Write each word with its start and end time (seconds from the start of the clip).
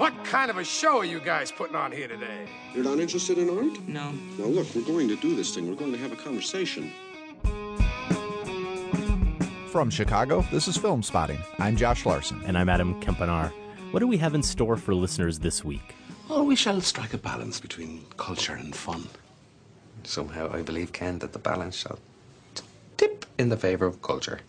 What 0.00 0.24
kind 0.24 0.50
of 0.50 0.56
a 0.56 0.64
show 0.64 0.96
are 1.00 1.04
you 1.04 1.20
guys 1.20 1.52
putting 1.52 1.76
on 1.76 1.92
here 1.92 2.08
today? 2.08 2.48
You're 2.74 2.84
not 2.84 3.00
interested 3.00 3.36
in 3.36 3.50
art? 3.50 3.86
No. 3.86 4.12
Now, 4.38 4.46
look, 4.46 4.74
we're 4.74 4.80
going 4.80 5.08
to 5.08 5.16
do 5.16 5.36
this 5.36 5.54
thing. 5.54 5.68
We're 5.68 5.76
going 5.76 5.92
to 5.92 5.98
have 5.98 6.10
a 6.10 6.16
conversation. 6.16 6.90
From 9.70 9.90
Chicago, 9.90 10.40
this 10.50 10.68
is 10.68 10.78
Film 10.78 11.02
Spotting. 11.02 11.38
I'm 11.58 11.76
Josh 11.76 12.06
Larsen. 12.06 12.42
And 12.46 12.56
I'm 12.56 12.70
Adam 12.70 12.98
Kempenaar. 13.02 13.52
What 13.90 14.00
do 14.00 14.06
we 14.06 14.16
have 14.16 14.34
in 14.34 14.42
store 14.42 14.78
for 14.78 14.94
listeners 14.94 15.40
this 15.40 15.66
week? 15.66 15.94
Oh, 16.30 16.44
we 16.44 16.56
shall 16.56 16.80
strike 16.80 17.12
a 17.12 17.18
balance 17.18 17.60
between 17.60 18.06
culture 18.16 18.54
and 18.54 18.74
fun. 18.74 19.06
Somehow 20.04 20.50
I 20.50 20.62
believe, 20.62 20.94
Ken, 20.94 21.18
that 21.18 21.34
the 21.34 21.38
balance 21.38 21.76
shall 21.76 21.98
t- 22.54 22.64
tip 22.96 23.26
in 23.36 23.50
the 23.50 23.58
favor 23.58 23.84
of 23.84 24.00
culture. 24.00 24.40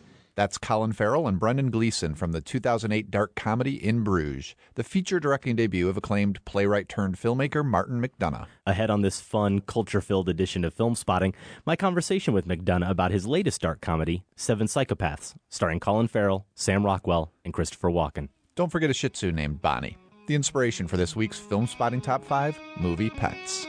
That's 0.42 0.58
Colin 0.58 0.92
Farrell 0.92 1.28
and 1.28 1.40
Brendan 1.40 1.70
Gleeson 1.70 2.16
from 2.16 2.32
the 2.32 2.42
2008 2.42 3.12
dark 3.12 3.36
comedy 3.36 3.76
In 3.76 4.04
Bruges, 4.04 4.56
the 4.74 4.84
feature 4.84 5.20
directing 5.20 5.56
debut 5.56 5.88
of 5.88 5.98
acclaimed 5.98 6.44
playwright 6.46 6.90
turned 6.90 7.16
filmmaker 7.16 7.64
Martin 7.64 8.02
McDonagh. 8.02 8.48
Ahead 8.66 8.90
on 8.90 9.04
this 9.04 9.22
fun, 9.22 9.60
culture 9.60 10.02
filled 10.02 10.30
edition 10.30 10.66
of 10.66 10.74
Film 10.74 10.96
Spotting, 10.96 11.36
my 11.64 11.76
conversation 11.76 12.34
with 12.34 12.48
McDonagh 12.48 12.90
about 12.90 13.12
his 13.12 13.28
latest 13.28 13.62
dark 13.62 13.82
comedy, 13.82 14.24
Seven 14.36 14.66
Psychopaths, 14.66 15.36
starring 15.48 15.80
Colin 15.80 16.08
Farrell, 16.08 16.48
Sam 16.56 16.84
Rockwell, 16.88 17.32
and 17.46 17.54
Christopher 17.54 17.92
Walken. 17.92 18.30
Don't 18.56 18.72
forget 18.72 18.90
a 18.90 18.96
shih 18.96 19.10
tzu 19.10 19.32
named 19.32 19.62
Bonny. 19.62 19.96
The 20.26 20.34
inspiration 20.34 20.88
for 20.88 20.98
this 20.98 21.16
week's 21.16 21.38
Film 21.38 21.68
Spotting 21.68 22.02
Top 22.02 22.26
5 22.26 22.60
movie 22.80 23.12
Pets. 23.12 23.68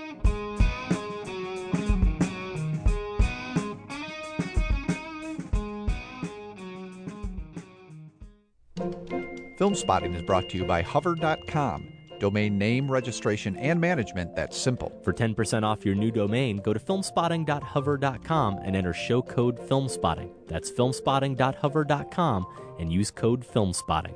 Film 9.57 9.75
Spotting 9.75 10.15
is 10.15 10.23
brought 10.23 10.49
to 10.51 10.57
you 10.57 10.65
by 10.65 10.83
Hover.com. 10.83 11.93
Domain 12.19 12.57
name 12.57 12.91
registration 12.91 13.57
and 13.57 13.81
management 13.81 14.37
that's 14.37 14.57
simple. 14.57 14.93
For 15.03 15.13
10% 15.13 15.65
off 15.65 15.85
your 15.85 15.97
new 15.97 16.11
domain, 16.13 16.59
go 16.59 16.73
to 16.73 16.79
filmspotting.hover.com 16.79 18.59
and 18.59 18.77
enter 18.77 18.93
show 18.93 19.23
code 19.23 19.59
FilmSpotting. 19.59 20.31
That's 20.47 20.71
filmspotting.hover.com 20.71 22.47
and 22.79 22.93
use 22.93 23.11
code 23.11 23.45
FilmSpotting. 23.45 24.15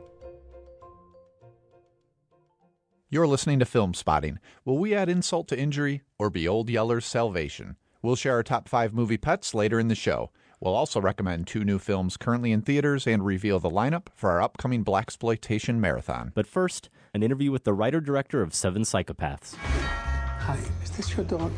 You're 3.11 3.27
listening 3.27 3.59
to 3.61 3.65
Film 3.65 3.95
Spotting. 3.95 4.39
Will 4.65 4.79
we 4.79 4.95
add 4.95 5.09
insult 5.09 5.49
to 5.49 5.59
injury 5.59 6.03
or 6.19 6.29
be 6.31 6.47
Old 6.49 6.69
Yeller's 6.69 7.07
salvation? 7.07 7.77
We'll 8.03 8.17
share 8.17 8.35
our 8.35 8.43
top 8.43 8.69
five 8.69 8.93
movie 8.95 9.17
pets 9.17 9.55
later 9.55 9.81
in 9.81 9.89
the 9.89 9.95
show. 9.95 10.31
We'll 10.61 10.75
also 10.75 11.01
recommend 11.01 11.47
two 11.47 11.65
new 11.65 11.79
films 11.79 12.17
currently 12.17 12.51
in 12.51 12.63
theaters 12.63 13.07
and 13.07 13.25
reveal 13.25 13.59
the 13.61 13.69
lineup 13.71 14.07
for 14.15 14.31
our 14.31 14.41
upcoming 14.41 14.85
blaxploitation 14.85 15.77
marathon. 15.77 16.33
But 16.35 16.47
first, 16.47 16.89
an 17.13 17.23
interview 17.23 17.51
with 17.53 17.65
the 17.65 17.75
writer 17.75 18.01
director 18.01 18.41
of 18.43 18.55
Seven 18.55 18.83
Psychopaths. 18.83 19.55
Hi, 19.57 20.59
is 20.83 20.91
this 20.91 21.15
your 21.17 21.27
dog? 21.27 21.53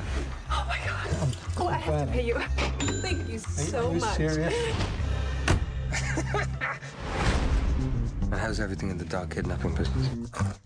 Oh 0.50 0.64
my 0.68 0.78
god. 0.84 1.36
Oh, 1.58 1.68
I 1.68 1.76
have 1.76 2.06
to 2.06 2.12
pay 2.12 2.26
you. 2.26 2.34
Thank 3.00 3.28
you 3.28 3.38
so 3.38 3.88
Are 3.90 3.94
you 3.94 4.00
much. 4.00 4.16
serious? 4.16 4.54
And 8.22 8.34
how's 8.34 8.58
everything 8.60 8.90
in 8.90 8.98
the 8.98 9.04
dog 9.04 9.30
kidnapping 9.30 9.74
business? 9.74 10.08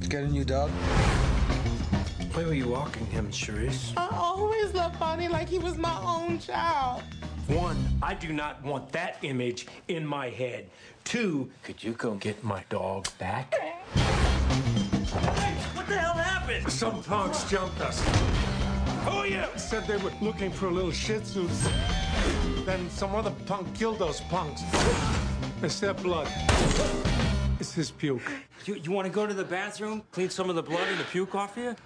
Get 0.08 0.24
a 0.24 0.28
new 0.28 0.44
dog? 0.44 0.70
Where 2.34 2.46
were 2.46 2.54
you 2.54 2.68
walking 2.68 3.04
him, 3.06 3.30
Charisse? 3.30 3.92
I 3.94 4.08
always 4.10 4.72
loved 4.72 4.98
Bonny 4.98 5.28
like 5.28 5.50
he 5.50 5.58
was 5.58 5.76
my 5.76 6.00
own 6.02 6.38
child. 6.38 7.02
One, 7.48 7.76
I 8.02 8.14
do 8.14 8.32
not 8.32 8.64
want 8.64 8.90
that 8.92 9.18
image 9.20 9.66
in 9.88 10.06
my 10.06 10.30
head. 10.30 10.70
Two, 11.04 11.50
could 11.62 11.84
you 11.84 11.92
go 11.92 12.14
get 12.14 12.42
my 12.42 12.64
dog 12.70 13.06
back? 13.18 13.54
What 15.74 15.86
the 15.86 15.98
hell 15.98 16.14
happened? 16.14 16.72
Some 16.72 17.02
punks 17.02 17.44
jumped 17.50 17.78
us. 17.82 18.02
Who 19.04 19.10
are 19.10 19.26
you? 19.26 19.44
Said 19.56 19.86
they 19.86 19.98
were 19.98 20.12
looking 20.22 20.50
for 20.50 20.68
a 20.68 20.70
little 20.70 20.90
shih 20.90 21.18
tzu. 21.18 21.46
Then 22.64 22.88
some 22.88 23.14
other 23.14 23.32
punk 23.44 23.74
killed 23.74 23.98
those 23.98 24.22
punks. 24.22 24.62
It's 25.62 25.80
their 25.80 25.92
blood. 25.92 26.28
It's 27.62 27.74
his 27.74 27.92
puke. 27.92 28.28
You, 28.64 28.74
you 28.74 28.90
want 28.90 29.06
to 29.06 29.12
go 29.12 29.24
to 29.24 29.32
the 29.32 29.44
bathroom, 29.44 30.02
clean 30.10 30.30
some 30.30 30.50
of 30.50 30.56
the 30.56 30.64
blood 30.64 30.88
and 30.88 30.98
the 30.98 31.04
puke 31.04 31.36
off 31.36 31.56
you? 31.56 31.76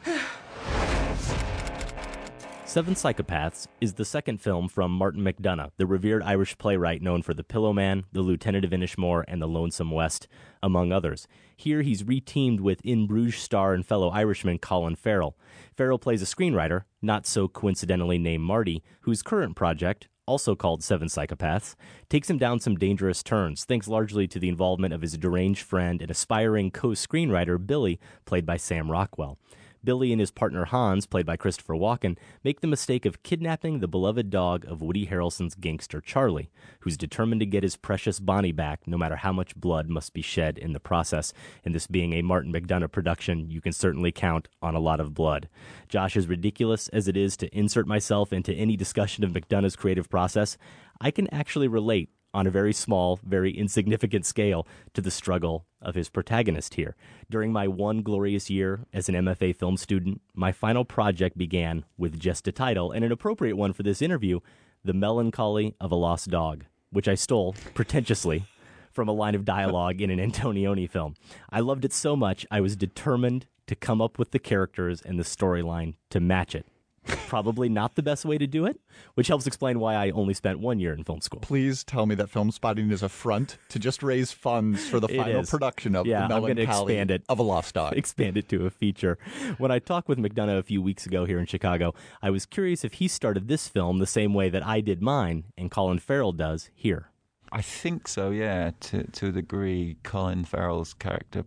Seven 2.65 2.95
Psychopaths 2.95 3.67
is 3.79 3.93
the 3.93 4.05
second 4.07 4.41
film 4.41 4.71
from 4.71 4.91
Martin 4.91 5.21
McDonagh, 5.21 5.73
the 5.77 5.85
revered 5.85 6.23
Irish 6.23 6.57
playwright 6.57 7.03
known 7.03 7.21
for 7.21 7.35
The 7.35 7.45
Pillowman, 7.45 8.05
The 8.11 8.23
Lieutenant 8.23 8.65
of 8.65 8.71
Inishmore, 8.71 9.25
and 9.29 9.43
The 9.43 9.47
Lonesome 9.47 9.91
West, 9.91 10.29
among 10.63 10.93
others. 10.93 11.29
Here 11.55 11.83
he's 11.83 12.05
reteamed 12.05 12.61
with 12.61 12.81
In 12.83 13.07
Bruges 13.07 13.43
star 13.43 13.75
and 13.75 13.85
fellow 13.85 14.09
Irishman 14.09 14.59
Colin 14.59 14.97
Farrell. 14.97 15.37
Farrell 15.77 15.99
plays 15.99 16.23
a 16.23 16.25
screenwriter, 16.25 16.85
not 17.03 17.27
so 17.27 17.49
coincidentally 17.49 18.17
named 18.17 18.45
Marty, 18.45 18.83
whose 19.03 19.23
current 19.23 19.57
project, 19.57 20.09
also 20.27 20.55
called 20.55 20.83
Seven 20.83 21.09
Psychopaths, 21.09 21.75
takes 22.09 22.29
him 22.29 22.39
down 22.39 22.61
some 22.61 22.77
dangerous 22.77 23.23
turns, 23.23 23.65
thanks 23.65 23.89
largely 23.89 24.27
to 24.27 24.39
the 24.39 24.49
involvement 24.49 24.93
of 24.93 25.03
his 25.03 25.17
deranged 25.17 25.63
friend 25.63 26.03
and 26.03 26.11
aspiring 26.11 26.71
co 26.71 26.89
screenwriter 26.89 27.65
Billy, 27.65 27.99
played 28.25 28.45
by 28.45 28.57
Sam 28.57 28.91
Rockwell. 28.91 29.39
Billy 29.87 30.13
and 30.13 30.21
his 30.21 30.31
partner 30.31 30.67
Hans, 30.67 31.07
played 31.07 31.25
by 31.25 31.39
Christopher 31.39 31.73
Walken, 31.75 32.19
make 32.45 32.61
the 32.61 32.67
mistake 32.67 33.07
of 33.07 33.23
kidnapping 33.23 33.79
the 33.79 33.89
beloved 33.89 34.29
dog 34.29 34.67
of 34.67 34.83
Woody 34.83 35.07
Harrelson's 35.07 35.55
gangster 35.55 36.03
Charlie, 36.03 36.51
who's 36.81 36.99
determined 36.99 37.41
to 37.41 37.47
get 37.47 37.63
his 37.63 37.77
precious 37.77 38.21
Bonny 38.21 38.53
back 38.53 38.87
no 38.87 38.99
matter 38.99 39.17
how 39.17 39.33
much 39.33 39.57
blood 39.57 39.89
must 39.89 40.13
be 40.13 40.21
shed 40.21 40.59
in 40.59 40.75
the 40.75 40.81
process. 40.81 41.33
And 41.65 41.75
this 41.75 41.87
being 41.87 42.13
a 42.13 42.23
Martin 42.23 42.53
McDonagh 42.53 42.93
production, 42.93 43.49
you 43.49 43.63
can 43.63 43.73
certainly 43.73 44.13
count 44.13 44.49
on 44.61 44.75
a 44.75 44.81
lot 44.81 45.01
of 45.01 45.15
blood. 45.15 45.49
Josh, 45.89 46.17
as 46.17 46.27
ridiculous 46.27 46.89
as 46.89 47.09
it 47.09 47.17
is 47.17 47.37
to 47.39 47.57
insert 47.57 47.87
myself 47.87 48.33
into 48.33 48.53
any 48.53 48.77
discussion 48.77 49.25
of 49.25 49.33
McDonagh's 49.33 49.77
creative 49.77 50.11
process, 50.11 50.59
I 51.01 51.11
can 51.11 51.33
actually 51.33 51.69
relate 51.69 52.11
on 52.37 52.47
a 52.47 52.51
very 52.51 52.75
small, 52.75 53.19
very 53.25 53.51
insignificant 53.51 54.27
scale 54.27 54.67
to 54.93 55.01
the 55.01 55.11
struggle 55.11 55.65
of 55.81 55.95
his 55.95 56.11
protagonist 56.11 56.75
here. 56.75 56.95
During 57.31 57.51
my 57.51 57.67
one 57.67 58.03
glorious 58.03 58.51
year 58.51 58.81
as 58.93 59.09
an 59.09 59.15
MFA 59.15 59.57
film 59.57 59.79
student, 59.79 60.21
my 60.35 60.53
final 60.53 60.85
project 60.85 61.39
began 61.39 61.87
with 61.97 62.21
just 62.21 62.47
a 62.47 62.53
title 62.53 62.93
and 62.93 63.07
an 63.07 63.11
appropriate 63.11 63.57
one 63.57 63.73
for 63.73 63.85
this 63.85 64.03
interview 64.03 64.41
The 64.85 64.93
Melancholy 64.93 65.75
of 65.81 65.91
a 65.91 65.95
Lost 65.95 66.29
Dog, 66.29 66.67
which 66.91 67.09
I 67.09 67.15
stole 67.15 67.55
pretentiously 67.73 68.45
from 68.93 69.09
a 69.09 69.13
line 69.13 69.35
of 69.35 69.47
dialogue 69.47 70.03
in 70.03 70.11
an 70.11 70.19
Antonioni 70.19 70.91
film. 70.91 71.15
I 71.49 71.61
loved 71.61 71.87
it 71.87 71.93
so 71.95 72.17
much, 72.17 72.45
I 72.51 72.61
was 72.61 72.77
determined 72.77 73.47
to 73.67 73.75
come 73.75 74.03
up 74.03 74.19
with 74.19 74.33
the 74.33 74.39
characters 74.39 75.01
and 75.01 75.19
the 75.19 75.25
storyline 75.25 75.95
to 76.11 76.21
match 76.21 76.55
it. 76.55 76.67
Probably 77.07 77.69
not 77.69 77.95
the 77.95 78.03
best 78.03 78.25
way 78.25 78.39
to 78.39 78.47
do 78.47 78.67
it, 78.67 78.81
which 79.15 79.29
helps 79.29 79.47
explain 79.47 79.79
why 79.81 79.95
I 79.95 80.11
only 80.11 80.35
spent 80.35 80.59
one 80.61 80.79
year 80.81 80.93
in 80.93 81.05
film 81.05 81.21
school. 81.21 81.41
Please 81.41 81.85
tell 81.85 82.07
me 82.07 82.15
that 82.17 82.31
Film 82.31 82.51
Spotting 82.51 82.91
is 82.91 83.03
a 83.03 83.09
front 83.09 83.59
to 83.71 83.79
just 83.79 84.03
raise 84.03 84.33
funds 84.33 84.89
for 84.89 85.01
the 85.01 85.09
It 85.09 85.17
final 85.17 85.41
is. 85.43 85.51
production 85.51 85.95
of 85.97 86.07
Yeah, 86.07 86.27
The 86.29 86.35
I'm 86.35 86.41
gonna 86.43 86.55
Melancholy 86.55 86.95
expand 86.95 87.11
it. 87.11 87.23
of 87.29 87.39
a 87.39 87.43
Lost 87.43 87.75
Dog. 87.75 87.93
expand 87.97 88.37
it 88.37 88.49
to 88.51 88.67
a 88.67 88.71
feature. 88.71 89.19
When 89.59 89.71
I 89.71 89.79
talked 89.79 90.09
with 90.09 90.19
McDonagh 90.19 90.59
a 90.59 90.63
few 90.63 90.83
weeks 90.83 91.07
ago 91.07 91.25
here 91.25 91.39
in 91.39 91.47
Chicago, 91.47 91.95
I 92.23 92.31
was 92.31 92.47
curious 92.47 92.85
if 92.85 92.95
he 92.95 93.09
started 93.09 93.49
this 93.49 93.69
film 93.69 93.99
the 93.99 94.07
same 94.07 94.35
way 94.35 94.49
that 94.51 94.67
I 94.67 94.81
did 94.81 95.01
mine 95.03 95.45
and 95.57 95.71
Colin 95.71 95.99
Farrell 95.99 96.33
does 96.33 96.71
here. 96.75 97.11
I 97.53 97.63
think 97.63 98.09
so, 98.09 98.31
yeah. 98.31 98.73
To 98.81 99.05
to 99.05 99.27
a 99.29 99.33
degree, 99.33 99.97
Colin 100.03 100.45
Farrell's 100.45 100.95
character 100.95 101.45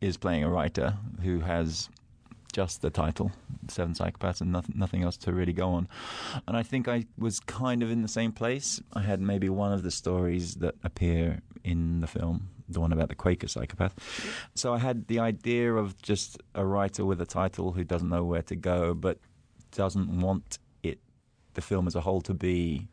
is 0.00 0.16
playing 0.18 0.44
a 0.44 0.50
writer 0.50 0.98
who 1.22 1.40
has 1.40 1.88
just 2.52 2.82
the 2.82 2.90
title, 2.90 3.32
Seven 3.68 3.94
Psychopaths, 3.94 4.40
and 4.40 4.52
nothing, 4.52 4.74
nothing 4.78 5.02
else 5.02 5.16
to 5.18 5.32
really 5.32 5.52
go 5.52 5.70
on. 5.70 5.88
And 6.46 6.56
I 6.56 6.62
think 6.62 6.88
I 6.88 7.06
was 7.18 7.40
kind 7.40 7.82
of 7.82 7.90
in 7.90 8.02
the 8.02 8.08
same 8.08 8.32
place. 8.32 8.80
I 8.92 9.00
had 9.00 9.20
maybe 9.20 9.48
one 9.48 9.72
of 9.72 9.82
the 9.82 9.90
stories 9.90 10.56
that 10.56 10.74
appear 10.84 11.40
in 11.64 12.00
the 12.00 12.06
film, 12.06 12.48
the 12.68 12.80
one 12.80 12.92
about 12.92 13.08
the 13.08 13.14
Quaker 13.14 13.48
psychopath. 13.48 13.94
So 14.54 14.74
I 14.74 14.78
had 14.78 15.08
the 15.08 15.18
idea 15.18 15.72
of 15.74 16.00
just 16.02 16.38
a 16.54 16.64
writer 16.64 17.04
with 17.04 17.20
a 17.20 17.26
title 17.26 17.72
who 17.72 17.84
doesn't 17.84 18.08
know 18.08 18.24
where 18.24 18.42
to 18.42 18.56
go, 18.56 18.94
but 18.94 19.18
doesn't 19.72 20.20
want 20.20 20.58
it, 20.82 20.98
the 21.54 21.62
film 21.62 21.86
as 21.86 21.94
a 21.94 22.00
whole, 22.00 22.20
to 22.22 22.34
be 22.34 22.88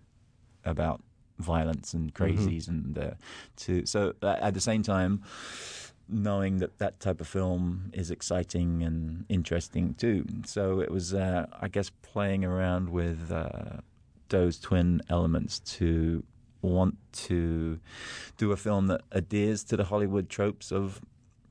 about 0.64 1.02
violence 1.40 1.94
and 1.94 2.14
crazies 2.14 2.68
and 2.68 2.98
uh, 2.98 3.12
to 3.56 3.86
so 3.86 4.14
uh, 4.22 4.36
at 4.42 4.54
the 4.54 4.60
same 4.60 4.84
time 4.84 5.24
knowing 6.10 6.58
that 6.58 6.78
that 6.80 7.00
type 7.00 7.22
of 7.22 7.28
film 7.28 7.92
is 7.94 8.12
exciting 8.12 8.84
and 8.84 9.26
interesting 9.30 9.94
too. 9.94 10.26
So 10.46 10.80
it 10.80 10.92
was 10.92 11.14
uh, 11.14 11.46
i 11.62 11.68
guess 11.68 11.90
playing 12.02 12.44
around 12.46 12.90
with 12.90 13.32
uh, 13.32 13.78
those 14.30 14.60
twin 14.60 15.02
elements 15.10 15.60
to 15.60 16.24
want 16.62 16.98
to 17.14 17.80
do 18.38 18.52
a 18.52 18.58
film 18.58 18.88
that 18.88 19.02
adheres 19.12 19.64
to 19.64 19.78
the 19.78 19.86
hollywood 19.86 20.30
tropes 20.30 20.72
of 20.72 21.00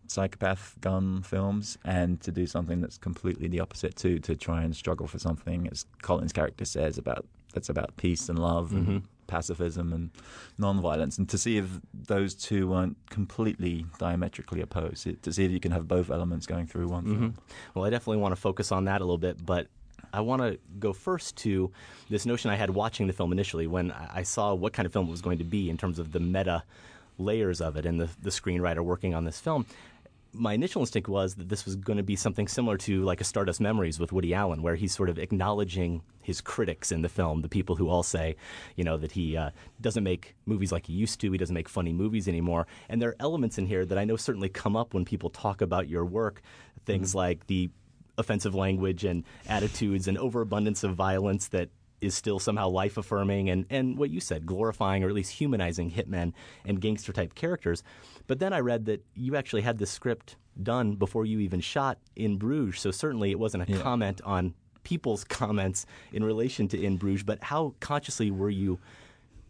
psychopath 0.06 0.76
gun 0.80 1.22
films 1.22 1.78
and 1.84 2.20
to 2.20 2.30
do 2.30 2.46
something 2.46 2.80
that's 2.80 2.98
completely 2.98 3.48
the 3.48 3.60
opposite 3.60 3.96
too 3.96 4.18
to 4.18 4.36
try 4.36 4.62
and 4.62 4.76
struggle 4.76 5.06
for 5.06 5.18
something 5.18 5.66
as 5.70 5.86
colin's 6.02 6.32
character 6.32 6.64
says 6.64 6.98
about 6.98 7.24
that's 7.54 7.68
about 7.70 7.96
peace 7.96 8.28
and 8.28 8.38
love 8.38 8.72
and 8.72 8.86
pacifism 9.28 9.92
and 9.92 10.10
non-violence, 10.58 11.16
and 11.18 11.28
to 11.28 11.38
see 11.38 11.56
if 11.58 11.66
those 11.94 12.34
two 12.34 12.66
weren't 12.68 12.96
completely 13.10 13.86
diametrically 14.00 14.60
opposed. 14.60 15.06
To 15.22 15.32
see 15.32 15.44
if 15.44 15.52
you 15.52 15.60
can 15.60 15.70
have 15.70 15.86
both 15.86 16.10
elements 16.10 16.46
going 16.46 16.66
through 16.66 16.88
one 16.88 17.04
Mm-hmm. 17.04 17.18
film. 17.20 17.34
Well, 17.74 17.84
I 17.84 17.90
definitely 17.90 18.16
want 18.16 18.32
to 18.34 18.40
focus 18.40 18.72
on 18.72 18.84
that 18.86 19.00
a 19.00 19.04
little 19.04 19.18
bit, 19.18 19.44
but 19.46 19.68
I 20.12 20.20
want 20.20 20.42
to 20.42 20.58
go 20.80 20.92
first 20.92 21.36
to 21.38 21.70
this 22.10 22.26
notion 22.26 22.50
I 22.50 22.56
had 22.56 22.70
watching 22.70 23.06
the 23.06 23.12
film 23.12 23.30
initially 23.30 23.66
when 23.66 23.92
I 23.92 24.22
saw 24.22 24.54
what 24.54 24.72
kind 24.72 24.86
of 24.86 24.92
film 24.92 25.06
it 25.06 25.10
was 25.10 25.22
going 25.22 25.38
to 25.38 25.44
be 25.44 25.70
in 25.70 25.76
terms 25.76 25.98
of 25.98 26.12
the 26.12 26.20
meta 26.20 26.64
layers 27.18 27.60
of 27.60 27.76
it 27.76 27.84
and 27.84 28.00
the, 28.00 28.08
the 28.22 28.30
screenwriter 28.30 28.80
working 28.80 29.14
on 29.14 29.24
this 29.24 29.38
film. 29.40 29.66
My 30.32 30.52
initial 30.52 30.82
instinct 30.82 31.08
was 31.08 31.36
that 31.36 31.48
this 31.48 31.64
was 31.64 31.74
going 31.74 31.96
to 31.96 32.02
be 32.02 32.14
something 32.14 32.48
similar 32.48 32.76
to 32.78 33.02
like 33.02 33.20
a 33.20 33.24
Stardust 33.24 33.60
Memories 33.60 33.98
with 33.98 34.12
Woody 34.12 34.34
Allen, 34.34 34.62
where 34.62 34.74
he's 34.74 34.94
sort 34.94 35.08
of 35.08 35.18
acknowledging 35.18 36.02
his 36.22 36.40
critics 36.42 36.92
in 36.92 37.00
the 37.00 37.08
film, 37.08 37.40
the 37.40 37.48
people 37.48 37.76
who 37.76 37.88
all 37.88 38.02
say, 38.02 38.36
you 38.76 38.84
know, 38.84 38.98
that 38.98 39.12
he 39.12 39.36
uh, 39.36 39.50
doesn't 39.80 40.04
make 40.04 40.36
movies 40.44 40.70
like 40.70 40.86
he 40.86 40.92
used 40.92 41.20
to, 41.20 41.32
he 41.32 41.38
doesn't 41.38 41.54
make 41.54 41.68
funny 41.68 41.92
movies 41.92 42.28
anymore. 42.28 42.66
And 42.90 43.00
there 43.00 43.08
are 43.10 43.16
elements 43.18 43.56
in 43.56 43.66
here 43.66 43.86
that 43.86 43.96
I 43.96 44.04
know 44.04 44.16
certainly 44.16 44.50
come 44.50 44.76
up 44.76 44.92
when 44.92 45.06
people 45.06 45.30
talk 45.30 45.62
about 45.62 45.88
your 45.88 46.04
work, 46.04 46.42
things 46.84 47.14
like 47.14 47.46
the 47.46 47.70
offensive 48.18 48.54
language 48.54 49.04
and 49.04 49.24
attitudes 49.48 50.08
and 50.08 50.18
overabundance 50.18 50.84
of 50.84 50.94
violence 50.94 51.48
that 51.48 51.70
is 52.00 52.14
still 52.14 52.38
somehow 52.38 52.68
life 52.68 52.96
affirming 52.96 53.50
and, 53.50 53.66
and 53.70 53.98
what 53.98 54.10
you 54.10 54.20
said, 54.20 54.46
glorifying 54.46 55.02
or 55.02 55.08
at 55.08 55.14
least 55.14 55.32
humanizing 55.32 55.90
hitmen 55.90 56.32
and 56.64 56.80
gangster 56.80 57.12
type 57.12 57.34
characters. 57.34 57.82
But 58.26 58.38
then 58.38 58.52
I 58.52 58.60
read 58.60 58.84
that 58.86 59.04
you 59.14 59.34
actually 59.36 59.62
had 59.62 59.78
this 59.78 59.90
script 59.90 60.36
done 60.62 60.94
before 60.96 61.24
you 61.26 61.40
even 61.40 61.60
shot 61.60 61.98
in 62.16 62.36
Bruges. 62.36 62.80
So 62.80 62.90
certainly 62.90 63.30
it 63.30 63.38
wasn't 63.38 63.68
a 63.68 63.72
Yeah. 63.72 63.80
comment 63.82 64.20
on 64.24 64.54
people's 64.84 65.24
comments 65.42 65.86
in 66.12 66.22
relation 66.24 66.68
to 66.68 66.82
In 66.82 66.96
Bruges, 66.96 67.24
but 67.24 67.42
how 67.42 67.74
consciously 67.80 68.30
were 68.30 68.50
you 68.50 68.78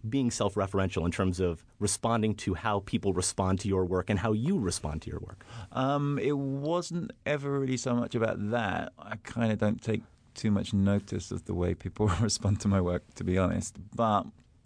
being 0.09 0.31
self 0.31 0.55
referential 0.55 1.05
in 1.05 1.11
terms 1.11 1.41
of 1.41 1.65
responding 1.81 2.35
to 2.37 2.55
how 2.55 2.81
people 2.87 3.13
respond 3.13 3.59
to 3.61 3.69
your 3.69 3.85
work 3.85 4.09
and 4.09 4.19
how 4.21 4.33
you 4.33 4.59
respond 4.59 5.03
to 5.03 5.11
your 5.11 5.19
work? 5.21 5.45
Um, 5.73 6.19
it 6.23 6.37
wasn't 6.39 7.11
ever 7.27 7.59
really 7.61 7.77
so 7.77 7.95
much 7.95 8.15
about 8.15 8.51
that. 8.51 8.93
I 8.99 9.17
kind 9.17 9.51
of 9.53 9.59
don't 9.59 9.83
take 9.83 10.03
too 10.39 10.51
much 10.51 10.73
notice 10.73 11.31
of 11.31 11.45
the 11.45 11.55
way 11.55 11.75
people 11.75 12.07
respond 12.21 12.61
to 12.61 12.69
my 12.69 12.81
work, 12.81 13.03
to 13.17 13.25
be 13.25 13.37
honest. 13.37 13.77
But 13.95 14.25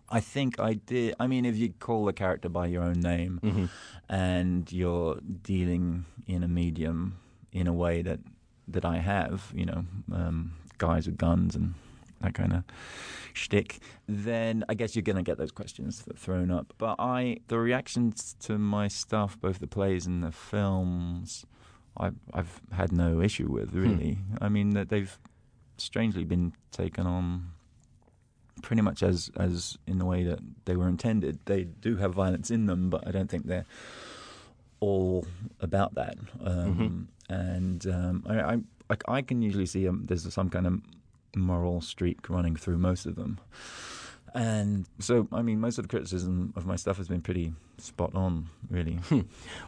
I 0.09 0.21
think 0.21 0.61
I 0.61 0.75
did. 0.75 1.15
I 1.19 1.27
mean, 1.27 1.45
if 1.45 1.57
you 1.57 1.73
call 1.81 2.07
a 2.09 2.13
character 2.13 2.49
by 2.49 2.67
your 2.67 2.83
own 2.83 3.01
name 3.01 3.41
and 4.09 4.71
you're 4.71 5.19
dealing 5.43 6.05
in 6.27 6.43
a 6.43 6.49
medium 6.49 7.19
in 7.53 7.67
a 7.67 7.73
way 7.73 8.03
that 8.03 8.21
that 8.69 8.85
I 8.85 8.99
have, 8.99 9.51
you 9.55 9.67
know, 9.67 9.85
um, 10.13 10.53
guys 10.79 11.07
with 11.07 11.17
guns 11.17 11.57
and 11.57 11.75
that 12.21 12.35
kind 12.35 12.53
of 12.53 12.63
shtick, 13.33 13.81
then 14.07 14.65
I 14.69 14.75
guess 14.75 14.95
you're 14.95 15.03
going 15.03 15.17
to 15.17 15.23
get 15.31 15.39
those 15.39 15.51
questions 15.51 16.05
th- 16.05 16.17
thrown 16.17 16.51
up. 16.51 16.73
But 16.79 16.97
I, 17.01 17.39
the 17.49 17.59
reactions 17.59 18.37
to 18.41 18.59
my 18.59 18.87
stuff, 18.89 19.41
both 19.41 19.59
the 19.59 19.67
plays 19.67 20.07
and 20.07 20.23
the 20.23 20.31
films, 20.31 21.45
I've, 21.97 22.15
I've 22.33 22.61
had 22.71 22.93
no 22.93 23.21
issue 23.21 23.49
with 23.51 23.75
really. 23.75 24.19
I 24.41 24.49
mean 24.49 24.71
that 24.71 24.89
they've 24.91 25.19
strangely 25.77 26.25
been 26.25 26.53
taken 26.71 27.07
on 27.07 27.53
pretty 28.63 28.83
much 28.83 29.03
as 29.03 29.31
as 29.37 29.79
in 29.87 29.99
the 29.99 30.05
way 30.05 30.25
that 30.25 30.39
they 30.65 30.77
were 30.77 30.89
intended. 30.89 31.39
They 31.47 31.65
do 31.65 31.97
have 31.97 32.15
violence 32.15 32.51
in 32.51 32.67
them, 32.67 32.91
but 32.91 33.07
I 33.07 33.11
don't 33.11 33.29
think 33.31 33.47
they're 33.47 33.67
all 34.81 35.27
about 35.61 35.95
that. 35.95 36.17
Um, 36.45 37.09
And 37.29 37.87
um, 37.87 38.25
I, 38.27 38.41
I 38.41 38.59
I 38.91 39.19
I 39.19 39.23
can 39.23 39.41
usually 39.43 39.67
see 39.67 39.89
um, 39.89 40.05
there's 40.07 40.31
some 40.33 40.51
kind 40.51 40.67
of 40.67 40.81
moral 41.35 41.81
streak 41.81 42.29
running 42.29 42.57
through 42.57 42.79
most 42.79 43.07
of 43.07 43.15
them. 43.17 43.39
And 44.35 44.87
so, 44.99 45.29
I 45.33 45.43
mean, 45.43 45.61
most 45.61 45.79
of 45.79 45.85
the 45.85 45.89
criticism 45.89 46.53
of 46.57 46.67
my 46.67 46.77
stuff 46.77 46.97
has 46.97 47.09
been 47.09 47.21
pretty 47.21 47.53
spot 47.79 48.15
on, 48.15 48.47
really. 48.71 48.99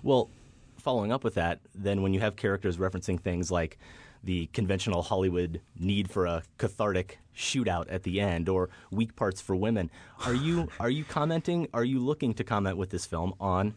Well, 0.02 0.30
following 0.78 1.12
up 1.12 1.22
with 1.22 1.34
that, 1.34 1.60
then 1.74 2.02
when 2.02 2.14
you 2.14 2.20
have 2.20 2.36
characters 2.36 2.78
referencing 2.78 3.20
things 3.20 3.50
like 3.50 3.78
the 4.24 4.46
conventional 4.52 5.02
Hollywood 5.02 5.60
need 5.78 6.10
for 6.10 6.26
a 6.26 6.42
cathartic 6.58 7.18
shootout 7.36 7.86
at 7.88 8.02
the 8.04 8.20
end 8.20 8.48
or 8.48 8.70
weak 8.90 9.16
parts 9.16 9.40
for 9.40 9.54
women, 9.56 9.90
are 10.26 10.34
you 10.34 10.68
are 10.80 10.90
you 10.90 11.04
commenting? 11.04 11.68
Are 11.74 11.84
you 11.84 12.00
looking 12.00 12.34
to 12.34 12.44
comment 12.44 12.76
with 12.76 12.90
this 12.90 13.06
film 13.06 13.34
on 13.40 13.74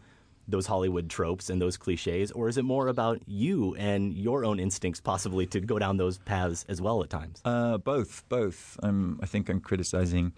those 0.48 0.66
Hollywood 0.66 1.10
tropes 1.10 1.50
and 1.50 1.62
those 1.62 1.78
cliches, 1.78 2.32
or 2.32 2.48
is 2.48 2.58
it 2.58 2.64
more 2.64 2.88
about 2.88 3.20
you 3.28 3.76
and 3.76 4.14
your 4.14 4.46
own 4.46 4.60
instincts, 4.60 5.02
possibly 5.02 5.46
to 5.48 5.60
go 5.60 5.78
down 5.78 5.98
those 5.98 6.20
paths 6.20 6.66
as 6.70 6.82
well 6.82 7.04
at 7.04 7.10
times? 7.10 7.42
Uh, 7.44 7.78
both, 7.78 8.24
both. 8.30 8.80
I'm, 8.82 9.20
I 9.22 9.26
think 9.26 9.50
I'm 9.50 9.60
criticizing 9.60 10.32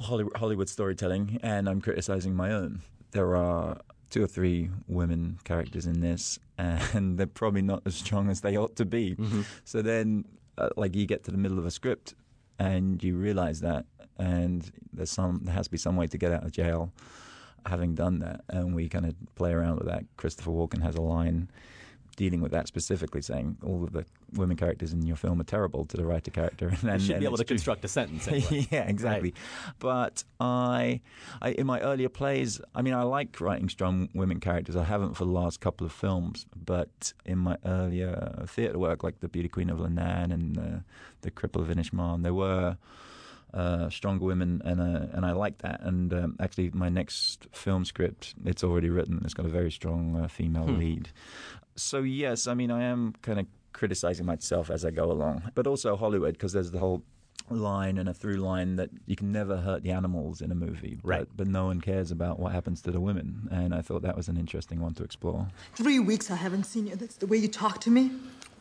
Hollywood, 0.00 0.36
Hollywood 0.36 0.68
storytelling, 0.68 1.40
and 1.42 1.68
I'm 1.68 1.80
criticizing 1.80 2.34
my 2.34 2.52
own. 2.52 2.82
There 3.10 3.34
are 3.34 3.78
two 4.10 4.22
or 4.22 4.26
three 4.26 4.70
women 4.86 5.38
characters 5.44 5.86
in 5.86 6.00
this, 6.00 6.38
and 6.58 7.18
they're 7.18 7.26
probably 7.26 7.62
not 7.62 7.82
as 7.86 7.94
strong 7.94 8.30
as 8.30 8.40
they 8.40 8.56
ought 8.56 8.76
to 8.76 8.84
be. 8.84 9.16
So 9.64 9.82
then, 9.82 10.24
uh, 10.56 10.70
like, 10.76 10.94
you 10.96 11.06
get 11.06 11.24
to 11.24 11.30
the 11.30 11.38
middle 11.38 11.58
of 11.58 11.66
a 11.66 11.70
script, 11.70 12.14
and 12.58 13.02
you 13.02 13.16
realize 13.16 13.60
that, 13.60 13.86
and 14.18 14.70
there's 14.92 15.10
some 15.10 15.40
there 15.44 15.54
has 15.54 15.66
to 15.66 15.70
be 15.70 15.78
some 15.78 15.96
way 15.96 16.06
to 16.08 16.18
get 16.18 16.32
out 16.32 16.44
of 16.44 16.52
jail. 16.52 16.92
Having 17.66 17.96
done 17.96 18.20
that, 18.20 18.40
and 18.48 18.74
we 18.74 18.88
kind 18.88 19.04
of 19.04 19.14
play 19.34 19.52
around 19.52 19.78
with 19.78 19.88
that. 19.88 20.04
Christopher 20.16 20.50
Walken 20.50 20.82
has 20.82 20.94
a 20.94 21.00
line 21.02 21.50
dealing 22.18 22.40
with 22.42 22.50
that 22.52 22.66
specifically, 22.66 23.22
saying 23.22 23.56
all 23.64 23.84
of 23.84 23.92
the 23.92 24.04
women 24.34 24.56
characters 24.56 24.92
in 24.92 25.06
your 25.06 25.16
film 25.16 25.40
are 25.40 25.44
terrible 25.44 25.86
to 25.86 25.96
the 25.96 26.04
writer 26.04 26.30
character. 26.30 26.68
And, 26.82 27.00
You 27.00 27.06
should 27.06 27.20
be 27.20 27.24
able 27.24 27.36
to 27.38 27.44
true. 27.44 27.54
construct 27.56 27.84
a 27.84 27.88
sentence. 27.88 28.26
Anyway. 28.28 28.66
yeah, 28.70 28.82
exactly. 28.88 29.32
But 29.78 30.24
I, 30.40 31.00
I, 31.40 31.50
in 31.52 31.66
my 31.66 31.80
earlier 31.80 32.08
plays, 32.10 32.60
I 32.74 32.82
mean, 32.82 32.92
I 32.94 33.04
like 33.04 33.40
writing 33.40 33.68
strong 33.68 34.08
women 34.14 34.40
characters. 34.40 34.76
I 34.76 34.84
haven't 34.84 35.14
for 35.14 35.24
the 35.24 35.30
last 35.30 35.60
couple 35.60 35.86
of 35.86 35.92
films, 35.92 36.44
but 36.54 37.12
in 37.24 37.38
my 37.38 37.56
earlier 37.64 38.44
theatre 38.48 38.78
work, 38.78 39.02
like 39.04 39.20
The 39.20 39.28
Beauty 39.28 39.48
Queen 39.48 39.70
of 39.70 39.78
Leenane 39.78 40.32
and 40.32 40.58
uh, 40.58 40.78
The 41.22 41.30
Cripple 41.30 41.62
of 41.62 41.68
Inishmaan, 41.68 42.22
there 42.24 42.34
were. 42.34 42.76
Uh, 43.54 43.88
stronger 43.88 44.26
women, 44.26 44.60
and 44.66 44.78
uh, 44.78 45.06
and 45.14 45.24
I 45.24 45.32
like 45.32 45.56
that. 45.62 45.80
And 45.80 46.12
um, 46.12 46.36
actually, 46.38 46.68
my 46.74 46.90
next 46.90 47.46
film 47.50 47.86
script, 47.86 48.34
it's 48.44 48.62
already 48.62 48.90
written. 48.90 49.22
It's 49.24 49.32
got 49.32 49.46
a 49.46 49.48
very 49.48 49.70
strong 49.70 50.20
uh, 50.22 50.28
female 50.28 50.66
Hmm. 50.66 50.78
lead. 50.78 51.08
So 51.78 52.00
yes, 52.00 52.46
I 52.46 52.54
mean, 52.54 52.70
I 52.70 52.82
am 52.84 53.14
kind 53.22 53.38
of 53.38 53.46
criticizing 53.72 54.26
myself 54.26 54.68
as 54.70 54.84
I 54.84 54.90
go 54.90 55.10
along, 55.12 55.50
but 55.54 55.66
also 55.66 55.96
Hollywood 55.96 56.34
because 56.34 56.52
there's 56.52 56.72
the 56.72 56.80
whole 56.80 57.02
line 57.50 57.96
and 57.98 58.08
a 58.08 58.12
through 58.14 58.36
line 58.38 58.76
that 58.76 58.90
you 59.06 59.14
can 59.16 59.30
never 59.32 59.58
hurt 59.58 59.82
the 59.84 59.90
animals 59.92 60.40
in 60.40 60.50
a 60.50 60.54
movie, 60.54 60.98
but, 61.02 61.08
Right. 61.08 61.28
but 61.36 61.46
no 61.46 61.66
one 61.66 61.80
cares 61.80 62.10
about 62.10 62.38
what 62.40 62.52
happens 62.52 62.82
to 62.82 62.90
the 62.90 63.00
women, 63.00 63.48
and 63.50 63.72
I 63.74 63.80
thought 63.80 64.02
that 64.02 64.16
was 64.16 64.28
an 64.28 64.36
interesting 64.36 64.80
one 64.80 64.92
to 64.94 65.04
explore. 65.04 65.46
Three 65.74 65.98
weeks 66.00 66.30
I 66.30 66.34
haven't 66.36 66.64
seen 66.64 66.88
you. 66.88 66.96
That's 66.96 67.16
the 67.16 67.26
way 67.26 67.36
you 67.38 67.48
talk 67.48 67.80
to 67.82 67.90
me? 67.90 68.10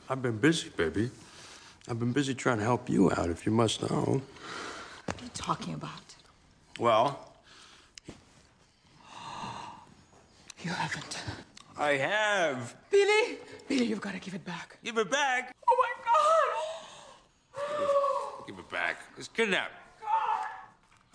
I've 0.10 0.22
been 0.22 0.38
busy, 0.38 0.70
baby. 0.70 1.10
I've 1.89 2.00
been 2.00 2.13
busy 2.13 2.34
trying 2.36 2.60
to 2.60 2.63
help 2.63 2.88
you 2.89 3.12
out, 3.12 3.30
if 3.30 3.46
you 3.46 3.51
must 3.51 3.82
know. 3.82 4.22
What 5.06 5.22
are 5.22 5.24
you 5.24 5.32
talking 5.34 5.74
about? 5.74 6.15
Well, 6.80 7.20
You 10.63 10.72
haven't. 10.72 11.20
I 11.77 11.91
have. 11.93 12.75
Billy! 12.89 13.38
Billy, 13.67 13.86
you've 13.86 14.01
got 14.01 14.13
to 14.13 14.19
give 14.19 14.34
it 14.34 14.43
back. 14.43 14.79
Give 14.84 14.98
it 14.98 15.12
back. 15.12 15.55
Oh 15.69 15.75
my 15.79 15.93
God! 17.55 18.48
Give 18.48 18.57
it 18.57 18.69
back. 18.69 19.01
It's 19.17 19.27
kidnapped. 19.27 19.74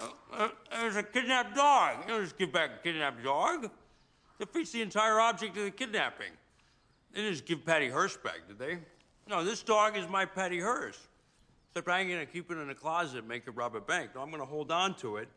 Uh, 0.00 0.08
uh, 0.32 0.48
there's 0.70 0.96
a 0.96 1.02
kidnapped 1.02 1.56
dog. 1.56 1.96
You 2.02 2.14
don't 2.14 2.22
just 2.22 2.38
give 2.38 2.52
back 2.52 2.70
a 2.78 2.82
kidnapped 2.82 3.24
dog. 3.24 3.70
Defeats 4.38 4.72
the 4.72 4.82
entire 4.82 5.18
object 5.20 5.56
of 5.56 5.64
the 5.64 5.70
kidnapping. 5.70 6.30
They 7.12 7.20
didn't 7.20 7.34
just 7.34 7.46
give 7.46 7.64
Patty 7.66 7.88
Hearst 7.88 8.22
back, 8.22 8.46
did 8.48 8.58
they? 8.58 8.78
No, 9.28 9.44
this 9.44 9.62
dog 9.62 9.96
is 9.96 10.08
my 10.08 10.24
Patty 10.24 10.60
Hearst. 10.60 11.00
Except 11.70 11.88
I 11.88 12.00
ain't 12.00 12.10
gonna 12.10 12.26
keep 12.26 12.50
it 12.50 12.58
in 12.58 12.70
a 12.70 12.74
closet 12.74 13.18
and 13.18 13.28
make 13.28 13.46
it 13.46 13.52
rob 13.52 13.74
a 13.76 13.80
bank. 13.80 14.10
No, 14.14 14.20
I'm 14.20 14.30
gonna 14.30 14.44
hold 14.44 14.70
on 14.70 14.94
to 14.96 15.16
it. 15.16 15.28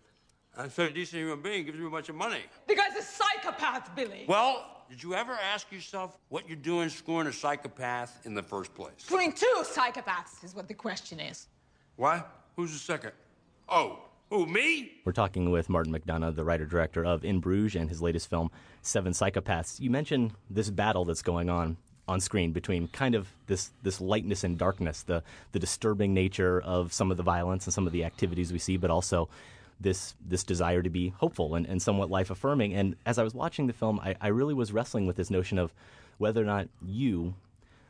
And 0.57 0.71
so 0.71 0.85
a 0.85 0.89
decent 0.89 1.21
human 1.21 1.41
being 1.41 1.65
gives 1.65 1.77
me 1.77 1.85
a 1.85 1.89
bunch 1.89 2.09
of 2.09 2.15
money. 2.15 2.39
The 2.67 2.75
guy's 2.75 2.95
a 2.95 3.01
psychopath, 3.01 3.93
Billy. 3.95 4.25
Well, 4.27 4.65
did 4.89 5.03
you 5.03 5.13
ever 5.13 5.33
ask 5.33 5.71
yourself 5.71 6.17
what 6.29 6.47
you're 6.47 6.55
doing 6.55 6.89
screwing 6.89 7.27
a 7.27 7.33
psychopath 7.33 8.25
in 8.25 8.33
the 8.33 8.43
first 8.43 8.73
place? 8.73 8.93
Between 9.07 9.33
two 9.33 9.63
psychopaths 9.63 10.43
is 10.43 10.55
what 10.55 10.67
the 10.67 10.73
question 10.73 11.19
is. 11.19 11.47
What? 11.97 12.29
Who's 12.55 12.71
the 12.71 12.79
second? 12.79 13.11
Oh, 13.67 13.99
who, 14.29 14.45
me? 14.45 14.93
We're 15.03 15.11
talking 15.11 15.51
with 15.51 15.69
Martin 15.69 15.93
McDonagh, 15.93 16.35
the 16.35 16.43
writer 16.43 16.65
director 16.65 17.05
of 17.05 17.25
In 17.25 17.39
Bruges 17.39 17.75
and 17.75 17.89
his 17.89 18.01
latest 18.01 18.29
film, 18.29 18.49
Seven 18.81 19.13
Psychopaths. 19.13 19.79
You 19.79 19.89
mentioned 19.89 20.33
this 20.49 20.69
battle 20.69 21.05
that's 21.05 21.21
going 21.21 21.49
on 21.49 21.77
on 22.07 22.19
screen 22.19 22.51
between 22.51 22.87
kind 22.89 23.15
of 23.15 23.27
this 23.47 23.71
this 23.81 23.99
lightness 23.99 24.43
and 24.43 24.57
darkness, 24.57 25.03
the 25.03 25.23
the 25.51 25.59
disturbing 25.59 26.13
nature 26.13 26.61
of 26.61 26.93
some 26.93 27.11
of 27.11 27.17
the 27.17 27.23
violence 27.23 27.65
and 27.65 27.73
some 27.73 27.87
of 27.87 27.93
the 27.93 28.03
activities 28.03 28.53
we 28.53 28.59
see, 28.59 28.77
but 28.77 28.91
also 28.91 29.27
this 29.79 30.15
this 30.25 30.43
desire 30.43 30.81
to 30.81 30.89
be 30.89 31.09
hopeful 31.09 31.55
and, 31.55 31.65
and 31.65 31.81
somewhat 31.81 32.09
life 32.09 32.29
affirming. 32.29 32.73
And 32.73 32.95
as 33.05 33.17
I 33.17 33.23
was 33.23 33.33
watching 33.33 33.67
the 33.67 33.73
film, 33.73 33.99
I, 33.99 34.15
I 34.21 34.27
really 34.27 34.53
was 34.53 34.71
wrestling 34.71 35.05
with 35.05 35.15
this 35.15 35.29
notion 35.29 35.57
of 35.57 35.73
whether 36.17 36.41
or 36.41 36.45
not 36.45 36.69
you, 36.85 37.35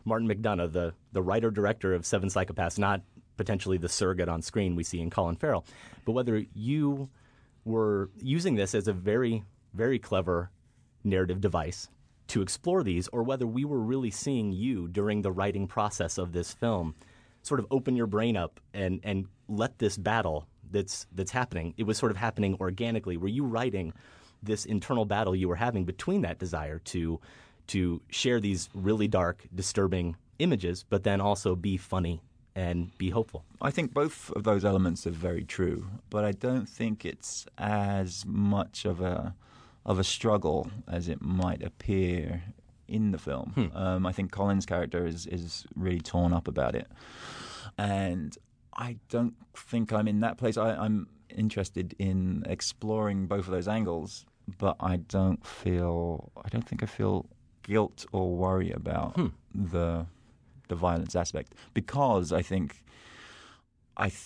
Martin 0.03 0.27
McDonagh, 0.27 0.71
the 0.71 0.93
the 1.11 1.21
writer 1.21 1.51
director 1.51 1.93
of 1.93 2.05
Seven 2.05 2.29
Psychopaths, 2.29 2.79
not 2.79 3.01
potentially 3.37 3.77
the 3.77 3.89
surrogate 3.89 4.29
on 4.29 4.41
screen 4.41 4.75
we 4.75 4.83
see 4.83 4.99
in 4.99 5.09
Colin 5.09 5.35
Farrell, 5.35 5.65
but 6.05 6.13
whether 6.13 6.43
you 6.53 7.09
were 7.65 8.09
using 8.21 8.55
this 8.55 8.73
as 8.73 8.87
a 8.87 8.93
very, 8.93 9.43
very 9.73 9.99
clever 9.99 10.49
narrative 11.03 11.41
device 11.41 11.89
to 12.27 12.41
explore 12.41 12.83
these, 12.83 13.07
or 13.09 13.23
whether 13.23 13.45
we 13.45 13.65
were 13.65 13.79
really 13.79 14.11
seeing 14.11 14.51
you 14.51 14.87
during 14.87 15.21
the 15.21 15.31
writing 15.31 15.67
process 15.67 16.17
of 16.17 16.31
this 16.31 16.53
film 16.53 16.95
sort 17.43 17.59
of 17.59 17.67
open 17.69 17.95
your 17.95 18.07
brain 18.07 18.35
up 18.35 18.59
and, 18.73 18.99
and 19.03 19.27
let 19.47 19.77
this 19.77 19.97
battle 19.97 20.47
that's 20.75 21.07
that's 21.13 21.31
happening. 21.31 21.73
It 21.77 21.83
was 21.83 21.97
sort 21.97 22.11
of 22.11 22.17
happening 22.17 22.57
organically. 22.59 23.17
Were 23.17 23.29
you 23.29 23.45
writing 23.45 23.93
this 24.43 24.65
internal 24.65 25.05
battle 25.05 25.35
you 25.35 25.47
were 25.47 25.55
having 25.55 25.85
between 25.85 26.21
that 26.21 26.37
desire 26.37 26.79
to 26.79 27.19
to 27.67 28.01
share 28.09 28.39
these 28.39 28.69
really 28.75 29.07
dark, 29.07 29.47
disturbing 29.55 30.17
images, 30.37 30.85
but 30.87 31.03
then 31.03 31.19
also 31.21 31.55
be 31.55 31.77
funny 31.77 32.21
and 32.55 32.95
be 32.97 33.09
hopeful? 33.09 33.43
I 33.61 33.71
think 33.71 33.93
both 33.93 34.29
of 34.31 34.43
those 34.43 34.65
elements 34.65 35.07
are 35.07 35.11
very 35.11 35.45
true, 35.45 35.87
but 36.09 36.25
I 36.25 36.33
don't 36.33 36.67
think 36.67 37.05
it's 37.05 37.47
as 37.57 38.25
much 38.25 38.85
of 38.85 39.01
a 39.01 39.33
of 39.85 39.97
a 39.97 40.03
struggle 40.03 40.69
as 40.87 41.07
it 41.07 41.21
might 41.21 41.63
appear 41.63 42.43
in 42.87 43.11
the 43.11 43.17
film. 43.17 43.51
Hmm. 43.55 43.77
Um, 43.77 44.05
I 44.05 44.11
think 44.11 44.31
Colin's 44.31 44.65
character 44.65 45.07
is 45.07 45.25
is 45.25 45.65
really 45.75 46.01
torn 46.01 46.33
up 46.33 46.47
about 46.49 46.75
it, 46.75 46.87
and 47.77 48.37
I 48.75 48.97
don't 49.09 49.35
think 49.55 49.91
I'm 49.93 50.07
in 50.07 50.19
that 50.19 50.37
place. 50.37 50.57
I, 50.57 50.71
I'm 50.75 51.07
interested 51.29 51.95
in 51.99 52.43
exploring 52.47 53.27
both 53.27 53.45
of 53.45 53.51
those 53.51 53.67
angles, 53.67 54.25
but 54.57 54.75
I 54.79 54.97
don't 54.97 55.45
feel. 55.45 56.31
I 56.43 56.49
don't 56.49 56.67
think 56.67 56.83
I 56.83 56.85
feel 56.85 57.25
guilt 57.63 58.05
or 58.11 58.35
worry 58.35 58.71
about 58.71 59.15
Hmm. 59.15 59.27
the 59.53 60.05
the 60.67 60.75
violence 60.75 61.15
aspect 61.15 61.53
because 61.73 62.31
I 62.31 62.41
think 62.41 62.83
I. 63.97 64.09
Th- 64.09 64.21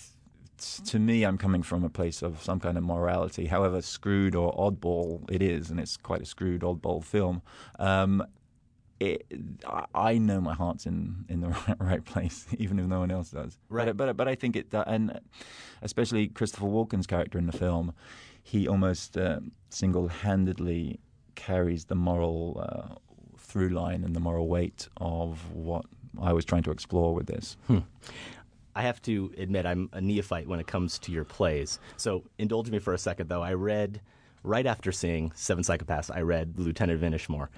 to 0.89 0.99
me, 0.99 1.23
I'm 1.23 1.37
coming 1.37 1.63
from 1.63 1.85
a 1.85 1.89
place 1.89 2.21
of 2.21 2.43
some 2.43 2.59
kind 2.59 2.77
of 2.77 2.83
morality, 2.83 3.45
however 3.45 3.81
screwed 3.81 4.35
or 4.35 4.53
oddball 4.57 5.23
it 5.31 5.41
is, 5.41 5.69
and 5.71 5.79
it's 5.79 5.95
quite 5.95 6.21
a 6.21 6.25
screwed, 6.25 6.61
oddball 6.63 7.01
film. 7.01 7.41
Um, 7.77 8.25
it, 8.99 9.25
I- 9.67 9.85
I 9.93 10.17
know 10.17 10.41
my 10.41 10.53
heart's 10.53 10.85
in, 10.85 11.25
in 11.29 11.41
the 11.41 11.47
right, 11.67 11.75
right 11.79 12.05
place, 12.05 12.45
even 12.57 12.79
if 12.79 12.85
no 12.85 12.99
one 12.99 13.11
else 13.11 13.31
does. 13.31 13.57
Right. 13.69 13.85
But, 13.87 13.97
but 13.97 14.17
but 14.17 14.27
I 14.27 14.35
think 14.35 14.55
it, 14.55 14.67
and 14.73 15.19
especially 15.81 16.27
Christopher 16.27 16.65
Walken's 16.65 17.07
character 17.07 17.37
in 17.37 17.45
the 17.45 17.57
film, 17.57 17.93
he 18.43 18.67
almost 18.67 19.17
uh, 19.17 19.39
single-handedly 19.69 20.99
carries 21.35 21.85
the 21.85 21.95
moral 21.95 22.61
uh, 22.63 22.95
through 23.37 23.69
line 23.69 24.03
and 24.03 24.15
the 24.15 24.19
moral 24.19 24.47
weight 24.47 24.87
of 24.97 25.51
what 25.53 25.85
I 26.21 26.33
was 26.33 26.45
trying 26.45 26.63
to 26.63 26.71
explore 26.71 27.13
with 27.13 27.27
this. 27.27 27.57
I 28.75 28.81
have 28.81 29.01
to 29.03 29.31
admit, 29.37 29.65
I'm 29.65 29.89
a 29.93 30.01
neophyte 30.01 30.47
when 30.47 30.59
it 30.59 30.67
comes 30.67 30.99
to 30.99 31.11
your 31.11 31.23
plays. 31.25 31.79
So 31.97 32.23
indulge 32.37 32.69
me 32.69 32.79
for 32.79 32.93
a 32.93 32.97
second, 32.97 33.29
though. 33.29 33.41
I 33.43 33.53
read 33.53 34.01
right 34.43 34.65
after 34.65 34.91
seeing 34.91 35.31
Seven 35.35 35.63
Psychopaths. 35.63 36.09
I 36.13 36.21
read 36.21 36.57
Lieutenant 36.57 37.03
of 37.03 37.09
Inishmore, 37.09 37.49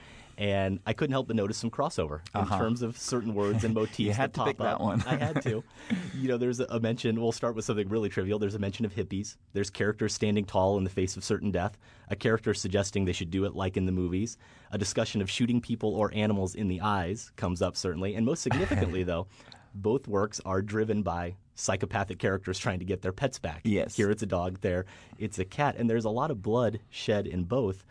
and 0.42 0.80
I 0.88 0.94
couldn't 0.94 1.12
help 1.12 1.28
but 1.28 1.36
notice 1.36 1.58
some 1.58 1.70
crossover 1.70 2.22
Uh-huh. 2.34 2.56
in 2.56 2.60
terms 2.62 2.82
of 2.82 2.98
certain 2.98 3.36
words 3.36 3.64
and 3.64 3.74
motifs. 3.80 4.00
You 4.00 4.12
had 4.12 4.34
that 4.34 4.40
to 4.40 4.46
pick 4.46 4.60
up. 4.60 4.66
that 4.66 4.82
one. 4.82 5.04
I 5.06 5.16
had 5.16 5.42
to. 5.44 5.64
You 6.18 6.28
know, 6.30 6.38
there's 6.38 6.60
a, 6.60 6.66
a 6.70 6.80
mention. 6.80 7.20
We'll 7.22 7.32
start 7.32 7.56
with 7.56 7.66
something 7.66 7.88
really 7.90 8.10
trivial. 8.10 8.38
There's 8.40 8.56
a 8.56 8.60
mention 8.60 8.86
of 8.86 8.94
hippies. 8.94 9.38
There's 9.54 9.70
characters 9.70 10.14
standing 10.14 10.46
tall 10.46 10.78
in 10.78 10.84
the 10.84 10.90
face 10.90 11.16
of 11.18 11.24
certain 11.24 11.52
death. 11.52 11.78
A 12.10 12.16
character 12.16 12.54
suggesting 12.54 13.06
they 13.06 13.12
should 13.14 13.32
do 13.32 13.46
it 13.46 13.56
like 13.56 13.76
in 13.78 13.86
the 13.86 13.92
movies. 13.92 14.38
A 14.72 14.78
discussion 14.78 15.22
of 15.22 15.30
shooting 15.30 15.62
people 15.62 15.94
or 15.96 16.12
animals 16.14 16.54
in 16.56 16.68
the 16.68 16.82
eyes 16.82 17.32
comes 17.38 17.62
up 17.62 17.76
certainly, 17.78 18.16
and 18.16 18.26
most 18.26 18.42
significantly, 18.42 19.04
though, 19.12 19.28
both 19.76 20.08
works 20.08 20.42
are 20.46 20.62
driven 20.62 21.02
by 21.04 21.36
psychopathic 21.56 22.18
characters 22.20 22.58
trying 22.60 22.80
to 22.80 22.86
get 22.86 23.02
their 23.02 23.14
pets 23.14 23.38
back. 23.40 23.62
Yes. 23.64 23.96
Here 23.96 24.10
it's 24.12 24.24
a 24.24 24.28
dog, 24.28 24.60
there 24.62 24.86
it's 25.20 25.40
a 25.40 25.46
cat, 25.46 25.76
and 25.78 25.90
there's 25.90 26.06
a 26.06 26.10
lot 26.10 26.32
of 26.32 26.42
blood 26.42 26.80
shed 26.90 27.26
in 27.28 27.44
both 27.46 27.84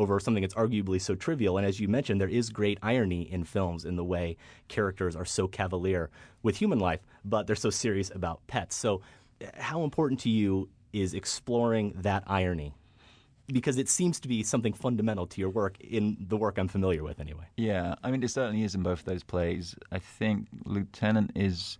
over 0.00 0.18
something 0.18 0.42
that's 0.42 0.54
arguably 0.54 1.00
so 1.00 1.14
trivial. 1.14 1.58
And 1.58 1.66
as 1.66 1.78
you 1.80 1.88
mentioned, 1.88 2.20
there 2.20 2.28
is 2.28 2.50
great 2.50 2.78
irony 2.82 3.22
in 3.22 3.44
films 3.44 3.84
in 3.84 3.96
the 3.96 4.04
way 4.04 4.36
characters 4.68 5.16
are 5.16 5.24
so 5.24 5.46
cavalier 5.46 6.10
with 6.42 6.56
human 6.56 6.78
life, 6.78 7.00
but 7.24 7.46
they're 7.46 7.56
so 7.56 7.70
serious 7.70 8.10
about 8.14 8.46
pets. 8.46 8.76
So, 8.76 9.02
uh, 9.42 9.46
how 9.56 9.84
important 9.84 10.20
to 10.20 10.30
you 10.30 10.68
is 10.92 11.14
exploring 11.14 11.94
that 11.96 12.24
irony? 12.26 12.74
Because 13.48 13.78
it 13.78 13.88
seems 13.88 14.20
to 14.20 14.28
be 14.28 14.42
something 14.44 14.72
fundamental 14.72 15.26
to 15.26 15.40
your 15.40 15.50
work 15.50 15.80
in 15.80 16.16
the 16.20 16.36
work 16.36 16.56
I'm 16.56 16.68
familiar 16.68 17.02
with, 17.02 17.18
anyway. 17.18 17.46
Yeah, 17.56 17.96
I 18.02 18.10
mean, 18.12 18.22
it 18.22 18.30
certainly 18.30 18.62
is 18.62 18.76
in 18.76 18.82
both 18.82 19.04
those 19.04 19.24
plays. 19.24 19.74
I 19.90 19.98
think 19.98 20.46
Lieutenant 20.64 21.32
is 21.34 21.78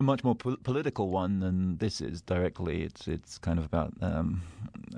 a 0.00 0.02
much 0.02 0.24
more 0.24 0.34
pol- 0.34 0.56
political 0.64 1.10
one 1.10 1.40
than 1.40 1.76
this 1.76 2.00
is 2.00 2.22
directly. 2.22 2.82
It's 2.82 3.06
it's 3.06 3.38
kind 3.38 3.58
of 3.58 3.64
about 3.66 3.92
um, 4.00 4.42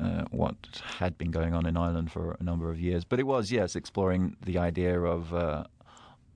uh, 0.00 0.25
what 0.30 0.56
had 0.99 1.18
been 1.18 1.30
going 1.30 1.54
on 1.54 1.66
in 1.66 1.76
Ireland 1.76 2.11
for 2.12 2.37
a 2.40 2.42
number 2.42 2.71
of 2.71 2.80
years. 2.80 3.04
But 3.04 3.18
it 3.21 3.26
was, 3.26 3.50
yes, 3.50 3.76
exploring 3.76 4.37
the 4.47 4.59
idea 4.59 5.00
of 5.00 5.35
uh, 5.35 5.64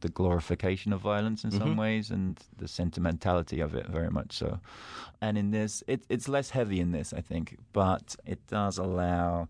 the 0.00 0.08
glorification 0.08 0.92
of 0.92 1.00
violence 1.00 1.44
in 1.44 1.50
some 1.52 1.74
Mhm. 1.74 1.78
ways 1.78 2.10
and 2.10 2.38
the 2.58 2.68
sentimentality 2.68 3.60
of 3.62 3.74
it 3.74 3.86
very 3.88 4.10
much 4.10 4.32
so. 4.32 4.58
And 5.20 5.38
in 5.38 5.52
this, 5.52 5.82
it, 5.86 6.02
it's 6.08 6.28
less 6.28 6.50
heavy 6.50 6.80
in 6.80 6.90
this, 6.92 7.12
I 7.14 7.22
think, 7.22 7.56
but 7.72 8.16
it 8.26 8.40
does 8.48 8.78
allow 8.78 9.48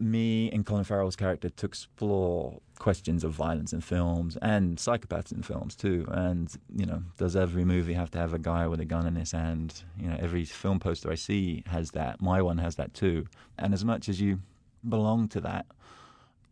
me 0.00 0.50
and 0.50 0.64
Colin 0.64 0.84
Farrell's 0.84 1.16
character 1.16 1.48
to 1.48 1.66
explore 1.66 2.60
questions 2.78 3.24
of 3.24 3.32
violence 3.32 3.72
in 3.72 3.80
films 3.80 4.36
and 4.40 4.78
psychopaths 4.78 5.32
in 5.32 5.42
films 5.42 5.74
too. 5.74 6.06
And 6.10 6.52
you 6.74 6.86
know, 6.86 7.02
does 7.16 7.34
every 7.34 7.64
movie 7.64 7.94
have 7.94 8.10
to 8.12 8.18
have 8.18 8.32
a 8.34 8.38
guy 8.38 8.66
with 8.68 8.80
a 8.80 8.84
gun 8.84 9.06
in 9.06 9.16
his 9.16 9.32
hand? 9.32 9.82
You 9.98 10.08
know, 10.10 10.16
every 10.20 10.44
film 10.44 10.78
poster 10.78 11.10
I 11.10 11.16
see 11.16 11.64
has 11.66 11.92
that. 11.92 12.20
My 12.20 12.40
one 12.42 12.58
has 12.58 12.76
that 12.76 12.94
too. 12.94 13.26
And 13.58 13.74
as 13.74 13.84
much 13.84 14.08
as 14.08 14.20
you 14.20 14.40
belong 14.88 15.28
to 15.28 15.40
that, 15.40 15.66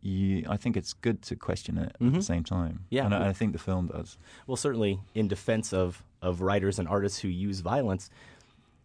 you, 0.01 0.45
I 0.47 0.57
think 0.57 0.77
it's 0.77 0.93
good 0.93 1.21
to 1.23 1.35
question 1.35 1.77
it 1.77 1.95
at 1.99 2.13
the 2.13 2.21
same 2.21 2.43
time. 2.43 2.73
Mm-hmm. 2.73 2.83
Yeah. 2.89 3.05
and 3.05 3.15
I, 3.15 3.29
I 3.29 3.33
think 3.33 3.53
the 3.53 3.59
film 3.59 3.87
does. 3.87 4.17
Well, 4.45 4.55
certainly 4.57 4.99
in 5.15 5.27
defense 5.27 5.73
of, 5.73 6.03
of 6.21 6.41
writers 6.41 6.79
and 6.79 6.87
artists 6.87 7.19
who 7.19 7.27
use 7.27 7.61
violence, 7.61 8.09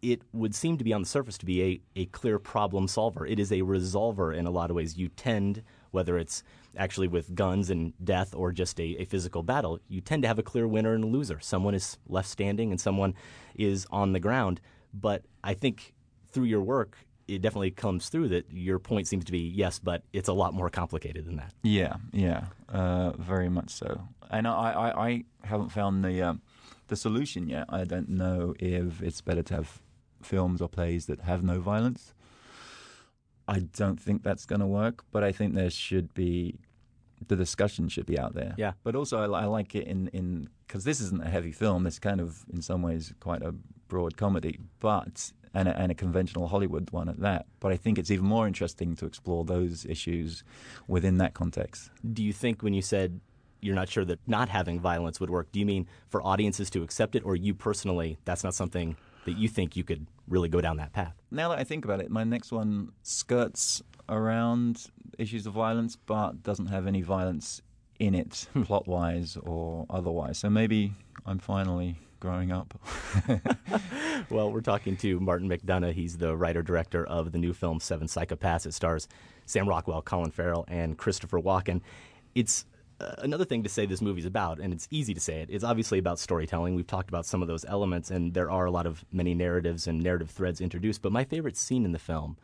it 0.02 0.22
would 0.32 0.54
seem 0.54 0.76
to 0.76 0.84
be 0.84 0.92
on 0.92 1.02
the 1.02 1.08
surface 1.08 1.38
to 1.38 1.46
be 1.46 1.62
a, 1.62 1.80
a 2.00 2.06
clear 2.06 2.38
problem 2.40 2.88
solver. 2.88 3.24
It 3.24 3.38
is 3.38 3.52
a 3.52 3.60
resolver 3.60 4.36
in 4.36 4.46
a 4.46 4.50
lot 4.50 4.68
of 4.68 4.76
ways. 4.76 4.98
You 4.98 5.08
tend, 5.08 5.62
whether 5.92 6.18
it's 6.18 6.42
actually 6.76 7.06
with 7.06 7.34
guns 7.36 7.70
and 7.70 7.92
death 8.02 8.34
or 8.34 8.50
just 8.50 8.80
a, 8.80 9.00
a 9.00 9.04
physical 9.04 9.44
battle, 9.44 9.78
you 9.88 10.00
tend 10.00 10.22
to 10.22 10.28
have 10.28 10.40
a 10.40 10.42
clear 10.42 10.66
winner 10.66 10.94
and 10.94 11.04
a 11.04 11.06
loser. 11.06 11.38
Someone 11.40 11.74
is 11.74 11.98
left 12.08 12.28
standing 12.28 12.72
and 12.72 12.80
someone 12.80 13.14
is 13.54 13.86
on 13.90 14.12
the 14.12 14.20
ground. 14.20 14.60
But 14.92 15.22
I 15.44 15.54
think 15.54 15.94
through 16.32 16.44
your 16.44 16.62
work, 16.62 16.98
it 17.28 17.40
definitely 17.40 17.70
comes 17.70 18.08
through 18.08 18.28
that 18.28 18.46
your 18.52 18.80
point 18.80 19.06
seems 19.06 19.24
to 19.26 19.32
be 19.32 19.38
yes, 19.38 19.78
but 19.78 20.02
it's 20.12 20.28
a 20.28 20.32
lot 20.32 20.52
more 20.52 20.68
complicated 20.68 21.24
than 21.26 21.36
that. 21.36 21.54
Yeah, 21.62 21.94
yeah, 22.12 22.46
uh, 22.68 23.12
very 23.12 23.48
much 23.48 23.70
so. 23.70 24.08
And 24.30 24.48
I, 24.48 24.50
I, 24.50 25.06
I 25.06 25.24
haven't 25.44 25.70
found 25.70 26.04
the 26.04 26.20
um, 26.22 26.42
the 26.88 26.96
solution 26.96 27.48
yet. 27.48 27.66
I 27.68 27.84
don't 27.84 28.08
know 28.08 28.54
if 28.58 29.00
it's 29.00 29.20
better 29.20 29.42
to 29.44 29.54
have 29.54 29.80
films 30.24 30.60
or 30.60 30.68
plays 30.68 31.06
that 31.06 31.20
have 31.22 31.42
no 31.42 31.60
violence. 31.60 32.14
I 33.48 33.60
don't 33.76 34.00
think 34.00 34.22
that's 34.22 34.46
going 34.46 34.60
to 34.60 34.66
work, 34.66 35.04
but 35.10 35.24
I 35.24 35.32
think 35.32 35.54
there 35.54 35.70
should 35.70 36.14
be 36.14 36.58
the 37.28 37.36
discussion 37.36 37.88
should 37.88 38.06
be 38.06 38.18
out 38.18 38.34
there. 38.34 38.54
Yeah. 38.56 38.72
But 38.82 38.94
also, 38.94 39.18
I, 39.20 39.42
I 39.42 39.44
like 39.44 39.74
it 39.74 39.86
in 39.86 40.08
in 40.08 40.48
because 40.66 40.84
this 40.84 41.00
isn't 41.00 41.22
a 41.22 41.28
heavy 41.28 41.52
film. 41.52 41.86
It's 41.86 41.98
kind 41.98 42.20
of 42.20 42.44
in 42.52 42.62
some 42.62 42.82
ways 42.82 43.12
quite 43.20 43.42
a 43.42 43.52
broad 43.88 44.16
comedy, 44.16 44.58
but 44.80 45.32
and 45.54 45.68
a, 45.68 45.78
and 45.78 45.92
a 45.92 45.94
conventional 45.94 46.48
Hollywood 46.48 46.90
one 46.90 47.08
at 47.08 47.20
that. 47.20 47.46
But 47.60 47.72
I 47.72 47.76
think 47.76 47.98
it's 47.98 48.10
even 48.10 48.24
more 48.24 48.46
interesting 48.46 48.96
to 48.96 49.06
explore 49.06 49.44
those 49.44 49.84
issues 49.84 50.44
within 50.88 51.18
that 51.18 51.34
context. 51.34 51.90
Do 52.12 52.22
you 52.22 52.32
think 52.32 52.62
when 52.62 52.74
you 52.74 52.82
said 52.82 53.20
you're 53.60 53.74
not 53.74 53.88
sure 53.88 54.04
that 54.04 54.18
not 54.26 54.48
having 54.48 54.80
violence 54.80 55.20
would 55.20 55.30
work, 55.30 55.52
do 55.52 55.60
you 55.60 55.66
mean 55.66 55.86
for 56.08 56.22
audiences 56.26 56.68
to 56.70 56.82
accept 56.82 57.14
it, 57.14 57.24
or 57.24 57.36
you 57.36 57.54
personally, 57.54 58.18
that's 58.24 58.42
not 58.42 58.54
something 58.54 58.96
that 59.24 59.36
you 59.36 59.48
think 59.48 59.76
you 59.76 59.84
could 59.84 60.06
really 60.28 60.48
go 60.48 60.60
down 60.60 60.76
that 60.78 60.92
path? 60.92 61.14
Now 61.30 61.48
that 61.50 61.58
I 61.58 61.64
think 61.64 61.84
about 61.84 62.00
it, 62.00 62.10
my 62.10 62.24
next 62.24 62.52
one 62.52 62.92
skirts 63.02 63.82
around 64.08 64.86
issues 65.18 65.46
of 65.46 65.52
violence, 65.52 65.96
but 65.96 66.42
doesn't 66.42 66.66
have 66.66 66.86
any 66.86 67.02
violence 67.02 67.62
in 67.98 68.14
it, 68.14 68.48
plot 68.64 68.86
wise 68.86 69.36
or 69.42 69.86
otherwise. 69.90 70.38
So 70.38 70.50
maybe 70.50 70.92
I'm 71.26 71.38
finally 71.38 71.98
growing 72.20 72.52
up. 72.52 72.74
Well, 74.30 74.50
we're 74.50 74.60
talking 74.60 74.96
to 74.98 75.20
Martin 75.20 75.48
McDonagh. 75.48 75.92
He's 75.92 76.16
the 76.16 76.36
writer 76.36 76.62
director 76.62 77.04
of 77.04 77.32
the 77.32 77.38
new 77.38 77.52
film 77.52 77.80
Seven 77.80 78.06
Psychopaths. 78.06 78.66
It 78.66 78.74
stars 78.74 79.08
Sam 79.46 79.68
Rockwell, 79.68 80.02
Colin 80.02 80.30
Farrell, 80.30 80.64
and 80.68 80.96
Christopher 80.96 81.40
Walken. 81.40 81.80
It's 82.34 82.64
Uh, 83.00 83.14
another 83.18 83.44
thing 83.44 83.62
to 83.62 83.68
say 83.68 83.86
this 83.86 84.00
movie's 84.00 84.26
about, 84.26 84.60
and 84.60 84.72
it's 84.72 84.86
easy 84.90 85.14
to 85.14 85.20
say 85.20 85.40
it. 85.40 85.48
It's 85.50 85.64
obviously 85.64 85.98
about 85.98 86.18
storytelling. 86.18 86.74
We've 86.74 86.86
talked 86.86 87.08
about 87.08 87.26
some 87.26 87.42
of 87.42 87.48
those 87.48 87.64
elements, 87.64 88.10
and 88.10 88.34
there 88.34 88.50
are 88.50 88.66
a 88.66 88.70
lot 88.70 88.86
of 88.86 89.04
many 89.12 89.34
narratives 89.34 89.86
and 89.86 90.02
narrative 90.02 90.30
threads 90.30 90.60
introduced. 90.60 91.02
But 91.02 91.12
my 91.12 91.24
favorite 91.24 91.56
scene 91.56 91.84
in 91.84 91.92
the 91.92 91.98
film 91.98 92.36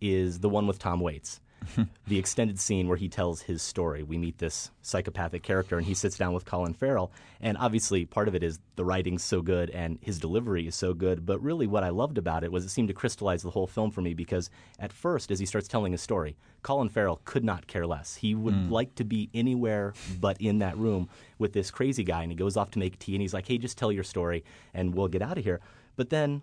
is 0.00 0.40
the 0.40 0.48
one 0.48 0.66
with 0.66 0.78
Tom 0.78 1.00
Waits. 1.00 1.40
the 2.06 2.18
extended 2.18 2.58
scene 2.60 2.86
where 2.88 2.96
he 2.96 3.08
tells 3.08 3.42
his 3.42 3.60
story. 3.62 4.02
We 4.02 4.18
meet 4.18 4.38
this 4.38 4.70
psychopathic 4.82 5.42
character, 5.42 5.76
and 5.76 5.86
he 5.86 5.94
sits 5.94 6.16
down 6.16 6.32
with 6.32 6.44
Colin 6.44 6.74
Farrell. 6.74 7.10
And 7.40 7.56
obviously, 7.58 8.04
part 8.04 8.28
of 8.28 8.34
it 8.34 8.42
is 8.42 8.60
the 8.76 8.84
writing's 8.84 9.24
so 9.24 9.42
good 9.42 9.70
and 9.70 9.98
his 10.00 10.18
delivery 10.18 10.66
is 10.66 10.74
so 10.74 10.94
good. 10.94 11.26
But 11.26 11.42
really, 11.42 11.66
what 11.66 11.82
I 11.84 11.88
loved 11.88 12.18
about 12.18 12.44
it 12.44 12.52
was 12.52 12.64
it 12.64 12.68
seemed 12.68 12.88
to 12.88 12.94
crystallize 12.94 13.42
the 13.42 13.50
whole 13.50 13.66
film 13.66 13.90
for 13.90 14.00
me 14.00 14.14
because 14.14 14.48
at 14.78 14.92
first, 14.92 15.30
as 15.30 15.38
he 15.38 15.46
starts 15.46 15.66
telling 15.68 15.92
his 15.92 16.00
story, 16.00 16.36
Colin 16.62 16.88
Farrell 16.88 17.20
could 17.24 17.44
not 17.44 17.66
care 17.66 17.86
less. 17.86 18.16
He 18.16 18.34
would 18.34 18.54
Mm. 18.54 18.70
like 18.70 18.94
to 18.96 19.04
be 19.04 19.28
anywhere 19.34 19.92
but 20.20 20.40
in 20.40 20.58
that 20.60 20.76
room 20.78 21.08
with 21.38 21.52
this 21.52 21.70
crazy 21.70 22.04
guy. 22.04 22.22
And 22.22 22.30
he 22.32 22.36
goes 22.36 22.56
off 22.56 22.70
to 22.72 22.78
make 22.78 22.98
tea, 22.98 23.14
and 23.14 23.22
he's 23.22 23.34
like, 23.34 23.46
hey, 23.48 23.58
just 23.58 23.76
tell 23.78 23.92
your 23.92 24.04
story, 24.04 24.44
and 24.72 24.94
we'll 24.94 25.08
get 25.08 25.22
out 25.22 25.36
of 25.38 25.44
here. 25.44 25.60
But 25.96 26.10
then 26.10 26.42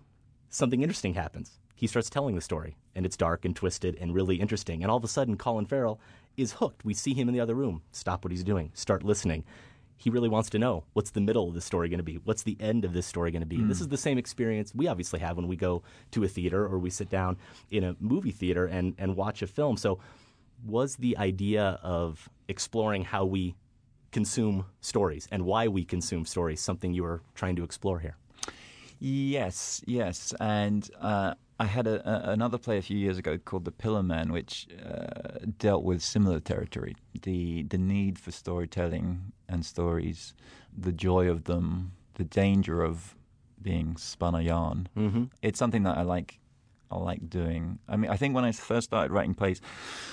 something 0.50 0.82
interesting 0.82 1.14
happens. 1.14 1.58
He 1.84 1.88
starts 1.88 2.08
telling 2.08 2.34
the 2.34 2.40
story, 2.40 2.78
and 2.94 3.04
it's 3.04 3.14
dark 3.14 3.44
and 3.44 3.54
twisted 3.54 3.98
and 4.00 4.14
really 4.14 4.36
interesting. 4.36 4.82
And 4.82 4.90
all 4.90 4.96
of 4.96 5.04
a 5.04 5.06
sudden, 5.06 5.36
Colin 5.36 5.66
Farrell 5.66 6.00
is 6.34 6.52
hooked. 6.52 6.82
We 6.82 6.94
see 6.94 7.12
him 7.12 7.28
in 7.28 7.34
the 7.34 7.40
other 7.40 7.54
room. 7.54 7.82
Stop 7.92 8.24
what 8.24 8.30
he's 8.30 8.42
doing. 8.42 8.70
Start 8.72 9.04
listening. 9.04 9.44
He 9.98 10.08
really 10.08 10.30
wants 10.30 10.48
to 10.48 10.58
know 10.58 10.84
what's 10.94 11.10
the 11.10 11.20
middle 11.20 11.46
of 11.46 11.52
this 11.52 11.66
story 11.66 11.90
going 11.90 11.98
to 11.98 12.02
be? 12.02 12.14
What's 12.24 12.42
the 12.42 12.56
end 12.58 12.86
of 12.86 12.94
this 12.94 13.04
story 13.04 13.30
going 13.30 13.42
to 13.42 13.46
be? 13.46 13.58
Mm. 13.58 13.68
This 13.68 13.82
is 13.82 13.88
the 13.88 13.98
same 13.98 14.16
experience 14.16 14.74
we 14.74 14.88
obviously 14.88 15.20
have 15.20 15.36
when 15.36 15.46
we 15.46 15.56
go 15.56 15.82
to 16.12 16.24
a 16.24 16.26
theater 16.26 16.64
or 16.64 16.78
we 16.78 16.88
sit 16.88 17.10
down 17.10 17.36
in 17.70 17.84
a 17.84 17.94
movie 18.00 18.30
theater 18.30 18.64
and, 18.64 18.94
and 18.96 19.14
watch 19.14 19.42
a 19.42 19.46
film. 19.46 19.76
So, 19.76 19.98
was 20.64 20.96
the 20.96 21.18
idea 21.18 21.78
of 21.82 22.30
exploring 22.48 23.04
how 23.04 23.26
we 23.26 23.56
consume 24.10 24.64
stories 24.80 25.28
and 25.30 25.44
why 25.44 25.68
we 25.68 25.84
consume 25.84 26.24
stories 26.24 26.62
something 26.62 26.94
you 26.94 27.02
were 27.02 27.20
trying 27.34 27.56
to 27.56 27.62
explore 27.62 27.98
here? 27.98 28.16
Yes, 29.00 29.82
yes, 29.86 30.32
and 30.40 30.88
uh, 30.98 31.34
I 31.58 31.66
had 31.66 31.86
a, 31.86 31.96
a, 32.08 32.32
another 32.32 32.58
play 32.58 32.78
a 32.78 32.82
few 32.82 32.98
years 32.98 33.16
ago 33.18 33.38
called 33.38 33.64
The 33.64 33.70
Pillowman, 33.72 34.30
which 34.32 34.66
uh, 34.84 35.38
dealt 35.58 35.84
with 35.84 36.02
similar 36.02 36.40
territory: 36.40 36.96
the 37.22 37.62
the 37.62 37.78
need 37.78 38.18
for 38.18 38.30
storytelling 38.32 39.32
and 39.48 39.64
stories, 39.64 40.34
the 40.76 40.92
joy 40.92 41.28
of 41.28 41.44
them, 41.44 41.92
the 42.14 42.24
danger 42.24 42.82
of 42.82 43.14
being 43.62 43.96
spun 43.96 44.34
a 44.34 44.40
yarn. 44.40 44.88
Mhm. 44.96 45.30
It's 45.42 45.58
something 45.58 45.84
that 45.84 45.96
I 45.96 46.02
like. 46.02 46.40
I 46.90 46.98
like 46.98 47.28
doing. 47.28 47.78
I 47.88 47.96
mean, 47.96 48.10
I 48.10 48.16
think 48.16 48.34
when 48.34 48.44
I 48.44 48.52
first 48.52 48.84
started 48.90 49.10
writing 49.12 49.34
plays, 49.34 49.60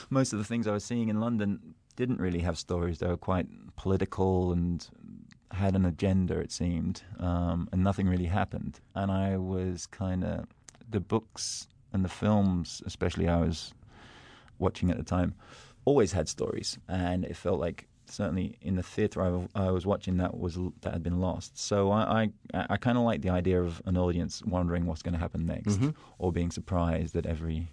most 0.09 0.33
of 0.33 0.39
the 0.39 0.45
things 0.45 0.67
I 0.67 0.71
was 0.71 0.83
seeing 0.83 1.09
in 1.09 1.19
London 1.19 1.75
didn't 1.95 2.19
really 2.19 2.39
have 2.39 2.57
stories. 2.57 2.99
They 2.99 3.07
were 3.07 3.17
quite 3.17 3.47
political 3.75 4.51
and 4.51 4.87
had 5.51 5.75
an 5.75 5.85
agenda, 5.85 6.39
it 6.39 6.51
seemed, 6.51 7.03
um, 7.19 7.67
and 7.71 7.83
nothing 7.83 8.07
really 8.07 8.27
happened. 8.27 8.79
And 8.95 9.11
I 9.11 9.37
was 9.37 9.85
kind 9.85 10.23
of 10.23 10.45
the 10.91 10.99
books 10.99 11.67
and 11.93 12.03
the 12.05 12.09
films, 12.09 12.81
especially 12.85 13.27
I 13.27 13.39
was 13.39 13.73
watching 14.59 14.91
at 14.91 14.97
the 14.97 15.03
time, 15.03 15.33
always 15.85 16.11
had 16.11 16.27
stories, 16.29 16.77
and 16.87 17.25
it 17.25 17.35
felt 17.35 17.59
like 17.59 17.87
certainly 18.05 18.57
in 18.61 18.75
the 18.75 18.83
theatre 18.83 19.21
I, 19.55 19.67
I 19.67 19.71
was 19.71 19.85
watching 19.85 20.17
that 20.17 20.37
was 20.37 20.57
that 20.81 20.93
had 20.93 21.01
been 21.03 21.19
lost. 21.19 21.57
So 21.57 21.91
I 21.91 22.29
I, 22.53 22.65
I 22.71 22.77
kind 22.77 22.97
of 22.97 23.03
like 23.03 23.21
the 23.21 23.29
idea 23.29 23.61
of 23.61 23.81
an 23.85 23.97
audience 23.97 24.43
wondering 24.45 24.85
what's 24.85 25.01
going 25.01 25.13
to 25.13 25.19
happen 25.19 25.45
next, 25.45 25.79
Mhm. 25.79 25.95
or 26.19 26.31
being 26.31 26.51
surprised 26.51 27.15
at 27.15 27.25
every, 27.25 27.67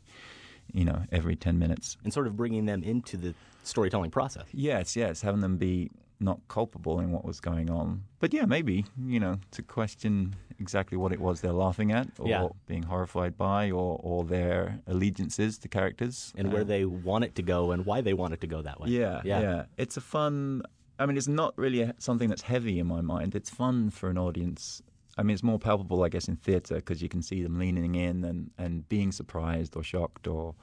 you 0.72 0.84
know, 0.84 1.02
every 1.12 1.36
ten 1.36 1.58
minutes. 1.58 1.96
And 2.04 2.12
sort 2.12 2.26
of 2.28 2.36
bringing 2.36 2.66
them 2.66 2.82
into 2.82 3.16
the 3.16 3.34
storytelling 3.64 4.10
process. 4.10 4.44
Yes, 4.52 4.96
yes, 4.96 5.22
having 5.22 5.40
them 5.40 5.56
be 5.58 5.90
not 6.20 6.40
culpable 6.48 6.98
in 7.00 7.12
what 7.12 7.24
was 7.24 7.40
going 7.40 7.70
on. 7.70 8.02
But 8.18 8.34
yeah, 8.34 8.44
maybe, 8.44 8.84
you 9.06 9.20
know, 9.20 9.38
to 9.52 9.62
question 9.62 10.34
exactly 10.58 10.98
what 10.98 11.12
it 11.12 11.20
was 11.20 11.40
they're 11.40 11.52
laughing 11.52 11.92
at 11.92 12.08
or 12.18 12.28
Yeah. 12.28 12.48
being 12.66 12.82
horrified 12.82 13.36
by 13.38 13.70
or, 13.70 14.00
or 14.02 14.24
their 14.24 14.80
allegiances 14.88 15.58
to 15.58 15.68
characters. 15.68 16.32
and 16.36 16.52
where 16.52 16.62
Uh, 16.62 16.64
they 16.64 16.84
want 16.84 17.22
it 17.24 17.34
to 17.36 17.42
go 17.42 17.70
and 17.70 17.86
why 17.86 18.00
they 18.00 18.14
want 18.14 18.34
it 18.34 18.40
to 18.40 18.46
go 18.48 18.62
that 18.62 18.80
way. 18.80 18.88
yeah, 18.90 19.20
yeah. 19.24 19.40
yeah, 19.40 19.64
It's 19.76 19.96
a 19.96 20.00
fun. 20.00 20.62
I 20.98 21.06
mean, 21.06 21.16
it's 21.16 21.28
not 21.28 21.56
really 21.56 21.82
a, 21.82 21.94
something 21.98 22.28
that's 22.28 22.42
heavy 22.42 22.80
in 22.80 22.86
my 22.88 23.00
mind. 23.00 23.36
It's 23.36 23.50
fun 23.50 23.90
for 23.90 24.10
an 24.10 24.18
audience. 24.18 24.82
I 25.16 25.22
mean, 25.22 25.34
it's 25.34 25.44
more 25.44 25.60
palpable, 25.60 26.02
I 26.02 26.08
guess, 26.08 26.26
in 26.26 26.36
theatre 26.36 26.76
because 26.76 27.00
you 27.02 27.08
can 27.08 27.22
see 27.22 27.42
them 27.44 27.58
leaning 27.60 27.94
in 27.94 28.24
and, 28.24 28.50
and 28.58 28.88
being 28.88 29.12
surprised 29.12 29.76
or 29.76 29.84
shocked 29.84 30.26
or 30.26 30.56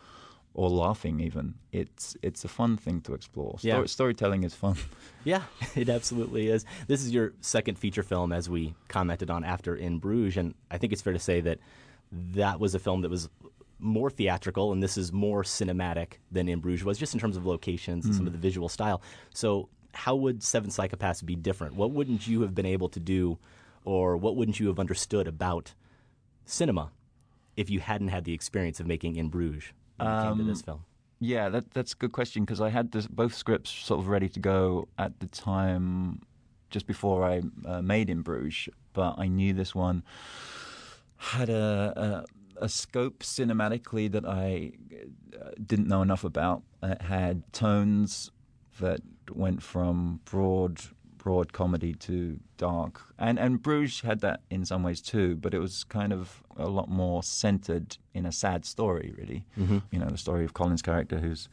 or 0.56 0.70
laughing. 0.70 1.20
Even 1.20 1.54
it's 1.72 2.18
it's 2.24 2.44
a 2.44 2.48
fun 2.48 2.76
thing 2.78 3.02
to 3.02 3.14
explore. 3.14 3.58
Yeah. 3.62 3.74
Story, 3.76 3.88
storytelling 3.90 4.44
is 4.44 4.56
fun. 4.56 4.76
Yeah, 5.24 5.42
it 5.76 5.90
absolutely 5.90 6.50
is. 6.50 6.66
This 6.88 7.04
is 7.04 7.12
your 7.12 7.34
second 7.42 7.80
feature 7.80 8.04
film, 8.04 8.32
as 8.32 8.48
we 8.48 8.76
commented 8.90 9.32
on 9.32 9.44
after 9.44 9.76
In 9.76 9.98
Bruges, 9.98 10.38
and 10.38 10.54
I 10.70 10.78
think 10.78 10.94
it's 10.94 11.02
fair 11.02 11.14
to 11.14 11.20
say 11.20 11.42
that 11.42 11.58
that 12.12 12.60
was 12.60 12.76
a 12.76 12.80
film 12.80 13.02
that 13.02 13.10
was 13.10 13.28
more 13.80 14.12
theatrical, 14.12 14.72
and 14.72 14.84
this 14.84 14.98
is 15.00 15.12
more 15.12 15.42
cinematic 15.42 16.20
than 16.32 16.48
In 16.48 16.60
Bruges 16.60 16.86
was, 16.86 17.00
just 17.00 17.16
in 17.16 17.20
terms 17.20 17.38
of 17.38 17.44
locations 17.46 18.06
and 18.06 18.14
some 18.14 18.26
Mm. 18.26 18.28
of 18.28 18.34
the 18.34 18.40
visual 18.40 18.70
style. 18.70 19.02
So, 19.34 19.68
how 19.96 20.16
would 20.16 20.44
Seven 20.44 20.70
Psychopaths 20.70 21.26
be 21.26 21.36
different? 21.36 21.76
What 21.76 21.90
wouldn't 21.90 22.28
you 22.28 22.42
have 22.42 22.54
been 22.54 22.68
able 22.68 22.90
to 22.90 23.00
do, 23.00 23.40
or 23.84 24.16
what 24.18 24.36
wouldn't 24.36 24.60
you 24.60 24.68
have 24.68 24.80
understood 24.80 25.28
about 25.28 25.74
cinema 26.46 26.92
if 27.58 27.70
you 27.72 27.80
hadn't 27.80 28.10
had 28.10 28.26
the 28.26 28.34
experience 28.34 28.80
of 28.80 28.86
making 28.86 29.16
In 29.16 29.30
Bruges 29.30 29.74
came 30.00 30.38
to 30.38 30.44
this 30.44 30.60
Um, 30.60 30.64
film? 30.64 30.86
Yeah, 31.20 31.50
that, 31.50 31.72
that's 31.72 31.94
a 31.94 31.96
good 31.96 32.12
question 32.12 32.44
because 32.44 32.60
I 32.60 32.70
had 32.70 32.92
this, 32.92 33.08
both 33.08 33.34
scripts 33.34 33.72
sort 33.72 34.00
of 34.02 34.08
ready 34.10 34.28
to 34.30 34.40
go 34.40 34.88
at 34.98 35.20
the 35.20 35.28
time 35.28 36.22
just 36.70 36.88
before 36.88 37.24
I 37.24 37.42
uh, 37.66 37.82
made 37.82 38.10
In 38.10 38.22
Bruges, 38.22 38.74
but 38.94 39.16
I 39.18 39.28
knew 39.28 39.54
this 39.54 39.74
one 39.74 40.04
had 41.16 41.50
a, 41.50 42.26
a, 42.60 42.66
a 42.66 42.70
scope 42.70 43.20
cinematically 43.20 44.12
that 44.12 44.26
I 44.26 44.74
uh, 45.40 45.52
didn't 45.66 45.88
know 45.88 46.02
enough 46.02 46.24
about. 46.24 46.64
It 46.84 47.02
had 47.02 47.44
tones 47.54 48.32
that 48.82 49.02
went 49.32 49.64
from 49.64 50.20
broad 50.26 50.82
broad 51.26 51.52
comedy 51.54 51.94
to 51.96 52.40
dark, 52.58 53.02
and 53.18 53.40
and 53.40 53.62
Bruges 53.64 54.02
had 54.02 54.20
that 54.22 54.40
in 54.52 54.64
some 54.64 54.84
ways 54.84 55.02
too, 55.02 55.36
but 55.44 55.54
it 55.56 55.60
was 55.60 55.84
kind 55.84 56.14
of 56.14 56.44
a 56.56 56.68
lot 56.70 56.88
more 56.88 57.24
centered 57.24 57.98
in 58.14 58.26
a 58.28 58.32
sad 58.32 58.64
story, 58.66 59.10
really. 59.18 59.44
Mhm. 59.58 59.82
You 59.92 60.00
know, 60.00 60.10
the 60.10 60.18
story 60.20 60.46
of 60.46 60.54
Colin's 60.54 60.84
character 60.84 61.18
who's 61.20 61.50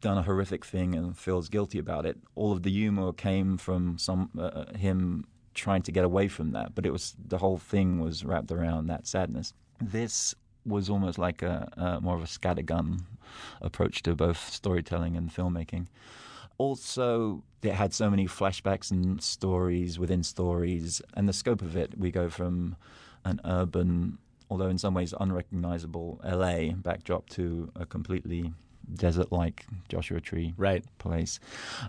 done 0.00 0.16
a 0.18 0.22
horrific 0.22 0.64
thing 0.64 0.94
and 0.94 1.16
feels 1.16 1.48
guilty 1.50 1.78
about 1.78 2.06
it. 2.06 2.16
All 2.34 2.52
of 2.52 2.62
the 2.62 2.70
humor 2.70 3.12
came 3.12 3.58
from 3.58 3.98
some 3.98 4.30
uh, 4.38 4.64
him 4.86 5.24
trying 5.54 5.82
to 5.82 5.92
get 5.92 6.04
away 6.04 6.28
from 6.28 6.52
that, 6.52 6.74
but 6.74 6.86
it 6.86 6.92
was 6.92 7.14
the 7.28 7.38
whole 7.38 7.58
thing 7.58 8.00
was 8.00 8.24
wrapped 8.24 8.50
around 8.50 8.86
that 8.88 9.06
sadness. 9.06 9.52
This 9.94 10.34
was 10.64 10.88
almost 10.90 11.18
like 11.18 11.42
a, 11.42 11.56
a 11.76 12.00
more 12.00 12.16
of 12.16 12.22
a 12.22 12.26
scattergun 12.38 13.00
approach 13.60 14.02
to 14.02 14.14
both 14.14 14.38
storytelling 14.50 15.16
and 15.18 15.30
filmmaking. 15.30 15.86
Also, 16.58 17.42
it 17.62 17.72
had 17.72 17.92
so 17.92 18.08
many 18.08 18.26
flashbacks 18.26 18.90
and 18.90 19.22
stories 19.22 19.98
within 19.98 20.22
stories, 20.22 21.02
and 21.14 21.28
the 21.28 21.32
scope 21.32 21.62
of 21.62 21.76
it, 21.76 21.98
we 21.98 22.10
go 22.10 22.28
from 22.28 22.76
an 23.24 23.40
urban, 23.44 24.18
although 24.50 24.68
in 24.68 24.78
some 24.78 24.94
ways 24.94 25.12
unrecognizable 25.18 26.20
LA 26.24 26.72
backdrop 26.72 27.28
to 27.30 27.70
a 27.74 27.84
completely 27.84 28.52
desert-like 28.94 29.66
Joshua 29.88 30.20
Tree 30.20 30.54
right. 30.56 30.84
place. 30.98 31.40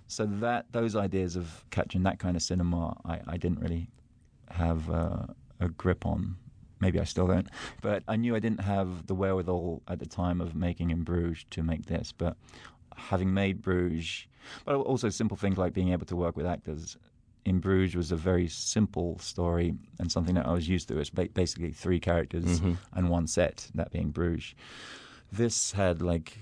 So 0.07 0.25
that 0.25 0.65
those 0.71 0.95
ideas 0.95 1.35
of 1.35 1.63
capturing 1.69 2.03
that 2.03 2.19
kind 2.19 2.35
of 2.35 2.41
cinema, 2.41 2.97
I, 3.05 3.19
I 3.27 3.37
didn't 3.37 3.59
really 3.59 3.89
have 4.49 4.89
uh, 4.89 5.27
a 5.59 5.69
grip 5.69 6.05
on. 6.05 6.37
Maybe 6.79 6.99
I 6.99 7.05
still 7.05 7.27
don't, 7.27 7.47
but 7.81 8.03
I 8.07 8.17
knew 8.17 8.35
I 8.35 8.39
didn't 8.39 8.61
have 8.61 9.07
the 9.07 9.15
wherewithal 9.15 9.81
at 9.87 9.97
the 9.99 10.05
time 10.05 10.41
of 10.41 10.55
making 10.55 10.91
in 10.91 11.03
Bruges 11.03 11.45
to 11.51 11.63
make 11.63 11.87
this. 11.87 12.13
But 12.15 12.37
having 12.95 13.33
made 13.33 13.63
Bruges, 13.63 14.27
but 14.65 14.75
also 14.75 15.09
simple 15.09 15.37
things 15.37 15.57
like 15.57 15.73
being 15.73 15.91
able 15.91 16.05
to 16.05 16.15
work 16.15 16.35
with 16.37 16.45
actors. 16.45 16.97
In 17.45 17.59
Bruges 17.59 17.95
was 17.95 18.11
a 18.11 18.15
very 18.17 18.47
simple 18.49 19.17
story 19.19 19.73
and 19.99 20.11
something 20.11 20.35
that 20.35 20.45
I 20.45 20.51
was 20.51 20.67
used 20.67 20.87
to. 20.89 20.99
It's 20.99 21.09
ba- 21.09 21.29
basically 21.33 21.71
three 21.71 21.99
characters 21.99 22.59
Mhm. 22.59 22.77
and 22.93 23.09
one 23.09 23.25
set, 23.27 23.69
that 23.75 23.91
being 23.91 24.09
Bruges. 24.11 24.53
This 25.31 25.71
had 25.71 26.01
like 26.01 26.37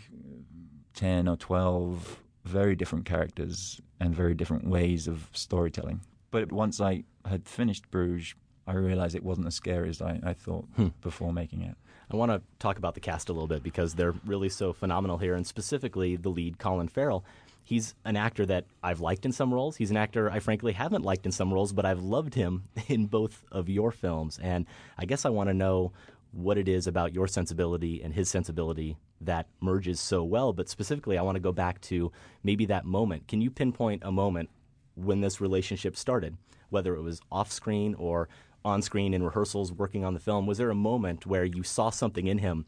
10 0.93 1.27
or 1.27 1.35
12 1.37 2.19
very 2.43 2.75
different 2.75 3.05
characters 3.05 3.81
and 3.99 4.15
very 4.15 4.33
different 4.33 4.67
ways 4.67 5.07
of 5.07 5.29
storytelling. 5.33 6.01
But 6.31 6.51
once 6.51 6.79
I 6.81 7.03
had 7.25 7.47
finished 7.47 7.89
Bruges, 7.91 8.35
I 8.67 8.73
realized 8.73 9.15
it 9.15 9.23
wasn't 9.23 9.47
as 9.47 9.55
scary 9.55 9.89
as 9.89 10.01
I, 10.01 10.19
I 10.23 10.33
thought 10.33 10.65
Hmm. 10.75 10.87
before 11.01 11.31
making 11.33 11.61
it. 11.61 11.75
I 12.11 12.15
want 12.15 12.31
to 12.31 12.41
talk 12.59 12.77
about 12.77 12.93
the 12.93 12.99
cast 12.99 13.29
a 13.29 13.33
little 13.33 13.47
bit 13.47 13.63
because 13.63 13.95
they're 13.95 14.13
really 14.25 14.49
so 14.49 14.73
phenomenal 14.73 15.17
here, 15.17 15.33
and 15.33 15.45
specifically 15.45 16.15
the 16.15 16.29
lead, 16.29 16.59
Colin 16.59 16.87
Farrell. 16.87 17.23
He's 17.65 17.95
an 18.05 18.15
actor 18.15 18.45
that 18.45 18.65
I've 18.83 18.99
liked 18.99 19.25
in 19.25 19.31
some 19.31 19.51
roles. 19.51 19.75
He's 19.75 19.89
an 19.89 19.97
actor 19.97 20.29
I 20.29 20.39
frankly 20.39 20.71
haven't 20.71 21.03
liked 21.03 21.25
in 21.25 21.31
some 21.31 21.51
roles, 21.51 21.73
but 21.73 21.83
I've 21.83 22.01
loved 22.01 22.35
him 22.35 22.65
in 22.87 23.07
both 23.07 23.43
of 23.51 23.67
your 23.67 23.91
films. 23.91 24.39
And 24.41 24.67
I 24.97 25.05
guess 25.05 25.25
I 25.25 25.29
want 25.29 25.49
to 25.49 25.53
know 25.53 25.91
what 26.31 26.59
it 26.59 26.67
is 26.67 26.85
about 26.85 27.13
your 27.13 27.27
sensibility 27.27 28.03
and 28.03 28.13
his 28.13 28.29
sensibility 28.29 28.97
that 29.21 29.47
merges 29.61 29.99
so 29.99 30.23
well. 30.23 30.53
But 30.53 30.69
specifically, 30.69 31.17
I 31.17 31.23
want 31.23 31.37
to 31.37 31.41
go 31.41 31.51
back 31.51 31.81
to 31.81 32.11
maybe 32.43 32.65
that 32.67 32.85
moment. 32.85 33.27
Can 33.27 33.41
you 33.41 33.49
pinpoint 33.49 34.03
a 34.05 34.11
moment 34.11 34.49
when 34.93 35.21
this 35.21 35.41
relationship 35.41 35.97
started, 35.97 36.37
whether 36.69 36.95
it 36.95 37.01
was 37.01 37.19
off 37.31 37.51
screen 37.51 37.95
or 37.95 38.29
on 38.63 38.83
screen 38.83 39.13
in 39.13 39.23
rehearsals 39.23 39.73
working 39.73 40.05
on 40.05 40.13
the 40.13 40.19
film? 40.19 40.45
Was 40.45 40.59
there 40.59 40.69
a 40.69 40.75
moment 40.75 41.25
where 41.25 41.45
you 41.45 41.63
saw 41.63 41.89
something 41.89 42.27
in 42.27 42.37
him 42.37 42.65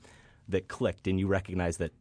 that 0.50 0.68
clicked 0.68 1.08
and 1.08 1.20
you 1.20 1.28
recognized 1.28 1.78
that 1.80 1.92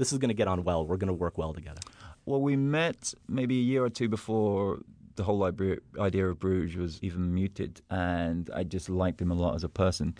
this 0.00 0.12
is 0.12 0.18
going 0.18 0.30
to 0.30 0.34
get 0.34 0.48
on 0.48 0.64
well. 0.64 0.86
We're 0.86 0.96
going 0.96 1.08
to 1.08 1.14
work 1.14 1.36
well 1.36 1.52
together. 1.52 1.80
Well, 2.26 2.40
we 2.40 2.56
met 2.56 3.14
maybe 3.28 3.58
a 3.58 3.62
year 3.62 3.84
or 3.84 3.90
two 3.90 4.08
before 4.08 4.80
the 5.16 5.24
whole 5.24 5.42
idea 5.44 6.28
of 6.28 6.38
Bruges 6.38 6.76
was 6.76 6.98
even 7.02 7.34
muted, 7.34 7.82
and 7.90 8.48
I 8.54 8.62
just 8.64 8.88
liked 8.88 9.20
him 9.20 9.30
a 9.30 9.34
lot 9.34 9.54
as 9.54 9.64
a 9.64 9.68
person. 9.68 10.14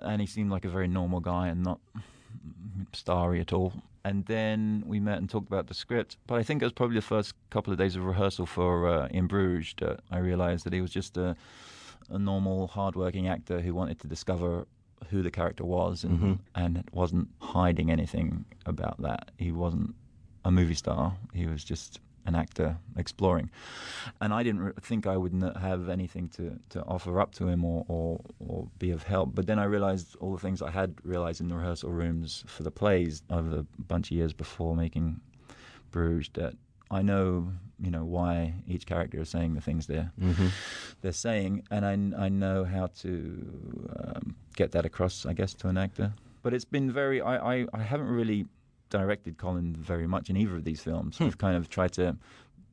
And 0.00 0.20
he 0.20 0.26
seemed 0.26 0.50
like 0.50 0.64
a 0.64 0.68
very 0.68 0.88
normal 0.88 1.20
guy 1.20 1.48
and 1.48 1.62
not 1.62 1.80
starry 2.92 3.40
at 3.40 3.52
all. 3.52 3.72
And 4.04 4.24
then 4.26 4.82
we 4.86 5.00
met 5.00 5.18
and 5.18 5.28
talked 5.28 5.48
about 5.48 5.66
the 5.66 5.74
script. 5.74 6.16
But 6.26 6.36
I 6.36 6.42
think 6.42 6.62
it 6.62 6.66
was 6.66 6.72
probably 6.72 6.96
the 6.96 7.02
first 7.02 7.34
couple 7.50 7.72
of 7.72 7.78
days 7.78 7.96
of 7.96 8.04
rehearsal 8.04 8.46
for 8.46 8.88
uh, 8.88 9.08
In 9.08 9.26
Bruges 9.26 9.74
that 9.80 10.00
I 10.10 10.18
realized 10.18 10.64
that 10.64 10.72
he 10.72 10.80
was 10.80 10.90
just 10.90 11.16
a, 11.16 11.34
a 12.10 12.18
normal, 12.18 12.68
hardworking 12.68 13.26
actor 13.26 13.60
who 13.60 13.74
wanted 13.74 13.98
to 14.00 14.06
discover 14.06 14.66
who 15.10 15.22
the 15.22 15.30
character 15.30 15.64
was 15.64 16.04
and 16.04 16.18
Mm-hmm. 16.18 16.32
and 16.54 16.84
wasn't 16.92 17.28
hiding 17.40 17.90
anything 17.90 18.44
about 18.64 19.00
that. 19.02 19.30
He 19.38 19.50
wasn't 19.50 19.94
a 20.48 20.50
movie 20.50 20.74
star. 20.84 21.02
He 21.34 21.46
was 21.46 21.62
just 21.64 22.00
an 22.28 22.34
actor 22.34 22.76
exploring, 22.96 23.48
and 24.20 24.30
I 24.34 24.42
didn't 24.46 24.62
re- 24.66 24.72
think 24.88 25.06
I 25.06 25.16
would 25.22 25.32
n- 25.42 25.54
have 25.68 25.88
anything 25.88 26.28
to, 26.36 26.44
to 26.70 26.78
offer 26.94 27.20
up 27.20 27.30
to 27.38 27.46
him 27.52 27.64
or, 27.64 27.84
or 27.88 28.20
or 28.48 28.58
be 28.78 28.90
of 28.96 29.02
help. 29.14 29.28
But 29.34 29.46
then 29.46 29.58
I 29.64 29.64
realized 29.76 30.08
all 30.20 30.32
the 30.36 30.40
things 30.46 30.60
I 30.60 30.72
had 30.80 30.90
realized 31.04 31.40
in 31.42 31.48
the 31.48 31.54
rehearsal 31.62 31.90
rooms 32.02 32.44
for 32.46 32.62
the 32.64 32.70
plays 32.82 33.22
over 33.30 33.50
a 33.60 33.66
bunch 33.92 34.06
of 34.10 34.16
years 34.20 34.32
before 34.32 34.74
making 34.84 35.20
Bruges 35.92 36.30
that 36.34 36.54
I 36.90 37.02
know 37.02 37.52
you 37.84 37.90
know 37.90 38.04
why 38.16 38.54
each 38.66 38.86
character 38.86 39.20
is 39.20 39.28
saying 39.28 39.54
the 39.54 39.60
things 39.68 39.86
they're 39.86 40.10
Mhm. 40.20 40.50
they're 41.02 41.20
saying, 41.28 41.52
and 41.70 41.82
I 41.92 42.24
I 42.26 42.28
know 42.42 42.64
how 42.64 42.86
to 43.02 43.10
um, 44.00 44.34
get 44.56 44.72
that 44.72 44.84
across, 44.84 45.26
I 45.26 45.32
guess, 45.32 45.54
to 45.60 45.68
an 45.68 45.76
actor. 45.78 46.12
But 46.42 46.54
it's 46.54 46.64
been 46.76 46.90
very 46.90 47.20
I, 47.20 47.34
I, 47.54 47.66
I 47.72 47.82
haven't 47.92 48.08
really 48.20 48.46
directed 48.90 49.36
Colin 49.38 49.74
very 49.74 50.06
much 50.06 50.30
in 50.30 50.36
either 50.36 50.56
of 50.56 50.64
these 50.64 50.80
films. 50.82 51.18
We've 51.20 51.38
kind 51.38 51.56
of 51.56 51.68
tried 51.68 51.92
to 51.94 52.16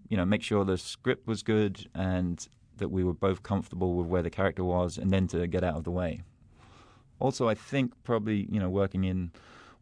you 0.09 0.17
know 0.17 0.25
make 0.25 0.43
sure 0.43 0.63
the 0.65 0.77
script 0.77 1.27
was 1.27 1.43
good 1.43 1.87
and 1.95 2.45
that 2.77 2.89
we 2.89 3.03
were 3.03 3.13
both 3.13 3.43
comfortable 3.43 3.95
with 3.95 4.07
where 4.07 4.21
the 4.21 4.29
character 4.29 4.63
was, 4.63 4.97
and 4.97 5.11
then 5.11 5.27
to 5.27 5.45
get 5.47 5.63
out 5.63 5.75
of 5.75 5.83
the 5.83 5.91
way. 5.91 6.21
Also, 7.19 7.47
I 7.47 7.55
think 7.55 7.93
probably 8.03 8.47
you 8.51 8.59
know 8.59 8.69
working 8.69 9.03
in 9.03 9.31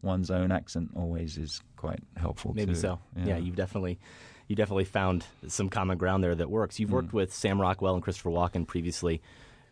one's 0.02 0.30
own 0.30 0.50
accent 0.52 0.90
always 0.96 1.38
is 1.38 1.60
quite 1.76 2.00
helpful. 2.16 2.52
Maybe 2.54 2.74
too. 2.74 2.80
so. 2.80 2.98
Yeah. 3.16 3.36
you've 3.38 3.56
definitely 3.56 3.98
you 4.48 4.56
definitely 4.56 4.84
found 4.84 5.24
some 5.48 5.68
common 5.68 5.96
ground 5.98 6.22
there 6.22 6.34
that 6.34 6.50
works. 6.50 6.78
You've 6.80 6.90
Hmm. 6.90 6.96
worked 6.96 7.12
with 7.12 7.32
Sam 7.32 7.60
Rockwell 7.60 7.94
and 7.94 8.02
Christopher 8.02 8.30
Walken 8.30 8.66
previously 8.66 9.22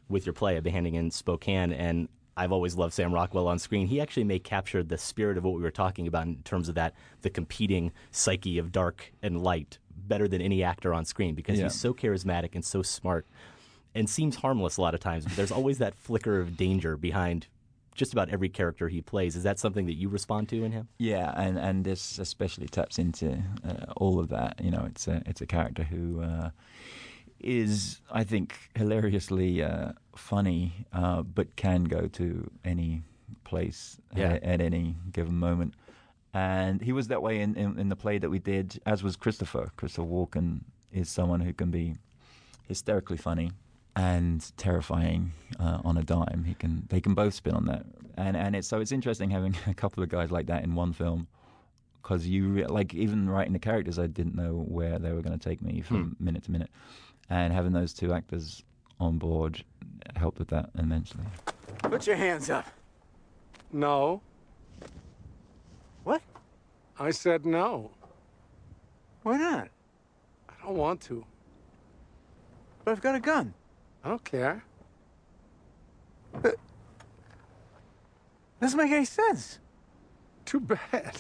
with 0.09 0.25
your 0.27 0.33
play, 0.33 0.57
A 0.57 0.62
Behanding 0.62 0.94
in 0.94 1.11
Spokane, 1.11 1.73
and 1.73 2.09
I've 2.37 2.53
always 2.53 2.75
loved 2.77 2.95
Sam 2.95 3.12
Rockwell 3.12 3.49
on 3.49 3.59
screen. 3.59 3.87
He 3.87 4.01
actually 4.01 4.25
may 4.25 4.38
capture 4.38 4.83
the 4.83 4.97
spirit 4.99 5.37
of 5.37 5.45
what 5.45 5.55
we 5.55 5.62
were 5.62 5.71
talking 5.71 6.07
about 6.07 6.27
in 6.27 6.37
terms 6.43 6.69
of 6.69 6.75
that 6.77 6.95
the 7.23 7.31
competing 7.31 7.93
psyche 8.11 8.59
of 8.59 8.73
dark 8.73 9.12
and 9.23 9.43
light 9.43 9.79
better 9.95 10.27
than 10.27 10.40
any 10.40 10.62
actor 10.62 10.95
on 10.95 11.05
screen 11.05 11.35
because 11.35 11.59
Yeah. 11.59 11.64
he's 11.64 11.75
so 11.75 11.93
charismatic 11.93 12.55
and 12.55 12.64
so 12.64 12.83
smart 12.83 13.27
and 13.95 14.09
seems 14.09 14.37
harmless 14.37 14.77
a 14.77 14.81
lot 14.83 14.95
of 14.95 15.01
times, 15.01 15.25
but 15.25 15.35
there's 15.37 15.51
always 15.53 15.79
that 15.79 15.95
flicker 15.95 16.40
of 16.40 16.57
danger 16.57 16.97
behind 16.97 17.49
just 17.95 18.12
about 18.12 18.31
every 18.31 18.49
character 18.49 18.88
he 18.88 19.03
plays. 19.03 19.35
Is 19.37 19.43
that 19.43 19.59
something 19.59 19.85
that 19.87 19.95
you 19.95 20.09
respond 20.09 20.49
to 20.51 20.64
in 20.64 20.73
him? 20.73 20.88
Yeah, 20.99 21.33
and, 21.37 21.59
and 21.59 21.85
this 21.85 22.19
especially 22.19 22.69
taps 22.69 22.99
into 22.99 23.43
uh, 23.69 23.93
all 23.97 24.19
of 24.21 24.29
that. 24.29 24.61
You 24.62 24.71
know, 24.71 24.85
it's 24.88 25.07
a 25.09 25.23
it's 25.27 25.40
a 25.40 25.47
character 25.47 25.83
who 25.83 26.23
uh, 26.23 26.51
is, 27.40 28.01
I 28.11 28.25
think, 28.25 28.55
hilariously 28.77 29.62
uh, 29.62 29.93
funny, 30.20 30.87
uh, 30.92 31.22
but 31.22 31.56
can 31.56 31.85
go 31.85 32.06
to 32.09 32.50
any 32.64 33.02
place 33.44 33.98
Yeah. 34.14 34.33
at, 34.35 34.42
at 34.42 34.61
any 34.61 34.96
given 35.12 35.37
moment. 35.37 35.74
And 36.33 36.80
he 36.80 36.92
was 36.92 37.09
that 37.09 37.22
way 37.22 37.40
in, 37.40 37.56
in, 37.56 37.78
in 37.78 37.88
the 37.88 37.96
play 37.96 38.18
that 38.18 38.30
we 38.30 38.38
did, 38.38 38.80
as 38.87 39.02
was 39.02 39.16
Christopher. 39.16 39.72
Christopher 39.76 40.06
Walken 40.06 40.61
is 40.92 41.09
someone 41.09 41.40
who 41.40 41.52
can 41.52 41.70
be 41.70 41.94
hysterically 42.68 43.16
funny 43.16 43.50
and 43.96 44.52
terrifying 44.56 45.33
uh, 45.59 45.80
on 45.85 45.96
a 45.96 46.04
dime. 46.04 46.44
He 46.46 46.54
can 46.54 46.87
they 46.88 47.00
can 47.00 47.14
both 47.14 47.35
spin 47.35 47.54
on 47.54 47.66
that, 47.66 47.85
and 48.16 48.37
and 48.37 48.54
it's 48.54 48.68
so 48.68 48.80
it's 48.80 48.92
interesting 48.92 49.30
having 49.30 49.56
a 49.66 49.74
couple 49.74 50.02
of 50.04 50.09
guys 50.09 50.30
like 50.30 50.46
that 50.46 50.62
in 50.62 50.76
one 50.76 50.92
film 50.92 51.26
because 52.00 52.26
you 52.28 52.48
re- 52.48 52.66
like 52.66 52.94
even 52.94 53.28
writing 53.28 53.52
the 53.52 53.59
characters, 53.59 53.98
I 53.98 54.06
didn't 54.06 54.37
know 54.37 54.64
where 54.68 54.98
they 55.00 55.12
were 55.12 55.22
going 55.22 55.37
to 55.37 55.48
take 55.48 55.61
me 55.61 55.80
from 55.80 56.14
minute 56.20 56.44
to 56.44 56.52
minute, 56.52 56.70
and 57.28 57.52
having 57.52 57.72
those 57.72 57.92
two 57.92 58.12
actors 58.12 58.62
on 59.00 59.18
board 59.18 59.64
helped 60.17 60.39
with 60.39 60.49
that 60.49 60.71
immensely. 60.79 61.25
Put 61.83 62.07
your 62.07 62.17
hands 62.17 62.51
up. 62.51 62.67
No. 63.73 64.21
What? 66.05 66.23
I 66.99 67.11
said 67.11 67.47
no. 67.47 67.91
Why 69.23 69.37
not? 69.37 69.69
I 70.49 70.53
don't 70.65 70.77
want 70.77 71.01
to. 71.03 71.25
But 72.85 72.93
I've 72.93 73.01
got 73.01 73.15
a 73.15 73.21
gun. 73.21 73.55
I 74.05 74.09
don't 74.09 74.25
care. 74.25 74.65
But... 76.41 76.57
Doesn't 78.61 78.79
make 78.79 78.93
any 78.93 79.05
sense. 79.05 79.59
Too 80.45 80.61
bad. 80.61 81.19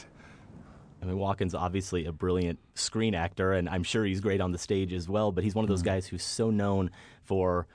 I 1.02 1.06
mean, 1.06 1.16
Walken's 1.16 1.54
obviously 1.54 2.04
a 2.04 2.12
brilliant 2.12 2.58
screen 2.74 3.14
actor, 3.14 3.52
and 3.52 3.68
I'm 3.68 3.82
sure 3.82 4.04
he's 4.04 4.20
great 4.20 4.40
on 4.40 4.52
the 4.52 4.58
stage 4.58 4.92
as 4.92 5.08
well. 5.08 5.32
But 5.32 5.44
he's 5.44 5.54
one 5.54 5.64
of 5.64 5.68
those 5.68 5.80
mm-hmm. 5.80 5.88
guys 5.88 6.06
who's 6.06 6.22
so 6.22 6.50
known 6.50 6.90
for 7.22 7.66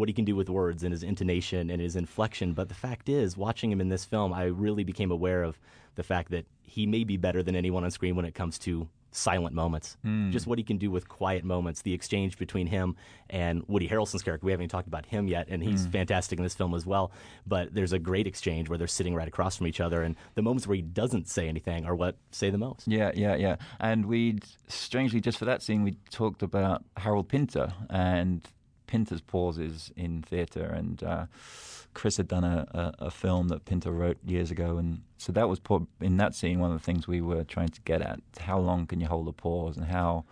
what 0.00 0.08
he 0.08 0.12
can 0.12 0.24
do 0.24 0.34
with 0.34 0.48
words 0.48 0.82
and 0.82 0.92
his 0.92 1.02
intonation 1.02 1.70
and 1.70 1.80
his 1.80 1.94
inflection. 1.94 2.54
But 2.54 2.68
the 2.68 2.74
fact 2.74 3.08
is, 3.08 3.36
watching 3.36 3.70
him 3.70 3.80
in 3.80 3.90
this 3.90 4.04
film, 4.04 4.32
I 4.32 4.44
really 4.44 4.82
became 4.82 5.10
aware 5.10 5.42
of 5.42 5.60
the 5.94 6.02
fact 6.02 6.30
that 6.30 6.46
he 6.62 6.86
may 6.86 7.04
be 7.04 7.16
better 7.16 7.42
than 7.42 7.54
anyone 7.54 7.84
on 7.84 7.90
screen 7.90 8.16
when 8.16 8.24
it 8.24 8.34
comes 8.34 8.58
to 8.60 8.88
silent 9.12 9.54
moments. 9.54 9.96
Hmm. 10.02 10.30
Just 10.30 10.46
what 10.46 10.56
he 10.56 10.64
can 10.64 10.78
do 10.78 10.90
with 10.90 11.08
quiet 11.08 11.44
moments, 11.44 11.82
the 11.82 11.92
exchange 11.92 12.38
between 12.38 12.66
him 12.66 12.96
and 13.28 13.62
Woody 13.66 13.88
Harrelson's 13.88 14.22
character. 14.22 14.46
We 14.46 14.52
haven't 14.52 14.64
even 14.64 14.70
talked 14.70 14.86
about 14.86 15.04
him 15.04 15.28
yet, 15.28 15.48
and 15.48 15.62
he's 15.62 15.84
hmm. 15.84 15.90
fantastic 15.90 16.38
in 16.38 16.44
this 16.44 16.54
film 16.54 16.74
as 16.74 16.86
well. 16.86 17.12
But 17.46 17.74
there's 17.74 17.92
a 17.92 17.98
great 17.98 18.26
exchange 18.26 18.68
where 18.68 18.78
they're 18.78 18.86
sitting 18.86 19.14
right 19.14 19.28
across 19.28 19.56
from 19.56 19.66
each 19.66 19.80
other, 19.80 20.02
and 20.02 20.16
the 20.34 20.42
moments 20.42 20.66
where 20.66 20.76
he 20.76 20.82
doesn't 20.82 21.28
say 21.28 21.48
anything 21.48 21.84
are 21.84 21.94
what 21.94 22.16
say 22.30 22.50
the 22.50 22.58
most. 22.58 22.86
Yeah, 22.86 23.10
yeah, 23.14 23.34
yeah. 23.34 23.56
And 23.80 24.06
we'd 24.06 24.44
strangely 24.68 25.20
just 25.20 25.38
for 25.38 25.44
that 25.44 25.62
scene 25.62 25.82
we 25.82 25.96
talked 26.10 26.42
about 26.42 26.84
Harold 26.96 27.28
Pinter 27.28 27.72
and 27.90 28.42
Pinter's 28.90 29.20
pauses 29.20 29.92
in 29.96 30.22
theatre 30.22 30.66
and. 30.66 31.02
Uh, 31.02 31.26
Chris 31.92 32.18
had 32.18 32.28
done 32.28 32.44
a, 32.44 32.66
a, 33.00 33.06
a 33.06 33.10
film 33.10 33.48
that 33.48 33.64
Pinter 33.64 33.90
wrote 33.90 34.16
years 34.24 34.50
ago, 34.50 34.78
and 34.78 35.02
so 35.18 35.32
that 35.32 35.48
was 35.48 35.60
in 36.00 36.18
that 36.18 36.34
scene 36.34 36.60
one 36.60 36.70
of 36.70 36.78
the 36.78 36.84
things 36.84 37.08
we 37.08 37.20
were 37.20 37.42
trying 37.42 37.68
to 37.70 37.80
get 37.80 38.00
at: 38.00 38.20
how 38.38 38.58
long 38.58 38.86
can 38.86 39.00
you 39.00 39.06
hold 39.06 39.26
a 39.26 39.32
pause, 39.32 39.76
and 39.76 39.86
how 39.86 40.24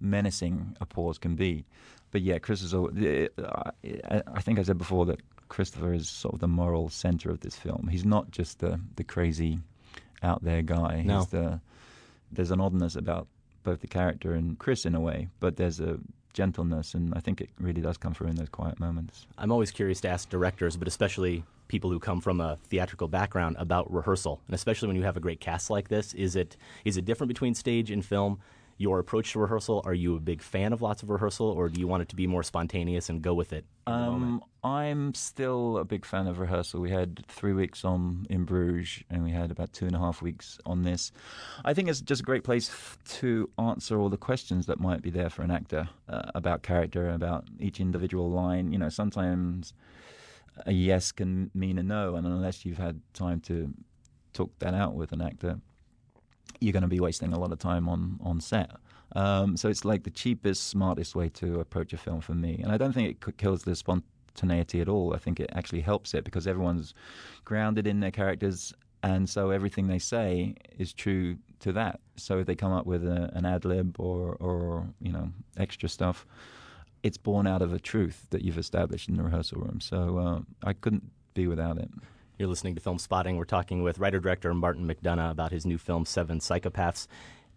menacing 0.00 0.76
a 0.80 0.86
pause 0.86 1.18
can 1.18 1.36
be. 1.36 1.64
But 2.10 2.22
yeah, 2.22 2.38
Chris 2.38 2.62
is. 2.62 2.74
I 2.74 4.22
I 4.26 4.40
think 4.40 4.58
I 4.58 4.62
said 4.62 4.78
before 4.78 5.06
that 5.06 5.20
Christopher 5.48 5.92
is 5.92 6.08
sort 6.08 6.34
of 6.34 6.40
the 6.40 6.48
moral 6.48 6.88
center 6.88 7.30
of 7.30 7.40
this 7.40 7.56
film. 7.56 7.88
He's 7.90 8.04
not 8.04 8.30
just 8.30 8.58
the 8.58 8.80
the 8.96 9.04
crazy, 9.04 9.60
out 10.22 10.42
there 10.42 10.62
guy. 10.62 11.02
No. 11.04 11.18
He's 11.18 11.28
the 11.28 11.60
there's 12.32 12.50
an 12.50 12.60
oddness 12.60 12.96
about 12.96 13.28
both 13.62 13.80
the 13.80 13.86
character 13.86 14.34
and 14.34 14.58
Chris 14.58 14.84
in 14.84 14.94
a 14.94 15.00
way, 15.00 15.28
but 15.40 15.56
there's 15.56 15.80
a 15.80 15.98
gentleness, 16.34 16.92
and 16.92 17.14
I 17.14 17.20
think 17.20 17.40
it 17.40 17.48
really 17.58 17.80
does 17.80 17.96
come 17.96 18.12
through 18.12 18.28
in 18.28 18.36
those 18.36 18.50
quiet 18.50 18.78
moments. 18.78 19.26
I'm 19.38 19.50
always 19.50 19.70
curious 19.70 20.00
to 20.02 20.08
ask 20.08 20.28
directors, 20.28 20.76
but 20.76 20.86
especially 20.86 21.44
people 21.68 21.90
who 21.90 21.98
come 21.98 22.20
from 22.20 22.40
a 22.40 22.58
theatrical 22.68 23.08
background 23.08 23.56
about 23.58 23.90
rehearsal, 23.90 24.40
and 24.46 24.54
especially 24.54 24.88
when 24.88 24.96
you 24.96 25.04
have 25.04 25.16
a 25.16 25.20
great 25.20 25.40
cast 25.40 25.70
like 25.70 25.88
this. 25.88 26.12
Is 26.12 26.36
it 26.36 26.56
is 26.84 26.98
it 26.98 27.06
different 27.06 27.28
between 27.28 27.54
stage 27.54 27.90
and 27.90 28.04
film? 28.04 28.38
Your 28.76 28.98
approach 28.98 29.32
to 29.32 29.38
rehearsal? 29.38 29.82
Are 29.84 29.94
you 29.94 30.16
a 30.16 30.20
big 30.20 30.42
fan 30.42 30.72
of 30.72 30.82
lots 30.82 31.02
of 31.02 31.10
rehearsal, 31.10 31.46
or 31.46 31.68
do 31.68 31.80
you 31.80 31.86
want 31.86 32.02
it 32.02 32.08
to 32.10 32.16
be 32.16 32.26
more 32.26 32.42
spontaneous 32.42 33.08
and 33.08 33.22
go 33.22 33.34
with 33.34 33.52
it? 33.52 33.64
in 33.86 33.92
the 33.92 33.98
moment? 33.98 34.42
Um, 34.42 34.44
I'm 34.64 35.14
still 35.14 35.78
a 35.78 35.84
big 35.84 36.04
fan 36.04 36.26
of 36.26 36.38
rehearsal. 36.38 36.80
We 36.80 36.90
had 36.90 37.24
three 37.28 37.52
weeks 37.52 37.84
on 37.84 38.26
in 38.30 38.44
Bruges, 38.44 39.04
and 39.10 39.22
we 39.22 39.30
had 39.30 39.50
about 39.50 39.72
two 39.72 39.86
and 39.86 39.94
a 39.94 39.98
half 39.98 40.22
weeks 40.22 40.58
on 40.64 40.82
this. 40.82 41.12
I 41.64 41.74
think 41.74 41.88
it's 41.88 42.00
just 42.00 42.22
a 42.22 42.24
great 42.24 42.44
place 42.44 42.70
to 43.20 43.50
answer 43.58 43.98
all 43.98 44.08
the 44.08 44.16
questions 44.16 44.66
that 44.66 44.80
might 44.80 45.02
be 45.02 45.10
there 45.10 45.30
for 45.30 45.42
an 45.42 45.50
actor 45.50 45.88
uh, 46.08 46.30
about 46.34 46.62
character, 46.62 47.10
about 47.10 47.44
each 47.60 47.80
individual 47.80 48.30
line. 48.30 48.72
You 48.72 48.78
know, 48.78 48.88
sometimes 48.88 49.74
a 50.66 50.72
yes 50.72 51.12
can 51.12 51.50
mean 51.54 51.78
a 51.78 51.82
no, 51.82 52.16
and 52.16 52.26
unless 52.26 52.64
you've 52.64 52.78
had 52.78 53.00
time 53.12 53.40
to 53.40 53.72
talk 54.32 54.50
that 54.58 54.74
out 54.74 54.94
with 54.94 55.12
an 55.12 55.20
actor, 55.20 55.60
you're 56.64 56.72
going 56.72 56.82
to 56.82 56.88
be 56.88 57.00
wasting 57.00 57.32
a 57.32 57.38
lot 57.38 57.52
of 57.52 57.58
time 57.58 57.88
on 57.88 58.18
on 58.22 58.40
set. 58.40 58.70
Um, 59.14 59.56
so 59.56 59.68
it's 59.68 59.84
like 59.84 60.02
the 60.02 60.10
cheapest, 60.10 60.68
smartest 60.68 61.14
way 61.14 61.28
to 61.30 61.60
approach 61.60 61.92
a 61.92 61.96
film 61.96 62.20
for 62.20 62.34
me. 62.34 62.60
And 62.62 62.72
I 62.72 62.76
don't 62.76 62.92
think 62.92 63.08
it 63.10 63.36
kills 63.36 63.62
the 63.62 63.76
spontaneity 63.76 64.80
at 64.80 64.88
all. 64.88 65.14
I 65.14 65.18
think 65.18 65.38
it 65.38 65.50
actually 65.54 65.82
helps 65.82 66.14
it 66.14 66.24
because 66.24 66.48
everyone's 66.48 66.94
grounded 67.44 67.86
in 67.86 68.00
their 68.00 68.10
characters, 68.10 68.72
and 69.02 69.28
so 69.28 69.50
everything 69.50 69.86
they 69.86 69.98
say 69.98 70.54
is 70.78 70.92
true 70.92 71.36
to 71.60 71.72
that. 71.72 72.00
So 72.16 72.38
if 72.38 72.46
they 72.46 72.54
come 72.54 72.72
up 72.72 72.86
with 72.86 73.04
a, 73.04 73.30
an 73.34 73.44
ad 73.44 73.64
lib 73.64 73.96
or 73.98 74.36
or 74.40 74.88
you 75.00 75.12
know 75.12 75.30
extra 75.56 75.88
stuff, 75.88 76.26
it's 77.02 77.18
born 77.18 77.46
out 77.46 77.62
of 77.62 77.72
a 77.72 77.78
truth 77.78 78.26
that 78.30 78.42
you've 78.42 78.58
established 78.58 79.08
in 79.08 79.16
the 79.16 79.22
rehearsal 79.22 79.60
room. 79.60 79.80
So 79.80 80.18
uh, 80.18 80.40
I 80.68 80.72
couldn't 80.72 81.10
be 81.34 81.46
without 81.46 81.78
it. 81.78 81.90
You're 82.36 82.48
listening 82.48 82.74
to 82.74 82.80
Film 82.80 82.98
Spotting. 82.98 83.36
We're 83.36 83.44
talking 83.44 83.84
with 83.84 84.00
writer 84.00 84.18
director 84.18 84.52
Martin 84.52 84.88
McDonagh 84.88 85.30
about 85.30 85.52
his 85.52 85.64
new 85.64 85.78
film, 85.78 86.04
Seven 86.04 86.40
Psychopaths. 86.40 87.06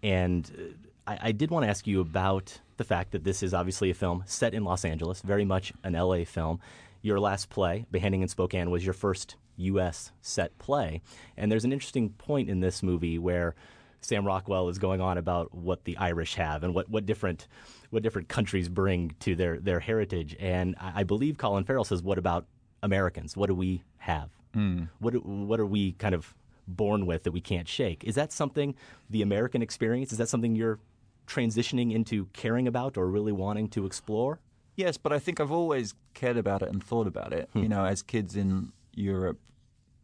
And 0.04 0.76
uh, 1.08 1.12
I, 1.12 1.30
I 1.30 1.32
did 1.32 1.50
want 1.50 1.64
to 1.66 1.70
ask 1.70 1.88
you 1.88 2.00
about 2.00 2.60
the 2.78 2.84
fact 2.84 3.12
that 3.14 3.24
this 3.24 3.42
is 3.42 3.56
obviously 3.56 3.90
a 3.90 3.96
film 3.96 4.24
set 4.28 4.54
in 4.54 4.64
Los 4.64 4.86
Angeles, 4.86 5.22
very 5.22 5.46
much 5.46 5.74
an 5.84 5.94
LA 5.94 6.26
film. 6.26 6.60
Your 7.02 7.20
last 7.20 7.50
play, 7.50 7.88
Behanding 7.90 8.22
in 8.22 8.28
Spokane, 8.28 8.70
was 8.70 8.86
your 8.86 8.94
first 8.94 9.36
U.S. 9.56 10.12
set 10.22 10.56
play. 10.60 11.02
And 11.36 11.52
there's 11.52 11.66
an 11.66 11.74
interesting 11.74 12.10
point 12.12 12.48
in 12.48 12.60
this 12.60 12.84
movie 12.84 13.18
where 13.18 13.56
Sam 14.02 14.28
Rockwell 14.28 14.70
is 14.70 14.78
going 14.78 15.02
on 15.02 15.18
about 15.18 15.56
what 15.56 15.86
the 15.86 15.98
Irish 15.98 16.36
have 16.36 16.64
and 16.64 16.76
what, 16.76 16.88
what 16.88 17.08
different 17.08 17.48
what 17.90 18.04
different 18.04 18.28
countries 18.28 18.70
bring 18.70 19.16
to 19.22 19.34
their, 19.36 19.60
their 19.60 19.80
heritage. 19.80 20.36
And 20.40 20.76
I, 20.80 21.00
I 21.00 21.04
believe 21.04 21.40
Colin 21.40 21.64
Farrell 21.64 21.84
says, 21.84 22.04
"What 22.04 22.20
about 22.20 22.46
Americans? 22.84 23.36
What 23.36 23.48
do 23.48 23.56
we 23.56 23.82
have? 23.98 24.37
Mm. 24.58 24.90
What 25.00 25.26
what 25.26 25.60
are 25.60 25.66
we 25.66 25.94
kind 25.94 26.16
of 26.16 26.34
born 26.68 27.06
with 27.06 27.24
that 27.24 27.32
we 27.32 27.42
can't 27.42 27.68
shake?" 27.68 28.04
Is 28.04 28.16
that 28.16 28.32
something 28.32 28.76
the 29.10 29.22
American 29.22 29.62
experience? 29.62 30.12
Is 30.12 30.18
that 30.18 30.30
something 30.30 30.56
you're 30.56 30.80
transitioning 31.28 31.94
into 31.94 32.26
caring 32.34 32.68
about 32.68 32.98
or 32.98 33.08
really 33.08 33.32
wanting 33.32 33.68
to 33.70 33.86
explore? 33.86 34.40
Yes, 34.76 34.98
but 34.98 35.12
I 35.12 35.20
think 35.20 35.40
I've 35.40 35.52
always 35.52 35.96
cared 36.14 36.38
about 36.38 36.62
it 36.62 36.70
and 36.70 36.84
thought 36.84 37.08
about 37.08 37.34
it. 37.34 37.50
Hmm. 37.54 37.60
You 37.60 37.70
know, 37.70 37.86
as 37.86 38.02
kids 38.02 38.36
in 38.36 38.72
Europe, 38.94 39.40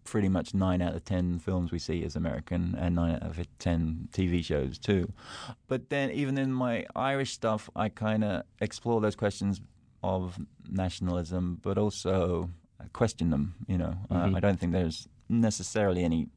pretty 0.03 0.29
much 0.29 0.53
nine 0.53 0.81
out 0.81 0.95
of 0.95 1.05
ten 1.05 1.39
films 1.39 1.71
we 1.71 1.79
see 1.79 2.03
is 2.03 2.15
American, 2.15 2.75
and 2.77 2.95
nine 2.95 3.15
out 3.15 3.23
of 3.23 3.59
ten 3.59 4.09
TV 4.11 4.43
shows 4.43 4.77
too. 4.77 5.11
But 5.67 5.89
then, 5.89 6.11
even 6.11 6.37
in 6.37 6.53
my 6.53 6.85
Irish 6.95 7.33
stuff, 7.33 7.69
I 7.75 7.89
kind 7.89 8.23
of 8.23 8.43
explore 8.59 8.99
those 9.01 9.15
questions 9.15 9.61
of 10.03 10.37
nationalism, 10.69 11.59
but 11.61 11.77
also 11.77 12.49
question 12.91 13.29
them. 13.29 13.55
You 13.67 13.77
know, 13.77 13.93
Mhm. 14.09 14.33
uh, 14.33 14.37
I 14.37 14.39
don't 14.39 14.59
think 14.59 14.71
there's 14.73 15.07
necessarily 15.29 16.03
any 16.03 16.27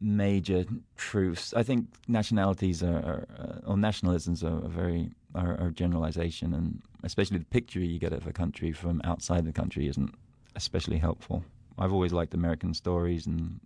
major 0.00 0.64
truths. 0.96 1.52
I 1.54 1.62
think 1.62 1.88
nationalities 2.08 2.82
are, 2.82 2.96
are 2.96 3.26
uh, 3.38 3.70
or 3.70 3.76
nationalisms 3.76 4.42
are, 4.42 4.64
are 4.64 4.68
very 4.68 5.10
are, 5.34 5.56
are 5.60 5.70
generalization, 5.70 6.54
and 6.54 6.80
especially 7.02 7.38
the 7.38 7.44
picture 7.44 7.80
you 7.80 7.98
get 7.98 8.12
of 8.12 8.26
a 8.26 8.32
country 8.32 8.72
from 8.72 9.00
outside 9.04 9.44
the 9.44 9.52
country 9.52 9.86
isn't 9.86 10.14
especially 10.56 10.98
helpful. 10.98 11.44
I've 11.78 11.92
always 11.92 12.12
liked 12.12 12.34
American 12.34 12.74
stories 12.74 13.26
and 13.26 13.60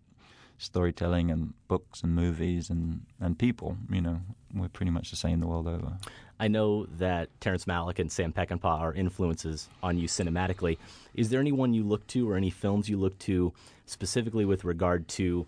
storytelling 0.58 1.30
and 1.30 1.54
books 1.68 2.02
and 2.02 2.14
movies 2.14 2.70
and, 2.70 3.00
and 3.20 3.38
people. 3.38 3.76
You 3.90 4.00
know, 4.02 4.20
we're 4.54 4.68
pretty 4.68 4.90
much 4.90 5.10
the 5.10 5.16
same 5.16 5.40
the 5.40 5.46
world 5.46 5.66
over. 5.66 5.98
I 6.38 6.48
know 6.48 6.86
that 6.98 7.28
Terrence 7.40 7.64
Malick 7.64 7.98
and 7.98 8.10
Sam 8.10 8.32
Peckinpah 8.32 8.64
are 8.64 8.92
influences 8.92 9.68
on 9.82 9.98
you 9.98 10.08
cinematically. 10.08 10.78
Is 11.14 11.30
there 11.30 11.40
anyone 11.40 11.74
you 11.74 11.84
look 11.84 12.06
to 12.08 12.28
or 12.28 12.36
any 12.36 12.50
films 12.50 12.88
you 12.88 12.96
look 12.96 13.18
to 13.20 13.52
specifically 13.86 14.44
with 14.44 14.64
regard 14.64 15.06
to 15.08 15.46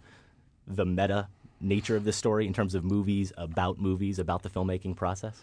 the 0.67 0.85
meta 0.85 1.29
nature 1.61 1.97
of 1.97 2.05
this 2.05 2.17
story 2.17 2.47
in 2.47 2.53
terms 2.53 2.75
of 2.75 2.85
movies, 2.85 3.33
about 3.37 3.79
movies, 3.79 4.19
about 4.19 4.43
the 4.43 4.51
filmmaking 4.51 4.95
process? 4.95 5.41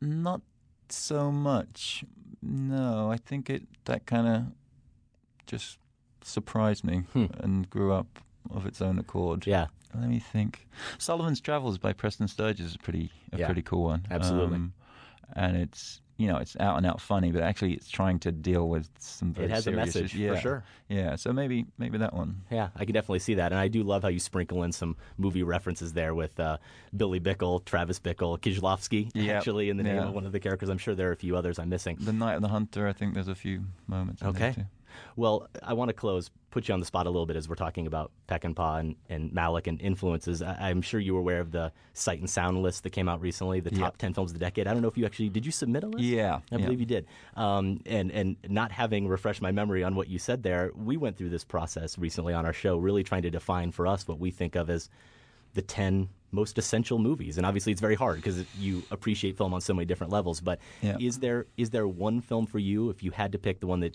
Not 0.00 0.40
so 0.88 1.30
much. 1.30 2.04
No, 2.42 3.10
I 3.10 3.16
think 3.16 3.50
it 3.50 3.62
that 3.84 4.06
kind 4.06 4.26
of 4.26 4.42
just 5.46 5.78
surprised 6.22 6.84
me 6.84 7.04
and 7.14 7.68
grew 7.68 7.92
up 7.92 8.20
of 8.50 8.66
its 8.66 8.80
own 8.80 8.98
accord. 8.98 9.44
Hmm. 9.44 9.50
Yeah. 9.50 9.66
Let 9.94 10.08
me 10.08 10.18
think. 10.18 10.66
Sullivan's 10.98 11.40
Travels 11.40 11.78
by 11.78 11.92
Preston 11.92 12.28
Sturges 12.28 12.66
is 12.72 12.76
pretty 12.76 13.10
a 13.32 13.38
Yeah, 13.38 13.46
pretty 13.46 13.62
cool 13.62 13.84
one. 13.84 14.06
absolutely. 14.10 14.56
Um, 14.56 14.72
and 15.34 15.56
it's 15.56 16.00
you 16.18 16.28
know 16.28 16.36
it's 16.36 16.56
out 16.60 16.76
and 16.76 16.86
out 16.86 17.00
funny, 17.00 17.32
but 17.32 17.42
actually 17.42 17.72
it's 17.72 17.88
trying 17.88 18.18
to 18.20 18.30
deal 18.30 18.68
with 18.68 18.88
some 18.98 19.32
very 19.32 19.46
It 19.46 19.50
has 19.50 19.66
a 19.66 19.72
message, 19.72 20.14
issues. 20.14 20.28
for 20.28 20.34
Yeah. 20.34 20.40
sure. 20.40 20.64
Yeah, 20.88 21.16
so 21.16 21.32
maybe 21.32 21.66
maybe 21.78 21.98
that 21.98 22.12
one. 22.14 22.42
Yeah, 22.50 22.68
I 22.76 22.84
can 22.84 22.92
definitely 22.94 23.18
see 23.20 23.34
that, 23.34 23.50
and 23.52 23.58
I 23.58 23.68
do 23.68 23.82
love 23.82 24.02
how 24.02 24.08
you 24.08 24.18
sprinkle 24.20 24.62
in 24.62 24.72
some 24.72 24.96
movie 25.18 25.42
references 25.42 25.94
there 25.94 26.14
with 26.14 26.38
uh, 26.38 26.58
Billy 26.96 27.18
Bickle, 27.18 27.64
Travis 27.64 27.98
Bickle, 27.98 28.38
Kieslowski, 28.38 29.10
Yep. 29.14 29.36
actually 29.36 29.68
in 29.70 29.78
the 29.78 29.82
name 29.82 29.96
Yeah. 29.96 30.08
of 30.08 30.14
one 30.14 30.26
of 30.26 30.32
the 30.32 30.40
characters. 30.40 30.68
I'm 30.68 30.78
sure 30.78 30.94
there 30.94 31.08
are 31.08 31.12
a 31.12 31.16
few 31.16 31.36
others 31.36 31.58
I'm 31.58 31.70
missing. 31.70 31.96
The 31.98 32.12
Night 32.12 32.34
of 32.34 32.42
the 32.42 32.48
Hunter, 32.48 32.86
I 32.86 32.92
think 32.92 33.14
there's 33.14 33.28
a 33.28 33.34
few 33.34 33.64
moments. 33.86 34.22
In 34.22 34.32
there 34.32 34.50
Okay. 34.50 34.64
Well, 35.16 35.48
I 35.62 35.72
want 35.72 35.88
to 35.88 35.92
close, 35.92 36.30
put 36.50 36.68
you 36.68 36.74
on 36.74 36.80
the 36.80 36.86
spot 36.86 37.06
a 37.06 37.10
little 37.10 37.26
bit 37.26 37.36
as 37.36 37.48
we're 37.48 37.54
talking 37.54 37.86
about 37.86 38.10
Peckinpah 38.28 38.44
and, 38.46 38.56
Paw 38.56 38.76
and 39.08 39.32
Malick 39.32 39.66
and 39.66 39.80
influences. 39.80 40.42
I, 40.42 40.70
I'm 40.70 40.82
sure 40.82 41.00
you 41.00 41.14
were 41.14 41.20
aware 41.20 41.40
of 41.40 41.50
the 41.50 41.72
Sight 41.94 42.20
and 42.20 42.28
Sound 42.28 42.62
list 42.62 42.82
that 42.82 42.90
came 42.90 43.08
out 43.08 43.20
recently, 43.20 43.60
the 43.60 43.70
top 43.70 43.96
10 43.96 44.14
films 44.14 44.30
of 44.30 44.38
the 44.38 44.44
decade. 44.44 44.66
I 44.66 44.72
don't 44.72 44.82
know 44.82 44.88
if 44.88 44.98
you 44.98 45.06
actually, 45.06 45.28
did 45.28 45.46
you 45.46 45.52
submit 45.52 45.84
a 45.84 45.88
list? 45.88 46.04
Yeah, 46.04 46.40
I 46.50 46.56
yeah. 46.56 46.64
believe 46.64 46.80
you 46.80 46.86
did. 46.86 47.06
Um, 47.36 47.80
and, 47.86 48.10
and 48.10 48.36
not 48.48 48.72
having 48.72 49.08
refreshed 49.08 49.42
my 49.42 49.52
memory 49.52 49.82
on 49.82 49.94
what 49.94 50.08
you 50.08 50.18
said 50.18 50.42
there, 50.42 50.70
we 50.76 50.96
went 50.96 51.16
through 51.16 51.30
this 51.30 51.44
process 51.44 51.98
recently 51.98 52.34
on 52.34 52.46
our 52.46 52.52
show, 52.52 52.76
really 52.76 53.02
trying 53.02 53.22
to 53.22 53.30
define 53.30 53.72
for 53.72 53.86
us 53.86 54.06
what 54.06 54.18
we 54.18 54.30
think 54.30 54.54
of 54.54 54.70
as 54.70 54.88
the 55.54 55.62
10 55.62 56.08
most 56.30 56.56
essential 56.58 56.98
movies. 56.98 57.36
And 57.36 57.46
obviously 57.46 57.72
it's 57.72 57.80
very 57.80 57.94
hard 57.94 58.16
because 58.16 58.44
you 58.58 58.82
appreciate 58.90 59.36
film 59.36 59.52
on 59.52 59.60
so 59.60 59.74
many 59.74 59.84
different 59.84 60.12
levels. 60.12 60.40
But 60.40 60.58
Yeah. 60.80 60.96
is 60.98 61.18
there 61.18 61.46
is 61.56 61.70
there 61.70 61.86
one 61.86 62.20
film 62.20 62.46
for 62.46 62.58
you, 62.58 62.90
if 62.90 63.02
you 63.02 63.10
had 63.10 63.32
to 63.32 63.38
pick 63.38 63.60
the 63.60 63.66
one 63.66 63.80
that 63.80 63.94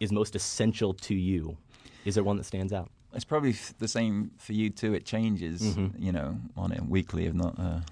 is 0.00 0.12
most 0.12 0.34
essential 0.36 0.94
to 0.94 1.14
you? 1.14 1.56
Is 2.04 2.14
there 2.14 2.24
one 2.24 2.36
that 2.36 2.44
stands 2.44 2.72
out? 2.72 2.90
It's 3.14 3.24
probably 3.24 3.50
f- 3.50 3.74
the 3.78 3.88
same 3.88 4.30
for 4.38 4.52
you 4.52 4.70
too. 4.70 4.94
It 4.94 5.04
changes, 5.04 5.62
Mhm. 5.76 5.92
you 5.98 6.12
know, 6.12 6.38
on 6.56 6.72
a 6.72 6.82
weekly, 6.84 7.26
if 7.26 7.34
not 7.34 7.58
a 7.58 7.82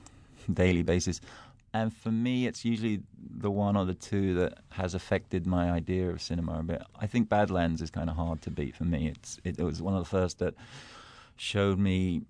daily 0.53 0.83
basis. 0.83 1.21
And 1.73 1.93
for 1.95 2.11
me, 2.11 2.47
it's 2.47 2.65
usually 2.65 3.03
the 3.19 3.51
one 3.51 3.77
or 3.77 3.85
the 3.85 3.95
two 3.95 4.35
that 4.35 4.59
has 4.71 4.95
affected 4.95 5.47
my 5.47 5.71
idea 5.71 6.09
of 6.11 6.23
cinema 6.23 6.61
a 6.61 6.63
bit. 6.63 6.83
I 6.99 7.07
think 7.07 7.29
Badlands 7.29 7.83
is 7.83 7.91
kind 7.91 8.09
of 8.09 8.17
hard 8.17 8.41
to 8.43 8.51
beat 8.51 8.75
for 8.77 8.85
me. 8.85 9.09
It's 9.09 9.39
it, 9.45 9.59
it 9.59 9.63
was 9.65 9.83
one 9.83 9.95
of 9.95 10.01
the 10.05 10.09
first 10.09 10.39
that 10.39 10.55
showed 11.37 11.79
me 11.79 12.23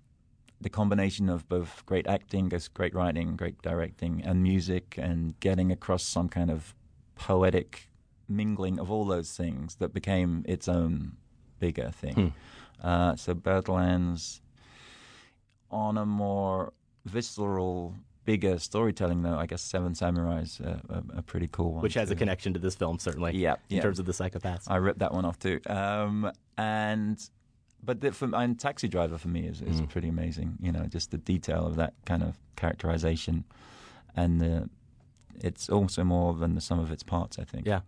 the 0.59 0.69
combination 0.69 1.29
of 1.29 1.47
both 1.47 1.85
great 1.85 2.07
acting, 2.07 2.49
great 2.73 2.93
writing, 2.95 3.35
great 3.35 3.61
directing, 3.61 4.21
and 4.23 4.41
music, 4.41 4.95
and 4.97 5.39
getting 5.39 5.71
across 5.71 6.03
some 6.03 6.27
kind 6.27 6.49
of 6.49 6.73
poetic 7.15 7.89
mingling 8.29 8.79
of 8.79 8.91
all 8.91 9.05
those 9.05 9.31
things 9.31 9.75
that 9.75 9.93
became 9.93 10.43
its 10.47 10.67
own 10.67 11.13
bigger 11.59 11.91
thing. 11.91 12.33
Uh, 12.83 13.15
so 13.15 13.33
Badlands, 13.33 14.41
on 15.71 15.97
a 15.97 16.05
more 16.05 16.73
visceral, 17.05 17.95
bigger 18.25 18.59
storytelling, 18.59 19.21
though, 19.23 19.37
I 19.37 19.45
guess 19.45 19.61
Seven 19.61 19.95
Samurai 19.95 20.41
is 20.41 20.59
a, 20.59 20.81
a, 20.89 21.19
a 21.19 21.21
pretty 21.21 21.47
cool 21.51 21.73
one. 21.73 21.81
Which 21.81 21.93
has 21.95 22.11
a 22.11 22.15
connection 22.15 22.53
to 22.53 22.59
this 22.59 22.75
film, 22.75 22.99
certainly. 22.99 23.35
Yeah, 23.37 23.55
In 23.69 23.77
yeah. 23.77 23.81
terms 23.81 23.99
of 23.99 24.05
the 24.05 24.11
psychopaths. 24.11 24.63
I 24.67 24.75
ripped 24.77 24.99
that 24.99 25.13
one 25.13 25.25
off 25.25 25.39
too. 25.39 25.59
Um, 25.67 26.31
and 26.57 27.17
but 27.83 28.01
the, 28.01 28.11
for, 28.11 28.29
and 28.33 28.59
Taxi 28.59 28.87
Driver 28.87 29.17
for 29.17 29.27
me 29.29 29.45
is, 29.47 29.61
is 29.61 29.81
Mm. 29.81 29.89
pretty 29.89 30.09
amazing. 30.09 30.57
You 30.61 30.71
know, 30.71 30.85
just 30.87 31.11
the 31.11 31.17
detail 31.17 31.65
of 31.65 31.75
that 31.77 31.93
kind 32.05 32.23
of 32.23 32.37
characterization, 32.55 33.45
and 34.15 34.41
the, 34.41 34.69
it's 35.39 35.69
also 35.69 36.03
more 36.03 36.33
than 36.33 36.55
the 36.55 36.61
sum 36.61 36.79
of 36.79 36.91
its 36.91 37.03
parts. 37.03 37.37
I 37.39 37.43
think. 37.43 37.65
Yeah. 37.67 37.81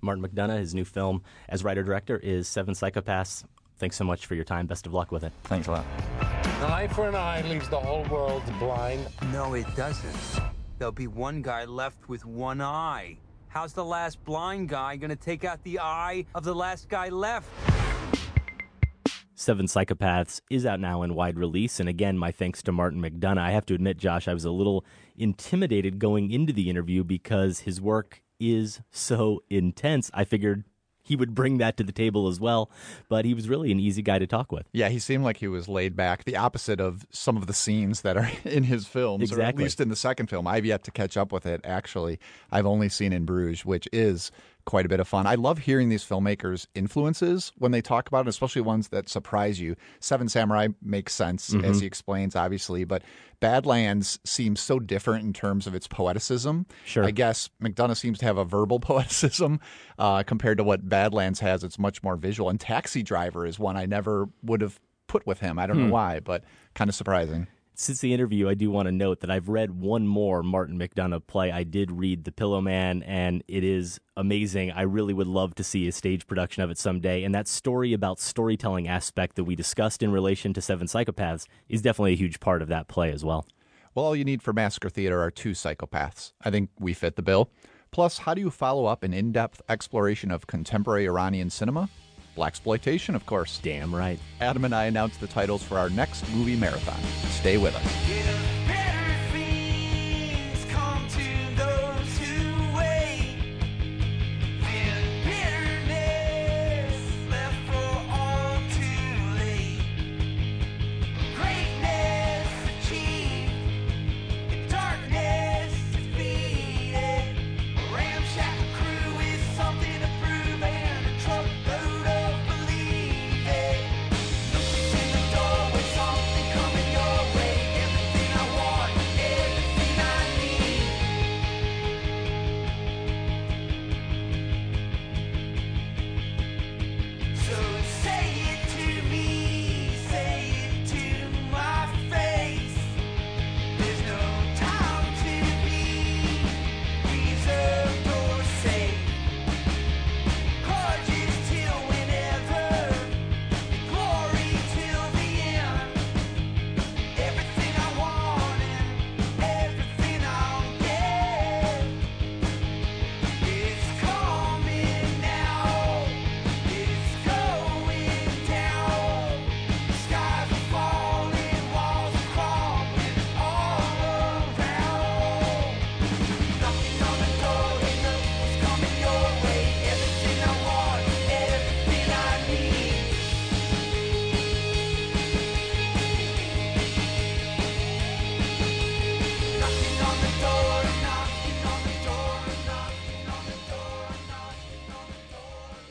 Martin 0.00 0.24
McDonagh, 0.24 0.58
his 0.58 0.74
new 0.74 0.84
film 0.84 1.22
as 1.48 1.64
writer 1.64 1.82
director 1.82 2.16
is 2.18 2.48
Seven 2.48 2.74
Psychopaths. 2.74 3.44
Thanks 3.78 3.96
so 3.96 4.04
much 4.04 4.26
for 4.26 4.34
your 4.34 4.44
time. 4.44 4.66
Best 4.66 4.86
of 4.86 4.94
luck 4.94 5.12
with 5.12 5.22
it. 5.22 5.32
Thanks 5.44 5.68
a 5.68 5.72
lot. 5.72 5.84
An 6.20 6.64
eye 6.64 6.88
for 6.88 7.08
an 7.08 7.14
eye 7.14 7.42
leaves 7.42 7.68
the 7.68 7.78
whole 7.78 8.04
world 8.04 8.42
blind. 8.58 9.06
No, 9.32 9.54
it 9.54 9.66
doesn't. 9.76 10.42
There'll 10.78 10.92
be 10.92 11.06
one 11.06 11.42
guy 11.42 11.64
left 11.64 12.08
with 12.08 12.24
one 12.24 12.60
eye. 12.60 13.18
How's 13.48 13.72
the 13.72 13.84
last 13.84 14.22
blind 14.24 14.68
guy 14.68 14.96
gonna 14.96 15.16
take 15.16 15.44
out 15.44 15.62
the 15.62 15.78
eye 15.80 16.26
of 16.34 16.44
the 16.44 16.54
last 16.54 16.88
guy 16.88 17.08
left? 17.08 17.48
Seven 19.34 19.66
Psychopaths 19.66 20.40
is 20.50 20.66
out 20.66 20.80
now 20.80 21.02
in 21.02 21.14
wide 21.14 21.38
release. 21.38 21.78
And 21.78 21.88
again, 21.88 22.18
my 22.18 22.32
thanks 22.32 22.60
to 22.64 22.72
Martin 22.72 23.00
McDonagh. 23.00 23.38
I 23.38 23.52
have 23.52 23.64
to 23.66 23.74
admit, 23.74 23.96
Josh, 23.96 24.26
I 24.26 24.34
was 24.34 24.44
a 24.44 24.50
little 24.50 24.84
intimidated 25.16 26.00
going 26.00 26.32
into 26.32 26.52
the 26.52 26.68
interview 26.68 27.04
because 27.04 27.60
his 27.60 27.80
work 27.80 28.20
is 28.40 28.80
so 28.90 29.42
intense. 29.50 30.10
I 30.14 30.24
figured 30.24 30.64
he 31.08 31.16
would 31.16 31.34
bring 31.34 31.56
that 31.58 31.76
to 31.78 31.82
the 31.82 31.92
table 31.92 32.28
as 32.28 32.38
well, 32.38 32.70
but 33.08 33.24
he 33.24 33.32
was 33.32 33.48
really 33.48 33.72
an 33.72 33.80
easy 33.80 34.02
guy 34.02 34.18
to 34.18 34.26
talk 34.26 34.52
with. 34.52 34.68
Yeah, 34.72 34.90
he 34.90 34.98
seemed 34.98 35.24
like 35.24 35.38
he 35.38 35.48
was 35.48 35.66
laid 35.66 35.96
back, 35.96 36.24
the 36.24 36.36
opposite 36.36 36.80
of 36.80 37.06
some 37.10 37.36
of 37.36 37.46
the 37.46 37.54
scenes 37.54 38.02
that 38.02 38.16
are 38.16 38.30
in 38.44 38.64
his 38.64 38.86
films, 38.86 39.32
or 39.32 39.40
at 39.40 39.56
least 39.56 39.80
in 39.80 39.88
the 39.88 39.96
second 39.96 40.28
film. 40.28 40.46
I've 40.46 40.66
yet 40.66 40.84
to 40.84 40.90
catch 40.90 41.16
up 41.16 41.32
with 41.32 41.46
it, 41.46 41.62
actually. 41.64 42.20
I've 42.52 42.66
only 42.66 42.90
seen 42.90 43.12
In 43.12 43.24
Bruges, 43.24 43.64
which 43.64 43.88
is 43.90 44.30
quite 44.68 44.84
a 44.84 44.88
bit 44.88 45.00
of 45.00 45.08
fun. 45.08 45.26
I 45.26 45.34
love 45.34 45.58
hearing 45.60 45.88
these 45.88 46.04
filmmakers' 46.04 46.66
influences 46.74 47.52
when 47.56 47.72
they 47.72 47.80
talk 47.80 48.06
about 48.06 48.26
it, 48.26 48.28
especially 48.28 48.60
ones 48.60 48.88
that 48.88 49.08
surprise 49.08 49.58
you. 49.58 49.74
Seven 49.98 50.28
Samurai 50.28 50.68
makes 50.82 51.14
sense, 51.14 51.50
Mhm. 51.54 51.64
as 51.64 51.80
he 51.80 51.86
explains, 51.86 52.36
obviously, 52.36 52.84
but 52.84 53.02
Badlands 53.40 54.18
seems 54.24 54.60
so 54.60 54.78
different 54.78 55.24
in 55.24 55.32
terms 55.32 55.66
of 55.66 55.74
its 55.74 55.88
poeticism. 55.88 56.66
Sure. 56.84 57.04
I 57.04 57.10
guess 57.12 57.48
McDonagh 57.62 57.96
seems 57.96 58.18
to 58.18 58.26
have 58.26 58.36
a 58.36 58.44
verbal 58.44 58.78
poeticism 58.88 59.58
uh, 59.98 60.22
compared 60.24 60.58
to 60.58 60.64
what 60.64 60.86
Badlands 60.86 61.40
has. 61.40 61.64
It's 61.64 61.78
much 61.78 62.02
more 62.02 62.16
visual. 62.16 62.50
And 62.50 62.60
Taxi 62.60 63.02
Driver 63.02 63.46
is 63.46 63.58
one 63.58 63.76
I 63.76 63.86
never 63.86 64.28
would 64.42 64.60
have 64.60 64.78
put 65.06 65.26
with 65.26 65.40
him. 65.40 65.58
I 65.58 65.66
don't 65.66 65.76
Hmm. 65.78 65.86
know 65.86 65.92
why, 65.94 66.20
but 66.20 66.44
kind 66.74 66.90
of 66.90 66.94
surprising. 66.94 67.46
Since 67.80 68.00
the 68.00 68.12
interview, 68.12 68.48
I 68.48 68.54
do 68.54 68.72
want 68.72 68.86
to 68.86 68.92
note 68.92 69.20
that 69.20 69.30
I've 69.30 69.48
read 69.48 69.70
one 69.70 70.04
more 70.04 70.42
Martin 70.42 70.76
McDonagh 70.76 71.28
play. 71.28 71.52
I 71.52 71.62
did 71.62 71.92
read 71.92 72.24
The 72.24 72.32
Pillow 72.32 72.60
Man, 72.60 73.04
and 73.04 73.44
it 73.46 73.62
is 73.62 74.00
amazing. 74.16 74.72
I 74.72 74.82
really 74.82 75.14
would 75.14 75.28
love 75.28 75.54
to 75.54 75.62
see 75.62 75.86
a 75.86 75.92
stage 75.92 76.26
production 76.26 76.64
of 76.64 76.72
it 76.72 76.78
someday. 76.78 77.22
And 77.22 77.32
that 77.36 77.46
story 77.46 77.92
about 77.92 78.18
storytelling 78.18 78.88
aspect 78.88 79.36
that 79.36 79.44
we 79.44 79.54
discussed 79.54 80.02
in 80.02 80.10
relation 80.10 80.52
to 80.54 80.60
Seven 80.60 80.88
Psychopaths 80.88 81.46
is 81.68 81.80
definitely 81.80 82.14
a 82.14 82.16
huge 82.16 82.40
part 82.40 82.62
of 82.62 82.68
that 82.68 82.88
play 82.88 83.12
as 83.12 83.24
well. 83.24 83.46
Well, 83.94 84.06
all 84.06 84.16
you 84.16 84.24
need 84.24 84.42
for 84.42 84.52
Massacre 84.52 84.90
Theater 84.90 85.22
are 85.22 85.30
two 85.30 85.52
psychopaths. 85.52 86.32
I 86.42 86.50
think 86.50 86.70
we 86.80 86.94
fit 86.94 87.14
the 87.14 87.22
bill. 87.22 87.48
Plus, 87.92 88.18
how 88.18 88.34
do 88.34 88.40
you 88.40 88.50
follow 88.50 88.86
up 88.86 89.04
an 89.04 89.14
in 89.14 89.30
depth 89.30 89.62
exploration 89.68 90.32
of 90.32 90.48
contemporary 90.48 91.06
Iranian 91.06 91.48
cinema? 91.48 91.88
Blaxploitation, 92.38 93.16
of 93.16 93.26
course. 93.26 93.58
Damn 93.58 93.92
right. 93.92 94.18
Adam 94.40 94.64
and 94.64 94.74
I 94.74 94.84
announced 94.84 95.20
the 95.20 95.26
titles 95.26 95.62
for 95.62 95.76
our 95.76 95.90
next 95.90 96.28
movie 96.32 96.54
marathon. 96.54 97.00
Stay 97.30 97.58
with 97.58 97.74
us. 97.74 98.57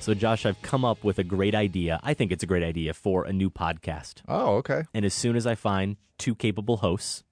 So, 0.07 0.13
Josh, 0.13 0.45
I've 0.45 0.61
come 0.61 0.85
up 0.85 1.03
with 1.03 1.19
a 1.19 1.23
great 1.25 1.53
idea. 1.53 1.99
I 2.01 2.13
think 2.13 2.31
it's 2.31 2.41
a 2.41 2.47
great 2.47 2.63
idea 2.63 2.93
for 2.93 3.25
a 3.25 3.33
new 3.33 3.49
podcast. 3.49 4.21
Oh, 4.25 4.55
okay. 4.55 4.85
And 4.93 5.03
as 5.03 5.13
soon 5.13 5.35
as 5.35 5.45
I 5.45 5.55
find 5.55 5.97
two 6.17 6.33
capable 6.33 6.77
hosts 6.77 7.25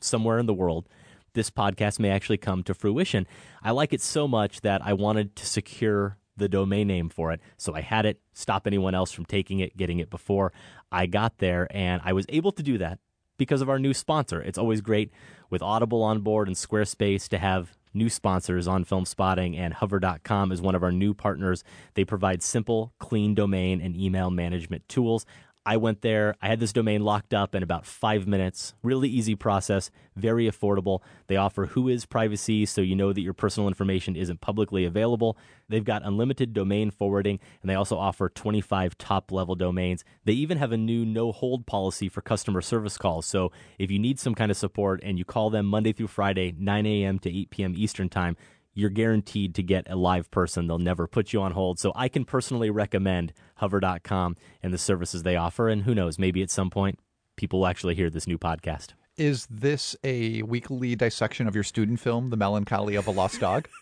somewhere 0.00 0.38
in 0.38 0.46
the 0.46 0.54
world, 0.54 0.88
this 1.34 1.50
podcast 1.50 1.98
may 1.98 2.08
actually 2.08 2.38
come 2.38 2.62
to 2.62 2.72
fruition. 2.72 3.26
I 3.62 3.72
like 3.72 3.92
it 3.92 4.00
so 4.00 4.26
much 4.26 4.62
that 4.62 4.80
I 4.82 4.94
wanted 4.94 5.36
to 5.36 5.46
secure 5.46 6.16
the 6.34 6.48
domain 6.48 6.88
name 6.88 7.10
for 7.10 7.32
it. 7.32 7.42
So 7.58 7.74
I 7.74 7.82
had 7.82 8.06
it, 8.06 8.18
stop 8.32 8.66
anyone 8.66 8.94
else 8.94 9.12
from 9.12 9.26
taking 9.26 9.58
it, 9.58 9.76
getting 9.76 9.98
it 9.98 10.08
before 10.08 10.54
I 10.90 11.04
got 11.04 11.36
there. 11.36 11.68
And 11.70 12.00
I 12.02 12.14
was 12.14 12.24
able 12.30 12.52
to 12.52 12.62
do 12.62 12.78
that 12.78 12.98
because 13.36 13.60
of 13.60 13.68
our 13.68 13.78
new 13.78 13.92
sponsor. 13.92 14.40
It's 14.40 14.56
always 14.56 14.80
great 14.80 15.12
with 15.50 15.60
Audible 15.60 16.02
on 16.02 16.22
board 16.22 16.48
and 16.48 16.56
Squarespace 16.56 17.28
to 17.28 17.36
have 17.36 17.76
new 17.94 18.08
sponsors 18.08 18.66
on 18.66 18.84
Film 18.84 19.04
Spotting, 19.04 19.56
and 19.56 19.74
Hover.com 19.74 20.52
is 20.52 20.60
one 20.60 20.74
of 20.74 20.82
our 20.82 20.92
new 20.92 21.14
partners. 21.14 21.64
They 21.94 22.04
provide 22.04 22.42
simple, 22.42 22.92
clean 22.98 23.34
domain 23.34 23.80
and 23.80 23.96
email 23.96 24.30
management 24.30 24.88
tools. 24.88 25.26
I 25.64 25.76
went 25.76 26.02
there. 26.02 26.34
I 26.42 26.48
had 26.48 26.58
this 26.58 26.72
domain 26.72 27.02
locked 27.02 27.32
up 27.32 27.54
in 27.54 27.62
about 27.62 27.86
five 27.86 28.26
minutes. 28.26 28.74
Really 28.82 29.08
easy 29.08 29.36
process, 29.36 29.90
very 30.16 30.50
affordable. 30.50 31.00
They 31.28 31.36
offer 31.36 31.68
Whois 31.68 32.08
privacy, 32.08 32.66
so 32.66 32.80
you 32.80 32.96
know 32.96 33.12
that 33.12 33.20
your 33.20 33.32
personal 33.32 33.68
information 33.68 34.16
isn't 34.16 34.40
publicly 34.40 34.84
available. 34.84 35.38
They've 35.68 35.84
got 35.84 36.04
unlimited 36.04 36.52
domain 36.52 36.90
forwarding, 36.90 37.38
and 37.62 37.70
they 37.70 37.76
also 37.76 37.96
offer 37.96 38.28
25 38.28 38.98
top 38.98 39.30
level 39.30 39.54
domains. 39.54 40.04
They 40.24 40.32
even 40.32 40.58
have 40.58 40.72
a 40.72 40.76
new 40.76 41.06
no 41.06 41.30
hold 41.30 41.64
policy 41.64 42.08
for 42.08 42.22
customer 42.22 42.60
service 42.60 42.98
calls. 42.98 43.26
So 43.26 43.52
if 43.78 43.88
you 43.88 44.00
need 44.00 44.18
some 44.18 44.34
kind 44.34 44.50
of 44.50 44.56
support 44.56 45.00
and 45.04 45.16
you 45.16 45.24
call 45.24 45.50
them 45.50 45.66
Monday 45.66 45.92
through 45.92 46.08
Friday, 46.08 46.54
9 46.58 46.86
a.m. 46.86 47.20
to 47.20 47.30
8 47.30 47.50
p.m. 47.50 47.74
Eastern 47.76 48.08
Time, 48.08 48.36
you're 48.74 48.90
guaranteed 48.90 49.54
to 49.56 49.62
get 49.62 49.90
a 49.90 49.96
live 49.96 50.30
person. 50.30 50.66
They'll 50.66 50.78
never 50.78 51.06
put 51.06 51.32
you 51.32 51.42
on 51.42 51.52
hold. 51.52 51.78
So 51.78 51.92
I 51.94 52.08
can 52.08 52.24
personally 52.24 52.70
recommend 52.70 53.32
hover.com 53.56 54.36
and 54.62 54.72
the 54.72 54.78
services 54.78 55.22
they 55.22 55.36
offer. 55.36 55.68
And 55.68 55.82
who 55.82 55.94
knows, 55.94 56.18
maybe 56.18 56.42
at 56.42 56.50
some 56.50 56.70
point 56.70 56.98
people 57.36 57.60
will 57.60 57.66
actually 57.66 57.94
hear 57.94 58.10
this 58.10 58.26
new 58.26 58.38
podcast. 58.38 58.88
Is 59.16 59.46
this 59.50 59.94
a 60.02 60.42
weekly 60.42 60.96
dissection 60.96 61.46
of 61.46 61.54
your 61.54 61.64
student 61.64 62.00
film, 62.00 62.30
The 62.30 62.36
Melancholy 62.36 62.94
of 62.94 63.06
a 63.06 63.10
Lost 63.10 63.40
Dog? 63.40 63.68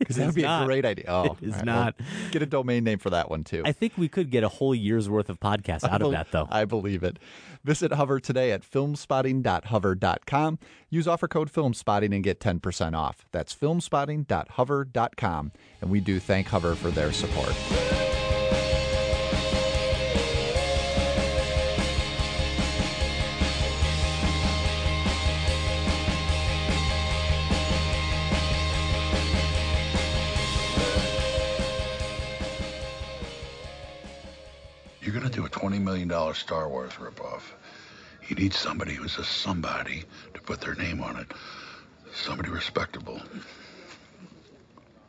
Because 0.00 0.16
that 0.16 0.26
would 0.26 0.34
be 0.34 0.42
not. 0.42 0.62
a 0.62 0.66
great 0.66 0.84
idea. 0.84 1.04
Oh, 1.08 1.36
It 1.40 1.48
is 1.48 1.52
all 1.52 1.58
right, 1.58 1.64
not. 1.66 1.94
well, 2.00 2.08
get 2.32 2.42
a 2.42 2.46
domain 2.46 2.82
name 2.84 2.98
for 2.98 3.10
that 3.10 3.30
one 3.30 3.44
too. 3.44 3.62
I 3.64 3.70
think 3.72 3.92
we 3.96 4.08
could 4.08 4.30
get 4.30 4.42
a 4.42 4.48
whole 4.48 4.74
year's 4.74 5.08
worth 5.08 5.28
of 5.28 5.38
podcasts 5.38 5.84
out 5.88 6.02
of 6.02 6.10
that, 6.12 6.32
though. 6.32 6.48
I 6.50 6.64
believe 6.64 7.02
it. 7.04 7.18
Visit 7.62 7.92
Hover 7.92 8.18
today 8.18 8.50
at 8.52 8.62
filmspotting.hover.com. 8.62 10.58
Use 10.88 11.06
offer 11.06 11.28
code 11.28 11.52
filmspotting 11.52 12.14
and 12.14 12.24
get 12.24 12.40
10% 12.40 12.96
off. 12.96 13.26
That's 13.30 13.54
filmspotting.hover.com. 13.54 15.52
And 15.82 15.90
we 15.90 16.00
do 16.00 16.18
thank 16.18 16.46
Hover 16.48 16.74
for 16.74 16.90
their 16.90 17.12
support. 17.12 17.54
You're 35.02 35.14
going 35.14 35.24
to 35.24 35.30
do 35.30 35.46
a 35.46 35.48
$20 35.48 35.80
million 35.80 36.10
Star 36.34 36.68
Wars 36.68 36.92
ripoff. 36.92 37.40
You 38.28 38.36
need 38.36 38.52
somebody 38.52 38.92
who's 38.92 39.16
a 39.16 39.24
somebody 39.24 40.04
to 40.34 40.40
put 40.42 40.60
their 40.60 40.74
name 40.74 41.02
on 41.02 41.16
it. 41.16 41.32
Somebody 42.14 42.50
respectable. 42.50 43.20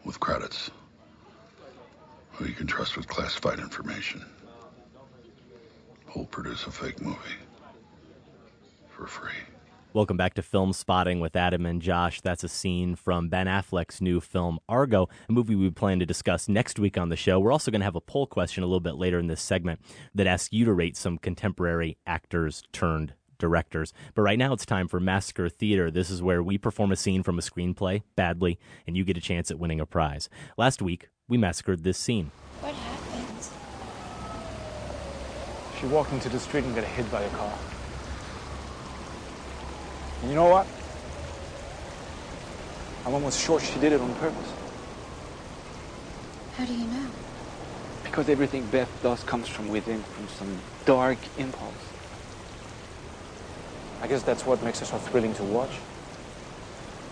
With 0.06 0.20
credits. 0.20 0.72
Who 2.34 2.46
you 2.46 2.54
can 2.54 2.68
trust 2.68 2.96
with 2.96 3.08
classified 3.08 3.60
information. 3.60 4.26
Who'll 6.08 6.26
produce 6.26 6.66
a 6.68 6.72
fake 6.72 7.02
movie. 7.02 7.18
For 8.96 9.08
free. 9.08 9.32
Welcome 9.94 10.16
back 10.16 10.36
to 10.36 10.42
Film 10.42 10.72
Spotting 10.72 11.20
with 11.20 11.36
Adam 11.36 11.66
and 11.66 11.82
Josh. 11.82 12.22
That's 12.22 12.46
a 12.46 12.48
scene 12.48 12.96
from 12.96 13.28
Ben 13.28 13.48
Affleck's 13.48 14.00
new 14.00 14.22
film 14.22 14.58
Argo, 14.70 15.10
a 15.28 15.34
movie 15.34 15.54
we 15.54 15.70
plan 15.70 16.00
to 16.00 16.06
discuss 16.06 16.48
next 16.48 16.80
week 16.80 16.98
on 16.98 17.10
the 17.10 17.18
show. 17.18 17.42
We're 17.42 17.52
also 17.52 17.72
going 17.72 17.82
to 17.82 17.86
have 17.86 17.98
a 17.98 18.00
poll 18.00 18.26
question 18.26 18.64
a 18.64 18.68
little 18.68 18.80
bit 18.80 18.96
later 18.96 19.20
in 19.20 19.28
this 19.28 19.42
segment 19.42 19.82
that 20.16 20.28
asks 20.28 20.54
you 20.54 20.64
to 20.64 20.72
rate 20.72 20.96
some 20.96 21.18
contemporary 21.18 21.98
actors 22.08 22.64
turned 22.72 23.16
directors. 23.38 23.92
But 24.16 24.22
right 24.22 24.40
now 24.40 24.54
it's 24.54 24.66
time 24.66 24.88
for 24.88 25.02
Massacre 25.02 25.50
Theater. 25.50 25.92
This 25.92 26.10
is 26.10 26.22
where 26.22 26.42
we 26.42 26.58
perform 26.58 26.94
a 26.94 26.96
scene 26.96 27.22
from 27.22 27.38
a 27.38 27.42
screenplay 27.42 28.04
badly, 28.16 28.60
and 28.88 28.96
you 28.96 29.04
get 29.04 29.18
a 29.18 29.22
chance 29.22 29.52
at 29.52 29.60
winning 29.60 29.82
a 29.82 29.86
prize. 29.86 30.30
Last 30.58 30.82
week, 30.82 31.10
we 31.28 31.38
massacred 31.38 31.84
this 31.84 31.98
scene. 31.98 32.32
What 32.62 32.74
happened? 32.74 33.50
She 35.82 35.88
walked 35.88 36.14
into 36.14 36.30
the 36.30 36.40
street 36.40 36.64
and 36.64 36.74
got 36.74 36.86
hit 36.86 37.12
by 37.12 37.24
a 37.24 37.30
car. 37.32 37.54
And 40.22 40.30
you 40.30 40.36
know 40.36 40.50
what? 40.50 40.68
I'm 43.06 43.14
almost 43.14 43.40
sure 43.40 43.60
she 43.60 43.80
did 43.80 43.94
it 43.94 44.02
on 44.02 44.14
purpose. 44.16 44.54
How 46.56 46.66
do 46.66 46.74
you 46.74 46.86
know? 46.86 47.10
Because 48.04 48.30
everything 48.30 48.66
Beth 48.68 48.90
does 49.02 49.24
comes 49.24 49.48
from 49.48 49.70
within, 49.70 50.04
from 50.04 50.28
some 50.28 50.60
dark 50.86 51.18
impulse. 51.40 51.74
I 54.02 54.08
guess 54.08 54.22
that's 54.22 54.46
what 54.46 54.62
makes 54.64 54.82
it 54.82 54.86
so 54.86 54.98
thrilling 54.98 55.34
to 55.36 55.44
watch. 55.44 55.72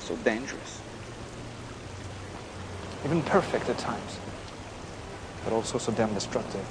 So 0.01 0.15
dangerous. 0.17 0.81
Even 3.05 3.23
perfect 3.23 3.69
at 3.69 3.77
times. 3.77 4.19
But 5.43 5.53
also 5.53 5.77
so 5.77 5.91
damn 5.91 6.13
destructive. 6.13 6.65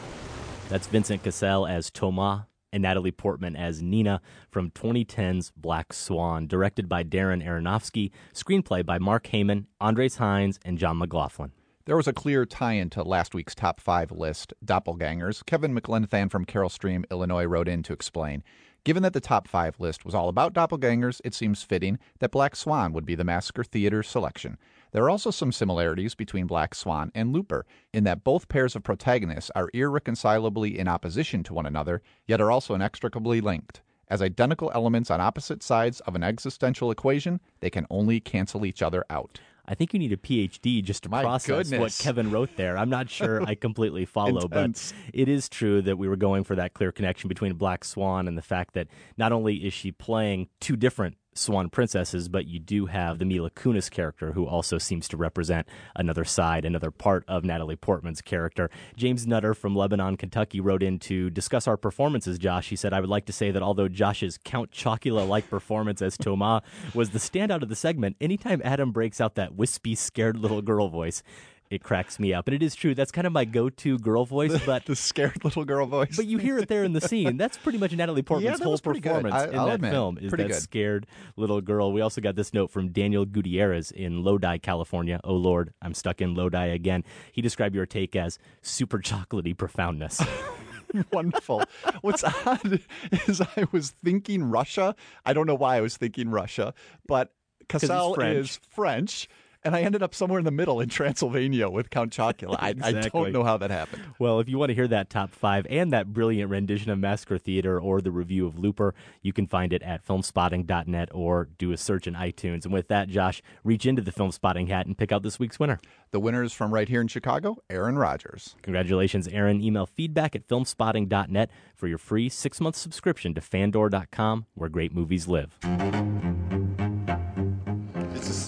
That's 0.68 0.86
Vincent 0.86 1.22
Cassel 1.22 1.66
as 1.66 1.90
Thomas 1.90 2.42
and 2.72 2.82
Natalie 2.82 3.10
Portman 3.10 3.56
as 3.56 3.82
Nina 3.82 4.20
from 4.50 4.70
2010's 4.70 5.52
Black 5.56 5.92
Swan, 5.92 6.46
directed 6.46 6.88
by 6.88 7.04
Darren 7.04 7.44
Aronofsky, 7.44 8.10
screenplay 8.34 8.84
by 8.84 8.98
Mark 8.98 9.28
Heyman, 9.28 9.66
Andres 9.80 10.16
Heinz, 10.16 10.58
and 10.64 10.78
John 10.78 10.98
McLaughlin. 10.98 11.52
There 11.86 11.96
was 11.96 12.06
a 12.06 12.12
clear 12.12 12.44
tie 12.44 12.74
in 12.74 12.90
to 12.90 13.02
last 13.02 13.34
week's 13.34 13.54
top 13.54 13.80
five 13.80 14.10
list, 14.10 14.52
Doppelgangers. 14.62 15.44
Kevin 15.46 15.74
McLenathan 15.74 16.30
from 16.30 16.44
Carol 16.44 16.68
Stream, 16.68 17.04
Illinois, 17.10 17.46
wrote 17.46 17.66
in 17.66 17.82
to 17.84 17.94
explain. 17.94 18.44
Given 18.84 19.02
that 19.02 19.12
the 19.12 19.20
top 19.20 19.48
five 19.48 19.80
list 19.80 20.04
was 20.04 20.14
all 20.14 20.28
about 20.28 20.52
doppelgangers, 20.52 21.20
it 21.24 21.34
seems 21.34 21.62
fitting 21.62 21.98
that 22.20 22.30
Black 22.30 22.56
Swan 22.56 22.92
would 22.92 23.06
be 23.06 23.14
the 23.14 23.24
Massacre 23.24 23.64
Theater 23.64 24.02
selection. 24.02 24.58
There 24.92 25.04
are 25.04 25.10
also 25.10 25.30
some 25.30 25.52
similarities 25.52 26.14
between 26.14 26.46
Black 26.46 26.74
Swan 26.74 27.12
and 27.14 27.32
Looper, 27.32 27.66
in 27.92 28.04
that 28.04 28.24
both 28.24 28.48
pairs 28.48 28.74
of 28.74 28.82
protagonists 28.82 29.50
are 29.54 29.70
irreconcilably 29.74 30.78
in 30.78 30.88
opposition 30.88 31.42
to 31.44 31.54
one 31.54 31.66
another, 31.66 32.02
yet 32.26 32.40
are 32.40 32.50
also 32.50 32.74
inextricably 32.74 33.40
linked. 33.40 33.82
As 34.08 34.22
identical 34.22 34.70
elements 34.74 35.10
on 35.10 35.20
opposite 35.20 35.62
sides 35.62 36.00
of 36.00 36.14
an 36.14 36.22
existential 36.22 36.90
equation, 36.90 37.40
they 37.60 37.68
can 37.68 37.86
only 37.90 38.20
cancel 38.20 38.64
each 38.64 38.80
other 38.80 39.04
out. 39.10 39.40
I 39.70 39.74
think 39.74 39.92
you 39.92 39.98
need 39.98 40.12
a 40.12 40.16
PhD 40.16 40.82
just 40.82 41.02
to 41.02 41.10
My 41.10 41.20
process 41.20 41.68
goodness. 41.68 41.78
what 41.78 42.02
Kevin 42.02 42.30
wrote 42.30 42.56
there. 42.56 42.78
I'm 42.78 42.88
not 42.88 43.10
sure 43.10 43.42
I 43.42 43.54
completely 43.54 44.06
follow, 44.06 44.48
but 44.48 44.94
it 45.12 45.28
is 45.28 45.50
true 45.50 45.82
that 45.82 45.98
we 45.98 46.08
were 46.08 46.16
going 46.16 46.44
for 46.44 46.56
that 46.56 46.72
clear 46.72 46.90
connection 46.90 47.28
between 47.28 47.52
Black 47.52 47.84
Swan 47.84 48.26
and 48.26 48.38
the 48.38 48.42
fact 48.42 48.72
that 48.72 48.88
not 49.18 49.30
only 49.30 49.56
is 49.56 49.74
she 49.74 49.92
playing 49.92 50.48
two 50.58 50.74
different 50.74 51.18
Swan 51.38 51.70
princesses, 51.70 52.28
but 52.28 52.46
you 52.46 52.58
do 52.58 52.86
have 52.86 53.18
the 53.18 53.24
Mila 53.24 53.50
Kunis 53.50 53.90
character 53.90 54.32
who 54.32 54.46
also 54.46 54.78
seems 54.78 55.08
to 55.08 55.16
represent 55.16 55.68
another 55.94 56.24
side, 56.24 56.64
another 56.64 56.90
part 56.90 57.24
of 57.28 57.44
Natalie 57.44 57.76
Portman's 57.76 58.20
character. 58.20 58.70
James 58.96 59.26
Nutter 59.26 59.54
from 59.54 59.76
Lebanon, 59.76 60.16
Kentucky 60.16 60.60
wrote 60.60 60.82
in 60.82 60.98
to 61.00 61.30
discuss 61.30 61.66
our 61.66 61.76
performances, 61.76 62.38
Josh. 62.38 62.68
He 62.68 62.76
said, 62.76 62.92
I 62.92 63.00
would 63.00 63.08
like 63.08 63.26
to 63.26 63.32
say 63.32 63.50
that 63.50 63.62
although 63.62 63.88
Josh's 63.88 64.38
Count 64.44 64.70
Chocula 64.72 65.26
like 65.26 65.48
performance 65.48 66.02
as 66.02 66.16
Thomas 66.16 66.62
was 66.94 67.10
the 67.10 67.18
standout 67.18 67.62
of 67.62 67.68
the 67.68 67.76
segment, 67.76 68.16
anytime 68.20 68.60
Adam 68.64 68.90
breaks 68.90 69.20
out 69.20 69.36
that 69.36 69.54
wispy, 69.54 69.94
scared 69.94 70.38
little 70.38 70.62
girl 70.62 70.88
voice, 70.88 71.22
it 71.70 71.82
cracks 71.82 72.18
me 72.18 72.32
up. 72.32 72.48
And 72.48 72.54
it 72.54 72.62
is 72.62 72.74
true. 72.74 72.94
That's 72.94 73.10
kind 73.12 73.26
of 73.26 73.32
my 73.32 73.44
go-to 73.44 73.98
girl 73.98 74.24
voice, 74.24 74.58
but 74.64 74.86
the 74.86 74.96
scared 74.96 75.44
little 75.44 75.64
girl 75.64 75.86
voice. 75.86 76.16
But 76.16 76.26
you 76.26 76.38
hear 76.38 76.58
it 76.58 76.68
there 76.68 76.84
in 76.84 76.92
the 76.92 77.00
scene. 77.00 77.36
That's 77.36 77.56
pretty 77.58 77.78
much 77.78 77.92
Natalie 77.92 78.22
Portman's 78.22 78.58
that 78.58 78.64
whole 78.64 78.72
was 78.72 78.80
pretty 78.80 79.00
good. 79.00 79.22
performance 79.22 79.34
I- 79.34 79.48
in 79.48 79.58
I'll 79.58 79.66
that 79.66 79.74
admit, 79.76 79.90
film 79.92 80.18
is 80.20 80.30
that 80.32 80.36
good. 80.48 80.54
scared 80.54 81.06
little 81.36 81.60
girl. 81.60 81.92
We 81.92 82.00
also 82.00 82.20
got 82.20 82.36
this 82.36 82.54
note 82.54 82.70
from 82.70 82.88
Daniel 82.90 83.24
Gutierrez 83.24 83.90
in 83.90 84.22
Lodi, 84.24 84.58
California. 84.58 85.20
Oh 85.24 85.34
Lord, 85.34 85.72
I'm 85.82 85.94
stuck 85.94 86.20
in 86.20 86.34
Lodi 86.34 86.68
again. 86.68 87.04
He 87.32 87.42
described 87.42 87.74
your 87.74 87.86
take 87.86 88.16
as 88.16 88.38
super 88.62 88.98
chocolatey 88.98 89.56
profoundness. 89.56 90.20
Wonderful. 91.12 91.62
What's 92.00 92.24
odd 92.24 92.80
is 93.26 93.40
I 93.42 93.66
was 93.72 93.90
thinking 93.90 94.44
Russia. 94.44 94.94
I 95.26 95.32
don't 95.34 95.46
know 95.46 95.54
why 95.54 95.76
I 95.76 95.80
was 95.82 95.96
thinking 95.98 96.30
Russia, 96.30 96.72
but 97.06 97.32
Cassel 97.68 98.14
French. 98.14 98.36
is 98.38 98.60
French, 98.70 99.28
and 99.68 99.76
I 99.76 99.82
ended 99.82 100.02
up 100.02 100.14
somewhere 100.14 100.38
in 100.38 100.46
the 100.46 100.50
middle 100.50 100.80
in 100.80 100.88
Transylvania 100.88 101.68
with 101.68 101.90
Count 101.90 102.10
Chocula. 102.10 102.56
I, 102.58 102.74
I 102.82 102.92
don't 102.92 103.32
know 103.32 103.44
how 103.44 103.58
that 103.58 103.70
happened. 103.70 104.02
Well, 104.18 104.40
if 104.40 104.48
you 104.48 104.58
want 104.58 104.70
to 104.70 104.74
hear 104.74 104.88
that 104.88 105.10
top 105.10 105.34
five 105.34 105.66
and 105.68 105.92
that 105.92 106.10
brilliant 106.10 106.50
rendition 106.50 106.90
of 106.90 106.98
Massacre 106.98 107.36
Theater 107.36 107.78
or 107.78 108.00
the 108.00 108.10
review 108.10 108.46
of 108.46 108.58
Looper, 108.58 108.94
you 109.20 109.34
can 109.34 109.46
find 109.46 109.74
it 109.74 109.82
at 109.82 110.06
filmspotting.net 110.06 111.10
or 111.12 111.50
do 111.58 111.70
a 111.72 111.76
search 111.76 112.06
in 112.06 112.14
iTunes. 112.14 112.64
And 112.64 112.72
with 112.72 112.88
that, 112.88 113.08
Josh, 113.08 113.42
reach 113.62 113.84
into 113.84 114.00
the 114.00 114.10
Film 114.10 114.32
Spotting 114.32 114.68
hat 114.68 114.86
and 114.86 114.96
pick 114.96 115.12
out 115.12 115.22
this 115.22 115.38
week's 115.38 115.60
winner. 115.60 115.78
The 116.12 116.20
winner 116.20 116.42
is 116.42 116.54
from 116.54 116.72
right 116.72 116.88
here 116.88 117.02
in 117.02 117.08
Chicago, 117.08 117.58
Aaron 117.68 117.98
Rogers. 117.98 118.56
Congratulations, 118.62 119.28
Aaron. 119.28 119.60
Email 119.60 119.84
feedback 119.84 120.34
at 120.34 120.48
filmspotting.net 120.48 121.50
for 121.76 121.88
your 121.88 121.98
free 121.98 122.30
six 122.30 122.58
month 122.58 122.76
subscription 122.76 123.34
to 123.34 123.42
fandor.com, 123.42 124.46
where 124.54 124.70
great 124.70 124.94
movies 124.94 125.28
live. 125.28 125.58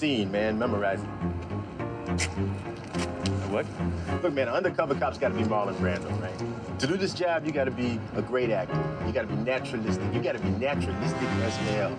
Scene, 0.01 0.31
man. 0.31 0.57
Memorize 0.57 0.99
it. 0.99 1.05
What? 3.51 3.67
Look, 4.23 4.33
man, 4.33 4.47
an 4.47 4.55
undercover 4.55 4.95
cop's 4.95 5.19
got 5.19 5.27
to 5.27 5.35
be 5.35 5.43
Marlon 5.43 5.75
Brando, 5.75 6.19
right? 6.19 6.79
To 6.79 6.87
do 6.87 6.97
this 6.97 7.13
job, 7.13 7.45
you 7.45 7.51
got 7.51 7.65
to 7.65 7.71
be 7.71 7.99
a 8.15 8.21
great 8.23 8.49
actor. 8.49 8.83
You 9.05 9.11
got 9.11 9.21
to 9.21 9.27
be 9.27 9.35
naturalistic. 9.35 10.11
You 10.11 10.19
got 10.23 10.31
to 10.31 10.39
be 10.39 10.49
naturalistic 10.49 11.21
as 11.21 11.55
hell. 11.55 11.95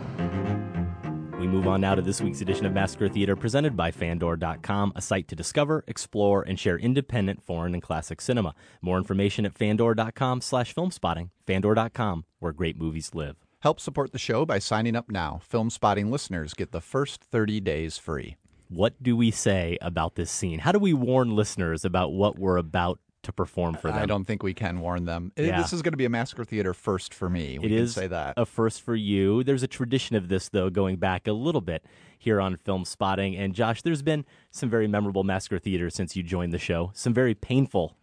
We 1.38 1.46
move 1.46 1.68
on 1.68 1.80
now 1.80 1.94
to 1.94 2.02
this 2.02 2.20
week's 2.20 2.40
edition 2.40 2.66
of 2.66 2.72
Massacre 2.72 3.08
Theater 3.08 3.36
presented 3.36 3.76
by 3.76 3.92
Fandor.com, 3.92 4.94
a 4.96 5.00
site 5.00 5.28
to 5.28 5.36
discover, 5.36 5.84
explore, 5.86 6.42
and 6.42 6.58
share 6.58 6.76
independent 6.76 7.44
foreign 7.44 7.72
and 7.72 7.80
classic 7.80 8.20
cinema. 8.20 8.56
More 8.80 8.98
information 8.98 9.46
at 9.46 9.54
Fandor.com 9.54 10.40
slash 10.40 10.74
filmspotting, 10.74 11.30
Fandor.com, 11.46 12.24
where 12.40 12.52
great 12.52 12.76
movies 12.76 13.14
live. 13.14 13.41
Help 13.62 13.78
support 13.78 14.10
the 14.10 14.18
show 14.18 14.44
by 14.44 14.58
signing 14.58 14.96
up 14.96 15.08
now. 15.08 15.40
Film 15.44 15.70
Spotting 15.70 16.10
listeners 16.10 16.52
get 16.52 16.72
the 16.72 16.80
first 16.80 17.22
30 17.22 17.60
days 17.60 17.96
free. 17.96 18.36
What 18.68 19.00
do 19.00 19.16
we 19.16 19.30
say 19.30 19.78
about 19.80 20.16
this 20.16 20.32
scene? 20.32 20.58
How 20.58 20.72
do 20.72 20.80
we 20.80 20.92
warn 20.92 21.36
listeners 21.36 21.84
about 21.84 22.12
what 22.12 22.36
we're 22.36 22.56
about 22.56 22.98
to 23.22 23.32
perform 23.32 23.74
for 23.74 23.86
them? 23.92 23.98
I 24.02 24.06
don't 24.06 24.24
think 24.24 24.42
we 24.42 24.52
can 24.52 24.80
warn 24.80 25.04
them. 25.04 25.30
Yeah. 25.36 25.62
This 25.62 25.72
is 25.72 25.80
going 25.80 25.92
to 25.92 25.96
be 25.96 26.06
a 26.06 26.10
Massacre 26.10 26.44
Theater 26.44 26.74
first 26.74 27.14
for 27.14 27.28
me. 27.30 27.56
We 27.60 27.66
It 27.66 27.68
can 27.68 27.78
is 27.78 27.94
say 27.94 28.08
that. 28.08 28.34
a 28.36 28.44
first 28.46 28.82
for 28.82 28.96
you. 28.96 29.44
There's 29.44 29.62
a 29.62 29.68
tradition 29.68 30.16
of 30.16 30.26
this, 30.28 30.48
though, 30.48 30.68
going 30.68 30.96
back 30.96 31.28
a 31.28 31.32
little 31.32 31.60
bit 31.60 31.84
here 32.18 32.40
on 32.40 32.56
Film 32.56 32.84
Spotting. 32.84 33.36
And 33.36 33.54
Josh, 33.54 33.82
there's 33.82 34.02
been 34.02 34.24
some 34.50 34.70
very 34.70 34.88
memorable 34.88 35.22
Massacre 35.22 35.60
Theater 35.60 35.88
since 35.88 36.16
you 36.16 36.24
joined 36.24 36.52
the 36.52 36.58
show. 36.58 36.90
Some 36.94 37.14
very 37.14 37.36
painful, 37.36 37.96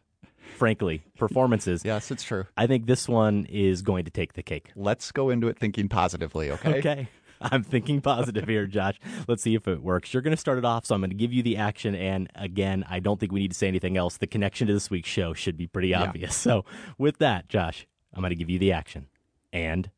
frankly, 0.57 1.03
performances. 1.17 1.81
yes, 1.85 2.11
it's 2.11 2.23
true. 2.23 2.45
I 2.57 2.67
think 2.67 2.85
this 2.85 3.07
one 3.07 3.45
is 3.49 3.81
going 3.81 4.05
to 4.05 4.11
take 4.11 4.33
the 4.33 4.43
cake. 4.43 4.71
Let's 4.75 5.11
go 5.11 5.29
into 5.29 5.47
it 5.47 5.57
thinking 5.57 5.89
positively, 5.89 6.51
okay? 6.51 6.79
Okay. 6.79 7.09
I'm 7.41 7.63
thinking 7.63 8.01
positive 8.01 8.49
here, 8.49 8.67
Josh. 8.67 8.99
Let's 9.27 9.41
see 9.43 9.55
if 9.55 9.65
it 9.65 9.81
works. 9.81 10.13
You're 10.13 10.21
going 10.21 10.35
to 10.35 10.37
start 10.37 10.57
it 10.57 10.65
off, 10.65 10.85
so 10.85 10.93
I'm 10.95 10.99
going 10.99 11.09
to 11.09 11.15
give 11.15 11.31
you 11.31 11.41
the 11.41 11.55
action. 11.55 11.95
And 11.95 12.29
again, 12.35 12.83
I 12.89 12.99
don't 12.99 13.17
think 13.17 13.31
we 13.31 13.39
need 13.39 13.51
to 13.51 13.57
say 13.57 13.69
anything 13.69 13.95
else. 13.95 14.17
The 14.17 14.27
connection 14.27 14.67
to 14.67 14.73
this 14.73 14.89
week's 14.89 15.07
show 15.07 15.33
should 15.33 15.55
be 15.55 15.65
pretty 15.65 15.89
Yeah. 15.89 16.03
obvious. 16.03 16.35
So, 16.35 16.65
with 16.97 17.17
that, 17.19 17.47
Josh, 17.47 17.87
I'm 18.13 18.19
going 18.21 18.31
to 18.31 18.35
give 18.35 18.49
you 18.49 18.59
the 18.59 18.73
action. 18.73 19.07
And 19.53 19.89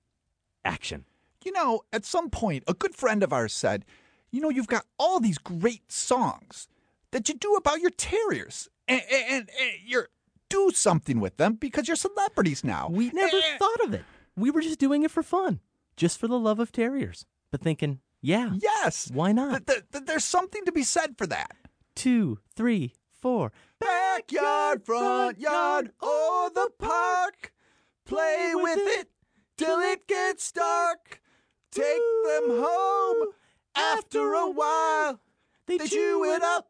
action. 0.63 1.05
You 1.43 1.51
know, 1.51 1.81
at 1.91 2.05
some 2.05 2.29
point, 2.29 2.63
a 2.67 2.75
good 2.75 2.93
friend 2.93 3.23
of 3.23 3.33
ours 3.33 3.53
said, 3.53 3.85
You 4.31 4.39
know, 4.41 4.49
you've 4.49 4.67
got 4.67 4.85
all 4.99 5.19
these 5.19 5.39
great 5.39 5.91
songs 5.91 6.67
that 7.09 7.27
you 7.27 7.35
do 7.35 7.55
about 7.55 7.81
your 7.81 7.89
terriers, 7.89 8.69
and, 8.87 9.01
and, 9.11 9.49
and 9.59 9.71
you're 9.83 10.09
do 10.51 10.71
something 10.73 11.19
with 11.19 11.37
them 11.37 11.55
because 11.55 11.87
you're 11.87 11.95
celebrities 11.97 12.63
now. 12.63 12.87
We 12.89 13.09
never 13.11 13.37
eh. 13.37 13.57
thought 13.57 13.81
of 13.85 13.93
it. 13.93 14.03
We 14.35 14.51
were 14.51 14.61
just 14.61 14.79
doing 14.79 15.03
it 15.03 15.11
for 15.11 15.23
fun, 15.23 15.59
just 15.97 16.19
for 16.19 16.27
the 16.27 16.39
love 16.39 16.59
of 16.59 16.71
terriers. 16.71 17.25
But 17.51 17.61
thinking, 17.61 17.99
yeah, 18.21 18.51
Yes. 18.61 19.09
why 19.13 19.31
not? 19.31 19.65
Th- 19.67 19.79
th- 19.79 19.91
th- 19.91 20.05
there's 20.05 20.23
something 20.25 20.63
to 20.65 20.71
be 20.71 20.83
said 20.83 21.17
for 21.17 21.27
that. 21.27 21.51
Two, 21.95 22.39
three, 22.55 22.93
four. 23.11 23.51
Backyard, 23.79 24.85
front 24.85 25.39
yard, 25.39 25.91
or 26.01 26.49
the 26.49 26.69
park. 26.77 27.51
Play 28.05 28.51
with 28.55 28.79
it 28.79 29.09
till 29.57 29.79
it 29.79 30.07
gets 30.07 30.51
dark. 30.51 31.21
Take 31.71 32.01
them 32.25 32.49
home 32.49 33.29
after 33.75 34.33
a 34.33 34.49
while. 34.49 35.19
They 35.65 35.77
chew 35.77 36.23
it 36.25 36.43
up, 36.43 36.69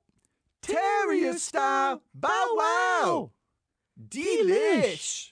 terrier 0.61 1.37
style. 1.37 2.01
Bow 2.13 2.47
wow. 2.55 3.31
Delish. 4.09 5.31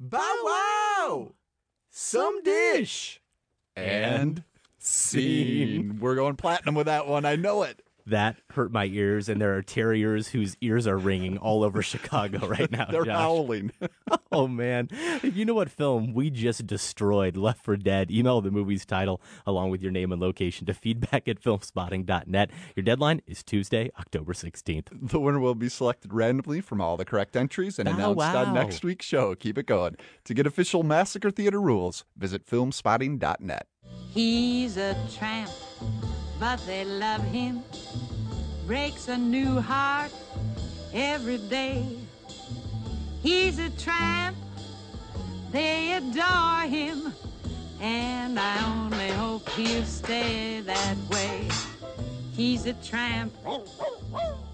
Bow 0.00 0.34
wow. 0.44 1.32
Some 1.90 2.42
dish. 2.42 3.20
And 3.76 4.42
scene. 4.78 5.98
We're 6.00 6.16
going 6.16 6.36
platinum 6.36 6.74
with 6.74 6.86
that 6.86 7.06
one. 7.06 7.24
I 7.24 7.36
know 7.36 7.62
it. 7.62 7.83
That 8.06 8.36
hurt 8.50 8.70
my 8.70 8.84
ears, 8.84 9.28
and 9.30 9.40
there 9.40 9.56
are 9.56 9.62
terriers 9.62 10.28
whose 10.28 10.56
ears 10.60 10.86
are 10.86 10.98
ringing 10.98 11.38
all 11.38 11.64
over 11.64 11.82
Chicago 11.94 12.46
right 12.46 12.70
now. 12.70 12.84
They're 12.90 13.04
Josh. 13.04 13.16
howling. 13.16 13.72
Oh 14.30 14.48
man! 14.48 14.88
If 15.22 15.36
you 15.36 15.44
know 15.44 15.54
what 15.54 15.70
film 15.70 16.12
we 16.12 16.28
just 16.28 16.66
destroyed, 16.66 17.36
Left 17.36 17.62
for 17.64 17.76
Dead, 17.76 18.10
email 18.10 18.40
the 18.40 18.50
movie's 18.50 18.84
title 18.84 19.20
along 19.46 19.70
with 19.70 19.80
your 19.80 19.92
name 19.92 20.10
and 20.10 20.20
location 20.20 20.66
to 20.66 20.74
feedback 20.74 21.28
at 21.28 21.40
filmspotting.net. 21.40 22.50
Your 22.74 22.82
deadline 22.82 23.22
is 23.28 23.44
Tuesday, 23.44 23.90
October 23.98 24.34
sixteenth. 24.34 24.88
The 24.92 25.20
winner 25.20 25.38
will 25.38 25.54
be 25.54 25.68
selected 25.68 26.12
randomly 26.12 26.60
from 26.60 26.80
all 26.80 26.96
the 26.96 27.04
correct 27.04 27.36
entries 27.36 27.78
and 27.78 27.88
Oh, 27.88 27.92
announced 27.92 28.16
wow. 28.18 28.44
on 28.44 28.54
next 28.54 28.82
week's 28.84 29.06
show. 29.06 29.36
Keep 29.36 29.56
it 29.58 29.66
going. 29.66 29.96
To 30.24 30.34
get 30.34 30.48
official 30.48 30.82
Massacre 30.82 31.30
Theater 31.30 31.60
rules, 31.60 32.04
visit 32.16 32.44
filmspotting.net. 32.44 33.68
He's 34.10 34.76
a 34.76 34.96
tramp, 35.16 35.50
but 36.38 36.58
they 36.66 36.84
love 36.84 37.22
him. 37.24 37.62
Breaks 38.66 39.08
a 39.08 39.16
new 39.16 39.60
heart 39.60 40.12
every 40.92 41.38
day. 41.38 41.86
He's 43.22 43.58
a 43.58 43.70
tramp, 43.70 44.36
they 45.52 45.92
adore 45.94 46.62
him. 46.68 47.12
and 47.80 48.38
I 48.38 48.64
only 48.64 49.10
hope 49.10 49.48
he'll 49.50 49.84
stay 49.84 50.60
that 50.60 50.96
way. 51.10 51.48
He's 52.32 52.66
a 52.66 52.72
tramp. 52.74 53.32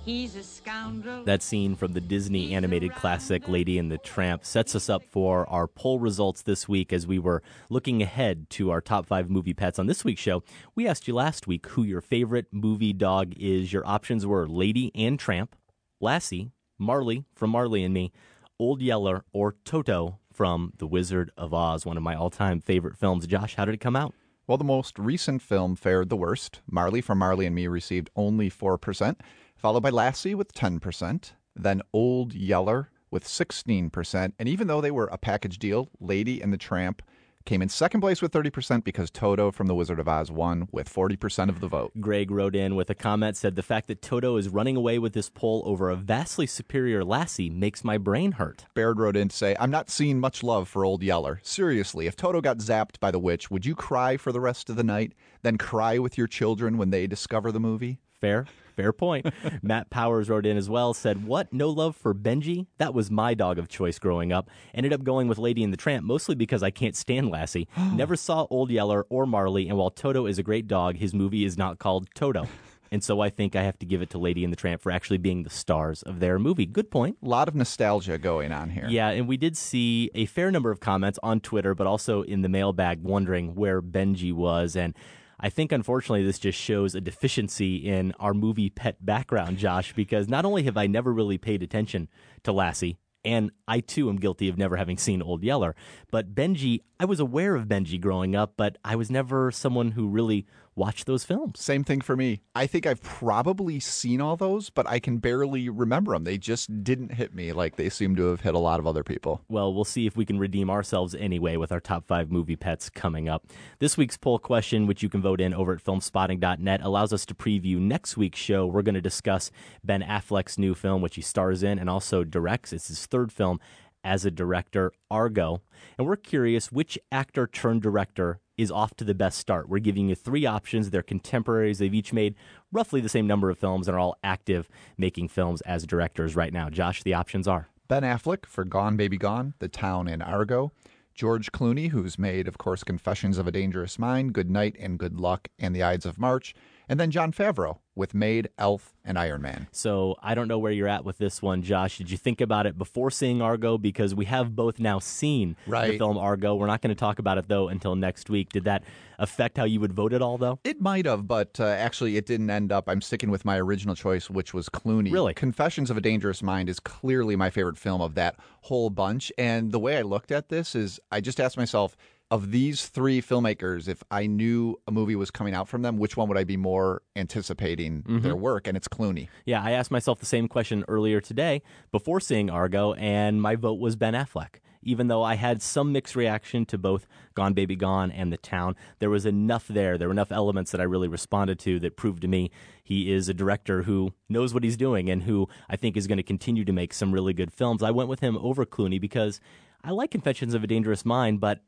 He's 0.05 0.35
a 0.35 0.43
scoundrel. 0.43 1.25
That 1.25 1.43
scene 1.43 1.77
from 1.77 1.93
the 1.93 2.01
Disney 2.01 2.55
animated 2.55 2.95
classic 2.95 3.49
Lady 3.49 3.79
and 3.79 3.93
the 3.93 3.99
Tramp 3.99 4.47
sets 4.47 4.75
us 4.75 4.89
up 4.89 5.05
for 5.05 5.49
our 5.51 5.67
poll 5.67 5.99
results 5.99 6.41
this 6.41 6.67
week 6.67 6.91
as 6.91 7.07
we 7.07 7.19
were 7.19 7.43
looking 7.69 8.01
ahead 8.01 8.49
to 8.51 8.71
our 8.71 8.81
top 8.81 9.05
five 9.07 9.29
movie 9.29 9.53
pets 9.53 9.79
on 9.79 9.87
this 9.87 10.03
week's 10.03 10.23
show. 10.23 10.43
We 10.75 10.89
asked 10.89 11.07
you 11.07 11.15
last 11.15 11.47
week 11.47 11.67
who 11.67 11.83
your 11.83 12.01
favorite 12.01 12.47
movie 12.51 12.95
dog 12.95 13.35
is. 13.37 13.75
Your 13.75 13.87
options 13.87 14.27
were 14.27 14.49
Lady 14.49 14.91
and 14.95 15.19
Tramp, 15.19 15.55
Lassie, 16.01 16.51
Marley 16.79 17.27
from 17.35 17.51
Marley 17.51 17.85
and 17.85 17.93
Me, 17.93 18.11
Old 18.59 18.81
Yeller, 18.81 19.25
or 19.35 19.57
Toto 19.67 20.19
from 20.33 20.73
The 20.79 20.87
Wizard 20.87 21.31
of 21.37 21.53
Oz, 21.53 21.85
one 21.85 21.99
of 21.99 22.03
my 22.03 22.15
all 22.15 22.31
time 22.31 22.63
favorite 22.63 22.97
films. 22.97 23.27
Josh, 23.27 23.57
how 23.57 23.67
did 23.67 23.75
it 23.75 23.81
come 23.81 23.97
out? 23.97 24.15
Well, 24.47 24.59
the 24.59 24.65
most 24.65 24.99
recent 24.99 25.43
film 25.43 25.77
fared 25.77 26.09
the 26.09 26.17
worst. 26.17 26.61
Marley 26.69 27.01
from 27.01 27.19
Marley 27.19 27.47
and 27.47 27.55
Me 27.55 27.69
received 27.69 28.11
only 28.17 28.51
4%, 28.51 29.17
followed 29.61 29.83
by 29.83 29.91
Lassie 29.91 30.35
with 30.35 30.55
10%, 30.55 31.33
then 31.55 31.83
Old 31.93 32.33
Yeller 32.33 32.89
with 33.11 33.25
16%. 33.25 34.33
And 34.39 34.49
even 34.49 34.67
though 34.69 34.81
they 34.81 34.91
were 34.91 35.09
a 35.13 35.19
package 35.19 35.59
deal, 35.59 35.91
Lady 36.01 36.41
and 36.41 36.51
the 36.51 36.57
Tramp 36.57 37.03
came 37.45 37.61
in 37.61 37.69
second 37.69 38.01
place 38.01 38.23
with 38.23 38.33
30% 38.33 38.85
because 38.85 39.11
Toto 39.11 39.51
from 39.51 39.67
The 39.67 39.75
Wizard 39.75 40.01
of 40.01 40.09
Oz 40.09 40.31
won 40.31 40.69
with 40.73 40.93
40% 40.93 41.51
of 41.51 41.61
the 41.61 41.69
vote. 41.69 41.93
Greg 42.01 42.31
wrote 42.31 42.57
in 42.57 42.75
with 42.75 42.89
a 42.89 42.95
comment 42.95 43.37
said 43.37 43.55
the 43.55 43.63
fact 43.63 43.89
that 43.89 44.01
Toto 44.01 44.37
is 44.37 44.49
running 44.49 44.77
away 44.77 44.99
with 44.99 45.13
this 45.13 45.29
poll 45.29 45.63
over 45.67 45.91
a 45.91 45.97
vastly 45.97 46.47
superior 46.47 47.05
Lassie 47.05 47.51
makes 47.51 47.85
my 47.85 47.99
brain 47.99 48.33
hurt. 48.33 48.65
Baird 48.75 48.99
wrote 48.99 49.17
in 49.17 49.29
to 49.29 49.37
say, 49.37 49.57
I'm 49.61 49.71
not 49.71 49.91
seeing 49.91 50.21
much 50.21 50.43
love 50.43 50.69
for 50.69 50.87
Old 50.87 51.03
Yeller. 51.03 51.41
Seriously, 51.43 52.07
if 52.07 52.17
Toto 52.17 52.41
got 52.41 52.59
zapped 52.59 52.99
by 52.99 53.11
the 53.11 53.19
witch, 53.19 53.51
would 53.51 53.67
you 53.67 53.75
cry 53.75 54.17
for 54.17 54.33
the 54.33 54.41
rest 54.41 54.71
of 54.71 54.77
the 54.77 54.85
night, 54.85 55.13
then 55.43 55.59
cry 55.59 55.99
with 55.99 56.17
your 56.17 56.29
children 56.29 56.79
when 56.79 56.91
they 56.91 57.07
discover 57.07 57.53
the 57.53 57.61
movie? 57.61 57.99
Fair. 58.21 58.47
Fair 58.81 58.93
point. 58.93 59.27
Matt 59.63 59.91
Powers 59.91 60.31
wrote 60.31 60.47
in 60.47 60.57
as 60.57 60.71
well, 60.71 60.95
said, 60.95 61.27
What? 61.27 61.53
No 61.53 61.69
love 61.69 61.97
for 61.97 62.15
Benji? 62.15 62.67
That 62.79 62.95
was 62.95 63.11
my 63.11 63.35
dog 63.35 63.59
of 63.59 63.69
choice 63.69 63.99
growing 63.99 64.33
up. 64.33 64.49
Ended 64.75 64.93
up 64.93 65.05
going 65.05 65.29
with 65.29 65.39
Lady 65.39 65.63
and 65.63 65.73
the 65.73 65.77
Tramp, 65.77 66.05
mostly 66.05 66.35
because 66.35 66.63
I 66.63 66.71
can't 66.71 66.97
stand 66.97 67.31
Lassie. 67.31 67.69
Never 67.95 68.17
saw 68.17 68.47
Old 68.51 68.71
Yeller 68.71 69.05
or 69.11 69.27
Marley, 69.27 69.69
and 69.69 69.77
while 69.77 69.91
Toto 69.91 70.27
is 70.27 70.39
a 70.39 70.43
great 70.43 70.67
dog, 70.67 70.97
his 70.97 71.13
movie 71.13 71.45
is 71.45 71.59
not 71.59 71.79
called 71.79 72.09
Toto. 72.15 72.47
And 72.93 73.05
so 73.05 73.21
I 73.21 73.31
think 73.31 73.55
I 73.55 73.63
have 73.63 73.79
to 73.79 73.87
give 73.87 74.03
it 74.03 74.11
to 74.11 74.19
Lady 74.19 74.43
and 74.43 74.53
the 74.53 74.57
Tramp 74.57 74.83
for 74.83 74.91
actually 74.91 75.19
being 75.19 75.45
the 75.45 75.51
stars 75.51 76.03
of 76.03 76.19
their 76.19 76.41
movie. 76.41 76.67
Good 76.67 76.91
point. 76.91 77.19
A 77.23 77.29
lot 77.29 77.47
of 77.47 77.55
nostalgia 77.55 78.19
going 78.19 78.51
on 78.51 78.71
here. 78.71 78.87
Yeah, 78.89 79.11
and 79.11 79.29
we 79.29 79.37
did 79.37 79.57
see 79.57 80.11
a 80.13 80.27
fair 80.27 80.51
number 80.51 80.73
of 80.73 80.81
comments 80.81 81.17
on 81.23 81.39
Twitter, 81.39 81.73
but 81.75 81.87
also 81.87 82.23
in 82.23 82.43
the 82.43 82.49
mailbag 82.49 83.01
wondering 83.03 83.55
where 83.55 83.81
Benji 83.81 84.33
was. 84.33 84.75
And 84.75 84.97
I 85.43 85.49
think 85.49 85.73
unfortunately 85.73 86.25
this 86.25 86.39
just 86.39 86.59
shows 86.59 86.95
a 86.95 87.01
deficiency 87.01 87.77
in 87.77 88.13
our 88.21 88.35
movie 88.35 88.69
pet 88.69 89.05
background, 89.05 89.57
Josh, 89.57 89.95
because 89.95 90.29
not 90.29 90.45
only 90.45 90.65
have 90.65 90.77
I 90.77 90.87
never 90.87 91.13
really 91.13 91.39
paid 91.39 91.63
attention 91.63 92.09
to 92.45 92.53
Lassie, 92.53 92.99
and 93.25 93.51
I 93.67 93.81
too 93.81 94.09
am 94.09 94.17
guilty 94.17 94.49
of 94.49 94.59
never 94.59 94.77
having 94.77 94.99
seen 94.99 95.23
Old 95.23 95.43
Yeller, 95.43 95.75
but 96.11 96.35
Benji, 96.35 96.81
I 96.99 97.07
was 97.07 97.21
aware 97.21 97.55
of 97.55 97.67
Benji 97.67 98.01
growing 98.01 98.37
up, 98.37 98.55
but 98.57 98.77
I 98.85 98.97
was 98.97 99.11
never 99.11 99.51
someone 99.51 99.93
who 99.93 100.09
really 100.09 100.47
watched 100.75 101.07
those 101.07 101.25
films. 101.25 101.61
Same 101.61 101.85
thing 101.85 102.01
for 102.01 102.17
me. 102.17 102.43
I 102.55 102.67
think 102.67 102.87
I've 102.87 103.03
probably 103.03 103.81
seen 103.81 104.21
all 104.21 104.37
those, 104.37 104.71
but 104.71 104.87
I 104.87 104.99
can 104.99 105.19
barely 105.19 105.69
remember 105.69 106.13
them. 106.13 106.25
They 106.25 106.39
just 106.39 106.83
didn't 106.83 107.13
hit 107.13 107.35
me 107.35 107.53
like 107.53 107.77
they 107.77 107.89
seem 107.89 108.17
to 108.17 108.27
have 108.31 108.41
hit 108.41 108.55
a 108.55 108.59
lot 108.59 108.81
of 108.81 108.87
other 108.87 109.03
people. 109.03 109.43
Well, 109.49 109.75
we'll 109.75 109.85
see 109.85 110.07
if 110.07 110.17
we 110.17 110.25
can 110.25 110.39
redeem 110.39 110.71
ourselves 110.71 111.15
anyway 111.15 111.57
with 111.57 111.73
our 111.73 111.81
top 111.81 112.07
five 112.07 112.31
movie 112.31 112.57
pets 112.57 112.89
coming 112.89 113.29
up. 113.29 113.47
This 113.79 113.97
week's 113.97 114.17
poll 114.17 114.39
question, 114.39 114.87
which 114.87 115.03
you 115.03 115.09
can 115.09 115.23
vote 115.23 115.41
in 115.41 115.53
over 115.53 115.75
at 115.75 115.85
filmspotting.net, 115.85 116.81
allows 116.83 117.13
us 117.13 117.27
to 117.27 117.35
preview 117.35 117.79
next 117.79 118.17
week's 118.17 118.39
show. 118.39 118.67
We're 118.67 118.83
going 118.83 118.95
to 118.95 119.01
discuss 119.01 119.51
Ben 119.85 120.03
Affleck's 120.03 120.59
new 120.59 120.75
film, 120.75 121.03
which 121.03 121.17
he 121.17 121.23
stars 121.23 121.63
in 121.63 121.79
and 121.79 121.91
also 121.91 122.25
directs. 122.25 122.73
It's 122.73 122.89
his 122.89 123.07
third 123.07 123.33
film 123.33 123.61
as 124.03 124.25
a 124.25 124.31
director, 124.31 124.93
Argo. 125.11 125.61
And 125.99 126.07
we're 126.07 126.17
curious 126.17 126.73
which 126.73 126.99
actor 127.13 127.47
turned 127.47 127.83
director 127.83 128.41
is 128.61 128.71
off 128.71 128.95
to 128.97 129.05
the 129.05 129.15
best 129.15 129.39
start. 129.39 129.69
We're 129.69 129.79
giving 129.79 130.09
you 130.09 130.15
three 130.15 130.45
options. 130.45 130.91
They're 130.91 131.03
contemporaries. 131.03 131.79
They've 131.79 131.95
each 131.95 132.13
made 132.13 132.35
roughly 132.71 133.01
the 133.01 133.09
same 133.09 133.27
number 133.27 133.49
of 133.49 133.59
films 133.59 133.89
and 133.89 133.97
are 133.97 134.01
all 134.01 134.19
active 134.23 134.69
making 134.99 135.29
films 135.29 135.63
as 135.63 135.87
directors 135.87 136.37
right 136.37 136.53
now. 136.53 136.69
Josh, 136.69 137.03
the 137.03 137.15
options 137.15 137.49
are 137.49 137.69
Ben 137.89 138.03
Affleck 138.03 138.47
for 138.47 138.65
Gone 138.65 138.97
Baby 138.97 139.17
Gone, 139.17 139.55
The 139.59 139.69
Town, 139.69 140.07
and 140.09 140.23
Argo. 140.23 140.73
George 141.15 141.53
Clooney, 141.53 141.91
who's 141.91 142.19
made, 142.19 142.47
of 142.47 142.57
course, 142.57 142.85
Confessions 142.85 143.37
of 143.37 143.47
a 143.47 143.51
Dangerous 143.51 143.99
Mind, 143.99 144.33
Good 144.33 144.51
Night 144.51 144.77
and 144.79 144.99
Good 144.99 145.19
Luck, 145.19 145.49
and 145.59 145.75
The 145.75 145.83
Ides 145.83 146.07
of 146.07 146.19
March. 146.19 146.55
And 146.91 146.99
then 146.99 147.13
Jon 147.13 147.31
Favreau 147.31 147.79
with 147.95 148.15
Made, 148.15 148.49
Elf, 148.59 148.95
and 149.05 149.17
Iron 149.17 149.43
Man. 149.43 149.69
So 149.71 150.17
I 150.21 150.35
don't 150.35 150.49
know 150.49 150.59
where 150.59 150.73
you're 150.73 150.89
at 150.89 151.05
with 151.05 151.19
this 151.19 151.41
one, 151.41 151.63
Josh. 151.63 151.99
Did 151.99 152.11
you 152.11 152.17
think 152.17 152.41
about 152.41 152.67
it 152.67 152.77
before 152.77 153.13
seeing 153.13 153.41
Argo? 153.41 153.79
Because 153.79 154.13
we 154.13 154.25
have 154.25 154.57
both 154.57 154.81
now 154.81 154.99
seen 154.99 155.55
right. 155.69 155.93
the 155.93 155.99
film 155.99 156.19
Argo. 156.19 156.57
We're 156.57 156.67
not 156.67 156.83
going 156.83 156.89
to 156.89 156.99
talk 156.99 157.21
about 157.21 157.39
it, 157.39 157.47
though, 157.47 157.69
until 157.69 157.95
next 157.95 158.29
week. 158.29 158.49
Did 158.49 158.65
that 158.65 158.83
affect 159.21 159.57
how 159.57 159.65
you 159.65 159.79
would 159.79 159.93
vote 159.93 160.13
at 160.13 160.21
all, 160.21 160.37
though? 160.37 160.59
It 160.65 160.81
might 160.81 161.07
have, 161.07 161.29
but 161.29 161.61
uh, 161.61 161.67
actually 161.67 162.17
it 162.17 162.27
didn't 162.27 162.51
end 162.51 162.73
up. 162.73 162.89
I'm 162.89 163.03
sticking 163.03 163.31
with 163.31 163.45
my 163.45 163.57
original 163.61 163.95
choice, 163.95 164.29
which 164.29 164.53
was 164.53 164.69
Clooney. 164.69 165.13
Really? 165.13 165.33
Confessions 165.33 165.93
of 165.93 165.97
a 165.97 166.01
Dangerous 166.01 166.43
Mind 166.43 166.69
is 166.69 166.81
clearly 166.81 167.37
my 167.37 167.51
favorite 167.51 167.79
film 167.79 168.01
of 168.01 168.17
that 168.17 168.35
whole 168.63 168.91
bunch. 168.91 169.31
And 169.39 169.71
the 169.71 169.79
way 169.79 169.97
I 169.97 170.03
looked 170.03 170.33
at 170.33 170.49
this 170.49 170.75
is 170.75 170.99
I 171.13 171.21
just 171.21 171.39
asked 171.39 171.57
myself, 171.57 171.97
of 172.31 172.53
these 172.53 172.87
three 172.87 173.21
filmmakers, 173.21 173.89
if 173.89 174.03
I 174.11 174.27
knew 174.27 174.81
a 174.87 174.93
movie 174.93 175.17
was 175.17 175.31
coming 175.31 175.55
out 175.55 175.69
from 175.69 175.83
them, 175.83 175.99
which 175.99 176.17
one 176.17 176.29
would 176.29 176.39
I 176.39 176.45
be 176.45 176.57
more 176.57 177.03
anticipating 177.17 178.03
mm-hmm. 178.03 178.21
their 178.21 178.37
work? 178.37 178.69
And 178.69 178.77
it's 178.77 178.87
Clooney. 178.87 179.29
Yeah, 179.45 179.63
I 179.63 179.73
asked 179.73 179.91
myself 179.91 180.21
the 180.21 180.27
same 180.27 180.47
question 180.47 180.85
earlier 180.87 181.21
today 181.21 181.63
before 181.91 182.21
seeing 182.21 182.49
Argo, 182.49 182.93
and 182.95 183.43
my 183.43 183.57
vote 183.57 183.81
was 183.81 183.97
Ben 183.97 184.15
Affleck. 184.15 184.61
Even 184.83 185.09
though 185.09 185.23
I 185.23 185.35
had 185.35 185.61
some 185.61 185.93
mixed 185.93 186.17
reaction 186.17 186.65
to 186.67 186.79
both 186.79 187.07
Gone 187.35 187.53
Baby 187.53 187.77
Gone 187.77 188.11
and 188.11 188.33
The 188.33 188.39
Town, 188.39 188.77
there 188.99 189.11
was 189.11 189.27
enough 189.27 189.69
there. 189.69 189.99
There 189.99 190.09
were 190.09 190.13
enough 190.13 190.33
elements 190.33 190.71
that 190.71 190.81
I 190.81 190.85
really 190.85 191.09
responded 191.09 191.59
to 191.61 191.79
that 191.81 191.97
proved 191.97 192.23
to 192.23 192.29
me 192.29 192.51
he 192.83 193.13
is 193.13 193.29
a 193.29 193.35
director 193.35 193.83
who 193.83 194.15
knows 194.29 194.55
what 194.55 194.65
he's 194.65 194.79
doing 194.79 195.11
and 195.11 195.25
who 195.25 195.49
I 195.69 195.77
think 195.77 195.99
is 195.99 196.07
going 196.07 196.17
to 196.17 196.23
continue 196.23 196.65
to 196.65 196.73
make 196.73 196.95
some 196.95 197.13
really 197.13 197.35
good 197.35 197.53
films. 197.53 197.83
I 197.83 197.91
went 197.91 198.09
with 198.09 198.21
him 198.21 198.39
over 198.39 198.65
Clooney 198.65 198.99
because 198.99 199.39
I 199.83 199.91
like 199.91 200.11
Confessions 200.11 200.55
of 200.55 200.65
a 200.65 200.67
Dangerous 200.67 201.05
Mind, 201.05 201.41
but 201.41 201.61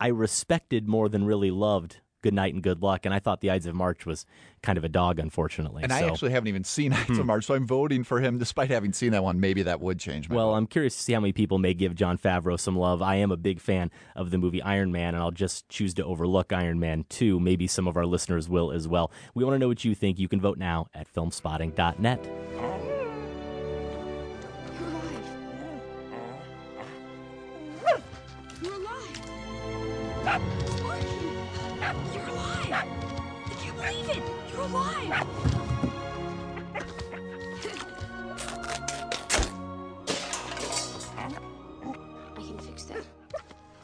I 0.00 0.08
respected 0.08 0.88
more 0.88 1.08
than 1.08 1.24
really 1.24 1.50
loved 1.50 2.00
Good 2.20 2.34
Night 2.34 2.52
and 2.52 2.62
Good 2.62 2.82
Luck, 2.82 3.04
and 3.06 3.14
I 3.14 3.20
thought 3.20 3.40
The 3.40 3.50
Ides 3.50 3.66
of 3.66 3.74
March 3.74 4.04
was 4.04 4.26
kind 4.60 4.76
of 4.76 4.84
a 4.84 4.88
dog, 4.88 5.18
unfortunately. 5.20 5.84
And 5.84 5.92
so. 5.92 5.98
I 5.98 6.02
actually 6.02 6.32
haven't 6.32 6.48
even 6.48 6.64
seen 6.64 6.92
Ides 6.92 7.10
of 7.10 7.16
hmm. 7.18 7.26
March, 7.26 7.44
so 7.44 7.54
I'm 7.54 7.66
voting 7.66 8.02
for 8.02 8.20
him 8.20 8.38
despite 8.38 8.70
having 8.70 8.92
seen 8.92 9.12
that 9.12 9.22
one. 9.22 9.38
Maybe 9.38 9.62
that 9.62 9.80
would 9.80 10.00
change 10.00 10.28
my 10.28 10.36
Well, 10.36 10.50
vote. 10.50 10.56
I'm 10.56 10.66
curious 10.66 10.96
to 10.96 11.02
see 11.02 11.12
how 11.12 11.20
many 11.20 11.32
people 11.32 11.58
may 11.58 11.74
give 11.74 11.94
Jon 11.94 12.18
Favreau 12.18 12.58
some 12.58 12.76
love. 12.76 13.02
I 13.02 13.16
am 13.16 13.30
a 13.30 13.36
big 13.36 13.60
fan 13.60 13.90
of 14.16 14.30
the 14.30 14.38
movie 14.38 14.60
Iron 14.62 14.90
Man, 14.90 15.14
and 15.14 15.22
I'll 15.22 15.30
just 15.30 15.68
choose 15.68 15.94
to 15.94 16.04
overlook 16.04 16.52
Iron 16.52 16.80
Man 16.80 17.04
2. 17.08 17.38
Maybe 17.38 17.66
some 17.66 17.86
of 17.86 17.96
our 17.96 18.06
listeners 18.06 18.48
will 18.48 18.72
as 18.72 18.88
well. 18.88 19.12
We 19.34 19.44
want 19.44 19.54
to 19.54 19.58
know 19.58 19.68
what 19.68 19.84
you 19.84 19.94
think. 19.94 20.18
You 20.18 20.28
can 20.28 20.40
vote 20.40 20.58
now 20.58 20.88
at 20.94 21.12
filmspotting.net. 21.12 22.77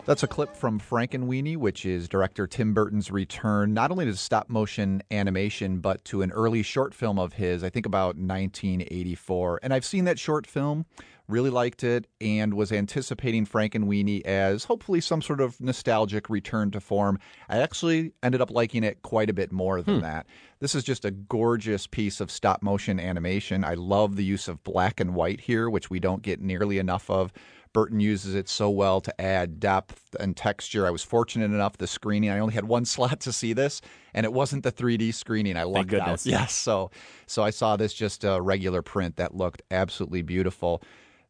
That's 0.06 0.22
a 0.22 0.26
clip 0.26 0.54
from 0.54 0.78
Frankenweenie, 0.78 1.56
which 1.56 1.86
is 1.86 2.10
director 2.10 2.46
Tim 2.46 2.74
Burton's 2.74 3.10
return 3.10 3.72
not 3.72 3.90
only 3.90 4.04
to 4.04 4.14
stop 4.14 4.50
motion 4.50 5.02
animation, 5.10 5.78
but 5.78 6.04
to 6.06 6.20
an 6.20 6.30
early 6.32 6.62
short 6.62 6.92
film 6.94 7.18
of 7.18 7.32
his, 7.32 7.64
I 7.64 7.70
think 7.70 7.86
about 7.86 8.16
1984. 8.18 9.60
And 9.62 9.72
I've 9.72 9.84
seen 9.84 10.04
that 10.04 10.18
short 10.18 10.46
film, 10.46 10.84
really 11.26 11.48
liked 11.48 11.82
it, 11.82 12.06
and 12.20 12.52
was 12.52 12.70
anticipating 12.70 13.46
Frankenweenie 13.46 14.20
as 14.26 14.64
hopefully 14.64 15.00
some 15.00 15.22
sort 15.22 15.40
of 15.40 15.58
nostalgic 15.58 16.28
return 16.28 16.70
to 16.72 16.80
form. 16.80 17.18
I 17.48 17.56
actually 17.62 18.12
ended 18.22 18.42
up 18.42 18.50
liking 18.50 18.84
it 18.84 19.00
quite 19.00 19.30
a 19.30 19.34
bit 19.34 19.52
more 19.52 19.80
than 19.80 19.96
Hmm. 19.96 20.02
that. 20.02 20.26
This 20.60 20.74
is 20.74 20.84
just 20.84 21.06
a 21.06 21.10
gorgeous 21.12 21.86
piece 21.86 22.20
of 22.20 22.30
stop 22.30 22.62
motion 22.62 23.00
animation. 23.00 23.64
I 23.64 23.72
love 23.72 24.16
the 24.16 24.24
use 24.24 24.48
of 24.48 24.62
black 24.64 25.00
and 25.00 25.14
white 25.14 25.40
here, 25.40 25.70
which 25.70 25.88
we 25.88 25.98
don't 25.98 26.20
get 26.20 26.42
nearly 26.42 26.76
enough 26.78 27.08
of. 27.08 27.32
Burton 27.74 28.00
uses 28.00 28.34
it 28.34 28.48
so 28.48 28.70
well 28.70 29.02
to 29.02 29.20
add 29.20 29.60
depth 29.60 30.16
and 30.18 30.34
texture. 30.34 30.86
I 30.86 30.90
was 30.90 31.02
fortunate 31.02 31.46
enough 31.46 31.76
the 31.76 31.86
screening. 31.86 32.30
I 32.30 32.38
only 32.38 32.54
had 32.54 32.64
one 32.64 32.84
slot 32.94 33.20
to 33.20 33.32
see 33.32 33.52
this, 33.52 33.82
and 34.14 34.24
it 34.24 34.32
wasn't 34.32 34.62
the 34.62 34.72
3D 34.72 35.12
screening. 35.12 35.58
I 35.58 35.64
lucked 35.64 35.92
out. 35.92 36.24
Yes, 36.24 36.54
so 36.54 36.90
so 37.26 37.42
I 37.42 37.50
saw 37.50 37.76
this 37.76 37.92
just 37.92 38.24
a 38.24 38.40
regular 38.40 38.80
print 38.80 39.16
that 39.16 39.34
looked 39.34 39.60
absolutely 39.70 40.22
beautiful. 40.22 40.82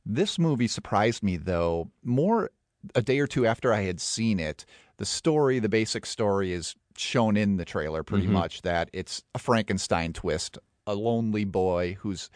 This 0.06 0.38
movie 0.38 0.68
surprised 0.68 1.22
me 1.24 1.36
though 1.38 1.90
more 2.04 2.50
a 2.94 3.00
day 3.02 3.18
or 3.18 3.26
two 3.26 3.46
after 3.46 3.72
I 3.72 3.80
had 3.80 4.00
seen 4.00 4.38
it. 4.38 4.64
the 4.98 5.04
story, 5.06 5.58
the 5.58 5.68
basic 5.68 6.06
story, 6.06 6.52
is 6.52 6.76
shown 6.96 7.36
in 7.36 7.56
the 7.56 7.64
trailer 7.64 8.04
pretty 8.04 8.28
Mhm. 8.28 8.30
much 8.30 8.62
that 8.62 8.88
it's 8.92 9.24
a 9.34 9.40
Frankenstein 9.40 10.12
twist, 10.12 10.56
a 10.86 10.94
lonely 10.94 11.44
boy 11.44 11.96
who's 11.98 12.30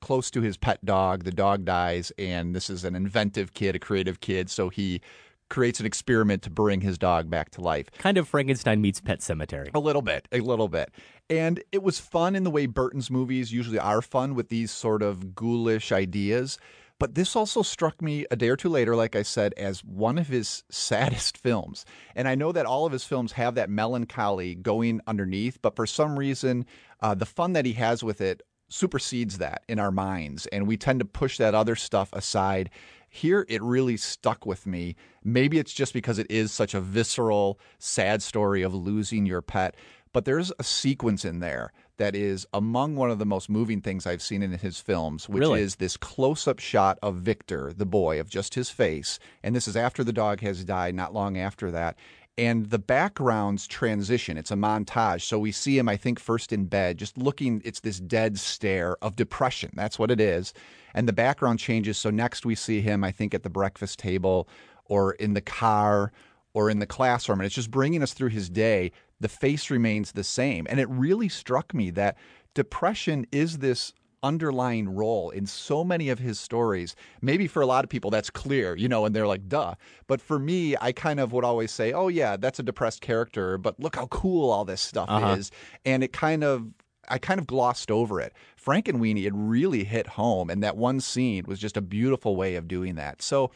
close 0.00 0.30
to 0.30 0.40
his 0.40 0.56
pet 0.56 0.84
dog. 0.84 1.24
The 1.24 1.32
dog 1.32 1.64
dies, 1.64 2.12
and 2.18 2.54
this 2.54 2.70
is 2.70 2.84
an 2.84 2.94
inventive 2.94 3.54
kid, 3.54 3.76
a 3.76 3.78
creative 3.78 4.20
kid, 4.20 4.50
so 4.50 4.68
he 4.68 5.00
creates 5.48 5.80
an 5.80 5.86
experiment 5.86 6.42
to 6.42 6.50
bring 6.50 6.80
his 6.80 6.98
dog 6.98 7.30
back 7.30 7.50
to 7.50 7.60
life. 7.60 7.90
Kind 7.98 8.18
of 8.18 8.28
Frankenstein 8.28 8.80
meets 8.80 9.00
Pet 9.00 9.20
Sematary. 9.20 9.70
A 9.74 9.78
little 9.78 10.02
bit, 10.02 10.28
a 10.32 10.40
little 10.40 10.68
bit. 10.68 10.90
And 11.30 11.62
it 11.72 11.82
was 11.82 11.98
fun 11.98 12.36
in 12.36 12.44
the 12.44 12.50
way 12.50 12.66
Burton's 12.66 13.10
movies 13.10 13.52
usually 13.52 13.78
are 13.78 14.02
fun 14.02 14.34
with 14.34 14.48
these 14.48 14.70
sort 14.70 15.02
of 15.02 15.34
ghoulish 15.34 15.92
ideas. 15.92 16.58
But 16.98 17.14
this 17.14 17.36
also 17.36 17.62
struck 17.62 18.02
me 18.02 18.26
a 18.30 18.36
day 18.36 18.48
or 18.48 18.56
two 18.56 18.68
later, 18.68 18.96
like 18.96 19.14
I 19.14 19.22
said, 19.22 19.54
as 19.56 19.84
one 19.84 20.18
of 20.18 20.26
his 20.26 20.64
saddest 20.70 21.38
films. 21.38 21.84
And 22.14 22.26
I 22.26 22.34
know 22.34 22.52
that 22.52 22.66
all 22.66 22.86
of 22.86 22.92
his 22.92 23.04
films 23.04 23.32
have 23.32 23.54
that 23.54 23.70
melancholy 23.70 24.54
going 24.54 25.00
underneath, 25.06 25.62
but 25.62 25.76
for 25.76 25.86
some 25.86 26.18
reason, 26.18 26.66
uh, 27.00 27.14
the 27.14 27.26
fun 27.26 27.52
that 27.52 27.64
he 27.64 27.74
has 27.74 28.02
with 28.02 28.20
it 28.20 28.42
supersedes 28.68 29.38
that 29.38 29.62
in 29.68 29.78
our 29.78 29.90
minds. 29.90 30.46
And 30.46 30.66
we 30.66 30.76
tend 30.76 31.00
to 31.00 31.04
push 31.04 31.38
that 31.38 31.54
other 31.54 31.76
stuff 31.76 32.12
aside. 32.12 32.70
Here, 33.08 33.46
it 33.48 33.62
really 33.62 33.96
stuck 33.96 34.44
with 34.44 34.66
me. 34.66 34.94
Maybe 35.24 35.58
it's 35.58 35.72
just 35.72 35.92
because 35.94 36.18
it 36.18 36.30
is 36.30 36.52
such 36.52 36.74
a 36.74 36.80
visceral, 36.80 37.58
sad 37.78 38.22
story 38.22 38.62
of 38.62 38.74
losing 38.74 39.24
your 39.26 39.42
pet. 39.42 39.74
But 40.12 40.24
there's 40.24 40.52
a 40.58 40.64
sequence 40.64 41.24
in 41.24 41.40
there 41.40 41.72
that 41.98 42.14
is 42.14 42.46
among 42.54 42.96
one 42.96 43.10
of 43.10 43.18
the 43.18 43.26
most 43.26 43.50
moving 43.50 43.80
things 43.80 44.06
I've 44.06 44.22
seen 44.22 44.42
in 44.42 44.52
his 44.52 44.80
films, 44.80 45.28
which 45.28 45.40
Really? 45.40 45.62
is 45.62 45.76
this 45.76 45.96
close 45.96 46.46
up 46.46 46.60
shot 46.60 46.98
of 47.02 47.16
Victor, 47.16 47.72
the 47.76 47.86
boy, 47.86 48.20
of 48.20 48.28
just 48.30 48.54
his 48.54 48.70
face. 48.70 49.18
And 49.42 49.54
this 49.54 49.66
is 49.68 49.76
after 49.76 50.04
the 50.04 50.12
dog 50.12 50.40
has 50.40 50.64
died, 50.64 50.94
not 50.94 51.12
long 51.12 51.36
after 51.36 51.70
that. 51.72 51.96
And 52.38 52.70
the 52.70 52.78
backgrounds 52.78 53.66
transition. 53.66 54.38
It's 54.38 54.52
a 54.52 54.54
montage. 54.54 55.22
So 55.22 55.40
we 55.40 55.50
see 55.50 55.76
him, 55.76 55.88
I 55.88 55.96
think, 55.96 56.20
first 56.20 56.52
in 56.52 56.66
bed, 56.66 56.96
just 56.96 57.18
looking, 57.18 57.60
it's 57.64 57.80
this 57.80 57.98
dead 57.98 58.38
stare 58.38 58.96
of 59.02 59.16
depression. 59.16 59.72
That's 59.74 59.98
what 59.98 60.12
it 60.12 60.20
is. 60.20 60.54
And 60.94 61.08
the 61.08 61.12
background 61.12 61.58
changes. 61.58 61.98
So 61.98 62.10
next 62.10 62.46
we 62.46 62.54
see 62.54 62.80
him, 62.80 63.02
I 63.02 63.10
think, 63.10 63.34
at 63.34 63.42
the 63.42 63.50
breakfast 63.50 63.98
table 63.98 64.48
or 64.84 65.14
in 65.14 65.34
the 65.34 65.40
car 65.40 66.12
or 66.54 66.70
in 66.70 66.78
the 66.78 66.86
classroom. 66.86 67.40
And 67.40 67.46
it's 67.46 67.56
just 67.56 67.72
bringing 67.72 68.04
us 68.04 68.14
through 68.14 68.30
his 68.30 68.48
day. 68.48 68.92
The 69.20 69.28
face 69.28 69.68
remains 69.68 70.12
the 70.12 70.24
same. 70.24 70.64
And 70.70 70.78
it 70.78 70.88
really 70.88 71.28
struck 71.28 71.74
me 71.74 71.90
that 71.90 72.16
depression 72.54 73.26
is 73.32 73.58
this 73.58 73.92
underlying 74.22 74.88
role 74.88 75.30
in 75.30 75.46
so 75.46 75.84
many 75.84 76.08
of 76.08 76.18
his 76.18 76.38
stories. 76.40 76.94
Maybe 77.22 77.46
for 77.46 77.62
a 77.62 77.66
lot 77.66 77.84
of 77.84 77.90
people 77.90 78.10
that's 78.10 78.30
clear, 78.30 78.76
you 78.76 78.88
know, 78.88 79.04
and 79.04 79.14
they're 79.14 79.26
like, 79.26 79.48
duh. 79.48 79.74
But 80.06 80.20
for 80.20 80.38
me, 80.38 80.76
I 80.80 80.92
kind 80.92 81.20
of 81.20 81.32
would 81.32 81.44
always 81.44 81.70
say, 81.70 81.92
oh, 81.92 82.08
yeah, 82.08 82.36
that's 82.36 82.58
a 82.58 82.62
depressed 82.62 83.00
character, 83.00 83.58
but 83.58 83.78
look 83.78 83.96
how 83.96 84.06
cool 84.06 84.50
all 84.50 84.64
this 84.64 84.80
stuff 84.80 85.08
Uh-huh. 85.08 85.34
is. 85.34 85.50
And 85.84 86.02
it 86.02 86.12
kind 86.12 86.42
of, 86.44 86.66
I 87.08 87.18
kind 87.18 87.40
of 87.40 87.46
glossed 87.46 87.90
over 87.90 88.20
it. 88.20 88.34
Frankenweenie, 88.62 89.24
it 89.24 89.32
really 89.34 89.84
hit 89.84 90.06
home. 90.06 90.50
And 90.50 90.62
that 90.62 90.76
one 90.76 91.00
scene 91.00 91.44
was 91.46 91.58
just 91.58 91.76
a 91.76 91.80
beautiful 91.80 92.36
way 92.36 92.56
of 92.56 92.68
doing 92.68 92.96
that. 92.96 93.22
So, 93.22 93.50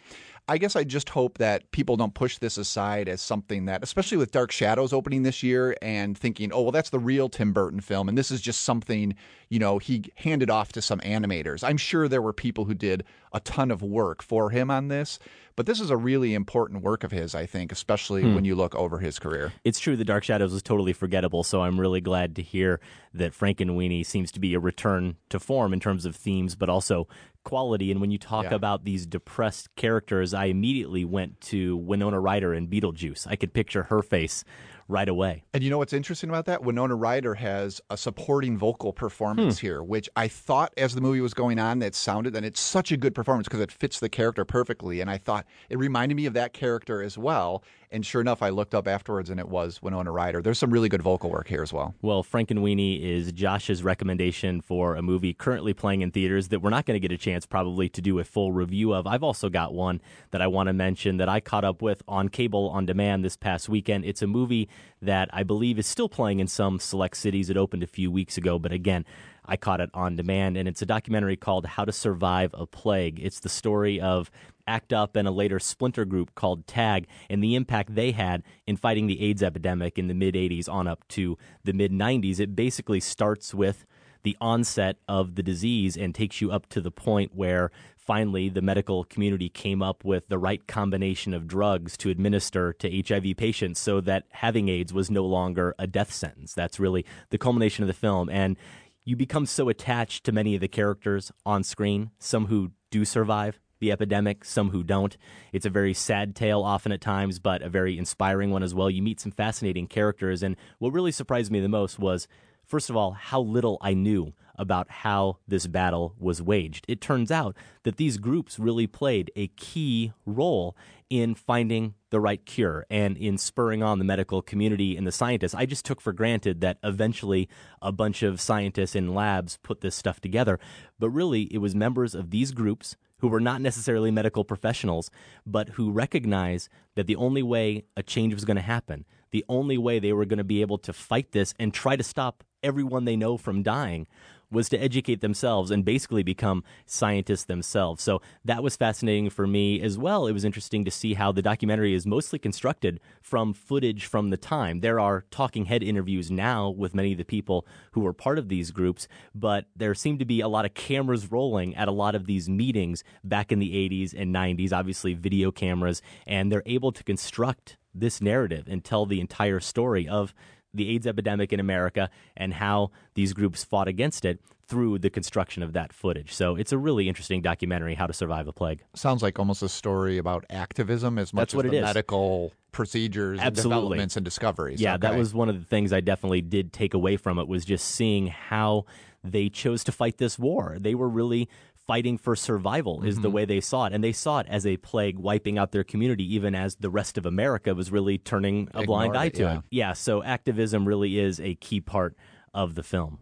I 0.53 0.59
guess 0.59 0.77
I 0.77 0.85
just 0.85 1.09
hope 1.09 1.39
that 1.39 1.71
people 1.71 1.97
don't 1.97 2.13
push 2.13 2.37
this 2.37 2.59
aside 2.59 3.09
as 3.09 3.23
something 3.23 3.65
that, 3.65 3.83
especially 3.83 4.19
with 4.19 4.33
Dark 4.33 4.53
Shadows 4.53 4.93
opening 4.93 5.23
this 5.23 5.43
year 5.43 5.75
and 5.81 6.17
thinking, 6.17 6.53
oh, 6.53 6.61
well, 6.61 6.73
that's 6.73 6.91
the 6.91 6.99
real 6.99 7.31
Tim 7.31 7.55
Burton 7.55 7.81
film. 7.81 8.07
And 8.07 8.19
this 8.19 8.31
is 8.31 8.43
just 8.43 8.61
something, 8.61 9.15
you 9.49 9.59
know, 9.59 9.79
he 9.79 10.13
handed 10.17 10.51
off 10.51 10.71
to 10.73 10.83
some 10.83 11.01
animators. 11.01 11.67
I'm 11.67 11.79
sure 11.79 12.07
there 12.07 12.21
were 12.21 12.35
people 12.35 12.67
who 12.67 12.75
did 12.75 13.03
a 13.33 13.41
ton 13.41 13.71
of 13.71 13.81
work 13.81 14.23
for 14.23 14.51
him 14.51 14.71
on 14.71 14.89
this, 14.89 15.19
but 15.57 15.67
this 15.67 15.81
is 15.81 15.91
a 15.91 15.97
really 15.97 16.35
important 16.35 16.83
work 16.83 17.05
of 17.05 17.11
his, 17.13 17.35
I 17.35 17.47
think, 17.47 17.73
especially 17.73 18.23
Hmm. 18.23 18.35
when 18.35 18.45
you 18.45 18.55
look 18.55 18.75
over 18.75 18.99
his 18.99 19.19
career. 19.19 19.53
It's 19.65 19.79
true 19.79 19.97
the 19.97 20.05
Dark 20.05 20.25
Shadows 20.25 20.53
was 20.53 20.63
totally 20.63 20.93
forgettable, 20.93 21.43
so 21.45 21.63
I'm 21.63 21.79
really 21.81 22.01
glad 22.01 22.35
to 22.37 22.43
hear 22.43 22.81
that 23.15 23.33
Frankenweenie 23.33 24.05
seems 24.07 24.33
to 24.33 24.41
be 24.41 24.55
a 24.55 24.61
return 24.61 25.17
to 25.29 25.39
form 25.39 25.73
in 25.73 25.81
terms 25.81 26.05
of 26.07 26.17
themes, 26.17 26.55
but 26.55 26.69
also 26.69 27.07
quality. 27.45 27.91
And 27.91 28.01
when 28.01 28.11
you 28.11 28.19
talk 28.19 28.45
Yeah. 28.45 28.55
about 28.55 28.85
these 28.85 29.05
depressed 29.07 29.75
characters, 29.77 30.33
I 30.33 30.47
immediately 30.47 31.05
went 31.05 31.41
to 31.43 31.77
Winona 31.77 32.21
Ryder 32.21 32.55
in 32.55 32.69
Beetlejuice. 32.69 33.27
I 33.29 33.37
could 33.37 33.53
picture 33.53 33.85
her 33.85 34.01
face 34.03 34.45
right 34.93 35.09
away. 35.09 35.43
And 35.55 35.65
you 35.65 35.71
know 35.71 35.79
what's 35.79 35.93
interesting 35.95 36.29
about 36.29 36.45
that? 36.45 36.63
Winona 36.63 36.95
Ryder 36.95 37.35
has 37.35 37.81
a 37.91 37.97
supporting 37.97 38.57
vocal 38.59 38.93
performance 38.93 39.59
Hmm. 39.59 39.67
here, 39.67 39.83
which 39.83 40.09
I 40.15 40.29
thought 40.29 40.73
as 40.77 40.95
the 40.95 41.01
movie 41.01 41.21
was 41.21 41.35
going 41.35 41.59
on 41.59 41.79
that 41.81 41.95
sounded, 41.95 42.37
and 42.37 42.45
it's 42.47 42.61
such 42.61 42.93
a 42.93 42.97
good 42.97 43.15
performance 43.15 43.49
because 43.49 43.61
it 43.61 43.73
fits 43.73 43.99
the 43.99 44.09
character 44.09 44.45
perfectly. 44.45 45.01
And 45.01 45.11
I 45.11 45.19
thought 45.19 45.47
it 45.71 45.79
reminded 45.79 46.15
me 46.15 46.27
of 46.27 46.35
that 46.35 46.53
character 46.53 47.03
as 47.03 47.17
well. 47.19 47.65
And 47.93 48.07
sure 48.07 48.23
enough, 48.23 48.43
I 48.43 48.49
looked 48.49 48.75
up 48.75 48.89
afterwards 48.89 49.29
and 49.29 49.39
it 49.39 49.51
was 49.51 49.83
Winona 49.83 50.11
Ryder. 50.11 50.41
There's 50.41 50.59
some 50.59 50.71
really 50.71 50.89
good 50.89 51.03
vocal 51.03 51.31
work 51.31 51.47
here 51.47 51.63
as 51.63 51.75
well. 51.75 51.95
Well, 52.01 52.25
Frankenweenie 52.25 53.03
is 53.03 53.33
Josh's 53.33 53.83
recommendation 53.83 54.63
for 54.63 54.97
a 54.97 55.03
movie 55.03 55.35
currently 55.35 55.75
playing 55.75 56.01
in 56.01 56.11
theaters 56.11 56.49
that 56.49 56.61
we're 56.61 56.71
not 56.71 56.87
going 56.87 56.99
to 56.99 57.07
get 57.07 57.13
a 57.13 57.19
chance 57.19 57.45
probably 57.45 57.91
to 57.91 58.01
do 58.01 58.19
a 58.19 58.25
full 58.25 58.51
review 58.51 58.95
of. 58.95 59.07
I've 59.07 59.23
also 59.23 59.51
got 59.51 59.75
one 59.75 60.01
that 60.31 60.41
I 60.41 60.47
want 60.47 60.69
to 60.69 60.73
mention 60.73 61.19
that 61.19 61.29
I 61.29 61.41
caught 61.41 61.65
up 61.65 61.83
with 61.83 62.03
on 62.09 62.31
cable 62.31 62.71
on 62.71 62.87
demand 62.87 63.27
this 63.27 63.37
past 63.37 63.69
weekend. 63.69 64.07
It's 64.07 64.23
a 64.23 64.27
movie 64.27 64.71
that 65.03 65.29
I 65.31 65.43
believe 65.43 65.79
is 65.79 65.87
still 65.87 66.09
playing 66.09 66.41
in 66.41 66.47
some 66.47 66.79
select 66.79 67.19
cities. 67.19 67.51
It 67.51 67.59
opened 67.59 67.83
a 67.83 67.87
few 67.87 68.11
weeks 68.11 68.39
ago, 68.39 68.59
but 68.59 68.73
again, 68.73 69.05
I 69.45 69.57
caught 69.57 69.81
it 69.81 69.91
on 69.93 70.15
demand, 70.15 70.57
and 70.57 70.69
it's 70.69 70.83
a 70.83 70.87
documentary 70.87 71.37
called 71.37 71.67
How 71.67 71.85
to 71.85 71.91
Survive 71.91 72.55
a 72.55 72.65
Plague. 72.65 73.19
It's 73.21 73.41
the 73.41 73.49
story 73.49 74.01
of 74.01 74.31
ACT 74.67 74.93
UP 74.93 75.17
and 75.17 75.29
a 75.29 75.33
later 75.33 75.59
splinter 75.59 76.05
group 76.05 76.35
called 76.35 76.67
TAG 76.67 77.07
and 77.29 77.43
the 77.43 77.55
impact 77.55 77.95
they 77.95 78.13
had 78.13 78.43
in 78.67 78.77
fighting 78.77 79.07
the 79.07 79.23
AIDS 79.23 79.43
epidemic 79.43 79.99
in 79.99 80.09
the 80.09 80.15
mid 80.15 80.35
80s 80.35 80.69
on 80.69 80.87
up 80.87 81.07
to 81.09 81.37
the 81.65 81.73
mid 81.73 81.93
90s. 81.93 82.41
It 82.41 82.57
basically 82.57 83.01
starts 83.01 83.55
with 83.55 83.87
the 84.23 84.37
onset 84.41 84.99
of 85.09 85.35
the 85.35 85.43
disease 85.43 85.97
and 85.97 86.15
takes 86.15 86.41
you 86.41 86.53
up 86.53 86.69
to 86.69 86.81
the 86.81 86.91
point 86.91 87.35
where 87.35 87.71
finally 87.97 88.49
the 88.49 88.63
medical 88.63 89.05
community 89.05 89.49
came 89.49 89.83
up 89.83 90.05
with 90.05 90.29
the 90.29 90.39
right 90.39 90.67
combination 90.67 91.33
of 91.33 91.47
drugs 91.47 91.97
to 91.97 92.11
administer 92.11 92.73
to 92.73 93.03
HIV 93.03 93.37
patients 93.37 93.81
so 93.81 94.01
that 94.01 94.25
having 94.31 94.69
AIDS 94.69 94.93
was 94.93 95.11
no 95.11 95.25
longer 95.25 95.75
a 95.79 95.87
death 95.87 96.13
sentence. 96.13 96.53
That's 96.53 96.81
really 96.81 97.05
the 97.31 97.39
culmination 97.39 97.85
of 97.85 97.89
the 97.89 97.95
film. 97.95 98.29
And 98.29 98.57
you 99.05 99.17
become 99.17 99.47
so 99.47 99.69
attached 99.69 100.25
to 100.25 100.33
many 100.33 100.55
of 100.55 100.61
the 100.61 100.69
characters 100.69 101.33
on 101.45 101.65
screen, 101.65 102.11
some 102.19 102.47
who 102.47 102.73
do 102.91 103.05
survive 103.05 103.59
the 103.83 103.93
epidemic, 103.93 104.47
some 104.47 104.71
who 104.71 104.83
don't. 104.83 105.19
It's 105.53 105.67
a 105.67 105.71
very 105.71 105.93
sad 105.93 106.35
tale 106.35 106.63
often 106.63 106.93
at 106.93 107.03
times, 107.03 107.39
but 107.39 107.61
a 107.61 107.69
very 107.69 107.99
inspiring 107.99 108.51
one 108.51 108.63
as 108.63 108.75
well. 108.75 108.89
You 108.89 109.03
meet 109.03 109.21
some 109.21 109.33
fascinating 109.33 109.89
characters, 109.89 110.43
and 110.43 110.57
what 110.79 110.95
really 110.95 111.13
surprised 111.13 111.53
me 111.53 111.61
the 111.61 111.69
most 111.69 111.99
was, 111.99 112.29
first 112.65 112.89
of 112.89 112.97
all, 112.97 113.11
how 113.11 113.41
little 113.41 113.77
I 113.83 113.93
knew 113.93 114.33
about 114.57 114.89
how 114.91 115.39
this 115.49 115.67
battle 115.67 116.15
was 116.19 116.41
waged. 116.43 116.85
It 116.87 117.01
turns 117.01 117.31
out 117.31 117.57
that 117.83 117.97
these 117.97 118.19
groups 118.19 118.59
really 118.59 118.87
played 118.87 119.31
a 119.35 119.49
key 119.49 120.13
role 120.25 120.77
in 121.11 121.35
finding 121.35 121.95
the 122.11 122.21
right 122.21 122.45
cure 122.47 122.87
and 122.89 123.17
in 123.17 123.37
spurring 123.37 123.83
on 123.83 123.99
the 123.99 124.05
medical 124.05 124.41
community 124.43 124.97
and 124.97 125.07
the 125.07 125.13
scientists. 125.13 125.55
I 125.55 125.67
just 125.67 125.85
took 125.85 126.01
for 126.01 126.13
granted 126.13 126.61
that 126.61 126.79
eventually 126.83 127.49
a 127.81 127.93
bunch 127.93 128.23
of 128.23 128.41
scientists 128.41 128.95
in 128.95 129.15
labs 129.15 129.59
put 129.63 129.81
this 129.81 129.97
stuff 129.97 130.21
together, 130.21 130.59
but 130.99 131.11
really 131.11 131.43
it 131.53 131.59
was 131.59 131.75
members 131.75 132.15
of 132.15 132.31
these 132.31 132.53
groups 132.53 132.97
who 133.23 133.29
were 133.29 133.41
not 133.41 133.61
necessarily 133.61 134.11
medical 134.11 134.45
professionals, 134.45 135.09
but 135.47 135.71
who 135.71 135.93
recognized 135.93 136.69
that 136.97 137.07
the 137.07 137.15
only 137.17 137.43
way 137.43 137.85
a 137.97 138.03
change 138.03 138.35
was 138.35 138.45
going 138.45 138.57
to 138.57 138.61
happen, 138.61 139.05
the 139.31 139.45
only 139.49 139.79
way 139.79 140.01
they 140.01 140.13
were 140.13 140.25
going 140.25 140.39
to 140.39 140.45
be 140.45 140.61
able 140.61 140.77
to 140.77 140.93
fight 140.93 141.31
this 141.31 141.55
and 141.59 141.73
try 141.73 141.95
to 141.95 142.03
stop 142.03 142.43
everyone 142.65 143.05
they 143.05 143.15
know 143.15 143.37
from 143.37 143.63
dying 143.63 144.09
was 144.53 144.69
to 144.69 144.81
educate 144.81 145.21
themselves 145.21 145.71
and 145.71 145.85
basically 145.85 146.23
become 146.23 146.63
scientists 146.87 147.45
themselves. 147.45 148.03
So 148.03 148.21
that 148.45 148.63
was 148.63 148.77
fascinating 148.77 149.31
for 149.31 149.47
me 149.47 149.81
as 149.81 149.99
well. 149.99 150.27
It 150.27 150.33
was 150.33 150.45
interesting 150.45 150.85
to 150.85 150.91
see 150.91 151.15
how 151.15 151.33
the 151.33 151.43
documentary 151.43 151.95
is 151.95 152.07
mostly 152.07 152.39
constructed 152.39 153.01
from 153.21 153.55
footage 153.55 154.07
from 154.07 154.31
the 154.31 154.37
time. 154.37 154.81
There 154.81 155.01
are 155.01 155.25
talking 155.31 155.65
head 155.65 155.83
interviews 155.83 156.31
now 156.31 156.71
with 156.71 156.95
many 156.95 157.13
of 157.13 157.19
the 157.19 157.25
people 157.25 157.67
who 157.93 158.01
were 158.01 158.13
part 158.13 158.39
of 158.39 158.49
these 158.49 158.71
groups, 158.71 159.09
but 159.35 159.67
there 159.75 159.95
seemed 159.95 160.19
to 160.19 160.25
be 160.25 160.41
a 160.41 160.49
lot 160.49 160.65
of 160.65 160.75
cameras 160.75 161.33
rolling 161.33 161.75
at 161.75 161.89
a 161.89 161.93
lot 161.93 162.15
of 162.15 162.27
these 162.27 162.49
meetings 162.49 163.03
back 163.25 163.51
in 163.51 163.59
the 163.59 163.73
80s 163.89 164.15
and 164.17 164.35
90s, 164.35 164.73
obviously 164.73 165.15
video 165.15 165.51
cameras, 165.51 166.03
and 166.27 166.53
they're 166.53 166.63
able 166.67 166.93
to 166.93 167.03
construct 167.03 167.79
this 167.95 168.21
narrative 168.21 168.67
and 168.69 168.85
tell 168.85 169.07
the 169.07 169.21
entire 169.21 169.61
story 169.61 170.09
of 170.09 170.35
the 170.75 170.91
AIDS 170.91 171.07
epidemic 171.07 171.53
in 171.53 171.61
America 171.61 172.11
and 172.37 172.55
how 172.55 172.91
these 173.15 173.33
groups 173.33 173.65
fought 173.65 173.89
against 173.89 174.25
it 174.25 174.41
through 174.67 174.99
the 174.99 175.11
construction 175.11 175.63
of 175.63 175.73
that 175.75 175.93
footage. 175.93 176.33
So 176.33 176.57
it's 176.57 176.73
a 176.73 176.79
really 176.79 177.09
interesting 177.09 177.43
documentary, 177.43 177.95
How 177.95 178.07
to 178.07 178.13
Survive 178.13 178.49
a 178.49 178.53
Plague. 178.53 178.83
Sounds 178.95 179.23
like 179.23 179.39
almost 179.39 179.63
a 179.63 179.69
story 179.69 180.17
about 180.19 180.47
activism 180.49 181.19
as 181.19 181.35
much 181.35 181.49
That's 181.49 181.55
what 181.55 181.67
as 181.67 181.71
it 181.71 181.73
the 181.73 181.79
is. 181.79 181.85
medical 181.85 182.53
procedures 182.71 183.39
and 183.39 183.49
Absolutely. 183.49 183.81
developments 183.81 184.17
and 184.17 184.25
discoveries. 184.25 184.81
Yeah, 184.81 184.97
that 184.97 185.19
was 185.19 185.35
one 185.35 185.51
of 185.51 185.59
the 185.59 185.67
things 185.67 185.93
I 185.93 186.01
definitely 186.01 186.41
did 186.41 186.73
take 186.73 186.95
away 186.95 187.19
from 187.19 187.39
it 187.39 187.49
was 187.49 187.65
just 187.67 187.87
seeing 187.87 188.29
how 188.29 188.87
they 189.23 189.49
chose 189.49 189.85
to 189.85 189.93
fight 189.93 190.17
this 190.19 190.39
war. 190.39 190.79
They 190.81 190.95
were 190.95 191.09
really 191.09 191.49
fighting 191.87 192.17
for 192.17 192.37
survival 192.37 193.03
is 193.03 193.21
the 193.21 193.29
Mhm. 193.29 193.33
way 193.33 193.45
they 193.45 193.61
saw 193.61 193.87
it. 193.87 193.93
And 193.93 194.03
they 194.05 194.13
saw 194.13 194.39
it 194.39 194.47
as 194.49 194.65
a 194.67 194.77
plague 194.79 195.19
wiping 195.19 195.59
out 195.59 195.73
their 195.73 195.85
community, 195.85 196.25
even 196.35 196.55
as 196.55 196.77
the 196.77 196.91
rest 196.91 197.19
of 197.19 197.27
America 197.27 197.75
was 197.75 197.91
really 197.91 198.19
turning 198.19 198.69
a 198.73 198.85
blind 198.85 199.17
eye 199.17 199.27
it, 199.27 199.35
to 199.35 199.43
yeah. 199.43 199.59
it. 199.59 199.65
Yeah, 199.71 199.93
so 199.93 200.23
activism 200.23 200.87
really 200.87 201.19
is 201.19 201.41
a 201.41 201.55
key 201.57 201.81
part 201.81 202.17
of 202.55 202.75
the 202.77 202.83
film. 202.83 203.19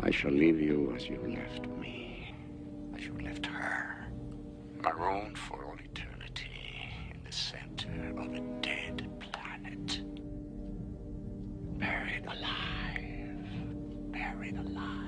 I 0.00 0.10
shall 0.10 0.32
leave 0.32 0.60
you 0.60 0.92
as 0.96 1.08
you 1.08 1.18
left 1.28 1.66
me, 1.78 2.34
as 2.96 3.04
you 3.06 3.12
left 3.22 3.46
her, 3.46 4.06
marooned 4.82 5.38
for 5.38 5.64
all 5.66 5.76
eternity 5.78 6.50
in 7.14 7.22
the 7.24 7.32
center 7.32 8.14
of 8.18 8.32
a 8.34 8.40
dead 8.62 9.08
planet. 9.20 10.00
Buried 11.78 12.24
alive, 12.26 13.46
buried 14.12 14.56
alive. 14.56 15.00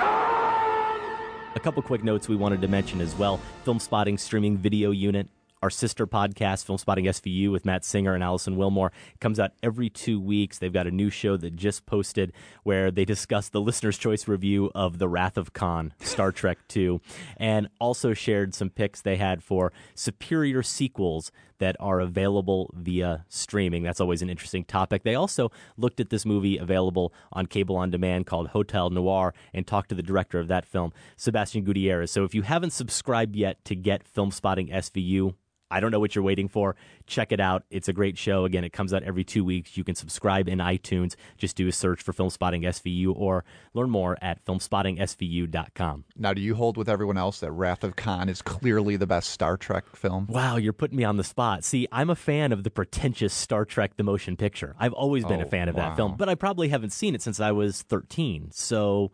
A 0.00 1.60
couple 1.60 1.82
quick 1.82 2.04
notes 2.04 2.28
we 2.28 2.36
wanted 2.36 2.62
to 2.62 2.68
mention 2.68 3.00
as 3.00 3.14
well. 3.16 3.40
Film 3.64 3.78
Spotting 3.80 4.16
streaming 4.18 4.56
video 4.56 4.90
unit. 4.90 5.28
Our 5.60 5.70
sister 5.70 6.06
podcast, 6.06 6.64
Film 6.64 6.78
Spotting 6.78 7.06
SVU, 7.06 7.50
with 7.50 7.66
Matt 7.66 7.84
Singer 7.84 8.14
and 8.14 8.22
Alison 8.22 8.56
Willmore, 8.56 8.90
comes 9.18 9.40
out 9.40 9.50
every 9.60 9.90
two 9.90 10.20
weeks. 10.20 10.58
They've 10.58 10.72
got 10.72 10.86
a 10.86 10.92
new 10.92 11.10
show 11.10 11.36
that 11.36 11.56
just 11.56 11.84
posted 11.84 12.32
where 12.62 12.92
they 12.92 13.04
discuss 13.04 13.48
the 13.48 13.60
listener's 13.60 13.98
choice 13.98 14.28
review 14.28 14.70
of 14.76 14.98
The 14.98 15.08
Wrath 15.08 15.36
of 15.36 15.52
Khan, 15.52 15.94
Star 16.00 16.30
Trek 16.30 16.58
II, 16.76 17.00
and 17.36 17.68
also 17.80 18.14
shared 18.14 18.54
some 18.54 18.70
picks 18.70 19.00
they 19.00 19.16
had 19.16 19.42
for 19.42 19.72
superior 19.96 20.62
sequels 20.62 21.32
that 21.58 21.74
are 21.80 21.98
available 21.98 22.70
via 22.72 23.24
streaming. 23.28 23.82
That's 23.82 24.00
always 24.00 24.22
an 24.22 24.30
interesting 24.30 24.62
topic. 24.62 25.02
They 25.02 25.16
also 25.16 25.50
looked 25.76 25.98
at 25.98 26.10
this 26.10 26.24
movie 26.24 26.56
available 26.56 27.12
on 27.32 27.46
cable 27.46 27.76
on 27.76 27.90
demand 27.90 28.26
called 28.26 28.48
Hotel 28.48 28.90
Noir 28.90 29.34
and 29.52 29.66
talked 29.66 29.88
to 29.88 29.96
the 29.96 30.04
director 30.04 30.38
of 30.38 30.46
that 30.46 30.64
film, 30.64 30.92
Sebastian 31.16 31.64
Gutierrez. 31.64 32.12
So 32.12 32.22
if 32.22 32.32
you 32.32 32.42
haven't 32.42 32.72
subscribed 32.72 33.34
yet 33.34 33.64
to 33.64 33.74
get 33.74 34.06
Film 34.06 34.30
Spotting 34.30 34.68
SVU, 34.68 35.34
I 35.70 35.80
don't 35.80 35.90
know 35.90 36.00
what 36.00 36.14
you're 36.14 36.24
waiting 36.24 36.48
for. 36.48 36.76
Check 37.06 37.30
it 37.32 37.40
out. 37.40 37.64
It's 37.70 37.88
a 37.88 37.92
great 37.92 38.16
show. 38.18 38.44
Again, 38.44 38.64
it 38.64 38.72
comes 38.72 38.94
out 38.94 39.02
every 39.02 39.24
two 39.24 39.44
weeks. 39.44 39.76
You 39.76 39.84
can 39.84 39.94
subscribe 39.94 40.48
in 40.48 40.58
iTunes. 40.58 41.14
Just 41.36 41.56
do 41.56 41.68
a 41.68 41.72
search 41.72 42.02
for 42.02 42.12
Film 42.12 42.30
Spotting 42.30 42.62
SVU 42.62 43.12
or 43.14 43.44
learn 43.74 43.90
more 43.90 44.16
at 44.22 44.44
filmspottingsvu.com. 44.44 46.04
Now, 46.16 46.32
do 46.34 46.40
you 46.40 46.54
hold 46.54 46.76
with 46.76 46.88
everyone 46.88 47.16
else 47.18 47.40
that 47.40 47.52
Wrath 47.52 47.84
of 47.84 47.96
Khan 47.96 48.28
is 48.28 48.42
clearly 48.42 48.96
the 48.96 49.06
best 49.06 49.30
Star 49.30 49.56
Trek 49.56 49.84
film? 49.96 50.26
Wow, 50.28 50.56
you're 50.56 50.72
putting 50.72 50.96
me 50.96 51.04
on 51.04 51.16
the 51.16 51.24
spot. 51.24 51.64
See, 51.64 51.86
I'm 51.92 52.10
a 52.10 52.16
fan 52.16 52.52
of 52.52 52.64
the 52.64 52.70
pretentious 52.70 53.32
Star 53.34 53.64
Trek 53.64 53.96
the 53.96 54.02
motion 54.04 54.36
picture. 54.36 54.74
I've 54.78 54.92
always 54.92 55.24
been 55.24 55.40
a 55.40 55.46
Oh, 55.46 55.48
fan 55.48 55.68
of 55.68 55.76
wow. 55.76 55.88
that 55.90 55.96
film, 55.96 56.16
but 56.16 56.28
I 56.28 56.34
probably 56.34 56.68
haven't 56.68 56.90
seen 56.92 57.14
it 57.14 57.22
since 57.22 57.40
I 57.40 57.52
was 57.52 57.82
13. 57.82 58.50
So 58.52 59.12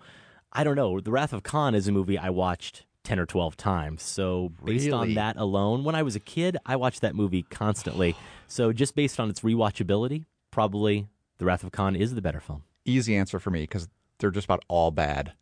I 0.53 0.65
don't 0.65 0.77
know. 0.77 1.01
The 1.01 1.11
Wrath 1.11 1.33
of 1.33 1.43
Khan 1.43 1.75
is 1.75 1.87
a 1.89 1.93
movie 1.93 2.19
I 2.19 2.31
watched 2.31 2.85
10 3.05 3.19
or 3.19 3.27
12 3.27 3.57
times. 3.57 4.03
So 4.03 4.53
based 4.65 4.91
on 4.91 5.15
that 5.15 5.37
alone, 5.37 5.85
when 5.85 5.95
I 5.95 6.03
was 6.03 6.17
a 6.17 6.21
kid, 6.21 6.57
I 6.67 6.77
watched 6.77 7.03
that 7.03 7.15
movie 7.15 7.43
constantly. 7.43 8.17
So 8.49 8.73
just 8.73 8.95
based 8.95 9.21
on 9.21 9.31
its 9.31 9.41
rewatchability, 9.41 10.25
probably 10.51 11.07
The 11.39 11.45
Wrath 11.45 11.63
of 11.63 11.71
Khan 11.71 11.95
is 11.95 12.15
the 12.15 12.23
better 12.23 12.41
film. 12.41 12.65
Easy 12.85 13.15
answer 13.17 13.39
for 13.39 13.51
me 13.51 13.63
because 13.63 13.89
they're 14.19 14.31
just 14.31 14.47
about 14.47 14.65
all 14.69 14.91
bad. 14.91 15.33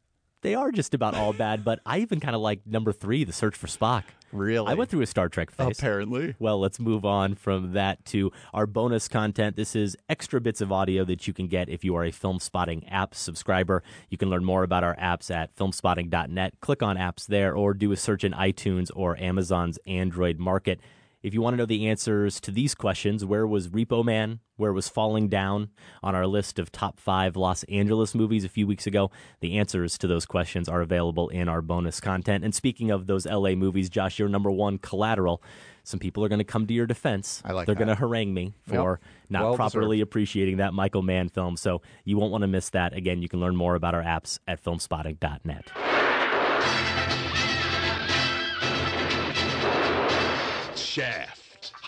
They 0.42 0.56
are 0.56 0.72
just 0.72 0.92
about 0.92 1.14
all 1.14 1.32
bad, 1.32 1.64
but 1.64 1.78
I 1.86 2.00
even 2.00 2.18
kind 2.18 2.34
of 2.34 2.42
like 2.42 2.66
number 2.66 2.92
three, 2.92 3.22
The 3.22 3.32
Search 3.32 3.56
for 3.56 3.68
Spock. 3.68 4.02
Really? 4.32 4.66
I 4.66 4.74
went 4.74 4.90
through 4.90 5.02
a 5.02 5.06
Star 5.06 5.28
Trek 5.28 5.52
phase. 5.52 5.78
Apparently. 5.78 6.34
Well, 6.40 6.58
let's 6.58 6.80
move 6.80 7.04
on 7.04 7.36
from 7.36 7.74
that 7.74 8.04
to 8.06 8.32
our 8.52 8.66
bonus 8.66 9.06
content. 9.06 9.54
This 9.54 9.76
is 9.76 9.96
extra 10.08 10.40
bits 10.40 10.60
of 10.60 10.72
audio 10.72 11.04
that 11.04 11.28
you 11.28 11.32
can 11.32 11.46
get 11.46 11.68
if 11.68 11.84
you 11.84 11.94
are 11.94 12.04
a 12.04 12.10
Film 12.10 12.40
Spotting 12.40 12.88
app 12.88 13.14
subscriber. 13.14 13.84
You 14.10 14.18
can 14.18 14.30
learn 14.30 14.44
more 14.44 14.64
about 14.64 14.82
our 14.82 14.96
apps 14.96 15.30
at 15.30 15.54
filmspotting.net. 15.54 16.54
Click 16.60 16.82
on 16.82 16.96
apps 16.96 17.26
there 17.26 17.54
or 17.54 17.72
do 17.72 17.92
a 17.92 17.96
search 17.96 18.24
in 18.24 18.32
iTunes 18.32 18.90
or 18.96 19.16
Amazon's 19.18 19.78
Android 19.86 20.38
market. 20.40 20.80
If 21.22 21.34
you 21.34 21.40
want 21.40 21.54
to 21.54 21.58
know 21.58 21.66
the 21.66 21.86
answers 21.88 22.40
to 22.40 22.50
these 22.50 22.74
questions, 22.74 23.24
where 23.24 23.46
was 23.46 23.68
Repo 23.68 24.04
Man? 24.04 24.40
Where 24.56 24.72
was 24.72 24.88
Falling 24.88 25.28
Down 25.28 25.70
on 26.02 26.14
our 26.16 26.26
list 26.26 26.58
of 26.58 26.72
top 26.72 26.98
five 26.98 27.36
Los 27.36 27.62
Angeles 27.64 28.14
movies 28.14 28.44
a 28.44 28.48
few 28.48 28.66
weeks 28.66 28.86
ago? 28.88 29.10
The 29.40 29.58
answers 29.58 29.96
to 29.98 30.06
those 30.08 30.26
questions 30.26 30.68
are 30.68 30.80
available 30.80 31.28
in 31.28 31.48
our 31.48 31.62
bonus 31.62 32.00
content. 32.00 32.44
And 32.44 32.52
speaking 32.54 32.90
of 32.90 33.06
those 33.06 33.24
LA 33.24 33.54
movies, 33.54 33.88
Josh, 33.88 34.18
your 34.18 34.28
number 34.28 34.50
one 34.50 34.78
collateral. 34.78 35.42
Some 35.84 35.98
people 36.00 36.24
are 36.24 36.28
going 36.28 36.38
to 36.38 36.44
come 36.44 36.66
to 36.66 36.74
your 36.74 36.86
defense. 36.86 37.40
I 37.44 37.52
like 37.52 37.66
They're 37.66 37.74
that. 37.74 37.84
going 37.84 37.96
to 37.96 38.00
harangue 38.00 38.32
me 38.34 38.54
for 38.66 39.00
Yep. 39.02 39.10
not 39.30 39.42
Well 39.44 39.54
properly 39.56 39.96
deserved. 39.98 40.08
appreciating 40.08 40.56
that 40.58 40.74
Michael 40.74 41.02
Mann 41.02 41.28
film. 41.28 41.56
So 41.56 41.82
you 42.04 42.16
won't 42.16 42.30
want 42.32 42.42
to 42.42 42.48
miss 42.48 42.70
that. 42.70 42.94
Again, 42.96 43.20
you 43.22 43.28
can 43.28 43.40
learn 43.40 43.56
more 43.56 43.74
about 43.74 43.94
our 43.94 44.02
apps 44.02 44.38
at 44.46 44.62
filmspotting.net. 44.62 45.70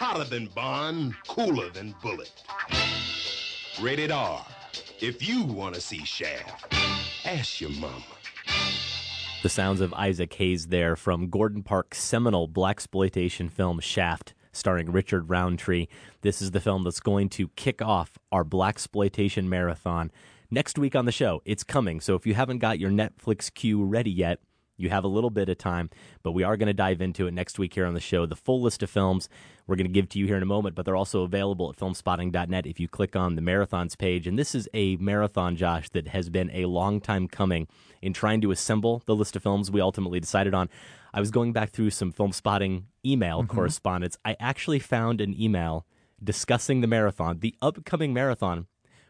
Hotter 0.06 0.24
than 0.24 0.48
Bond, 0.48 1.14
cooler 1.26 1.70
than 1.70 1.94
Bullet. 2.02 2.30
Rated 3.80 4.10
R. 4.10 4.44
If 5.00 5.26
you 5.26 5.42
want 5.44 5.74
to 5.76 5.80
see 5.80 6.04
Shaft, 6.04 6.74
ask 7.24 7.58
your 7.58 7.70
mama. 7.70 8.04
The 9.42 9.48
sounds 9.48 9.80
of 9.80 9.94
Isaac 9.94 10.34
Hayes 10.34 10.66
there 10.66 10.94
from 10.94 11.30
Gordon 11.30 11.62
Parks' 11.62 12.02
seminal 12.02 12.46
blaxploitation 12.46 13.50
film 13.50 13.80
Shaft, 13.80 14.34
starring 14.52 14.92
Richard 14.92 15.30
Roundtree. 15.30 15.86
This 16.20 16.42
is 16.42 16.50
the 16.50 16.60
film 16.60 16.82
that's 16.82 17.00
going 17.00 17.30
to 17.30 17.48
kick 17.56 17.80
off 17.80 18.18
our 18.30 18.44
blaxploitation 18.44 19.44
marathon 19.44 20.12
next 20.50 20.78
week 20.78 20.94
on 20.94 21.06
the 21.06 21.12
show. 21.12 21.40
It's 21.46 21.64
coming, 21.64 22.02
so 22.02 22.14
if 22.14 22.26
you 22.26 22.34
haven't 22.34 22.58
got 22.58 22.78
your 22.78 22.90
Netflix 22.90 23.50
queue 23.52 23.82
ready 23.82 24.10
yet, 24.10 24.40
you 24.76 24.90
have 24.90 25.04
a 25.04 25.08
little 25.08 25.30
bit 25.30 25.48
of 25.48 25.56
time, 25.56 25.88
but 26.22 26.32
we 26.32 26.42
are 26.42 26.56
going 26.56 26.66
to 26.66 26.74
dive 26.74 27.00
into 27.00 27.26
it 27.26 27.32
next 27.32 27.58
week 27.58 27.74
here 27.74 27.86
on 27.86 27.94
the 27.94 28.00
show. 28.00 28.26
The 28.26 28.36
full 28.36 28.60
list 28.60 28.82
of 28.82 28.90
films 28.90 29.28
we're 29.66 29.76
going 29.76 29.86
to 29.86 29.92
give 29.92 30.08
to 30.10 30.18
you 30.18 30.26
here 30.26 30.36
in 30.36 30.42
a 30.42 30.46
moment, 30.46 30.74
but 30.74 30.84
they're 30.84 30.96
also 30.96 31.22
available 31.22 31.70
at 31.70 31.76
filmspotting.net 31.76 32.66
if 32.66 32.78
you 32.78 32.86
click 32.88 33.16
on 33.16 33.34
the 33.34 33.42
marathons 33.42 33.96
page. 33.96 34.26
And 34.26 34.38
this 34.38 34.54
is 34.54 34.68
a 34.74 34.96
marathon, 34.96 35.56
Josh, 35.56 35.88
that 35.90 36.08
has 36.08 36.28
been 36.28 36.50
a 36.52 36.66
long 36.66 37.00
time 37.00 37.28
coming 37.28 37.66
in 38.02 38.12
trying 38.12 38.40
to 38.42 38.50
assemble 38.50 39.02
the 39.06 39.14
list 39.16 39.36
of 39.36 39.42
films 39.42 39.70
we 39.70 39.80
ultimately 39.80 40.20
decided 40.20 40.52
on. 40.54 40.68
I 41.14 41.20
was 41.20 41.30
going 41.30 41.52
back 41.52 41.70
through 41.70 41.90
some 41.90 42.12
film 42.12 42.32
spotting 42.32 42.86
email 43.06 43.42
Mhm. 43.42 43.48
correspondence. 43.48 44.18
I 44.24 44.36
actually 44.38 44.80
found 44.80 45.20
an 45.20 45.40
email 45.40 45.86
discussing 46.22 46.80
the 46.80 46.86
marathon, 46.86 47.38
the 47.40 47.54
upcoming 47.62 48.12
marathon, 48.12 48.66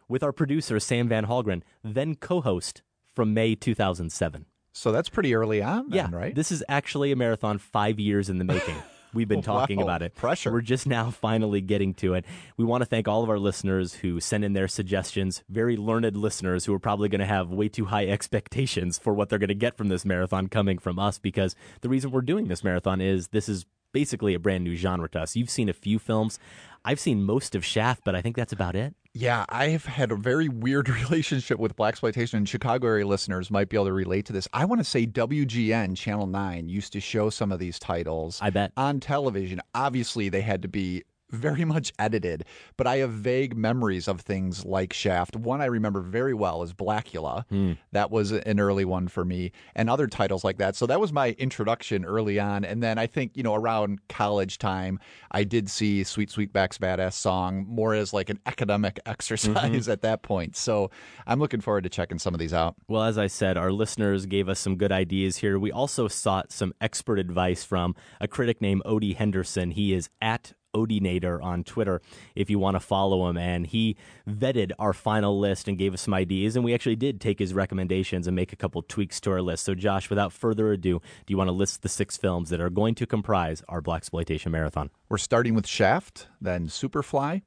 with 0.08 0.22
our 0.22 0.32
producer, 0.32 0.78
Sam 0.78 1.08
Van 1.08 1.26
Hallgren, 1.26 1.62
then 1.82 2.14
co 2.14 2.40
host 2.42 2.82
from 3.14 3.32
May 3.34 3.54
2007. 3.54 4.46
So 4.72 4.92
that's 4.92 5.08
pretty 5.08 5.34
early 5.34 5.62
on, 5.62 5.88
then, 5.90 6.10
Yeah, 6.12 6.16
right? 6.16 6.34
This 6.34 6.50
is 6.52 6.62
actually 6.68 7.10
a 7.12 7.16
marathon 7.16 7.58
five 7.58 7.98
years 7.98 8.28
in 8.28 8.38
the 8.38 8.44
making. 8.44 8.76
We've 9.14 9.28
been 9.28 9.42
talking 9.54 9.78
Wow, 9.78 9.84
about 9.84 10.02
it. 10.02 10.14
pressure. 10.14 10.52
We're 10.52 10.60
just 10.60 10.86
now 10.86 11.10
finally 11.10 11.60
getting 11.60 11.94
to 11.94 12.14
it. 12.14 12.24
We 12.56 12.64
want 12.64 12.82
to 12.82 12.86
thank 12.86 13.06
all 13.08 13.22
of 13.22 13.30
our 13.30 13.38
listeners 13.38 13.94
who 13.94 14.20
send 14.20 14.44
in 14.44 14.52
their 14.52 14.68
suggestions. 14.68 15.42
Very 15.48 15.76
learned 15.76 16.16
listeners 16.16 16.64
who 16.64 16.74
are 16.74 16.78
probably 16.78 17.08
going 17.08 17.20
to 17.20 17.26
have 17.26 17.50
way 17.50 17.68
too 17.68 17.86
high 17.86 18.06
expectations 18.06 18.98
for 18.98 19.14
what 19.14 19.28
they're 19.28 19.38
going 19.38 19.48
to 19.48 19.54
get 19.54 19.76
from 19.76 19.88
this 19.88 20.04
marathon 20.04 20.48
coming 20.48 20.78
from 20.78 20.98
us 20.98 21.18
because 21.18 21.54
the 21.80 21.88
reason 21.88 22.10
we're 22.10 22.20
doing 22.20 22.48
this 22.48 22.64
marathon 22.64 23.00
is 23.00 23.28
this 23.28 23.48
is 23.48 23.64
basically 23.92 24.34
a 24.34 24.38
brand 24.40 24.64
new 24.64 24.74
genre 24.74 25.08
to 25.08 25.20
us. 25.20 25.36
You've 25.36 25.48
seen 25.50 25.68
a 25.68 25.72
few 25.72 25.98
films. 26.00 26.38
I've 26.84 26.98
seen 27.00 27.22
most 27.22 27.54
of 27.54 27.64
Shaft, 27.64 28.02
but 28.04 28.14
I 28.16 28.20
think 28.20 28.34
that's 28.36 28.52
about 28.52 28.74
it. 28.74 28.94
Yeah, 29.16 29.44
I 29.48 29.68
have 29.68 29.84
had 29.84 30.10
a 30.10 30.16
very 30.16 30.48
weird 30.48 30.88
relationship 31.08 31.60
with 31.60 31.76
blaxploitation, 31.76 32.34
and 32.34 32.48
Chicago 32.48 32.88
area 32.88 33.06
listeners 33.06 33.48
might 33.48 33.68
be 33.68 33.76
able 33.76 33.86
to 33.86 33.92
relate 33.92 34.26
to 34.26 34.32
this. 34.32 34.48
I 34.52 34.64
want 34.64 34.80
to 34.80 34.84
say 34.84 35.06
WGN 35.06 35.96
Channel 35.96 36.26
Nine 36.26 36.68
used 36.68 36.92
to 36.94 37.00
show 37.00 37.30
some 37.30 37.52
of 37.52 37.60
these 37.60 37.78
titles. 37.78 38.40
I 38.42 38.50
bet 38.50 38.72
on 38.76 38.98
television. 38.98 39.60
Obviously, 39.72 40.30
they 40.30 40.40
had 40.40 40.62
to 40.62 40.68
be 40.68 41.04
very 41.34 41.64
much 41.74 41.92
edited, 41.98 42.44
but 42.76 42.86
I 42.86 42.98
have 42.98 43.10
vague 43.10 43.56
memories 43.56 44.08
of 44.08 44.20
things 44.20 44.64
like 44.64 44.92
Shaft. 44.92 45.36
One 45.36 45.60
I 45.60 45.66
remember 45.66 46.00
very 46.00 46.34
well 46.34 46.62
is 46.62 46.72
Blacula. 46.72 47.46
Hmm. 47.48 47.72
That 47.92 48.10
was 48.10 48.32
an 48.32 48.60
early 48.60 48.84
one 48.84 49.08
for 49.08 49.24
me, 49.24 49.52
and 49.74 49.90
other 49.90 50.06
titles 50.06 50.44
like 50.44 50.58
that. 50.58 50.76
So 50.76 50.86
that 50.86 51.00
was 51.00 51.12
my 51.12 51.30
introduction 51.38 52.04
early 52.04 52.38
on. 52.38 52.64
And 52.64 52.82
then 52.82 52.98
I 52.98 53.06
think, 53.06 53.36
you 53.36 53.42
know, 53.42 53.54
around 53.54 54.00
college 54.08 54.58
time, 54.58 54.98
I 55.30 55.44
did 55.44 55.68
see 55.68 56.04
Sweet 56.04 56.30
Sweetback's 56.30 56.78
Baadasssss 56.78 57.14
Song 57.14 57.64
more 57.68 57.94
as 57.94 58.12
like 58.12 58.30
an 58.30 58.40
academic 58.46 59.00
exercise 59.06 59.88
at 59.88 60.02
that 60.02 60.22
point. 60.22 60.56
So 60.56 60.90
I'm 61.26 61.40
looking 61.40 61.60
forward 61.60 61.84
to 61.84 61.90
checking 61.90 62.18
some 62.18 62.34
of 62.34 62.40
these 62.40 62.54
out. 62.54 62.76
Well, 62.88 63.02
as 63.02 63.18
I 63.18 63.26
said, 63.26 63.56
our 63.56 63.72
listeners 63.72 64.26
gave 64.26 64.48
us 64.48 64.60
some 64.60 64.76
good 64.76 64.92
ideas 64.92 65.38
here. 65.38 65.58
We 65.58 65.72
also 65.72 66.08
sought 66.08 66.52
some 66.52 66.72
expert 66.80 67.18
advice 67.18 67.64
from 67.64 67.94
a 68.20 68.28
critic 68.28 68.60
named 68.60 68.82
Odie 68.84 69.16
Henderson. 69.16 69.70
He 69.72 69.92
is 69.92 70.08
at 70.20 70.52
Odienator 70.74 71.42
on 71.42 71.64
Twitter 71.64 72.02
if 72.34 72.50
you 72.50 72.58
want 72.58 72.74
to 72.74 72.80
follow 72.80 73.28
him. 73.28 73.38
And 73.38 73.66
he 73.66 73.96
vetted 74.28 74.72
our 74.78 74.92
final 74.92 75.38
list 75.38 75.68
and 75.68 75.78
gave 75.78 75.94
us 75.94 76.02
some 76.02 76.14
ideas. 76.14 76.56
And 76.56 76.64
we 76.64 76.74
actually 76.74 76.96
did 76.96 77.20
take 77.20 77.38
his 77.38 77.54
recommendations 77.54 78.26
and 78.26 78.36
make 78.36 78.52
a 78.52 78.56
couple 78.56 78.82
tweaks 78.82 79.20
to 79.22 79.30
our 79.30 79.42
list. 79.42 79.64
So, 79.64 79.74
Josh, 79.74 80.10
without 80.10 80.32
further 80.32 80.72
ado, 80.72 81.00
do 81.26 81.32
you 81.32 81.36
want 81.36 81.48
to 81.48 81.52
list 81.52 81.82
the 81.82 81.88
six 81.88 82.16
films 82.16 82.50
that 82.50 82.60
are 82.60 82.70
going 82.70 82.94
to 82.96 83.06
comprise 83.06 83.62
our 83.68 83.80
Blaxploitation 83.80 84.50
Marathon? 84.50 84.90
We're 85.08 85.18
starting 85.18 85.54
with 85.54 85.66
Shaft, 85.66 86.28
then 86.40 86.68
Superfly, 86.68 87.42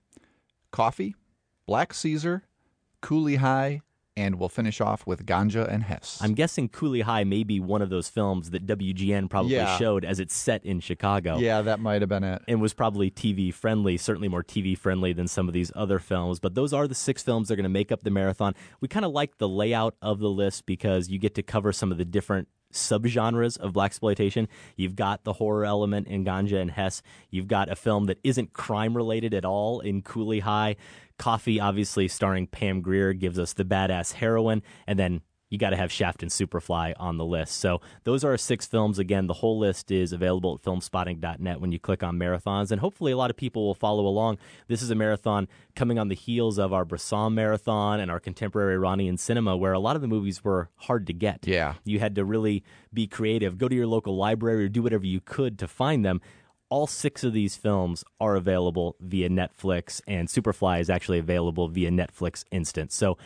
Coffy, 0.72 1.16
Black 1.66 1.94
Caesar, 1.94 2.44
Cooley 3.02 3.36
High, 3.36 3.82
and 4.18 4.36
we'll 4.40 4.50
finish 4.50 4.82
off 4.82 5.06
with 5.08 5.26
Ganja 5.26 5.72
and 5.72 5.84
Hess. 5.84 6.18
I'm 6.22 6.34
guessing 6.34 6.68
Cooley 6.68 7.02
High 7.02 7.24
may 7.24 7.44
be 7.44 7.60
one 7.60 7.82
of 7.82 7.90
those 7.90 8.10
films 8.10 8.50
that 8.50 8.66
WGN 8.66 9.30
probably 9.30 9.54
Yeah. 9.54 9.78
showed 9.78 10.04
as 10.04 10.20
it's 10.20 10.36
set 10.36 10.66
in 10.66 10.80
Chicago. 10.82 11.38
Yeah, 11.38 11.62
that 11.62 11.80
might 11.80 12.02
have 12.02 12.10
been 12.10 12.24
it. 12.24 12.42
And 12.48 12.60
was 12.60 12.74
probably 12.74 13.12
TV 13.12 13.54
friendly, 13.54 13.96
certainly 13.96 14.28
more 14.28 14.44
TV 14.44 14.76
friendly 14.76 15.14
than 15.14 15.28
some 15.28 15.48
of 15.48 15.54
these 15.54 15.72
other 15.76 16.00
films. 16.00 16.40
But 16.40 16.56
those 16.56 16.74
are 16.74 16.88
the 16.88 16.96
six 16.96 17.22
films 17.22 17.48
that 17.48 17.54
are 17.54 17.58
going 17.58 17.64
to 17.64 17.70
make 17.70 17.92
up 17.92 18.02
the 18.04 18.10
marathon. 18.10 18.56
We 18.82 18.88
kind 18.88 19.06
of 19.06 19.12
like 19.12 19.38
the 19.38 19.48
layout 19.48 19.96
of 20.02 20.20
the 20.20 20.30
list 20.30 20.66
because 20.66 21.10
you 21.10 21.20
get 21.20 21.36
to 21.36 21.44
cover 21.44 21.72
some 21.72 21.92
of 21.92 21.98
the 22.00 22.06
different 22.06 22.48
subgenres 22.74 23.58
of 23.60 23.72
blaxploitation. 23.74 24.48
You've 24.76 24.96
got 24.96 25.24
the 25.24 25.34
horror 25.34 25.64
element 25.66 26.08
in 26.08 26.26
Ganja 26.26 26.60
and 26.62 26.72
Hess. 26.72 27.02
You've 27.30 27.48
got 27.48 27.70
a 27.70 27.76
film 27.76 28.06
that 28.06 28.20
isn't 28.24 28.52
crime 28.54 28.96
related 28.96 29.34
at 29.34 29.46
all 29.46 29.80
in 29.80 30.02
Cooley 30.02 30.40
High. 30.40 30.76
Coffy, 31.18 31.60
obviously 31.60 32.08
starring 32.08 32.48
Pam 32.48 32.82
Grier, 32.82 33.14
gives 33.14 33.40
us 33.40 33.54
the 33.54 33.66
badass 33.66 34.14
heroine, 34.14 34.62
and 34.86 34.98
then 34.98 35.22
you 35.50 35.58
got 35.58 35.70
to 35.70 35.78
have 35.78 35.92
Shaft 35.92 36.24
and 36.24 36.32
Superfly 36.32 36.94
on 36.98 37.18
the 37.18 37.26
list. 37.26 37.58
So 37.58 37.80
those 38.04 38.24
are 38.24 38.32
our 38.32 38.38
six 38.38 38.66
films. 38.66 39.00
Again, 39.00 39.28
the 39.28 39.36
whole 39.36 39.58
list 39.58 39.92
is 39.92 40.12
available 40.12 40.56
at 40.56 40.62
filmspotting.net 40.62 41.62
when 41.62 41.72
you 41.72 41.80
click 41.80 42.04
on 42.04 42.20
marathons, 42.20 42.72
and 42.72 42.82
hopefully 42.82 43.12
a 43.12 43.18
lot 43.18 43.30
of 43.30 43.38
people 43.38 43.66
will 43.66 43.74
follow 43.74 44.06
along. 44.06 44.38
This 44.68 44.82
is 44.82 44.92
a 44.92 44.96
marathon 44.96 45.48
coming 45.76 45.98
on 45.98 46.10
the 46.10 46.16
heels 46.16 46.58
of 46.58 46.74
our 46.74 46.86
Bresson 46.86 47.34
marathon 47.34 48.00
and 48.00 48.12
our 48.12 48.20
contemporary 48.20 48.74
Iranian 48.74 49.18
cinema, 49.18 49.56
where 49.56 49.74
a 49.74 49.80
lot 49.80 49.96
of 49.96 50.02
the 50.02 50.08
movies 50.08 50.44
were 50.44 50.70
hard 50.76 51.08
to 51.08 51.14
get. 51.14 51.48
Yeah. 51.48 51.76
You 51.86 52.00
had 52.00 52.16
to 52.16 52.26
really 52.26 52.64
be 52.94 53.08
creative, 53.08 53.58
go 53.58 53.68
to 53.68 53.76
your 53.76 53.88
local 53.88 54.18
library 54.18 54.66
or 54.66 54.70
do 54.70 54.84
whatever 54.84 55.06
you 55.06 55.22
could 55.22 55.58
to 55.60 55.68
find 55.68 56.04
them. 56.04 56.22
All 56.70 56.88
six 56.88 57.24
of 57.24 57.32
these 57.32 57.56
films 57.56 58.04
are 58.20 58.36
available 58.36 58.98
via 59.00 59.30
Netflix, 59.30 60.02
and 60.06 60.28
Superfly 60.28 60.82
is 60.82 60.90
actually 60.90 61.20
available 61.20 61.70
via 61.70 61.90
Netflix 61.90 62.44
Instant. 62.52 62.92
So, 62.92 63.18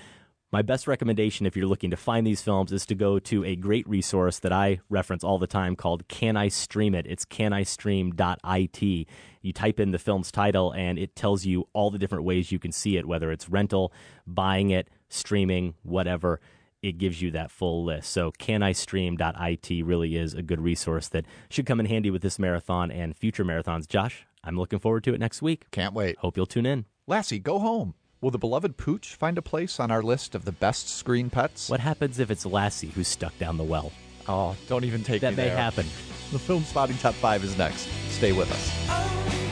my 0.52 0.62
best 0.62 0.86
recommendation 0.86 1.46
if 1.46 1.56
you're 1.56 1.66
looking 1.66 1.92
to 1.92 1.98
find 1.98 2.28
these 2.28 2.42
films 2.42 2.74
is 2.74 2.86
to 2.88 2.96
go 2.96 3.20
to 3.20 3.46
a 3.46 3.56
great 3.56 3.88
resource 3.88 4.40
that 4.40 4.52
I 4.52 4.82
reference 4.90 5.24
all 5.24 5.38
the 5.38 5.48
time 5.48 5.78
called 5.78 6.10
Can 6.10 6.36
I 6.36 6.50
Stream 6.50 6.94
It? 6.94 7.08
It's 7.08 7.24
canistream.it. 7.24 9.08
You 9.42 9.54
type 9.54 9.80
in 9.80 9.92
the 9.92 9.98
film's 9.98 10.30
title 10.30 10.74
and 10.74 11.00
it 11.00 11.16
tells 11.16 11.46
you 11.46 11.70
all 11.72 11.90
the 11.90 11.98
different 11.98 12.26
ways 12.26 12.52
you 12.52 12.60
can 12.60 12.74
see 12.74 12.98
it, 12.98 13.06
whether 13.06 13.32
it's 13.32 13.48
rental, 13.48 13.94
buying 14.28 14.72
it, 14.72 14.90
streaming, 15.08 15.76
whatever. 15.84 16.42
It 16.82 16.98
gives 16.98 17.22
you 17.22 17.30
that 17.32 17.52
full 17.52 17.84
list. 17.84 18.10
So 18.12 18.32
canistream.it 18.32 19.86
really 19.86 20.16
is 20.16 20.34
a 20.34 20.42
good 20.42 20.60
resource 20.62 21.08
that 21.10 21.26
should 21.50 21.66
come 21.66 21.80
in 21.80 21.86
handy 21.86 22.10
with 22.10 22.22
this 22.24 22.40
marathon 22.40 22.92
and 22.92 23.16
future 23.16 23.46
marathons. 23.46 23.88
Josh, 23.88 24.26
I'm 24.44 24.58
looking 24.58 24.80
forward 24.80 25.04
to 25.04 25.14
it 25.14 25.20
next 25.20 25.42
week. 25.42 25.70
Can't 25.72 25.94
wait. 25.94 26.18
Hope 26.20 26.38
you'll 26.38 26.46
tune 26.48 26.66
in. 26.66 26.86
Lassie, 27.08 27.40
go 27.40 27.60
home. 27.60 27.94
Will 28.20 28.32
the 28.32 28.38
beloved 28.40 28.78
Pooch 28.78 29.16
find 29.16 29.38
a 29.38 29.42
place 29.42 29.80
on 29.80 29.92
our 29.92 30.02
list 30.04 30.34
of 30.36 30.46
the 30.46 30.52
best 30.52 30.90
screen 30.90 31.30
pets? 31.30 31.70
What 31.70 31.80
happens 31.80 32.20
if 32.20 32.30
it's 32.32 32.46
Lassie 32.46 32.90
who's 32.90 33.08
stuck 33.08 33.38
down 33.38 33.58
the 33.58 33.64
well? 33.64 33.92
Oh, 34.28 34.56
don't 34.68 34.84
even 34.86 35.04
take 35.04 35.22
That 35.22 35.32
me 35.32 35.38
may 35.38 35.46
there. 35.50 35.58
happen. 35.58 35.86
The 36.32 36.40
film 36.40 36.64
spotting 36.64 36.98
top 36.98 37.16
five 37.16 37.44
is 37.44 37.58
next. 37.58 37.88
Stay 38.10 38.32
with 38.32 38.52
us. 38.52 38.72
Oh, 38.90 39.51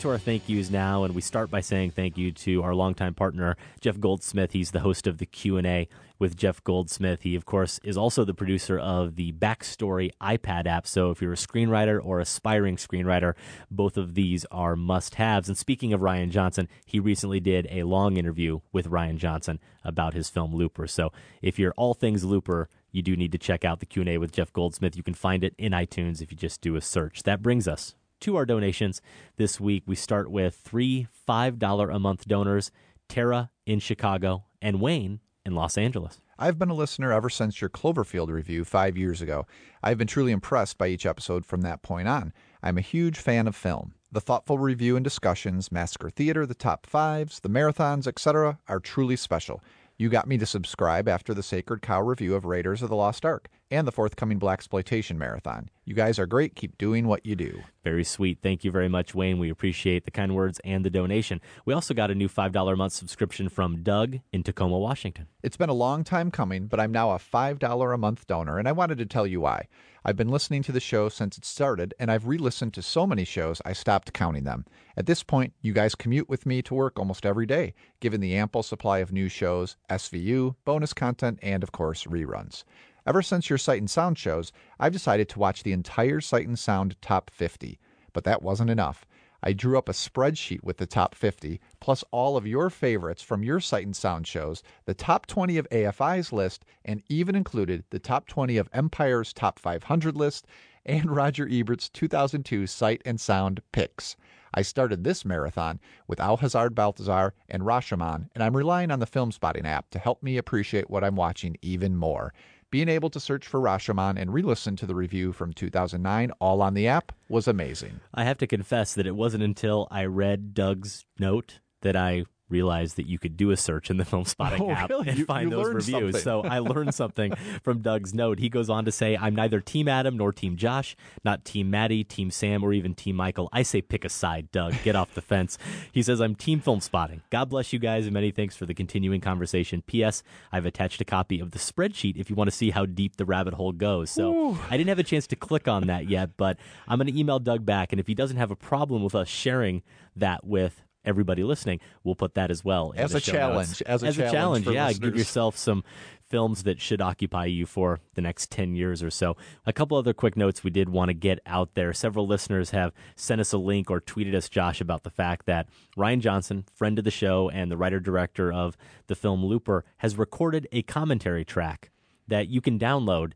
to 0.00 0.08
our 0.08 0.18
thank 0.18 0.48
yous 0.48 0.70
now, 0.70 1.04
and 1.04 1.14
we 1.14 1.20
start 1.20 1.50
by 1.50 1.60
saying 1.60 1.90
thank 1.90 2.16
you 2.16 2.32
to 2.32 2.62
our 2.62 2.74
longtime 2.74 3.12
partner 3.12 3.54
Jeff 3.82 4.00
Goldsmith. 4.00 4.52
He's 4.52 4.70
the 4.70 4.80
host 4.80 5.06
of 5.06 5.18
the 5.18 5.26
Q 5.26 5.58
and 5.58 5.66
A 5.66 5.88
with 6.18 6.38
Jeff 6.38 6.64
Goldsmith. 6.64 7.20
He, 7.20 7.34
of 7.34 7.44
course, 7.44 7.78
is 7.84 7.98
also 7.98 8.24
the 8.24 8.32
producer 8.32 8.78
of 8.78 9.16
the 9.16 9.32
Backstory 9.32 10.10
iPad 10.18 10.66
app. 10.66 10.86
So 10.86 11.10
if 11.10 11.20
you're 11.20 11.34
a 11.34 11.36
screenwriter 11.36 12.00
or 12.02 12.18
aspiring 12.18 12.76
screenwriter, 12.76 13.34
both 13.70 13.98
of 13.98 14.14
these 14.14 14.46
are 14.50 14.74
must-haves. 14.74 15.48
And 15.48 15.58
speaking 15.58 15.92
of 15.92 16.00
Rian 16.00 16.30
Johnson, 16.30 16.66
he 16.86 16.98
recently 16.98 17.40
did 17.40 17.68
a 17.70 17.82
long 17.82 18.16
interview 18.16 18.60
with 18.72 18.88
Rian 18.88 19.18
Johnson 19.18 19.60
about 19.84 20.14
his 20.14 20.30
film 20.30 20.54
Looper. 20.54 20.86
So 20.86 21.12
if 21.42 21.58
you're 21.58 21.74
all 21.76 21.92
things 21.92 22.24
Looper, 22.24 22.70
you 22.90 23.02
do 23.02 23.16
need 23.16 23.32
to 23.32 23.38
check 23.38 23.66
out 23.66 23.80
the 23.80 23.86
Q&A 23.86 24.16
with 24.16 24.32
Jeff 24.32 24.50
Goldsmith. 24.52 24.96
You 24.96 25.02
can 25.02 25.14
find 25.14 25.44
it 25.44 25.54
in 25.58 25.72
iTunes 25.72 26.22
if 26.22 26.32
you 26.32 26.38
just 26.38 26.62
do 26.62 26.76
a 26.76 26.80
search. 26.80 27.22
That 27.24 27.42
brings 27.42 27.68
us 27.68 27.96
to 28.20 28.36
our 28.36 28.46
donations 28.46 29.00
this 29.36 29.60
week. 29.60 29.84
We 29.86 29.96
start 29.96 30.30
with 30.30 30.54
three 30.54 31.08
$5 31.28 31.94
a 31.94 31.98
month 31.98 32.28
donors 32.28 32.70
Tara 33.08 33.50
in 33.66 33.80
Chicago 33.80 34.44
and 34.62 34.80
Wayne 34.80 35.20
in 35.44 35.54
Los 35.54 35.76
Angeles. 35.76 36.20
I've 36.38 36.58
been 36.58 36.70
a 36.70 36.74
listener 36.74 37.12
ever 37.12 37.28
since 37.28 37.60
your 37.60 37.68
Cloverfield 37.68 38.28
review 38.28 38.64
five 38.64 38.96
years 38.96 39.20
ago. 39.20 39.46
I've 39.82 39.98
been 39.98 40.06
truly 40.06 40.32
impressed 40.32 40.78
by 40.78 40.88
each 40.88 41.04
episode 41.04 41.44
from 41.44 41.60
that 41.62 41.82
point 41.82 42.08
on. 42.08 42.32
I'm 42.62 42.78
a 42.78 42.82
huge 42.82 43.18
fan 43.18 43.46
of 43.46 43.54
film. 43.54 43.94
The 44.10 44.20
thoughtful 44.20 44.58
review 44.58 44.96
and 44.96 45.04
discussions, 45.04 45.70
Massacre 45.70 46.10
Theater, 46.10 46.46
the 46.46 46.54
top 46.54 46.86
fives, 46.86 47.40
the 47.40 47.50
marathons, 47.50 48.06
etc., 48.06 48.58
are 48.68 48.80
truly 48.80 49.16
special. 49.16 49.62
You 49.98 50.08
got 50.08 50.26
me 50.26 50.38
to 50.38 50.46
subscribe 50.46 51.08
after 51.08 51.34
the 51.34 51.42
Sacred 51.42 51.82
Cow 51.82 52.00
review 52.00 52.34
of 52.34 52.46
Raiders 52.46 52.80
of 52.80 52.88
the 52.88 52.96
Lost 52.96 53.26
Ark 53.26 53.48
and 53.70 53.86
the 53.86 53.92
forthcoming 53.92 54.40
Blaxploitation 54.40 55.16
Marathon. 55.16 55.70
You 55.84 55.94
guys 55.94 56.18
are 56.18 56.26
great. 56.26 56.54
Keep 56.54 56.78
doing 56.78 57.06
what 57.06 57.24
you 57.24 57.34
do. 57.34 57.62
Very 57.82 58.04
sweet. 58.04 58.38
Thank 58.42 58.64
you 58.64 58.70
very 58.70 58.88
much, 58.88 59.14
Wayne. 59.14 59.38
We 59.38 59.50
appreciate 59.50 60.04
the 60.04 60.10
kind 60.10 60.34
words 60.34 60.60
and 60.64 60.84
the 60.84 60.90
donation. 60.90 61.40
We 61.64 61.74
also 61.74 61.94
got 61.94 62.10
a 62.10 62.14
new 62.14 62.28
$5 62.28 62.72
a 62.72 62.76
month 62.76 62.92
subscription 62.92 63.48
from 63.48 63.82
Doug 63.82 64.18
in 64.32 64.42
Tacoma, 64.42 64.78
Washington. 64.78 65.26
It's 65.42 65.56
been 65.56 65.70
a 65.70 65.74
long 65.74 66.04
time 66.04 66.30
coming, 66.30 66.66
but 66.66 66.78
I'm 66.78 66.92
now 66.92 67.10
a 67.10 67.18
$5 67.18 67.94
a 67.94 67.98
month 67.98 68.26
donor, 68.26 68.58
and 68.58 68.68
I 68.68 68.72
wanted 68.72 68.98
to 68.98 69.06
tell 69.06 69.26
you 69.26 69.40
why. 69.40 69.66
I've 70.04 70.16
been 70.16 70.30
listening 70.30 70.62
to 70.62 70.72
the 70.72 70.80
show 70.80 71.08
since 71.08 71.36
it 71.36 71.44
started, 71.44 71.92
and 71.98 72.10
I've 72.10 72.26
re 72.26 72.38
listened 72.38 72.72
to 72.74 72.82
so 72.82 73.06
many 73.06 73.24
shows 73.24 73.60
I 73.64 73.74
stopped 73.74 74.12
counting 74.12 74.44
them. 74.44 74.64
At 74.96 75.06
this 75.06 75.22
point, 75.22 75.52
you 75.60 75.72
guys 75.72 75.94
commute 75.94 76.28
with 76.28 76.46
me 76.46 76.62
to 76.62 76.74
work 76.74 76.98
almost 76.98 77.26
every 77.26 77.46
day, 77.46 77.74
given 78.00 78.20
the 78.20 78.34
ample 78.34 78.62
supply 78.62 78.98
of 78.98 79.12
new 79.12 79.28
shows, 79.28 79.76
SVU, 79.90 80.54
bonus 80.64 80.94
content, 80.94 81.38
and 81.42 81.62
of 81.62 81.72
course, 81.72 82.04
reruns. 82.04 82.64
Ever 83.06 83.22
since 83.22 83.48
your 83.48 83.58
Sight 83.58 83.80
and 83.80 83.90
Sound 83.90 84.18
shows, 84.18 84.52
I've 84.78 84.92
decided 84.92 85.28
to 85.30 85.38
watch 85.38 85.62
the 85.62 85.72
entire 85.72 86.20
Sight 86.20 86.46
and 86.46 86.58
Sound 86.58 87.00
Top 87.00 87.30
50. 87.30 87.78
But 88.12 88.24
that 88.24 88.42
wasn't 88.42 88.70
enough. 88.70 89.06
I 89.42 89.54
drew 89.54 89.78
up 89.78 89.88
a 89.88 89.92
spreadsheet 89.92 90.62
with 90.62 90.76
the 90.76 90.86
top 90.86 91.14
50, 91.14 91.60
plus 91.80 92.04
all 92.10 92.36
of 92.36 92.46
your 92.46 92.68
favorites 92.68 93.22
from 93.22 93.42
your 93.42 93.58
Sight 93.58 93.86
and 93.86 93.96
Sound 93.96 94.26
shows, 94.26 94.62
the 94.84 94.92
top 94.92 95.26
20 95.26 95.56
of 95.56 95.68
AFI's 95.70 96.32
list, 96.32 96.64
and 96.84 97.02
even 97.08 97.34
included 97.34 97.84
the 97.88 97.98
top 97.98 98.26
20 98.26 98.58
of 98.58 98.68
Empire's 98.72 99.32
top 99.32 99.58
500 99.58 100.14
list 100.14 100.46
and 100.84 101.10
Roger 101.16 101.48
Ebert's 101.50 101.88
2002 101.88 102.66
Sight 102.66 103.00
and 103.06 103.18
Sound 103.18 103.62
picks. 103.72 104.16
I 104.52 104.62
started 104.62 105.04
this 105.04 105.24
marathon 105.24 105.78
with 106.08 106.18
Al 106.20 106.36
Alhazard 106.36 106.74
Balthazar 106.74 107.32
and 107.48 107.62
Rashomon, 107.62 108.28
and 108.34 108.42
I'm 108.42 108.56
relying 108.56 108.90
on 108.90 108.98
the 108.98 109.06
Film 109.06 109.30
Spotting 109.30 109.64
app 109.64 109.90
to 109.90 109.98
help 109.98 110.22
me 110.22 110.36
appreciate 110.36 110.90
what 110.90 111.04
I'm 111.04 111.16
watching 111.16 111.56
even 111.62 111.96
more. 111.96 112.34
Being 112.70 112.88
able 112.88 113.10
to 113.10 113.18
search 113.18 113.48
for 113.48 113.58
Rashomon 113.58 114.16
and 114.16 114.32
re 114.32 114.42
listen 114.42 114.76
to 114.76 114.86
the 114.86 114.94
review 114.94 115.32
from 115.32 115.52
2009 115.52 116.30
all 116.38 116.62
on 116.62 116.74
the 116.74 116.86
app 116.86 117.10
was 117.28 117.48
amazing. 117.48 117.98
I 118.14 118.22
have 118.22 118.38
to 118.38 118.46
confess 118.46 118.94
that 118.94 119.08
it 119.08 119.16
wasn't 119.16 119.42
until 119.42 119.88
I 119.90 120.04
read 120.04 120.54
Doug's 120.54 121.04
note 121.18 121.58
that 121.82 121.96
I 121.96 122.26
realized 122.50 122.96
that 122.96 123.06
you 123.06 123.18
could 123.18 123.36
do 123.36 123.50
a 123.50 123.56
search 123.56 123.90
in 123.90 123.96
the 123.96 124.04
film 124.04 124.24
spotting 124.24 124.60
Oh, 124.70 124.70
app 124.70 124.90
really? 124.90 125.08
and 125.08 125.18
You- 125.18 125.24
find 125.24 125.50
you 125.50 125.56
those 125.56 125.68
reviews. 125.72 126.14
something. 126.16 126.20
So 126.22 126.42
I 126.42 126.58
learned 126.58 126.94
something 127.02 127.34
from 127.62 127.80
Doug's 127.82 128.12
note. 128.14 128.38
He 128.38 128.48
goes 128.48 128.68
on 128.70 128.84
to 128.84 128.92
say, 128.92 129.16
I'm 129.16 129.34
neither 129.34 129.60
Team 129.60 129.88
Adam 129.88 130.16
nor 130.16 130.32
Team 130.32 130.56
Josh, 130.56 130.96
not 131.24 131.44
Team 131.44 131.70
Matty, 131.70 132.04
Team 132.04 132.30
Sam, 132.30 132.62
or 132.62 132.72
even 132.72 132.94
Team 132.94 133.16
Michael. 133.16 133.48
I 133.52 133.62
say 133.62 133.80
pick 133.82 134.04
a 134.04 134.08
side, 134.08 134.50
Doug. 134.52 134.74
Get 134.82 134.96
off 134.96 135.14
the 135.14 135.22
fence. 135.22 135.56
He 135.92 136.02
says, 136.02 136.20
I'm 136.20 136.34
Team 136.34 136.60
Film 136.60 136.80
Spotting. 136.80 137.22
God 137.30 137.48
bless 137.50 137.72
you 137.72 137.78
guys 137.78 138.04
and 138.06 138.14
many 138.14 138.30
thanks 138.30 138.54
for 138.56 138.64
the 138.66 138.74
continuing 138.74 139.20
conversation. 139.20 139.82
P.S. 139.82 140.22
I've 140.52 140.64
attached 140.66 141.00
a 141.00 141.04
copy 141.04 141.40
of 141.40 141.50
the 141.50 141.58
spreadsheet 141.58 142.16
if 142.16 142.30
you 142.30 142.36
want 142.36 142.48
to 142.50 142.56
see 142.56 142.70
how 142.70 142.86
deep 142.86 143.16
the 143.16 143.24
rabbit 143.24 143.54
hole 143.54 143.72
goes. 143.72 144.10
So 144.10 144.56
I 144.68 144.76
didn't 144.76 144.88
have 144.88 144.98
a 144.98 145.02
chance 145.04 145.26
to 145.28 145.36
click 145.36 145.66
on 145.68 145.86
that 145.88 146.08
yet, 146.08 146.36
but 146.36 146.58
I'm 146.86 146.98
going 146.98 147.12
to 147.12 147.18
email 147.18 147.38
Doug 147.38 147.64
back. 147.66 147.92
And 147.92 147.98
if 148.00 148.06
he 148.06 148.14
doesn't 148.14 148.36
have 148.36 148.50
a 148.50 148.56
problem 148.56 149.02
with 149.02 149.14
us 149.14 149.28
sharing 149.28 149.82
that 150.16 150.44
with 150.44 150.82
everybody 151.04 151.44
listening, 151.44 151.80
we'll 152.04 152.14
put 152.14 152.34
that 152.34 152.50
as 152.50 152.64
well 152.64 152.92
As 152.96 153.14
a 153.14 153.20
challenge, 153.20 153.82
as 153.82 154.02
a 154.02 154.12
challenge 154.12 154.64
for 154.64 154.72
yeah. 154.72 154.88
listeners. 154.88 155.10
Give 155.10 155.18
yourself 155.18 155.56
some 155.56 155.84
films 156.30 156.62
that 156.62 156.80
should 156.80 157.00
occupy 157.00 157.44
you 157.46 157.66
for 157.66 158.00
the 158.14 158.20
next 158.20 158.50
10 158.50 158.74
years 158.74 159.02
or 159.02 159.10
so. 159.10 159.36
A 159.66 159.72
couple 159.72 159.98
other 159.98 160.14
quick 160.14 160.36
notes 160.36 160.62
we 160.62 160.70
did 160.70 160.88
want 160.88 161.08
to 161.08 161.14
get 161.14 161.40
out 161.44 161.74
there. 161.74 161.92
Several 161.92 162.26
listeners 162.26 162.70
have 162.70 162.92
sent 163.16 163.40
us 163.40 163.52
a 163.52 163.58
link 163.58 163.90
or 163.90 164.00
tweeted 164.00 164.34
us, 164.34 164.48
Josh, 164.48 164.80
about 164.80 165.02
the 165.02 165.10
fact 165.10 165.46
that 165.46 165.68
Rian 165.96 166.20
Johnson, 166.20 166.64
friend 166.72 166.98
of 166.98 167.04
the 167.04 167.10
show 167.10 167.50
and 167.50 167.70
the 167.70 167.76
writer 167.76 167.98
director 167.98 168.52
of 168.52 168.76
the 169.08 169.16
film 169.16 169.44
Looper, 169.44 169.84
has 169.98 170.16
recorded 170.16 170.68
a 170.70 170.82
commentary 170.82 171.44
track 171.44 171.90
that 172.28 172.48
you 172.48 172.60
can 172.60 172.78
download 172.78 173.32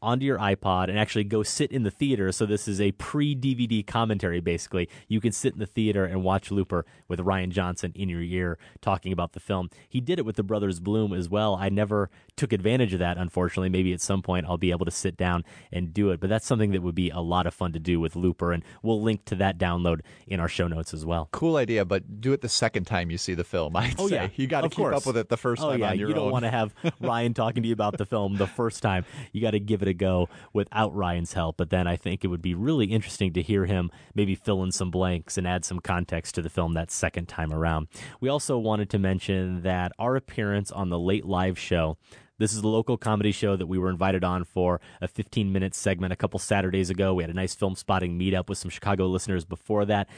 onto 0.00 0.24
your 0.24 0.38
iPod 0.38 0.88
and 0.88 0.98
actually 0.98 1.24
go 1.24 1.42
sit 1.42 1.72
in 1.72 1.82
the 1.82 1.90
theater. 1.90 2.30
So 2.32 2.46
this 2.46 2.68
is 2.68 2.80
a 2.80 2.92
pre-DVD 2.92 3.86
commentary 3.86 4.40
basically. 4.40 4.88
You 5.08 5.20
can 5.20 5.32
sit 5.32 5.54
in 5.54 5.58
the 5.58 5.66
theater 5.66 6.04
and 6.04 6.22
watch 6.22 6.50
Looper 6.50 6.86
with 7.08 7.20
Rian 7.20 7.50
Johnson 7.50 7.92
in 7.94 8.08
your 8.08 8.22
ear 8.22 8.58
talking 8.80 9.12
about 9.12 9.32
the 9.32 9.40
film. 9.40 9.70
He 9.88 10.00
did 10.00 10.18
it 10.18 10.24
with 10.24 10.36
the 10.36 10.42
Brothers 10.42 10.80
Bloom 10.80 11.12
as 11.12 11.28
well. 11.28 11.56
I 11.56 11.68
never 11.68 12.10
took 12.36 12.52
advantage 12.52 12.92
of 12.92 13.00
that 13.00 13.18
unfortunately. 13.18 13.68
Maybe 13.68 13.92
at 13.92 14.00
some 14.00 14.22
point 14.22 14.46
I'll 14.46 14.56
be 14.56 14.70
able 14.70 14.84
to 14.84 14.90
sit 14.90 15.16
down 15.16 15.44
and 15.72 15.92
do 15.92 16.10
it, 16.10 16.20
but 16.20 16.30
that's 16.30 16.46
something 16.46 16.72
that 16.72 16.82
would 16.82 16.94
be 16.94 17.10
a 17.10 17.20
lot 17.20 17.46
of 17.46 17.54
fun 17.54 17.72
to 17.72 17.80
do 17.80 17.98
with 17.98 18.14
Looper 18.14 18.52
and 18.52 18.62
we'll 18.82 19.02
link 19.02 19.24
to 19.26 19.34
that 19.36 19.58
download 19.58 20.00
in 20.26 20.38
our 20.38 20.48
show 20.48 20.68
notes 20.68 20.94
as 20.94 21.04
well. 21.04 21.28
Cool 21.32 21.56
idea, 21.56 21.84
but 21.84 22.20
do 22.20 22.32
it 22.32 22.40
the 22.40 22.48
second 22.48 22.84
time 22.84 23.10
you 23.10 23.18
see 23.18 23.34
the 23.34 23.44
film. 23.44 23.74
I'd 23.76 23.98
Oh 23.98 24.08
say 24.08 24.14
yeah, 24.14 24.28
you 24.36 24.46
got 24.46 24.60
to 24.60 24.68
keep 24.68 24.78
course. 24.78 24.96
up 24.96 25.06
with 25.06 25.16
it 25.16 25.28
the 25.28 25.36
first 25.36 25.62
oh, 25.62 25.70
time 25.70 25.80
yeah. 25.80 25.90
on 25.90 25.98
your 25.98 26.08
you 26.08 26.14
don't 26.14 26.30
want 26.30 26.44
to 26.44 26.50
have 26.50 26.74
Rian 27.02 27.34
talking 27.34 27.62
to 27.62 27.68
you 27.68 27.72
about 27.72 27.98
the 27.98 28.06
film 28.06 28.36
the 28.36 28.46
first 28.46 28.82
time. 28.82 29.04
You 29.32 29.40
got 29.40 29.52
to 29.52 29.60
give 29.60 29.82
it 29.82 29.87
a 29.88 29.94
go 29.94 30.28
without 30.52 30.94
Rian's 30.94 31.32
help. 31.32 31.56
But 31.56 31.70
then 31.70 31.86
I 31.86 31.96
think 31.96 32.24
it 32.24 32.28
would 32.28 32.42
be 32.42 32.54
really 32.54 32.86
interesting 32.86 33.32
to 33.32 33.42
hear 33.42 33.66
him 33.66 33.90
maybe 34.14 34.34
fill 34.34 34.62
in 34.62 34.72
some 34.72 34.90
blanks 34.90 35.36
and 35.36 35.46
add 35.46 35.64
some 35.64 35.80
context 35.80 36.34
to 36.36 36.42
the 36.42 36.50
film 36.50 36.74
that 36.74 36.90
second 36.90 37.28
time 37.28 37.52
around. 37.52 37.88
We 38.20 38.28
also 38.28 38.58
wanted 38.58 38.90
to 38.90 38.98
mention 38.98 39.62
that 39.62 39.92
our 39.98 40.16
appearance 40.16 40.70
on 40.70 40.88
the 40.88 40.98
Late 40.98 41.24
Live 41.24 41.58
show. 41.58 41.96
This 42.38 42.52
is 42.52 42.62
the 42.62 42.68
local 42.68 42.96
comedy 42.96 43.32
show 43.32 43.56
that 43.56 43.66
we 43.66 43.78
were 43.78 43.90
invited 43.90 44.22
on 44.22 44.44
for 44.44 44.80
a 45.00 45.08
15 45.08 45.52
minute 45.52 45.74
segment 45.74 46.12
a 46.12 46.16
couple 46.16 46.38
Saturdays 46.38 46.88
ago. 46.88 47.14
We 47.14 47.24
had 47.24 47.30
a 47.30 47.34
nice 47.34 47.56
Filmspotting 47.56 48.16
meetup 48.16 48.48
with 48.48 48.58
some 48.58 48.70
Chicago 48.70 49.06
listeners 49.06 49.44
before 49.44 49.84
that. 49.86 50.08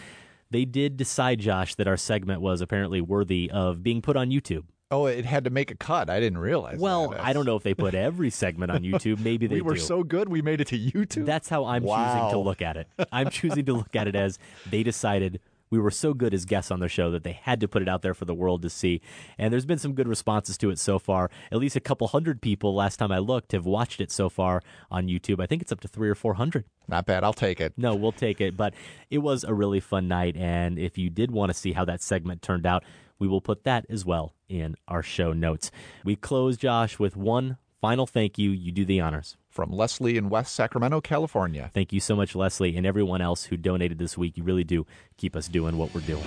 They 0.51 0.65
did 0.65 0.97
decide, 0.97 1.39
Josh, 1.39 1.77
that 1.77 1.89
our 1.89 1.97
segment 1.97 2.41
was 2.41 2.61
apparently 2.61 3.01
worthy 3.01 3.51
of 3.51 3.83
being 3.83 4.03
put 4.03 4.17
on 4.17 4.31
YouTube. 4.31 4.65
Oh, 4.93 5.07
it 5.07 5.25
had 5.25 5.45
to 5.45 5.51
make 5.51 5.71
a 5.71 5.77
cut. 5.77 6.11
I 6.11 6.19
didn't 6.19 6.39
realize. 6.39 6.79
Well, 6.81 7.11
that. 7.11 7.25
I 7.25 7.33
don't 7.33 7.47
know 7.47 7.55
if 7.57 7.63
they 7.63 7.75
put 7.75 7.95
every 7.95 8.31
segment 8.31 8.73
on 8.73 8.83
YouTube. 8.83 9.21
Maybe 9.25 9.47
they 9.47 9.57
we 9.57 9.61
were 9.61 9.75
do. 9.75 9.81
so 9.81 10.03
good 10.03 10.29
we 10.29 10.43
made 10.43 10.61
it 10.61 10.67
to 10.69 10.79
YouTube. 10.79 11.27
That's 11.27 11.49
how 11.49 11.65
I'm 11.65 11.83
choosing 11.83 12.31
to 12.31 12.39
look 12.39 12.61
at 12.61 12.77
it. 12.77 12.89
I'm 13.13 13.31
choosing 13.31 13.65
to 13.67 13.73
look 13.75 13.95
at 13.95 14.09
it 14.09 14.17
as 14.17 14.39
they 14.69 14.83
decided 14.83 15.41
we 15.71 15.79
were 15.79 15.93
so 15.93 16.13
good 16.13 16.35
as 16.35 16.45
guests 16.45 16.73
on 16.73 16.81
their 16.81 16.89
show 16.89 17.13
that 17.13 17.23
they 17.23 17.33
had 17.33 17.61
to 17.61 17.69
put 17.69 17.81
it 17.83 17.89
out 17.89 18.03
there 18.03 18.15
for 18.15 18.25
the 18.25 18.35
world 18.35 18.63
to 18.63 18.71
see. 18.71 19.01
And 19.39 19.53
there's 19.53 19.65
been 19.65 19.79
some 19.79 19.95
good 19.95 20.09
responses 20.09 20.59
to 20.59 20.71
it 20.71 20.81
so 20.81 20.99
far. 20.99 21.31
At 21.53 21.59
least 21.59 21.77
a 21.77 21.81
couple 21.81 22.09
hundred 22.09 22.43
people, 22.43 22.75
last 22.75 22.97
time 22.97 23.13
I 23.13 23.19
looked, 23.19 23.53
have 23.53 23.67
watched 23.67 24.01
it 24.01 24.11
so 24.11 24.29
far 24.29 24.63
on 24.91 25.07
YouTube. 25.07 25.41
I 25.41 25.47
think 25.47 25.63
it's 25.63 25.71
up 25.71 25.81
to 25.81 25.89
three 25.89 26.09
or 26.09 26.17
four 26.17 26.35
hundred. 26.35 26.65
Not 26.89 27.07
bad. 27.07 27.23
I'll 27.23 27.33
take 27.33 27.61
it. 27.61 27.75
No, 27.77 27.95
we'll 27.95 28.11
take 28.11 28.41
it. 28.41 28.57
But 28.57 28.75
it 29.11 29.19
was 29.19 29.45
a 29.45 29.55
really 29.55 29.79
fun 29.79 30.09
night. 30.09 30.37
And 30.37 30.77
if 30.77 30.99
you 30.99 31.09
did 31.09 31.31
want 31.31 31.51
to 31.51 31.55
see 31.55 31.73
how 31.73 31.85
that 31.85 32.03
segment 32.03 32.43
turned 32.43 32.67
out, 32.67 32.83
we 33.21 33.29
will 33.29 33.41
put 33.41 33.63
that 33.63 33.87
as 33.89 34.05
well 34.05 34.35
in 34.49 34.75
our 34.89 35.05
show 35.05 35.33
notes. 35.33 35.71
We 36.05 36.17
close, 36.17 36.57
Josh, 36.57 36.99
with 36.99 37.17
one 37.17 37.59
final 37.81 38.07
thank 38.07 38.39
you. 38.39 38.51
You 38.51 38.73
do 38.73 38.85
the 38.85 39.01
honors. 39.01 39.37
From 39.49 39.71
Leslie 39.71 40.17
in 40.17 40.29
West 40.29 40.55
Sacramento, 40.55 41.01
California. 41.01 41.71
Thank 41.75 41.93
you 41.93 42.01
so 42.01 42.17
much, 42.17 42.35
Leslie, 42.35 42.77
and 42.77 42.87
everyone 42.87 43.21
else 43.21 43.45
who 43.45 43.57
donated 43.57 43.99
this 43.99 44.17
week. 44.17 44.37
You 44.37 44.45
really 44.45 44.65
do 44.65 44.87
keep 45.17 45.37
us 45.37 45.49
doing 45.49 45.77
what 45.77 45.93
we're 45.95 46.01
doing. 46.01 46.25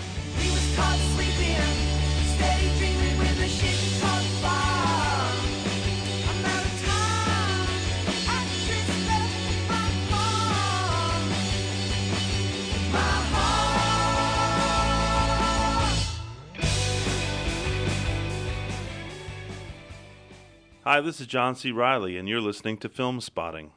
Hi, 20.85 20.99
this 20.99 21.21
is 21.21 21.27
John 21.27 21.55
C. 21.55 21.71
Reilly, 21.71 22.17
and 22.17 22.27
you're 22.27 22.41
listening 22.41 22.75
to 22.79 22.89
Filmspotting. 22.89 23.69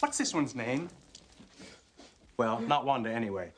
What's 0.00 0.18
this 0.18 0.34
one's 0.34 0.52
name? 0.52 0.88
Well, 2.38 2.58
not 2.58 2.84
Wanda 2.84 3.08
anyway. 3.08 3.52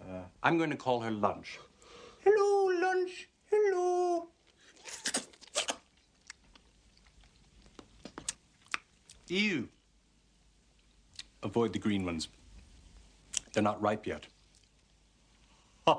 Uh, 0.00 0.22
I'm 0.42 0.58
going 0.58 0.70
to 0.70 0.76
call 0.76 0.98
her 1.02 1.12
Lunch. 1.12 1.60
Hello, 2.24 2.80
Lunch. 2.80 3.28
Hello. 3.48 4.26
Ew. 9.28 9.68
Avoid 11.44 11.72
the 11.72 11.78
green 11.78 12.04
ones. 12.04 12.26
They're 13.52 13.62
not 13.62 13.80
ripe 13.80 14.08
yet. 14.08 14.26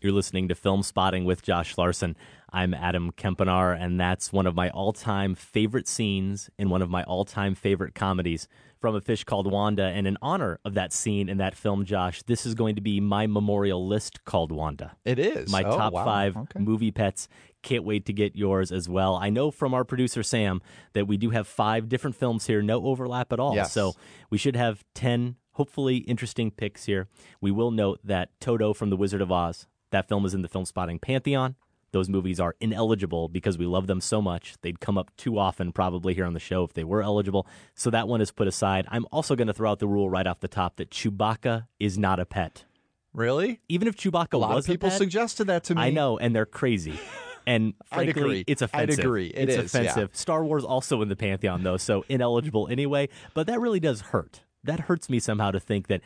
You're 0.00 0.12
listening 0.12 0.46
to 0.48 0.54
Filmspotting 0.54 1.24
with 1.24 1.42
Josh 1.42 1.76
Larsen. 1.76 2.14
I'm 2.54 2.74
Adam 2.74 3.12
Kempenaar, 3.12 3.74
and 3.80 3.98
that's 3.98 4.30
one 4.30 4.46
of 4.46 4.54
my 4.54 4.68
all 4.70 4.92
time 4.92 5.34
favorite 5.34 5.88
scenes 5.88 6.50
in 6.58 6.68
one 6.68 6.82
of 6.82 6.90
my 6.90 7.02
all 7.04 7.24
time 7.24 7.54
favorite 7.54 7.94
comedies 7.94 8.46
from 8.78 8.94
A 8.94 9.00
Fish 9.00 9.24
Called 9.24 9.50
Wanda. 9.50 9.84
And 9.84 10.06
in 10.06 10.18
honor 10.20 10.58
of 10.64 10.74
that 10.74 10.92
scene 10.92 11.30
in 11.30 11.38
that 11.38 11.54
film, 11.54 11.84
Josh, 11.86 12.22
this 12.24 12.44
is 12.44 12.54
going 12.54 12.74
to 12.74 12.82
be 12.82 13.00
my 13.00 13.26
memorial 13.26 13.86
list 13.86 14.24
called 14.24 14.52
Wanda. 14.52 14.96
It 15.04 15.18
is. 15.18 15.50
My 15.50 15.62
Oh, 15.62 15.76
top 15.78 15.92
wow. 15.94 16.04
five 16.04 16.36
Okay. 16.36 16.58
movie 16.60 16.90
pets. 16.90 17.26
Can't 17.62 17.84
wait 17.84 18.04
to 18.06 18.12
get 18.12 18.36
yours 18.36 18.70
as 18.70 18.86
well. 18.88 19.16
I 19.16 19.30
know 19.30 19.50
from 19.50 19.72
our 19.72 19.84
producer, 19.84 20.22
Sam, 20.22 20.60
that 20.92 21.06
we 21.06 21.16
do 21.16 21.30
have 21.30 21.46
five 21.46 21.88
different 21.88 22.16
films 22.16 22.48
here, 22.48 22.60
no 22.60 22.84
overlap 22.86 23.32
at 23.32 23.40
all. 23.40 23.54
Yes. 23.54 23.72
So 23.72 23.94
we 24.28 24.36
should 24.36 24.56
have 24.56 24.84
10 24.94 25.36
hopefully 25.52 25.98
interesting 25.98 26.50
picks 26.50 26.84
here. 26.84 27.08
We 27.40 27.50
will 27.50 27.70
note 27.70 28.00
that 28.04 28.30
Toto 28.40 28.74
from 28.74 28.90
The 28.90 28.96
Wizard 28.96 29.22
of 29.22 29.30
Oz, 29.32 29.68
that 29.90 30.06
film 30.08 30.26
is 30.26 30.34
in 30.34 30.42
the 30.42 30.48
Filmspotting 30.48 31.00
Pantheon. 31.00 31.54
Those 31.92 32.08
movies 32.08 32.40
are 32.40 32.56
ineligible 32.60 33.28
because 33.28 33.58
we 33.58 33.66
love 33.66 33.86
them 33.86 34.00
so 34.00 34.20
much. 34.20 34.54
They'd 34.62 34.80
come 34.80 34.98
up 34.98 35.10
too 35.16 35.38
often, 35.38 35.72
probably 35.72 36.14
here 36.14 36.24
on 36.24 36.32
the 36.32 36.40
show, 36.40 36.64
if 36.64 36.72
they 36.72 36.84
were 36.84 37.02
eligible. 37.02 37.46
So 37.74 37.90
that 37.90 38.08
one 38.08 38.20
is 38.20 38.32
put 38.32 38.48
aside. 38.48 38.86
I'm 38.90 39.06
also 39.12 39.36
going 39.36 39.48
to 39.48 39.54
throw 39.54 39.70
out 39.70 39.78
the 39.78 39.86
rule 39.86 40.08
right 40.08 40.26
off 40.26 40.40
the 40.40 40.48
top 40.48 40.76
that 40.76 40.90
Chewbacca 40.90 41.66
is 41.78 41.98
not 41.98 42.18
a 42.18 42.24
pet. 42.24 42.64
Really? 43.12 43.60
Even 43.68 43.88
if 43.88 43.96
Chewbacca 43.96 44.32
A 44.32 44.38
lot 44.38 44.54
was 44.54 44.64
of 44.66 44.72
people 44.72 44.88
a 44.88 44.90
pet, 44.90 44.98
suggested 44.98 45.44
that 45.48 45.64
to 45.64 45.74
me. 45.74 45.82
I 45.82 45.90
know, 45.90 46.18
and 46.18 46.34
they're 46.34 46.46
crazy. 46.46 46.98
And 47.44 47.74
I'd 47.90 47.96
frankly, 47.96 48.22
agree. 48.22 48.44
it's 48.46 48.62
I'd 48.62 48.66
offensive. 48.66 49.04
agree. 49.04 49.26
It 49.26 49.48
it's 49.48 49.64
is, 49.64 49.74
yeah. 49.74 49.80
offensive. 49.80 50.10
Star 50.16 50.44
Wars 50.44 50.64
also 50.64 51.02
in 51.02 51.08
the 51.08 51.16
pantheon 51.16 51.64
though, 51.64 51.76
so 51.76 52.04
ineligible 52.08 52.68
anyway. 52.70 53.08
But 53.34 53.48
that 53.48 53.60
really 53.60 53.80
does 53.80 54.00
hurt. 54.00 54.42
That 54.62 54.78
hurts 54.78 55.10
me 55.10 55.18
somehow 55.18 55.50
to 55.50 55.58
think 55.58 55.88
that 55.88 56.02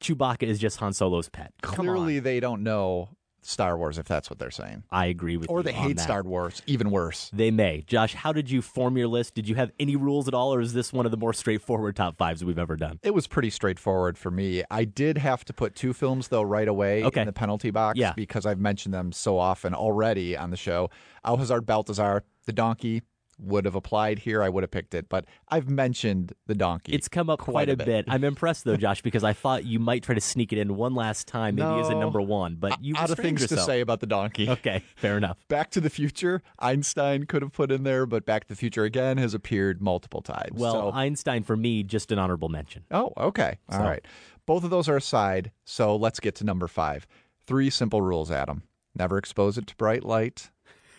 Chewbacca 0.00 0.44
is 0.44 0.58
just 0.58 0.78
Han 0.78 0.94
Solo's 0.94 1.28
pet. 1.28 1.52
Come 1.60 1.88
on. 1.88 1.94
Clearly, 1.94 2.20
they 2.20 2.40
don't 2.40 2.62
know 2.62 3.10
Star 3.48 3.78
Wars 3.78 3.96
if 3.98 4.06
that's 4.06 4.28
what 4.28 4.38
they're 4.38 4.50
saying. 4.50 4.84
I 4.90 5.06
agree 5.06 5.36
with 5.38 5.48
Or 5.48 5.60
you 5.60 5.62
they 5.64 5.72
on 5.74 5.82
hate 5.82 5.96
that. 5.96 6.02
Star 6.02 6.22
Wars, 6.22 6.60
even 6.66 6.90
worse. 6.90 7.30
They 7.32 7.50
may. 7.50 7.82
Josh, 7.86 8.14
how 8.14 8.32
did 8.32 8.50
you 8.50 8.60
form 8.60 8.96
your 8.98 9.08
list? 9.08 9.34
Did 9.34 9.48
you 9.48 9.54
have 9.54 9.70
any 9.80 9.96
rules 9.96 10.28
at 10.28 10.34
all, 10.34 10.52
or 10.54 10.60
is 10.60 10.74
this 10.74 10.92
one 10.92 11.06
of 11.06 11.10
the 11.10 11.16
more 11.16 11.32
straightforward 11.32 11.96
top 11.96 12.18
fives 12.18 12.44
we've 12.44 12.58
ever 12.58 12.76
done? 12.76 12.98
It 13.02 13.14
was 13.14 13.26
pretty 13.26 13.50
straightforward 13.50 14.18
for 14.18 14.30
me. 14.30 14.62
I 14.70 14.84
did 14.84 15.16
have 15.18 15.44
to 15.46 15.52
put 15.54 15.74
two 15.74 15.92
films 15.94 16.28
though 16.28 16.42
right 16.42 16.68
away 16.68 17.04
Okay. 17.04 17.22
in 17.22 17.26
the 17.26 17.32
penalty 17.32 17.70
box 17.70 17.98
Yeah. 17.98 18.12
because 18.14 18.44
I've 18.44 18.60
mentioned 18.60 18.92
them 18.92 19.12
so 19.12 19.38
often 19.38 19.74
already 19.74 20.36
on 20.36 20.50
the 20.50 20.56
show. 20.56 20.90
Au 21.24 21.36
Hasard 21.36 21.64
Balthazar, 21.64 22.24
The 22.44 22.52
Donkey, 22.52 23.02
would 23.40 23.64
have 23.64 23.74
applied 23.74 24.18
here, 24.20 24.42
I 24.42 24.48
would 24.48 24.62
have 24.64 24.70
picked 24.70 24.94
it. 24.94 25.08
But 25.08 25.24
I've 25.48 25.68
mentioned 25.68 26.32
the 26.46 26.54
donkey. 26.54 26.92
It's 26.92 27.08
come 27.08 27.30
up 27.30 27.38
quite, 27.40 27.68
a 27.68 27.76
bit. 27.76 28.04
I'm 28.08 28.24
impressed 28.24 28.64
though, 28.64 28.76
Josh, 28.76 29.02
because 29.02 29.22
I 29.24 29.32
thought 29.32 29.64
you 29.64 29.78
might 29.78 30.02
try 30.02 30.14
to 30.14 30.20
sneak 30.20 30.52
it 30.52 30.58
in 30.58 30.76
one 30.76 30.94
last 30.94 31.28
time, 31.28 31.54
maybe 31.54 31.80
as 31.80 31.88
a 31.88 31.94
number 31.94 32.20
one. 32.20 32.56
But 32.56 32.82
you 32.82 32.94
out 32.96 33.10
of 33.10 33.18
things 33.18 33.46
to 33.46 33.56
say 33.58 33.80
about 33.80 34.00
the 34.00 34.06
donkey. 34.06 34.48
Okay, 34.48 34.82
fair 34.96 35.16
enough. 35.16 35.38
Back 35.48 35.70
to 35.72 35.80
the 35.80 35.90
Future, 35.90 36.42
Einstein 36.58 37.24
could 37.26 37.42
have 37.42 37.52
put 37.52 37.70
in 37.70 37.84
there, 37.84 38.06
but 38.06 38.26
Back 38.26 38.42
to 38.44 38.48
the 38.48 38.56
Future 38.56 38.84
again 38.84 39.18
has 39.18 39.34
appeared 39.34 39.80
multiple 39.80 40.20
times. 40.22 40.52
Well, 40.58 40.72
so- 40.72 40.90
Einstein 40.92 41.42
for 41.44 41.56
me, 41.56 41.82
just 41.82 42.10
an 42.12 42.18
honorable 42.18 42.48
mention. 42.48 42.84
Oh, 42.90 43.12
okay. 43.16 43.58
All 43.70 43.78
So- 43.78 43.84
right. 43.84 44.04
Both 44.46 44.64
of 44.64 44.70
those 44.70 44.88
are 44.88 44.96
aside. 44.96 45.52
So 45.64 45.94
let's 45.94 46.20
get 46.20 46.34
to 46.36 46.44
number 46.44 46.68
five. 46.68 47.06
Three 47.46 47.68
simple 47.70 48.00
rules, 48.00 48.30
Adam. 48.30 48.62
Never 48.94 49.18
expose 49.18 49.58
it 49.58 49.66
to 49.68 49.76
bright 49.76 50.04
light, 50.04 50.50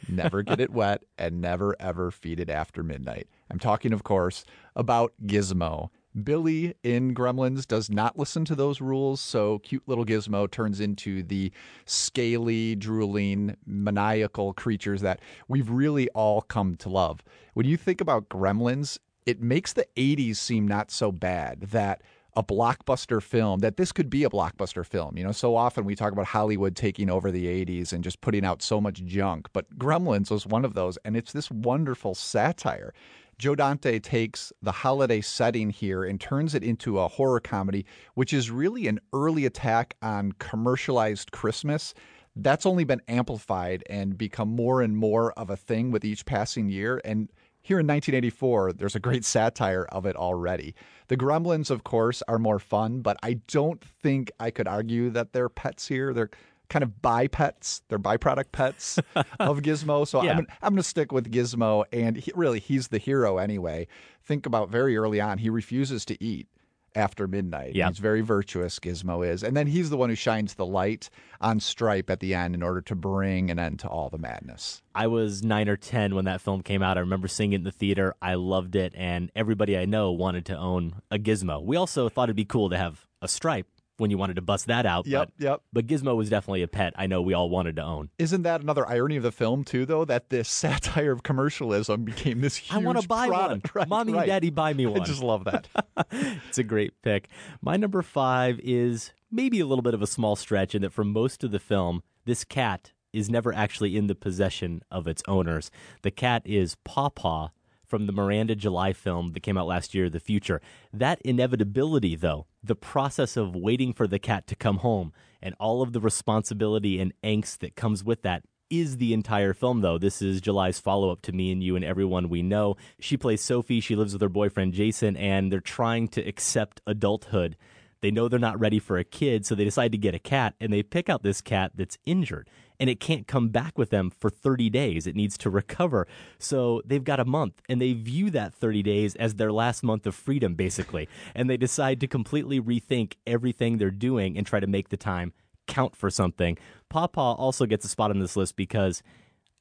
never 0.09 0.43
get 0.43 0.59
it 0.59 0.71
wet, 0.71 1.03
and 1.17 1.41
never 1.41 1.75
ever 1.79 2.11
feed 2.11 2.39
it 2.39 2.49
after 2.49 2.83
midnight. 2.83 3.27
I'm 3.49 3.59
talking, 3.59 3.93
of 3.93 4.03
course, 4.03 4.43
about 4.75 5.13
Gizmo. 5.25 5.89
Billy 6.23 6.73
in 6.83 7.13
Gremlins 7.13 7.67
does 7.67 7.89
not 7.89 8.17
listen 8.17 8.43
to 8.45 8.55
those 8.55 8.81
rules, 8.81 9.21
so 9.21 9.59
cute 9.59 9.83
little 9.87 10.05
Gizmo 10.05 10.49
turns 10.49 10.79
into 10.79 11.21
the 11.21 11.51
scaly, 11.85 12.75
drooling, 12.75 13.55
maniacal 13.65 14.53
creatures 14.53 15.01
that 15.01 15.19
we've 15.47 15.69
really 15.69 16.09
all 16.09 16.41
come 16.41 16.75
to 16.77 16.89
love. 16.89 17.23
When 17.53 17.67
you 17.67 17.77
think 17.77 18.01
about 18.01 18.29
Gremlins, 18.29 18.97
it 19.25 19.41
makes 19.41 19.73
the 19.73 19.85
80s 19.95 20.37
seem 20.37 20.67
not 20.67 20.89
so 20.89 21.11
bad 21.11 21.61
that 21.61 22.01
a 22.35 22.43
blockbuster 22.43 23.21
film 23.21 23.59
that 23.59 23.77
this 23.77 23.91
could 23.91 24.09
be 24.09 24.23
a 24.23 24.29
blockbuster 24.29 24.85
film. 24.85 25.17
You 25.17 25.23
know 25.23 25.31
so 25.31 25.55
often 25.55 25.85
we 25.85 25.95
talk 25.95 26.11
about 26.11 26.27
hollywood 26.27 26.75
taking 26.75 27.09
over 27.09 27.31
the 27.31 27.45
80s 27.45 27.93
and 27.93 28.03
just 28.03 28.21
putting 28.21 28.45
out 28.45 28.61
so 28.61 28.79
much 28.79 29.03
junk 29.03 29.47
but 29.53 29.77
gremlins 29.77 30.31
was 30.31 30.45
one 30.45 30.65
of 30.65 30.73
those 30.73 30.97
and 31.05 31.17
it's 31.17 31.31
this 31.31 31.49
wonderful 31.51 32.15
satire. 32.15 32.93
Joe 33.37 33.55
dante 33.55 33.99
takes 33.99 34.51
the 34.61 34.71
holiday 34.71 35.21
setting 35.21 35.69
here 35.69 36.03
and 36.03 36.19
turns 36.19 36.53
it 36.53 36.63
into 36.63 36.99
a 36.99 37.07
horror 37.07 37.39
comedy 37.39 37.85
which 38.13 38.33
is 38.33 38.51
really 38.51 38.87
an 38.87 38.99
early 39.13 39.45
attack 39.45 39.95
on 40.01 40.33
commercialized 40.33 41.31
christmas. 41.31 41.93
That's 42.35 42.65
only 42.65 42.83
been 42.83 43.01
amplified 43.07 43.83
and 43.89 44.17
become 44.17 44.49
more 44.49 44.81
and 44.81 44.95
more 44.95 45.31
of 45.33 45.49
a 45.49 45.57
thing 45.57 45.91
with 45.91 46.05
each 46.05 46.25
passing 46.25 46.69
year 46.69 47.01
and 47.03 47.29
here 47.69 47.79
in 47.79 47.85
1984, 47.85 48.73
there's 48.73 48.95
a 48.95 48.99
great 48.99 49.23
satire 49.23 49.85
of 49.91 50.07
it 50.07 50.15
already. 50.15 50.73
The 51.07 51.15
Gremlins, 51.15 51.69
of 51.69 51.83
course, 51.83 52.23
are 52.27 52.39
more 52.39 52.57
fun, 52.57 53.01
but 53.01 53.15
I 53.21 53.33
don't 53.45 53.79
think 53.79 54.31
I 54.39 54.49
could 54.49 54.67
argue 54.67 55.11
that 55.11 55.33
they're 55.33 55.49
pets 55.49 55.87
here. 55.87 56.11
They're 56.11 56.31
kind 56.69 56.81
of 56.81 56.93
bipets. 57.03 57.81
They're 57.87 57.99
byproduct 57.99 58.51
pets 58.51 58.97
of 59.39 59.59
Gizmo. 59.59 60.07
So 60.07 60.23
Yeah. 60.23 60.31
I'm, 60.39 60.47
I'm 60.63 60.73
going 60.73 60.77
to 60.77 60.83
stick 60.83 61.11
with 61.11 61.31
Gizmo. 61.31 61.85
And 61.93 62.17
he, 62.17 62.31
really, 62.33 62.59
he's 62.59 62.87
the 62.87 62.97
hero 62.97 63.37
anyway. 63.37 63.87
Think 64.23 64.47
about 64.47 64.71
very 64.71 64.97
early 64.97 65.21
on, 65.21 65.37
he 65.37 65.51
refuses 65.51 66.05
to 66.05 66.23
eat 66.23 66.47
after 66.95 67.27
midnight. 67.27 67.75
Yeah. 67.75 67.87
He's 67.87 67.99
very 67.99 68.21
virtuous, 68.21 68.79
Gizmo 68.79 69.27
is. 69.27 69.43
And 69.43 69.55
then 69.55 69.67
he's 69.67 69.89
the 69.89 69.97
one 69.97 70.09
who 70.09 70.15
shines 70.15 70.55
the 70.55 70.65
light 70.65 71.09
on 71.41 71.59
Stripe 71.59 72.09
at 72.09 72.19
the 72.19 72.33
end 72.33 72.55
in 72.55 72.63
order 72.63 72.81
to 72.81 72.95
bring 72.95 73.49
an 73.49 73.59
end 73.59 73.79
to 73.79 73.87
all 73.87 74.09
the 74.09 74.17
madness. 74.17 74.81
I 74.93 75.07
was 75.07 75.43
nine 75.43 75.69
or 75.69 75.77
10 75.77 76.15
when 76.15 76.25
that 76.25 76.41
film 76.41 76.61
came 76.61 76.81
out. 76.81 76.97
I 76.97 77.01
remember 77.01 77.27
seeing 77.27 77.53
it 77.53 77.57
in 77.57 77.63
the 77.63 77.71
theater. 77.71 78.15
I 78.21 78.35
loved 78.35 78.75
it, 78.75 78.93
and 78.95 79.31
everybody 79.35 79.77
I 79.77 79.85
know 79.85 80.11
wanted 80.11 80.45
to 80.47 80.57
own 80.57 81.01
a 81.09 81.17
Gizmo. 81.17 81.63
We 81.63 81.77
also 81.77 82.09
thought 82.09 82.25
it'd 82.25 82.35
be 82.35 82.45
cool 82.45 82.69
to 82.69 82.77
have 82.77 83.05
a 83.21 83.27
stripe 83.27 83.67
when 83.99 84.11
you 84.11 84.17
wanted 84.17 84.35
to 84.35 84.41
bust 84.41 84.67
that 84.67 84.85
out. 84.85 85.05
Yep, 85.05 85.33
but, 85.37 85.43
yep. 85.43 85.61
But 85.73 85.87
Gizmo 85.87 86.15
was 86.15 86.29
definitely 86.29 86.63
a 86.63 86.67
pet 86.67 86.93
I 86.95 87.07
know 87.07 87.21
we 87.21 87.33
all 87.33 87.49
wanted 87.49 87.75
to 87.77 87.83
own. 87.83 88.09
Isn't 88.17 88.43
that 88.43 88.61
another 88.61 88.87
irony 88.87 89.17
of 89.17 89.23
the 89.23 89.31
film 89.31 89.63
too, 89.63 89.85
though, 89.85 90.05
that 90.05 90.29
this 90.29 90.49
satire 90.59 91.11
of 91.11 91.23
commercialism 91.23 92.03
became 92.03 92.41
this 92.41 92.55
huge 92.57 92.75
I 92.75 92.85
want 92.85 93.01
to 93.01 93.07
buy 93.07 93.27
product, 93.27 93.75
one. 93.75 93.81
Right, 93.81 93.87
Mommy 93.87 94.13
right. 94.13 94.19
and 94.21 94.27
Daddy, 94.27 94.49
buy 94.49 94.73
me 94.73 94.85
one. 94.87 95.01
I 95.01 95.03
just 95.03 95.23
love 95.23 95.45
that. 95.45 95.67
it's 96.11 96.57
a 96.57 96.63
great 96.63 96.93
pick. 97.01 97.27
My 97.61 97.77
number 97.77 98.01
five 98.01 98.59
is 98.63 99.11
maybe 99.31 99.59
a 99.59 99.65
little 99.65 99.83
bit 99.83 99.93
of 99.93 100.01
a 100.01 100.07
small 100.07 100.35
stretch 100.35 100.75
in 100.75 100.81
that 100.81 100.93
for 100.93 101.03
most 101.03 101.43
of 101.43 101.51
the 101.51 101.59
film, 101.59 102.03
this 102.25 102.43
cat 102.43 102.91
is 103.11 103.29
never 103.29 103.53
actually 103.53 103.97
in 103.97 104.07
the 104.07 104.15
possession 104.15 104.81
of 104.91 105.07
its 105.07 105.23
owners. 105.27 105.71
The 106.03 106.11
cat 106.11 106.43
is 106.45 106.75
Paw 106.83 107.09
Paw 107.09 107.49
from 107.89 108.05
the 108.05 108.13
Miranda 108.13 108.55
July 108.55 108.93
film 108.93 109.33
that 109.33 109.41
came 109.41 109.57
out 109.57 109.67
last 109.67 109.93
year, 109.93 110.09
The 110.09 110.19
Future. 110.19 110.61
That 110.93 111.19
inevitability, 111.23 112.15
though, 112.15 112.45
the 112.63 112.75
process 112.75 113.35
of 113.35 113.55
waiting 113.55 113.93
for 113.93 114.07
the 114.07 114.19
cat 114.19 114.47
to 114.47 114.55
come 114.55 114.77
home 114.77 115.11
and 115.41 115.55
all 115.59 115.81
of 115.81 115.93
the 115.93 115.99
responsibility 115.99 116.99
and 116.99 117.13
angst 117.23 117.59
that 117.59 117.75
comes 117.75 118.03
with 118.03 118.21
that 118.21 118.43
is 118.69 118.97
the 118.97 119.13
entire 119.13 119.53
film, 119.53 119.81
though. 119.81 119.97
This 119.97 120.21
is 120.21 120.41
July's 120.41 120.79
follow 120.79 121.11
up 121.11 121.21
to 121.23 121.31
Me 121.31 121.51
and 121.51 121.63
You 121.63 121.75
and 121.75 121.83
Everyone 121.83 122.29
We 122.29 122.43
Know. 122.43 122.77
She 122.99 123.17
plays 123.17 123.41
Sophie. 123.41 123.79
She 123.79 123.95
lives 123.95 124.13
with 124.13 124.21
her 124.21 124.29
boyfriend 124.29 124.73
Jason, 124.73 125.17
and 125.17 125.51
they're 125.51 125.59
trying 125.59 126.07
to 126.09 126.21
accept 126.21 126.81
adulthood. 126.85 127.57
They 128.01 128.11
know 128.11 128.27
they're 128.27 128.39
not 128.39 128.59
ready 128.59 128.79
for 128.79 128.97
a 128.97 129.03
kid, 129.03 129.45
so 129.45 129.55
they 129.55 129.65
decide 129.65 129.91
to 129.93 129.97
get 129.97 130.15
a 130.15 130.19
cat, 130.19 130.53
and 130.61 130.71
they 130.71 130.83
pick 130.83 131.09
out 131.09 131.23
this 131.23 131.41
cat 131.41 131.71
that's 131.75 131.97
injured, 132.05 132.49
and 132.79 132.89
it 132.89 132.99
can't 132.99 133.27
come 133.27 133.49
back 133.49 133.77
with 133.77 133.89
them 133.89 134.09
for 134.09 134.29
30 134.29 134.69
days. 134.69 135.05
It 135.07 135.15
needs 135.15 135.37
to 135.39 135.49
recover. 135.49 136.07
So 136.37 136.81
they've 136.85 137.03
got 137.03 137.19
a 137.19 137.25
month, 137.25 137.61
and 137.67 137.81
they 137.81 137.93
view 137.93 138.29
that 138.31 138.53
30 138.53 138.83
days 138.83 139.15
as 139.15 139.35
their 139.35 139.51
last 139.51 139.83
month 139.83 140.07
of 140.07 140.15
freedom, 140.15 140.55
basically. 140.55 141.07
and 141.35 141.49
they 141.49 141.57
decide 141.57 141.99
to 141.99 142.07
completely 142.07 142.59
rethink 142.59 143.13
everything 143.27 143.77
they're 143.77 143.91
doing 143.91 144.37
and 144.37 144.45
try 144.45 144.59
to 144.59 144.67
make 144.67 144.89
the 144.89 144.97
time 144.97 145.33
count 145.67 145.95
for 145.95 146.09
something. 146.09 146.57
Pawpaw 146.89 147.35
also 147.35 147.65
gets 147.65 147.85
a 147.85 147.87
spot 147.87 148.11
on 148.11 148.19
this 148.19 148.35
list 148.35 148.55
because 148.55 149.03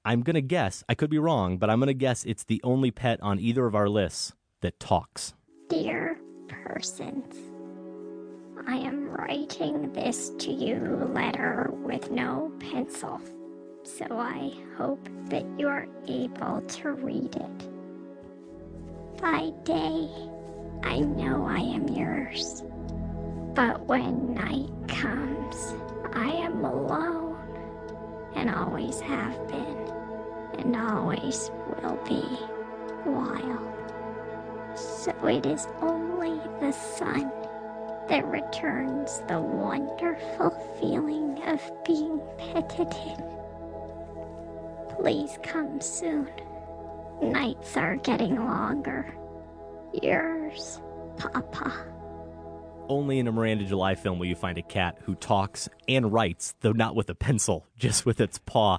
I'm 0.04 0.22
going 0.22 0.34
to 0.34 0.40
guess, 0.40 0.82
I 0.88 0.94
could 0.94 1.10
be 1.10 1.18
wrong, 1.18 1.58
but 1.58 1.68
I'm 1.68 1.78
going 1.80 1.88
to 1.88 1.94
guess 1.94 2.24
it's 2.24 2.44
the 2.44 2.60
only 2.64 2.90
pet 2.90 3.20
on 3.22 3.38
either 3.38 3.66
of 3.66 3.74
our 3.74 3.88
lists 3.88 4.32
that 4.62 4.80
talks. 4.80 5.34
Dear 5.68 6.18
persons, 6.48 7.34
I 8.66 8.76
am 8.76 9.10
writing 9.10 9.92
this 9.92 10.30
to 10.38 10.52
you 10.52 10.76
letter 11.12 11.70
with 11.72 12.10
no 12.10 12.52
pencil, 12.58 13.20
so 13.82 14.06
I 14.10 14.52
hope 14.76 15.08
that 15.26 15.44
you 15.58 15.68
are 15.68 15.86
able 16.06 16.62
to 16.62 16.92
read 16.92 17.36
it. 17.36 19.20
By 19.20 19.50
day, 19.64 20.08
I 20.82 21.00
know 21.00 21.46
I 21.46 21.58
am 21.58 21.88
yours, 21.88 22.62
but 23.54 23.86
when 23.86 24.34
night 24.34 24.70
comes, 24.88 25.74
I 26.12 26.30
am 26.30 26.64
alone, 26.64 27.36
and 28.34 28.50
always 28.50 29.00
have 29.00 29.48
been, 29.48 29.92
and 30.58 30.76
always 30.76 31.50
will 31.68 31.98
be, 32.06 32.24
wild. 33.04 33.74
So 34.78 35.12
it 35.26 35.46
is 35.46 35.66
only 35.80 36.40
the 36.60 36.72
sun 36.72 37.32
that 38.08 38.26
returns 38.26 39.22
the 39.28 39.40
wonderful 39.40 40.50
feeling 40.80 41.42
of 41.46 41.60
being 41.84 42.20
petted. 42.38 42.88
Please 44.96 45.38
come 45.42 45.80
soon. 45.80 46.28
Nights 47.20 47.76
are 47.76 47.96
getting 47.96 48.36
longer. 48.36 49.14
Yours, 50.02 50.80
Paw 51.18 51.40
Paw. 51.40 51.84
Only 52.88 53.18
in 53.18 53.28
a 53.28 53.32
Miranda 53.32 53.64
July 53.64 53.94
film 53.94 54.18
will 54.18 54.26
you 54.26 54.34
find 54.34 54.56
a 54.56 54.62
cat 54.62 54.98
who 55.02 55.14
talks 55.14 55.68
and 55.86 56.10
writes, 56.10 56.54
though 56.60 56.72
not 56.72 56.96
with 56.96 57.10
a 57.10 57.14
pencil, 57.14 57.66
just 57.78 58.06
with 58.06 58.20
its 58.20 58.38
paw. 58.38 58.78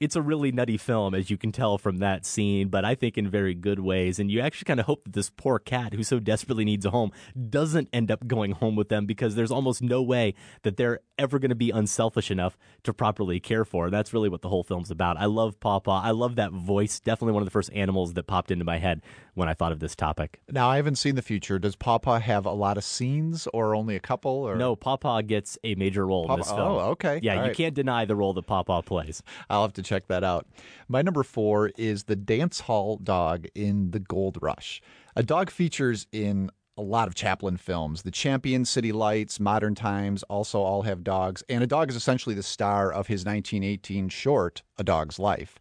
It's 0.00 0.16
a 0.16 0.22
really 0.22 0.50
nutty 0.50 0.78
film, 0.78 1.14
as 1.14 1.28
you 1.28 1.36
can 1.36 1.52
tell 1.52 1.76
from 1.76 1.98
that 1.98 2.24
scene, 2.24 2.68
but 2.68 2.86
I 2.86 2.94
think 2.94 3.18
in 3.18 3.28
very 3.28 3.52
good 3.54 3.80
ways. 3.80 4.18
And 4.18 4.30
you 4.30 4.40
actually 4.40 4.64
kind 4.64 4.80
of 4.80 4.86
hope 4.86 5.04
that 5.04 5.12
this 5.12 5.28
poor 5.28 5.58
cat, 5.58 5.92
who 5.92 6.02
so 6.02 6.18
desperately 6.18 6.64
needs 6.64 6.86
a 6.86 6.90
home, 6.90 7.12
doesn't 7.50 7.90
end 7.92 8.10
up 8.10 8.26
going 8.26 8.52
home 8.52 8.76
with 8.76 8.88
them 8.88 9.04
because 9.04 9.34
there's 9.34 9.50
almost 9.50 9.82
no 9.82 10.00
way 10.00 10.32
that 10.62 10.78
they're 10.78 11.00
ever 11.18 11.38
going 11.38 11.50
to 11.50 11.54
be 11.54 11.68
unselfish 11.70 12.30
enough 12.30 12.56
to 12.82 12.94
properly 12.94 13.40
care 13.40 13.62
for. 13.66 13.90
That's 13.90 14.14
really 14.14 14.30
what 14.30 14.40
the 14.40 14.48
whole 14.48 14.62
film's 14.64 14.90
about. 14.90 15.18
I 15.18 15.26
love 15.26 15.60
Paw. 15.60 15.80
I 15.86 16.12
love 16.12 16.36
that 16.36 16.52
voice. 16.52 16.98
Definitely 16.98 17.34
one 17.34 17.42
of 17.42 17.46
the 17.46 17.50
first 17.50 17.70
animals 17.74 18.14
that 18.14 18.22
popped 18.26 18.50
into 18.50 18.64
my 18.64 18.78
head 18.78 19.02
when 19.34 19.50
I 19.50 19.54
thought 19.54 19.70
of 19.72 19.80
this 19.80 19.94
topic. 19.94 20.40
Now 20.50 20.70
I 20.70 20.76
haven't 20.76 20.96
seen 20.96 21.14
the 21.14 21.20
future. 21.22 21.58
Does 21.58 21.76
Paw 21.76 21.98
Paw 21.98 22.20
have 22.20 22.46
a 22.46 22.52
lot 22.52 22.78
of 22.78 22.84
scenes 22.84 23.46
or 23.52 23.74
only 23.74 23.96
a 23.96 24.00
couple? 24.00 24.30
Or 24.30 24.56
No, 24.56 24.76
Paw 24.76 25.20
gets 25.20 25.58
a 25.62 25.74
major 25.74 26.06
role 26.06 26.26
Paw 26.26 26.34
in 26.34 26.40
this 26.40 26.48
film. 26.48 26.60
oh, 26.60 26.78
okay. 26.92 27.20
Yeah, 27.22 27.32
All 27.32 27.40
you 27.42 27.46
right. 27.48 27.56
can't 27.56 27.74
deny 27.74 28.06
the 28.06 28.16
role 28.16 28.32
that 28.32 28.46
Paw 28.46 28.62
plays. 28.80 29.22
I'll 29.50 29.60
have 29.62 29.74
to 29.74 29.82
check 29.90 30.06
that 30.06 30.22
out. 30.22 30.46
My 30.88 31.02
number 31.02 31.24
four 31.24 31.72
is 31.76 32.04
the 32.04 32.14
dance 32.14 32.60
hall 32.60 32.96
dog 32.96 33.46
in 33.56 33.90
The 33.90 33.98
Gold 33.98 34.38
Rush. 34.40 34.80
A 35.16 35.22
dog 35.24 35.50
features 35.50 36.06
in 36.12 36.50
a 36.76 36.82
lot 36.82 37.08
of 37.08 37.16
Chaplin 37.16 37.56
films. 37.56 38.02
The 38.02 38.12
Champion, 38.12 38.64
City 38.64 38.92
Lights, 38.92 39.40
Modern 39.40 39.74
Times 39.74 40.22
also 40.24 40.60
all 40.60 40.82
have 40.82 41.02
dogs, 41.02 41.42
and 41.48 41.64
a 41.64 41.66
dog 41.66 41.90
is 41.90 41.96
essentially 41.96 42.36
the 42.36 42.42
star 42.42 42.92
of 42.92 43.08
his 43.08 43.24
1918 43.24 44.08
short, 44.08 44.62
A 44.78 44.84
Dog's 44.84 45.18
Life. 45.18 45.58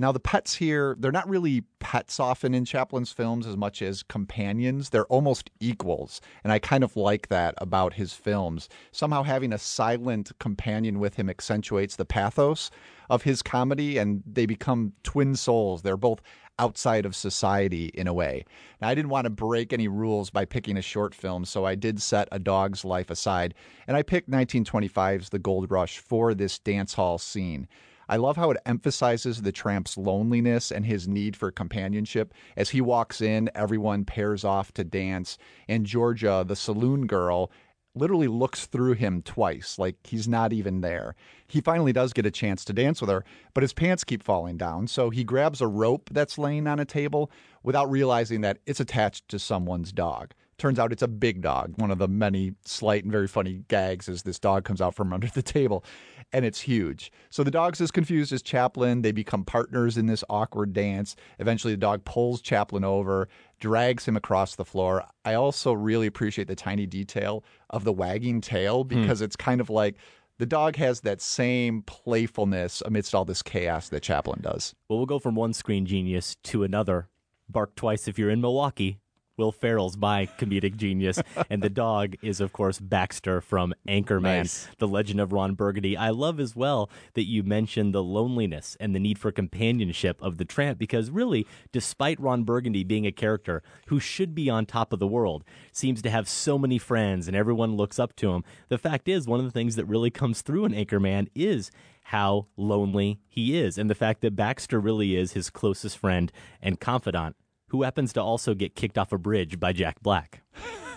Now, 0.00 0.12
the 0.12 0.18
pets 0.18 0.54
here, 0.54 0.96
they're 0.98 1.12
not 1.12 1.28
really 1.28 1.64
pets 1.78 2.18
often 2.18 2.54
in 2.54 2.64
Chaplin's 2.64 3.12
films 3.12 3.46
as 3.46 3.54
much 3.54 3.82
as 3.82 4.02
companions. 4.02 4.88
They're 4.88 5.04
almost 5.04 5.50
equals. 5.60 6.22
And 6.42 6.50
I 6.50 6.58
kind 6.58 6.82
of 6.82 6.96
like 6.96 7.28
that 7.28 7.54
about 7.58 7.92
his 7.92 8.14
films. 8.14 8.70
Somehow 8.92 9.24
having 9.24 9.52
a 9.52 9.58
silent 9.58 10.32
companion 10.38 11.00
with 11.00 11.16
him 11.16 11.28
accentuates 11.28 11.96
the 11.96 12.06
pathos 12.06 12.70
of 13.10 13.24
his 13.24 13.42
comedy, 13.42 13.98
and 13.98 14.22
they 14.24 14.46
become 14.46 14.94
twin 15.02 15.36
souls. 15.36 15.82
They're 15.82 15.98
both 15.98 16.22
outside 16.58 17.04
of 17.04 17.14
society 17.14 17.90
in 17.92 18.06
a 18.06 18.14
way. 18.14 18.46
Now, 18.80 18.88
I 18.88 18.94
didn't 18.94 19.10
want 19.10 19.26
to 19.26 19.30
break 19.30 19.70
any 19.70 19.86
rules 19.86 20.30
by 20.30 20.46
picking 20.46 20.78
a 20.78 20.82
short 20.82 21.14
film, 21.14 21.44
so 21.44 21.66
I 21.66 21.74
did 21.74 22.00
set 22.00 22.26
A 22.32 22.38
Dog's 22.38 22.86
Life 22.86 23.10
aside, 23.10 23.52
and 23.86 23.98
I 23.98 24.02
picked 24.02 24.30
1925's 24.30 25.28
The 25.28 25.38
Gold 25.38 25.70
Rush 25.70 25.98
for 25.98 26.32
this 26.32 26.58
dance 26.58 26.94
hall 26.94 27.18
scene. 27.18 27.68
I 28.10 28.16
love 28.16 28.36
how 28.36 28.50
it 28.50 28.56
emphasizes 28.66 29.40
the 29.40 29.52
tramp's 29.52 29.96
loneliness 29.96 30.72
and 30.72 30.84
his 30.84 31.06
need 31.06 31.36
for 31.36 31.52
companionship. 31.52 32.34
As 32.56 32.70
he 32.70 32.80
walks 32.80 33.20
in, 33.20 33.48
everyone 33.54 34.04
pairs 34.04 34.42
off 34.42 34.72
to 34.74 34.82
dance, 34.82 35.38
and 35.68 35.86
Georgia, 35.86 36.44
the 36.44 36.56
saloon 36.56 37.06
girl, 37.06 37.52
literally 37.94 38.26
looks 38.26 38.66
through 38.66 38.94
him 38.94 39.22
twice, 39.22 39.78
like 39.78 39.94
he's 40.02 40.26
not 40.26 40.52
even 40.52 40.80
there. 40.80 41.14
He 41.46 41.60
finally 41.60 41.92
does 41.92 42.12
get 42.12 42.26
a 42.26 42.32
chance 42.32 42.64
to 42.64 42.72
dance 42.72 43.00
with 43.00 43.10
her, 43.10 43.24
but 43.54 43.62
his 43.62 43.72
pants 43.72 44.02
keep 44.02 44.24
falling 44.24 44.56
down, 44.56 44.88
so 44.88 45.10
he 45.10 45.22
grabs 45.22 45.60
a 45.60 45.68
rope 45.68 46.10
that's 46.12 46.36
laying 46.36 46.66
on 46.66 46.80
a 46.80 46.84
table 46.84 47.30
without 47.62 47.88
realizing 47.88 48.40
that 48.40 48.58
it's 48.66 48.80
attached 48.80 49.28
to 49.28 49.38
someone's 49.38 49.92
dog. 49.92 50.32
Turns 50.58 50.78
out 50.78 50.92
it's 50.92 51.00
a 51.00 51.08
big 51.08 51.40
dog. 51.40 51.72
One 51.76 51.90
of 51.90 51.98
the 51.98 52.06
many 52.06 52.52
slight 52.66 53.04
and 53.04 53.10
very 53.10 53.28
funny 53.28 53.62
gags 53.68 54.10
is 54.10 54.24
this 54.24 54.38
dog 54.38 54.64
comes 54.64 54.82
out 54.82 54.94
from 54.94 55.12
under 55.12 55.28
the 55.28 55.42
table 55.42 55.84
and 56.32 56.44
it's 56.44 56.60
huge. 56.60 57.10
So 57.30 57.42
the 57.42 57.50
dog's 57.50 57.80
as 57.80 57.90
confused 57.90 58.32
as 58.32 58.42
Chaplin. 58.42 59.02
They 59.02 59.12
become 59.12 59.44
partners 59.44 59.96
in 59.96 60.06
this 60.06 60.24
awkward 60.30 60.72
dance. 60.72 61.16
Eventually, 61.38 61.74
the 61.74 61.78
dog 61.78 62.04
pulls 62.04 62.40
Chaplin 62.40 62.84
over, 62.84 63.28
drags 63.58 64.06
him 64.06 64.16
across 64.16 64.54
the 64.54 64.64
floor. 64.64 65.04
I 65.24 65.34
also 65.34 65.72
really 65.72 66.06
appreciate 66.06 66.48
the 66.48 66.54
tiny 66.54 66.86
detail 66.86 67.44
of 67.70 67.84
the 67.84 67.92
wagging 67.92 68.40
tail 68.40 68.82
hmm. 68.84 68.88
because 68.88 69.20
it's 69.22 69.36
kind 69.36 69.60
of 69.60 69.70
like 69.70 69.96
the 70.38 70.46
dog 70.46 70.76
has 70.76 71.00
that 71.02 71.20
same 71.20 71.82
playfulness 71.82 72.82
amidst 72.86 73.14
all 73.14 73.24
this 73.24 73.42
chaos 73.42 73.88
that 73.90 74.02
Chaplin 74.02 74.40
does. 74.40 74.74
Well, 74.88 74.98
we'll 74.98 75.06
go 75.06 75.18
from 75.18 75.34
one 75.34 75.52
screen 75.52 75.84
genius 75.84 76.36
to 76.44 76.62
another. 76.62 77.08
Bark 77.48 77.74
twice 77.74 78.08
if 78.08 78.18
you're 78.18 78.30
in 78.30 78.40
Milwaukee. 78.40 79.00
Will 79.40 79.52
Ferrell's 79.52 79.96
my 79.96 80.26
comedic 80.38 80.76
genius, 80.76 81.18
and 81.50 81.62
the 81.62 81.70
dog 81.70 82.14
is, 82.20 82.42
of 82.42 82.52
course, 82.52 82.78
Baxter 82.78 83.40
from 83.40 83.72
Anchorman, 83.88 84.20
Nice. 84.22 84.68
The 84.78 84.86
Legend 84.86 85.18
of 85.18 85.32
Ron 85.32 85.54
Burgundy. 85.54 85.96
I 85.96 86.10
love 86.10 86.38
as 86.38 86.54
well 86.54 86.90
that 87.14 87.24
you 87.24 87.42
mentioned 87.42 87.94
the 87.94 88.02
loneliness 88.02 88.76
and 88.78 88.94
the 88.94 89.00
need 89.00 89.18
for 89.18 89.32
companionship 89.32 90.20
of 90.20 90.36
the 90.36 90.44
tramp, 90.44 90.78
because 90.78 91.10
really, 91.10 91.46
despite 91.72 92.20
Ron 92.20 92.44
Burgundy 92.44 92.84
being 92.84 93.06
a 93.06 93.12
character 93.12 93.62
who 93.86 93.98
should 93.98 94.34
be 94.34 94.50
on 94.50 94.66
top 94.66 94.92
of 94.92 94.98
the 94.98 95.06
world, 95.06 95.42
seems 95.72 96.02
to 96.02 96.10
have 96.10 96.28
so 96.28 96.58
many 96.58 96.76
friends 96.76 97.26
and 97.26 97.34
everyone 97.34 97.76
looks 97.76 97.98
up 97.98 98.14
to 98.16 98.32
him. 98.32 98.44
The 98.68 98.76
fact 98.76 99.08
is, 99.08 99.26
one 99.26 99.40
of 99.40 99.46
the 99.46 99.52
things 99.52 99.76
that 99.76 99.86
really 99.86 100.10
comes 100.10 100.42
through 100.42 100.66
in 100.66 100.72
Anchorman 100.72 101.28
is 101.34 101.70
how 102.02 102.46
lonely 102.58 103.20
he 103.26 103.56
is, 103.56 103.78
and 103.78 103.88
the 103.88 103.94
fact 103.94 104.20
that 104.20 104.36
Baxter 104.36 104.78
really 104.78 105.16
is 105.16 105.32
his 105.32 105.48
closest 105.48 105.96
friend 105.96 106.30
and 106.60 106.78
confidant 106.78 107.36
who 107.70 107.82
happens 107.82 108.12
to 108.12 108.22
also 108.22 108.54
get 108.54 108.74
kicked 108.74 108.98
off 108.98 109.12
a 109.12 109.18
bridge 109.18 109.58
by 109.58 109.72
Jack 109.72 110.00
Black. 110.02 110.42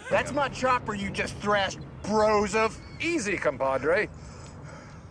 That's 0.09 0.33
my 0.33 0.49
chopper 0.49 0.93
you 0.93 1.09
just 1.09 1.35
thrashed, 1.37 1.79
bros 2.03 2.55
of. 2.55 2.79
Easy, 2.99 3.37
compadre. 3.37 4.09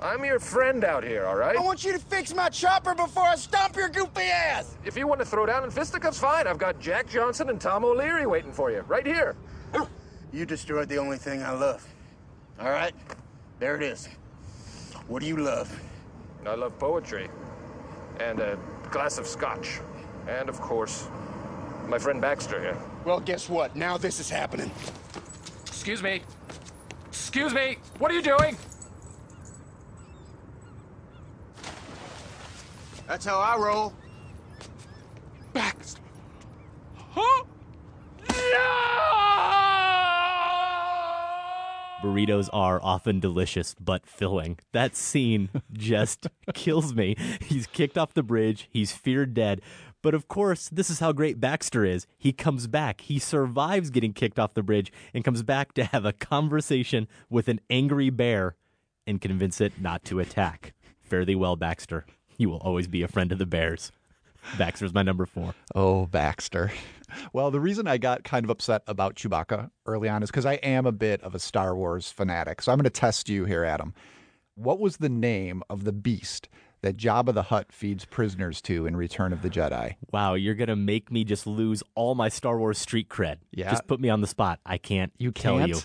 I'm 0.01 0.24
your 0.24 0.40
friend 0.40 0.84
out 0.84 1.05
here, 1.05 1.26
all 1.26 1.36
right? 1.36 1.56
I 1.56 1.60
want 1.60 1.84
you 1.84 1.93
to 1.93 1.98
fix 1.98 2.34
my 2.34 2.48
chopper 2.48 2.94
before 2.94 3.22
I 3.22 3.36
stomp 3.36 3.76
your 3.76 3.89
goofy 3.89 4.22
ass. 4.22 4.76
If 4.84 4.97
you 4.97 5.06
want 5.06 5.20
to 5.20 5.24
throw 5.24 5.47
down 5.47 5.62
in 5.62 5.70
fisticuffs, 5.70 6.18
fine. 6.18 6.48
I've 6.48 6.59
got 6.59 6.80
Jack 6.80 7.09
Johnson 7.09 7.48
and 7.51 7.60
Tom 7.60 7.84
O'Leary 7.84 8.26
waiting 8.26 8.52
for 8.52 8.72
you, 8.72 8.80
right 8.89 9.06
here. 9.06 9.36
You 10.32 10.47
destroyed 10.47 10.89
the 10.89 10.97
only 10.97 11.18
thing 11.18 11.43
I 11.43 11.52
love. 11.52 11.86
All 12.59 12.70
right, 12.70 12.94
there 13.60 13.76
it 13.76 13.82
is. 13.82 14.09
What 15.06 15.20
do 15.20 15.28
you 15.28 15.36
love? 15.36 15.70
I 16.47 16.55
love 16.55 16.78
poetry. 16.78 17.28
And 18.18 18.40
a 18.40 18.59
glass 18.90 19.18
of 19.18 19.26
scotch. 19.26 19.80
And, 20.26 20.48
of 20.48 20.60
course, 20.60 21.09
my 21.93 21.98
friend 21.98 22.23
Baxter 22.23 22.59
here. 22.59 22.78
Well, 23.05 23.20
guess 23.20 23.51
what? 23.51 23.77
Now 23.77 23.98
this 23.98 24.19
is 24.19 24.31
happening. 24.31 24.70
Excuse 25.66 26.02
me. 26.02 26.23
Excuse 27.09 27.52
me. 27.52 27.77
What 27.98 28.10
are 28.10 28.14
you 28.14 28.23
doing? 28.23 28.56
That's 33.06 33.27
how 33.27 33.39
I 33.39 33.59
roll. 33.59 33.93
Baxter. 35.52 36.01
Huh? 37.10 37.44
No! 38.31 39.02
Burritos 42.02 42.48
are 42.55 42.81
often 42.82 43.20
delicious 43.20 43.77
but 43.78 44.06
filling. 44.06 44.59
That 44.73 44.97
scene 44.97 45.51
just 45.70 46.27
kills 46.55 46.94
me. 46.94 47.16
He's 47.43 47.66
kicked 47.66 47.98
off 47.98 48.14
the 48.14 48.23
bridge, 48.23 48.70
he's 48.73 48.93
feared 48.93 49.35
dead. 49.35 49.60
But 50.02 50.14
of 50.14 50.26
course, 50.28 50.68
this 50.68 50.90
is 50.90 50.98
how 50.98 51.12
great 51.12 51.40
Baxter 51.40 51.84
is. 51.84 52.06
He 52.18 52.32
comes 52.32 52.66
back. 52.66 53.02
He 53.02 53.18
survives 53.18 53.90
getting 53.90 54.12
kicked 54.12 54.38
off 54.38 54.54
the 54.54 54.62
bridge 54.62 54.92
and 55.14 55.24
comes 55.24 55.42
back 55.42 55.72
to 55.74 55.84
have 55.84 56.04
a 56.04 56.12
conversation 56.12 57.06
with 57.30 57.48
an 57.48 57.60
angry 57.70 58.10
bear 58.10 58.56
and 59.06 59.20
convince 59.20 59.60
it 59.60 59.80
not 59.80 60.04
to 60.04 60.20
attack. 60.20 60.74
Fare 61.02 61.24
thee 61.24 61.36
well, 61.36 61.56
Baxter. 61.56 62.04
You 62.36 62.50
will 62.50 62.58
always 62.58 62.88
be 62.88 63.02
a 63.02 63.08
friend 63.08 63.30
of 63.30 63.38
the 63.38 63.46
bears. 63.46 63.92
Baxter's 64.58 64.92
my 64.92 65.02
number 65.02 65.24
four. 65.24 65.54
Oh, 65.74 66.06
Baxter. 66.06 66.72
Well, 67.32 67.50
the 67.50 67.60
reason 67.60 67.86
I 67.86 67.98
got 67.98 68.24
kind 68.24 68.44
of 68.44 68.50
upset 68.50 68.82
about 68.86 69.14
Chewbacca 69.14 69.70
early 69.86 70.08
on 70.08 70.22
is 70.22 70.30
because 70.30 70.46
I 70.46 70.54
am 70.54 70.86
a 70.86 70.92
bit 70.92 71.22
of 71.22 71.34
a 71.34 71.38
Star 71.38 71.76
Wars 71.76 72.10
fanatic. 72.10 72.62
So 72.62 72.72
I'm 72.72 72.78
going 72.78 72.84
to 72.84 72.90
test 72.90 73.28
you 73.28 73.44
here, 73.44 73.64
Adam. 73.64 73.94
What 74.54 74.80
was 74.80 74.96
the 74.96 75.08
name 75.08 75.62
of 75.70 75.84
the 75.84 75.92
beast 75.92 76.48
that 76.82 76.96
Jabba 76.96 77.32
the 77.32 77.44
Hutt 77.44 77.72
feeds 77.72 78.04
prisoners 78.04 78.60
to 78.62 78.86
in 78.86 78.96
Return 78.96 79.32
of 79.32 79.42
the 79.42 79.50
Jedi? 79.50 79.94
Wow, 80.12 80.34
you're 80.34 80.54
gonna 80.54 80.76
make 80.76 81.10
me 81.10 81.24
just 81.24 81.46
lose 81.46 81.82
all 81.94 82.14
my 82.14 82.28
Star 82.28 82.59
Wars 82.59 82.78
street 82.78 83.09
cred. 83.09 83.36
Yeah. 83.52 83.70
Just 83.70 83.86
put 83.86 84.00
me 84.00 84.09
on 84.09 84.20
the 84.20 84.26
spot. 84.26 84.60
I 84.66 84.78
can't 84.78 85.12
You 85.18 85.30
tell 85.30 85.59
can't? 85.59 85.70
you. 85.70 85.78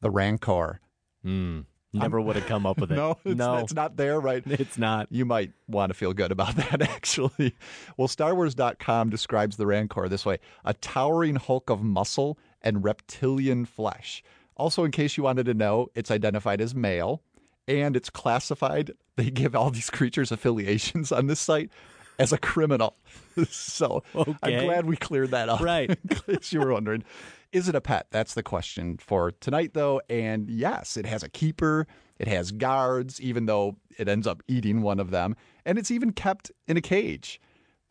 The 0.00 0.10
Rancor. 0.10 0.80
Hmm. 1.22 1.60
Never 1.96 2.20
would 2.20 2.34
have 2.34 2.46
come 2.46 2.66
up 2.66 2.78
with 2.80 2.90
it. 2.92 2.96
no, 2.96 3.18
it's, 3.24 3.36
no, 3.38 3.58
it's 3.58 3.72
not 3.72 3.96
there, 3.96 4.20
right? 4.20 4.42
It's 4.46 4.76
not. 4.76 5.06
You 5.10 5.24
might 5.24 5.52
want 5.68 5.90
to 5.90 5.94
feel 5.94 6.12
good 6.12 6.32
about 6.32 6.56
that, 6.56 6.82
actually. 6.82 7.54
Well, 7.96 8.08
StarWars.com 8.08 9.10
describes 9.10 9.56
the 9.56 9.66
Rancor 9.66 10.08
this 10.08 10.26
way 10.26 10.38
a 10.64 10.74
towering 10.74 11.36
hulk 11.36 11.70
of 11.70 11.82
muscle 11.82 12.36
and 12.62 12.82
reptilian 12.84 13.64
flesh. 13.64 14.22
Also, 14.56 14.84
in 14.84 14.90
case 14.90 15.16
you 15.16 15.22
wanted 15.22 15.46
to 15.46 15.54
know, 15.54 15.88
it's 15.94 16.10
identified 16.10 16.60
as 16.60 16.74
male 16.74 17.22
and 17.66 17.96
it's 17.96 18.10
classified. 18.10 18.92
They 19.16 19.30
give 19.30 19.54
all 19.54 19.70
these 19.70 19.90
creatures 19.90 20.32
affiliations 20.32 21.12
on 21.12 21.26
this 21.26 21.40
site 21.40 21.70
as 22.18 22.32
a 22.32 22.38
criminal. 22.38 22.96
so 23.48 24.02
I'm 24.14 24.64
glad 24.64 24.86
we 24.86 24.96
cleared 24.96 25.30
that 25.32 25.48
up. 25.48 25.60
Right. 25.60 25.90
in 26.10 26.16
case 26.16 26.52
you 26.52 26.60
were 26.60 26.72
wondering. 26.72 27.04
Is 27.52 27.68
it 27.68 27.74
a 27.74 27.80
pet? 27.80 28.06
That's 28.10 28.34
the 28.34 28.42
question 28.42 28.98
for 28.98 29.30
tonight, 29.30 29.74
though. 29.74 30.00
And 30.10 30.50
yes, 30.50 30.96
it 30.96 31.06
has 31.06 31.22
a 31.22 31.28
keeper, 31.28 31.86
it 32.18 32.26
has 32.26 32.50
guards, 32.50 33.20
even 33.20 33.46
though 33.46 33.76
it 33.96 34.08
ends 34.08 34.26
up 34.26 34.42
eating 34.48 34.82
one 34.82 34.98
of 34.98 35.10
them. 35.10 35.36
And 35.64 35.78
it's 35.78 35.90
even 35.90 36.12
kept 36.12 36.50
in 36.66 36.76
a 36.76 36.80
cage. 36.80 37.40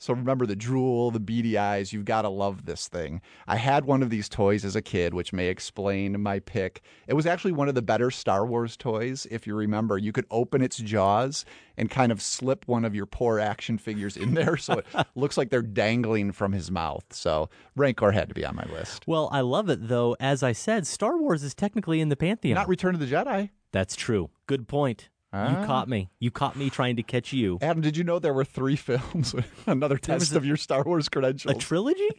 So 0.03 0.13
remember 0.13 0.45
the 0.45 0.53
drool, 0.53 1.11
the 1.11 1.21
beady 1.21 1.57
eyes. 1.57 1.93
You've 1.93 2.03
got 2.03 2.23
to 2.23 2.29
love 2.29 2.65
this 2.65 2.89
thing. 2.89 3.21
I 3.47 3.55
had 3.55 3.85
one 3.85 4.03
of 4.03 4.09
these 4.09 4.27
toys 4.27 4.65
as 4.65 4.75
a 4.75 4.81
kid, 4.81 5.13
which 5.13 5.31
may 5.31 5.47
explain 5.47 6.21
my 6.21 6.39
pick. 6.39 6.81
It 7.07 7.13
was 7.13 7.25
actually 7.25 7.53
one 7.53 7.69
of 7.69 7.75
the 7.75 7.81
better 7.81 8.11
Star 8.11 8.45
Wars 8.45 8.75
toys. 8.75 9.25
If 9.31 9.47
you 9.47 9.55
remember, 9.55 9.97
you 9.97 10.11
could 10.11 10.25
open 10.29 10.61
its 10.61 10.75
jaws 10.75 11.45
and 11.77 11.89
kind 11.89 12.11
of 12.11 12.21
slip 12.21 12.67
one 12.67 12.83
of 12.83 12.93
your 12.93 13.05
poor 13.05 13.39
action 13.39 13.77
figures 13.77 14.17
in 14.17 14.33
there. 14.33 14.57
So 14.57 14.79
it 14.79 14.85
looks 15.15 15.37
like 15.37 15.49
they're 15.49 15.61
dangling 15.61 16.33
from 16.33 16.51
his 16.51 16.69
mouth. 16.69 17.05
So 17.11 17.49
Rancor 17.77 18.11
had 18.11 18.27
to 18.27 18.35
be 18.35 18.43
on 18.43 18.57
my 18.57 18.65
list. 18.73 19.07
Well, 19.07 19.29
I 19.31 19.39
love 19.39 19.69
it 19.69 19.87
though. 19.87 20.17
As 20.19 20.43
I 20.43 20.51
said, 20.51 20.85
Star 20.85 21.17
Wars 21.17 21.43
is 21.43 21.55
technically 21.55 22.01
in 22.01 22.09
the 22.09 22.17
pantheon. 22.17 22.55
Not 22.55 22.67
Return 22.67 22.93
of 22.93 22.99
the 22.99 23.07
Jedi. 23.07 23.51
That's 23.71 23.95
true. 23.95 24.31
Good 24.47 24.67
point. 24.67 25.07
Ah. 25.33 25.61
You 25.61 25.65
caught 25.65 25.89
me. 25.89 26.09
You 26.19 26.31
caught 26.31 26.55
me 26.55 26.69
trying 26.69 26.95
to 26.97 27.03
catch 27.03 27.33
you. 27.33 27.57
Adam, 27.61 27.81
did 27.81 27.97
you 27.97 28.03
know 28.03 28.19
there 28.19 28.33
were 28.33 28.45
three 28.45 28.75
films? 28.77 29.33
Another 29.65 29.97
test 29.97 30.33
a- 30.33 30.37
of 30.37 30.45
your 30.45 30.57
Star 30.57 30.83
Wars 30.83 31.09
credentials. 31.09 31.55
A 31.55 31.57
trilogy? 31.59 32.09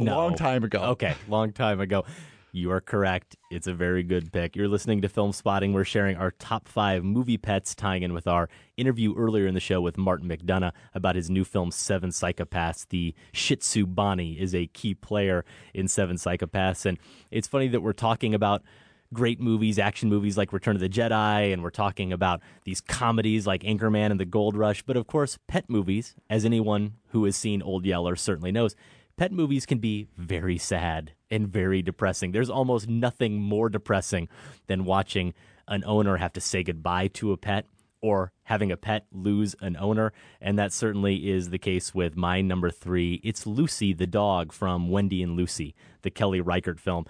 A 0.00 0.02
long 0.04 0.34
time 0.34 0.64
ago. 0.64 0.80
Okay, 0.80 1.14
long 1.28 1.52
time 1.52 1.80
ago. 1.80 2.04
You 2.50 2.72
are 2.72 2.80
correct. 2.80 3.36
It's 3.50 3.66
a 3.66 3.74
very 3.74 4.02
good 4.02 4.32
pick. 4.32 4.56
You're 4.56 4.68
listening 4.68 5.02
to 5.02 5.08
Filmspotting. 5.08 5.74
We're 5.74 5.84
sharing 5.84 6.16
our 6.16 6.30
top 6.30 6.66
five 6.66 7.04
movie 7.04 7.36
pets, 7.36 7.74
tying 7.74 8.02
in 8.02 8.14
with 8.14 8.26
our 8.26 8.48
interview 8.78 9.14
earlier 9.16 9.46
in 9.46 9.52
the 9.52 9.60
show 9.60 9.82
with 9.82 9.98
Martin 9.98 10.28
McDonagh 10.28 10.72
about 10.94 11.14
his 11.14 11.28
new 11.28 11.44
film, 11.44 11.70
Seven 11.70 12.08
Psychopaths. 12.10 12.88
The 12.88 13.14
Shih 13.32 13.56
Tzu 13.56 13.86
Bonny 13.86 14.32
is 14.40 14.54
a 14.54 14.66
key 14.66 14.94
player 14.94 15.44
in 15.74 15.88
Seven 15.88 16.16
Psychopaths. 16.16 16.86
And 16.86 16.98
it's 17.30 17.46
funny 17.46 17.68
that 17.68 17.82
we're 17.82 17.92
talking 17.92 18.34
about 18.34 18.62
great 19.12 19.40
movies, 19.40 19.78
action 19.78 20.08
movies 20.08 20.36
like 20.36 20.52
Return 20.52 20.76
of 20.76 20.80
the 20.80 20.88
Jedi, 20.88 21.52
and 21.52 21.62
we're 21.62 21.70
talking 21.70 22.12
about 22.12 22.40
these 22.64 22.80
comedies 22.80 23.46
like 23.46 23.62
Anchorman 23.62 24.10
and 24.10 24.20
The 24.20 24.24
Gold 24.24 24.56
Rush. 24.56 24.82
But 24.82 24.96
of 24.96 25.06
course, 25.06 25.38
pet 25.48 25.68
movies, 25.68 26.14
as 26.28 26.44
anyone 26.44 26.94
who 27.08 27.24
has 27.24 27.36
seen 27.36 27.62
Old 27.62 27.84
Yeller 27.86 28.16
certainly 28.16 28.52
knows, 28.52 28.76
pet 29.16 29.32
movies 29.32 29.66
can 29.66 29.78
be 29.78 30.08
very 30.16 30.58
sad 30.58 31.12
and 31.30 31.48
very 31.48 31.82
depressing. 31.82 32.32
There's 32.32 32.50
almost 32.50 32.88
nothing 32.88 33.40
more 33.40 33.68
depressing 33.68 34.28
than 34.66 34.84
watching 34.84 35.34
an 35.66 35.84
owner 35.86 36.16
have 36.16 36.32
to 36.32 36.40
say 36.40 36.62
goodbye 36.62 37.08
to 37.08 37.32
a 37.32 37.36
pet 37.36 37.66
or 38.00 38.32
having 38.44 38.70
a 38.70 38.76
pet 38.76 39.06
lose 39.12 39.54
an 39.60 39.76
owner. 39.76 40.12
And 40.40 40.58
that 40.58 40.72
certainly 40.72 41.28
is 41.28 41.50
the 41.50 41.58
case 41.58 41.94
with 41.94 42.16
my 42.16 42.40
number 42.40 42.70
three. 42.70 43.20
It's 43.24 43.46
Lucy 43.46 43.92
the 43.92 44.06
dog 44.06 44.52
from 44.52 44.88
Wendy 44.88 45.22
and 45.22 45.36
Lucy, 45.36 45.74
the 46.02 46.10
Kelly 46.10 46.40
Reichardt 46.40 46.80
film. 46.80 47.06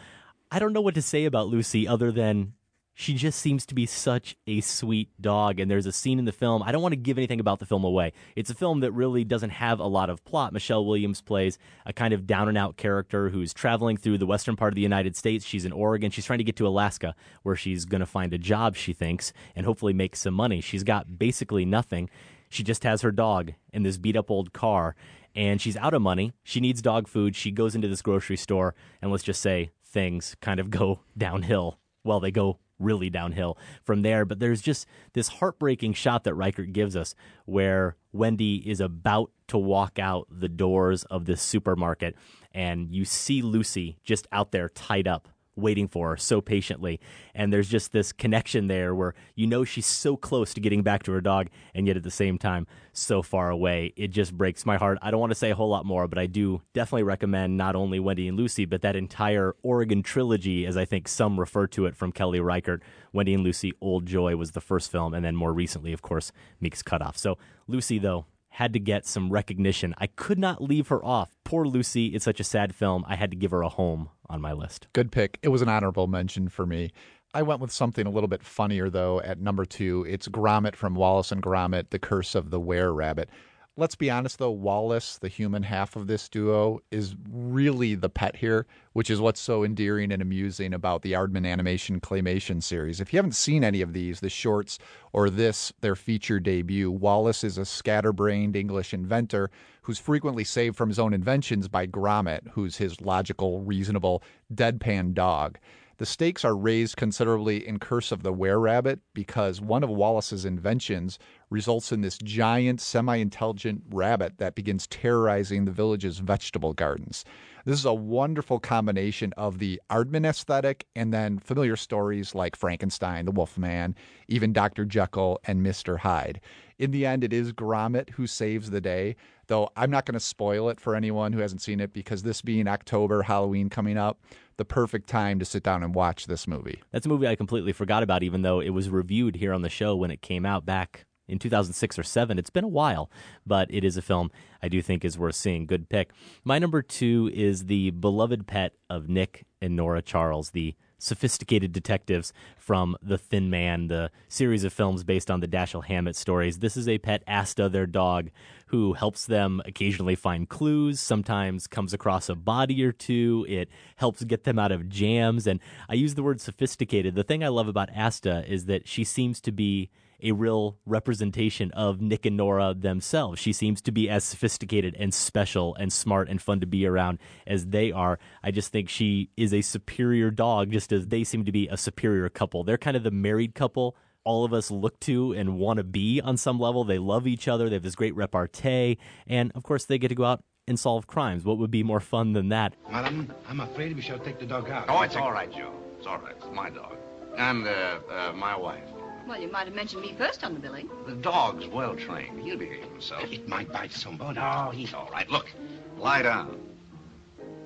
I 0.50 0.58
don't 0.58 0.72
know 0.72 0.80
what 0.80 0.94
to 0.94 1.02
say 1.02 1.24
about 1.24 1.48
Lucy 1.48 1.86
other 1.86 2.10
than 2.10 2.54
she 2.94 3.14
just 3.14 3.38
seems 3.38 3.64
to 3.66 3.76
be 3.76 3.86
such 3.86 4.34
a 4.48 4.60
sweet 4.60 5.08
dog. 5.20 5.60
And 5.60 5.70
there's 5.70 5.86
a 5.86 5.92
scene 5.92 6.18
in 6.18 6.24
the 6.24 6.32
film. 6.32 6.64
I 6.64 6.72
don't 6.72 6.82
want 6.82 6.94
to 6.94 6.96
give 6.96 7.16
anything 7.16 7.38
about 7.38 7.60
the 7.60 7.66
film 7.66 7.84
away. 7.84 8.12
It's 8.34 8.50
a 8.50 8.54
film 8.54 8.80
that 8.80 8.90
really 8.90 9.22
doesn't 9.22 9.50
have 9.50 9.78
a 9.78 9.86
lot 9.86 10.10
of 10.10 10.24
plot. 10.24 10.52
Michelle 10.52 10.84
Williams 10.84 11.20
plays 11.20 11.58
a 11.86 11.92
kind 11.92 12.12
of 12.12 12.26
down 12.26 12.48
and 12.48 12.58
out 12.58 12.76
character 12.76 13.28
who's 13.28 13.54
traveling 13.54 13.96
through 13.96 14.18
the 14.18 14.26
western 14.26 14.56
part 14.56 14.72
of 14.72 14.74
the 14.74 14.82
United 14.82 15.16
States. 15.16 15.44
She's 15.44 15.64
in 15.64 15.70
Oregon. 15.70 16.10
She's 16.10 16.24
trying 16.24 16.38
to 16.38 16.44
get 16.44 16.56
to 16.56 16.66
Alaska, 16.66 17.14
where 17.44 17.54
she's 17.54 17.84
going 17.84 18.00
to 18.00 18.06
find 18.06 18.34
a 18.34 18.38
job, 18.38 18.74
she 18.74 18.92
thinks, 18.92 19.32
and 19.54 19.64
hopefully 19.64 19.92
make 19.92 20.16
some 20.16 20.34
money. 20.34 20.60
She's 20.60 20.82
got 20.82 21.20
basically 21.20 21.64
nothing. 21.64 22.10
She 22.48 22.64
just 22.64 22.82
has 22.82 23.02
her 23.02 23.12
dog 23.12 23.52
in 23.72 23.84
this 23.84 23.98
beat 23.98 24.16
up 24.16 24.28
old 24.28 24.52
car, 24.52 24.96
and 25.36 25.60
she's 25.60 25.76
out 25.76 25.94
of 25.94 26.02
money. 26.02 26.32
She 26.42 26.58
needs 26.58 26.82
dog 26.82 27.06
food. 27.06 27.36
She 27.36 27.52
goes 27.52 27.76
into 27.76 27.86
this 27.86 28.02
grocery 28.02 28.38
store, 28.38 28.74
and 29.00 29.12
let's 29.12 29.22
just 29.22 29.40
say 29.40 29.70
things 29.90 30.36
kind 30.40 30.60
of 30.60 30.70
go 30.70 31.01
downhill. 31.19 31.78
Well, 32.05 32.20
they 32.20 32.31
go 32.31 32.59
really 32.78 33.10
downhill 33.10 33.59
from 33.82 34.02
there. 34.02 34.24
But 34.24 34.39
there's 34.39 34.62
just 34.62 34.86
this 35.12 35.28
heartbreaking 35.28 35.94
shot 35.94 36.24
that 36.24 36.35
Reichardt 36.35 36.73
gives 36.73 36.97
us 36.97 37.15
where 37.44 37.97
Wendy 38.12 38.69
is 38.69 38.81
about 38.81 39.31
to 39.48 39.59
walk 39.59 39.98
out 39.98 40.28
the 40.31 40.48
doors 40.48 41.05
of 41.05 41.24
this 41.24 41.43
supermarket, 41.43 42.15
and 42.52 42.94
you 42.94 43.05
see 43.05 43.43
Lucy 43.43 43.98
just 44.05 44.27
out 44.32 44.52
there 44.52 44.69
tied 44.69 45.09
up. 45.09 45.28
Waiting 45.59 45.89
for 45.89 46.10
her 46.10 46.16
so 46.16 46.40
patiently. 46.40 47.01
And 47.35 47.52
there's 47.52 47.68
just 47.68 47.93
this 47.93 48.12
connection 48.12 48.68
there 48.68 48.94
where 48.94 49.14
you 49.35 49.47
know 49.47 49.64
she's 49.64 49.86
so 49.86 50.16
close 50.16 50.55
to 50.55 50.60
getting 50.60 50.82
back 50.82 51.02
to 51.05 51.12
her 51.12 51.20
dog, 51.20 51.48
and 51.74 51.86
yet 51.86 51.97
at 51.97 52.02
the 52.02 52.10
same 52.10 52.39
time, 52.39 52.66
so 52.93 53.22
far 53.22 53.51
away. 53.51 53.93
It 53.97 54.09
just 54.09 54.36
breaks 54.36 54.64
my 54.64 54.76
heart. 54.76 54.98
I 55.02 55.10
don't 55.10 55.20
want 55.20 55.30
to 55.30 55.36
say 55.36 55.51
a 55.51 55.55
whole 55.55 55.68
lot 55.68 55.85
more, 55.85 56.09
but 56.09 56.18
I 56.18 56.26
do 56.26 56.62
definitely 56.72 57.05
recommend 57.05 57.56
not 57.56 57.76
only 57.76 57.98
Wendy 58.01 58.28
and 58.28 58.36
Lucy, 58.36 58.64
but 58.64 58.82
that 58.82 58.97
entire 58.97 59.55
Oregon 59.62 60.02
trilogy, 60.02 60.66
as 60.66 60.76
I 60.76 60.85
think 60.85 61.09
some 61.09 61.39
refer 61.39 61.66
to 61.68 61.86
it 61.86 61.97
from 61.97 62.12
Kelly 62.12 62.40
Reichardt. 62.40 62.82
Wendy 63.12 63.35
and 63.35 63.44
Lucy, 63.44 63.72
Old 63.80 64.06
Joy 64.06 64.36
was 64.36 64.52
the 64.52 64.60
first 64.60 64.90
film, 64.90 65.14
and 65.14 65.24
then 65.24 65.36
more 65.36 65.52
recently, 65.52 65.93
of 65.93 66.02
course, 66.02 66.32
Meek's 66.60 66.82
Cutoff. 66.82 67.16
So, 67.16 67.39
Lucy, 67.66 67.98
though, 67.98 68.26
had 68.59 68.72
to 68.72 68.80
get 68.80 69.06
some 69.06 69.30
recognition. 69.30 69.94
I 69.98 70.09
could 70.09 70.36
not 70.36 70.60
leave 70.60 70.89
her 70.89 71.02
off. 71.05 71.30
Poor 71.44 71.64
Lucy, 71.64 72.06
it's 72.06 72.24
such 72.24 72.40
a 72.40 72.44
sad 72.44 72.74
film. 72.74 73.05
I 73.06 73.14
had 73.14 73.30
to 73.30 73.36
give 73.36 73.52
her 73.52 73.62
a 73.62 73.68
home 73.68 74.09
on 74.28 74.40
my 74.40 74.52
list. 74.52 74.89
Good 74.93 75.12
pick. 75.12 75.39
It 75.44 75.51
was 75.51 75.62
an 75.62 75.68
honorable 75.68 76.09
mention 76.09 76.48
for 76.48 76.66
me. 76.66 76.90
I 77.32 77.43
went 77.43 77.60
with 77.60 77.70
something 77.70 78.05
a 78.05 78.10
little 78.10 78.26
bit 78.26 78.43
funnier 78.43 78.90
though 78.90 79.20
at 79.20 79.39
number 79.39 79.64
two. 79.64 80.05
It's 80.09 80.26
Gromit 80.26 80.74
from 80.74 80.97
Wallace 80.97 81.30
and 81.30 81.40
Gromit: 81.40 81.90
The 81.90 82.01
Curse 82.01 82.35
of 82.35 82.51
the 82.51 82.59
Were 82.59 82.93
Rabbit. 82.93 83.30
Let's 83.78 83.94
be 83.94 84.10
honest 84.10 84.40
though, 84.40 84.50
Wallace, 84.50 85.18
the 85.18 85.28
human 85.28 85.62
half 85.62 85.94
of 85.94 86.09
this 86.09 86.28
duo, 86.28 86.80
is 86.90 87.14
really 87.30 87.94
the 87.94 88.09
pet 88.09 88.34
here, 88.34 88.66
which 88.92 89.09
is 89.09 89.20
what's 89.20 89.38
so 89.38 89.62
endearing 89.62 90.10
and 90.10 90.20
amusing 90.20 90.74
about 90.74 91.02
the 91.02 91.12
Aardman 91.12 91.46
animation 91.46 92.00
claymation 92.00 92.60
series. 92.60 93.00
If 93.00 93.12
you 93.12 93.18
haven't 93.18 93.36
seen 93.36 93.62
any 93.62 93.80
of 93.80 93.92
these, 93.92 94.18
the 94.18 94.30
shorts 94.30 94.80
or 95.12 95.30
this, 95.30 95.72
their 95.80 95.94
feature 95.94 96.40
debut, 96.40 96.90
Wallace 96.90 97.44
is 97.44 97.56
a 97.56 97.64
scatterbrained 97.64 98.56
English 98.56 98.92
inventor 98.92 99.48
who's 99.82 100.00
frequently 100.00 100.42
saved 100.42 100.76
from 100.76 100.88
his 100.88 100.98
own 100.98 101.14
inventions 101.14 101.68
by 101.68 101.86
Gromit, 101.86 102.48
who's 102.48 102.78
his 102.78 103.00
logical, 103.00 103.60
reasonable, 103.60 104.24
deadpan 104.52 105.14
dog. 105.14 105.56
The 105.98 106.06
stakes 106.06 106.44
are 106.44 106.56
raised 106.56 106.96
considerably 106.96 107.66
in 107.66 107.80
Curse 107.80 108.12
of 108.12 108.22
the 108.22 108.32
Were 108.32 108.60
Rabbit 108.60 109.00
because 109.14 109.60
one 109.60 109.82
of 109.82 109.90
Wallace's 109.90 110.44
inventions 110.44 111.18
results 111.50 111.90
in 111.90 112.02
this 112.02 112.18
giant, 112.18 112.80
semi 112.80 113.16
intelligent 113.16 113.82
rabbit 113.90 114.38
that 114.38 114.54
begins 114.54 114.86
terrorizing 114.86 115.64
the 115.64 115.72
village's 115.72 116.18
vegetable 116.18 116.72
gardens. 116.72 117.24
This 117.64 117.80
is 117.80 117.84
a 117.84 117.92
wonderful 117.92 118.60
combination 118.60 119.32
of 119.36 119.58
the 119.58 119.80
Aardman 119.90 120.24
aesthetic 120.24 120.86
and 120.94 121.12
then 121.12 121.40
familiar 121.40 121.74
stories 121.74 122.32
like 122.32 122.54
Frankenstein, 122.54 123.24
the 123.24 123.32
Wolfman, 123.32 123.96
even 124.28 124.52
Dr. 124.52 124.84
Jekyll 124.84 125.40
and 125.46 125.66
Mr. 125.66 125.98
Hyde. 125.98 126.40
In 126.78 126.92
the 126.92 127.05
end, 127.06 127.24
it 127.24 127.32
is 127.32 127.52
Gromit 127.52 128.10
who 128.10 128.26
saves 128.26 128.70
the 128.70 128.80
day, 128.80 129.16
though 129.48 129.68
I'm 129.76 129.90
not 129.90 130.06
going 130.06 130.14
to 130.14 130.20
spoil 130.20 130.68
it 130.68 130.80
for 130.80 130.94
anyone 130.94 131.32
who 131.32 131.40
hasn't 131.40 131.60
seen 131.60 131.80
it 131.80 131.92
because 131.92 132.22
this 132.22 132.40
being 132.40 132.68
October, 132.68 133.22
Halloween 133.22 133.68
coming 133.68 133.98
up, 133.98 134.20
the 134.59 134.64
perfect 134.64 135.09
time 135.09 135.40
to 135.40 135.44
sit 135.44 135.64
down 135.64 135.82
and 135.82 135.94
watch 135.94 136.26
this 136.26 136.46
movie. 136.46 136.80
That's 136.92 137.06
a 137.06 137.09
movie 137.09 137.26
I 137.26 137.34
completely 137.34 137.72
forgot 137.72 138.02
about, 138.05 138.22
even 138.22 138.42
though 138.42 138.60
it 138.60 138.70
was 138.70 138.90
reviewed 138.90 139.36
here 139.36 139.52
on 139.52 139.62
the 139.62 139.68
show 139.68 139.96
when 139.96 140.12
it 140.12 140.22
came 140.22 140.46
out 140.46 140.64
back 140.64 141.05
in 141.26 141.38
2006 141.38 141.98
or 141.98 142.02
7. 142.05 142.38
It's 142.38 142.50
been 142.50 142.64
a 142.64 142.68
while, 142.68 143.10
but 143.44 143.68
it 143.70 143.84
is 143.84 143.96
a 143.96 144.02
film 144.02 144.30
I 144.62 144.68
do 144.68 144.80
think 144.80 145.05
is 145.05 145.18
worth 145.18 145.34
seeing. 145.34 145.66
Good 145.66 145.88
pick. 145.88 146.10
My 146.44 146.59
number 146.59 146.80
two 146.80 147.30
is 147.34 147.66
the 147.66 147.90
beloved 147.90 148.46
pet 148.46 148.74
of 148.88 149.09
Nick 149.09 149.46
and 149.60 149.76
Nora 149.76 150.00
Charles, 150.00 150.50
the 150.50 150.74
sophisticated 150.98 151.72
detectives 151.72 152.32
from 152.56 152.96
The 153.02 153.18
Thin 153.18 153.50
Man, 153.50 153.88
the 153.88 154.10
series 154.28 154.64
of 154.64 154.72
films 154.72 155.04
based 155.04 155.30
on 155.30 155.40
the 155.40 155.48
Dashiell 155.48 155.84
Hammett 155.84 156.16
stories. 156.16 156.58
This 156.58 156.76
is 156.76 156.88
a 156.88 156.98
pet 156.98 157.22
Asta, 157.26 157.68
their 157.68 157.86
dog, 157.86 158.30
who 158.66 158.92
helps 158.92 159.26
them 159.26 159.62
occasionally 159.64 160.14
find 160.14 160.48
clues, 160.48 161.00
sometimes 161.00 161.66
comes 161.66 161.94
across 161.94 162.28
a 162.28 162.34
body 162.34 162.82
or 162.82 162.92
two. 162.92 163.46
It 163.48 163.68
helps 163.96 164.24
get 164.24 164.44
them 164.44 164.58
out 164.58 164.72
of 164.72 164.88
jams. 164.88 165.46
And 165.46 165.60
I 165.88 165.94
use 165.94 166.14
the 166.14 166.22
word 166.22 166.40
sophisticated. 166.40 167.14
The 167.14 167.24
thing 167.24 167.42
I 167.42 167.48
love 167.48 167.68
about 167.68 167.96
Asta 167.96 168.44
is 168.46 168.66
that 168.66 168.86
she 168.86 169.04
seems 169.04 169.40
to 169.42 169.52
be 169.52 169.90
a 170.22 170.32
real 170.32 170.78
representation 170.86 171.70
of 171.72 172.00
Nick 172.00 172.26
and 172.26 172.36
Nora 172.36 172.74
themselves. 172.74 173.40
She 173.40 173.52
seems 173.52 173.80
to 173.82 173.92
be 173.92 174.08
as 174.08 174.24
sophisticated 174.24 174.96
and 174.98 175.12
special 175.12 175.74
and 175.76 175.92
smart 175.92 176.28
and 176.28 176.40
fun 176.40 176.60
to 176.60 176.66
be 176.66 176.86
around 176.86 177.18
as 177.46 177.66
they 177.66 177.92
are. 177.92 178.18
I 178.42 178.50
just 178.50 178.72
think 178.72 178.88
she 178.88 179.30
is 179.36 179.54
a 179.54 179.62
superior 179.62 180.30
dog, 180.30 180.72
just 180.72 180.92
as 180.92 181.06
they 181.08 181.24
seem 181.24 181.44
to 181.44 181.52
be 181.52 181.68
a 181.68 181.76
superior 181.76 182.28
couple. 182.28 182.64
They're 182.64 182.78
kind 182.78 182.96
of 182.96 183.02
the 183.02 183.10
married 183.10 183.54
couple 183.54 183.96
all 184.24 184.44
of 184.44 184.52
us 184.52 184.70
look 184.70 185.00
to 185.00 185.32
and 185.32 185.58
want 185.58 185.78
to 185.78 185.84
be 185.84 186.20
on 186.20 186.36
some 186.36 186.60
level. 186.60 186.84
They 186.84 186.98
love 186.98 187.26
each 187.26 187.48
other. 187.48 187.70
They 187.70 187.76
have 187.76 187.82
this 187.82 187.94
great 187.94 188.14
repartee. 188.14 188.98
And 189.26 189.50
of 189.54 189.62
course, 189.62 189.86
they 189.86 189.96
get 189.96 190.08
to 190.08 190.14
go 190.14 190.24
out 190.24 190.44
and 190.66 190.78
solve 190.78 191.06
crimes. 191.06 191.44
What 191.44 191.56
would 191.56 191.70
be 191.70 191.82
more 191.82 192.00
fun 192.00 192.34
than 192.34 192.50
that? 192.50 192.74
Madam, 192.90 193.32
I'm 193.48 193.60
afraid 193.60 193.96
we 193.96 194.02
shall 194.02 194.18
take 194.18 194.38
the 194.38 194.44
dog 194.44 194.68
out. 194.68 194.84
Oh, 194.88 195.00
it's 195.00 195.16
all 195.16 195.32
right, 195.32 195.50
Joe. 195.50 195.72
It's 195.96 196.06
all 196.06 196.18
right. 196.18 196.34
It's 196.36 196.46
my 196.52 196.68
dog. 196.68 196.96
And, 197.38 197.66
uh, 197.66 198.00
uh, 198.10 198.32
my 198.34 198.54
wife. 198.54 198.84
Well, 199.28 199.38
you 199.38 199.52
might 199.52 199.66
have 199.66 199.74
mentioned 199.74 200.00
me 200.00 200.14
first 200.16 200.42
on 200.42 200.55
the 200.55 200.60
billing. 200.60 200.88
The 201.06 201.14
dog's 201.16 201.66
well 201.66 201.94
trained. 201.94 202.40
He'll 202.40 202.56
behave 202.56 202.84
himself. 202.84 203.30
It 203.30 203.46
might 203.46 203.70
bite 203.70 203.92
somebody. 203.92 204.40
No, 204.40 204.70
he's 204.72 204.94
all 204.94 205.10
right. 205.12 205.28
Look, 205.28 205.52
lie 205.98 206.22
down. 206.22 206.59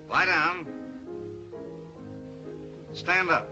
Lie 0.08 0.26
down. 0.26 0.66
Stand 2.92 3.30
up. 3.30 3.48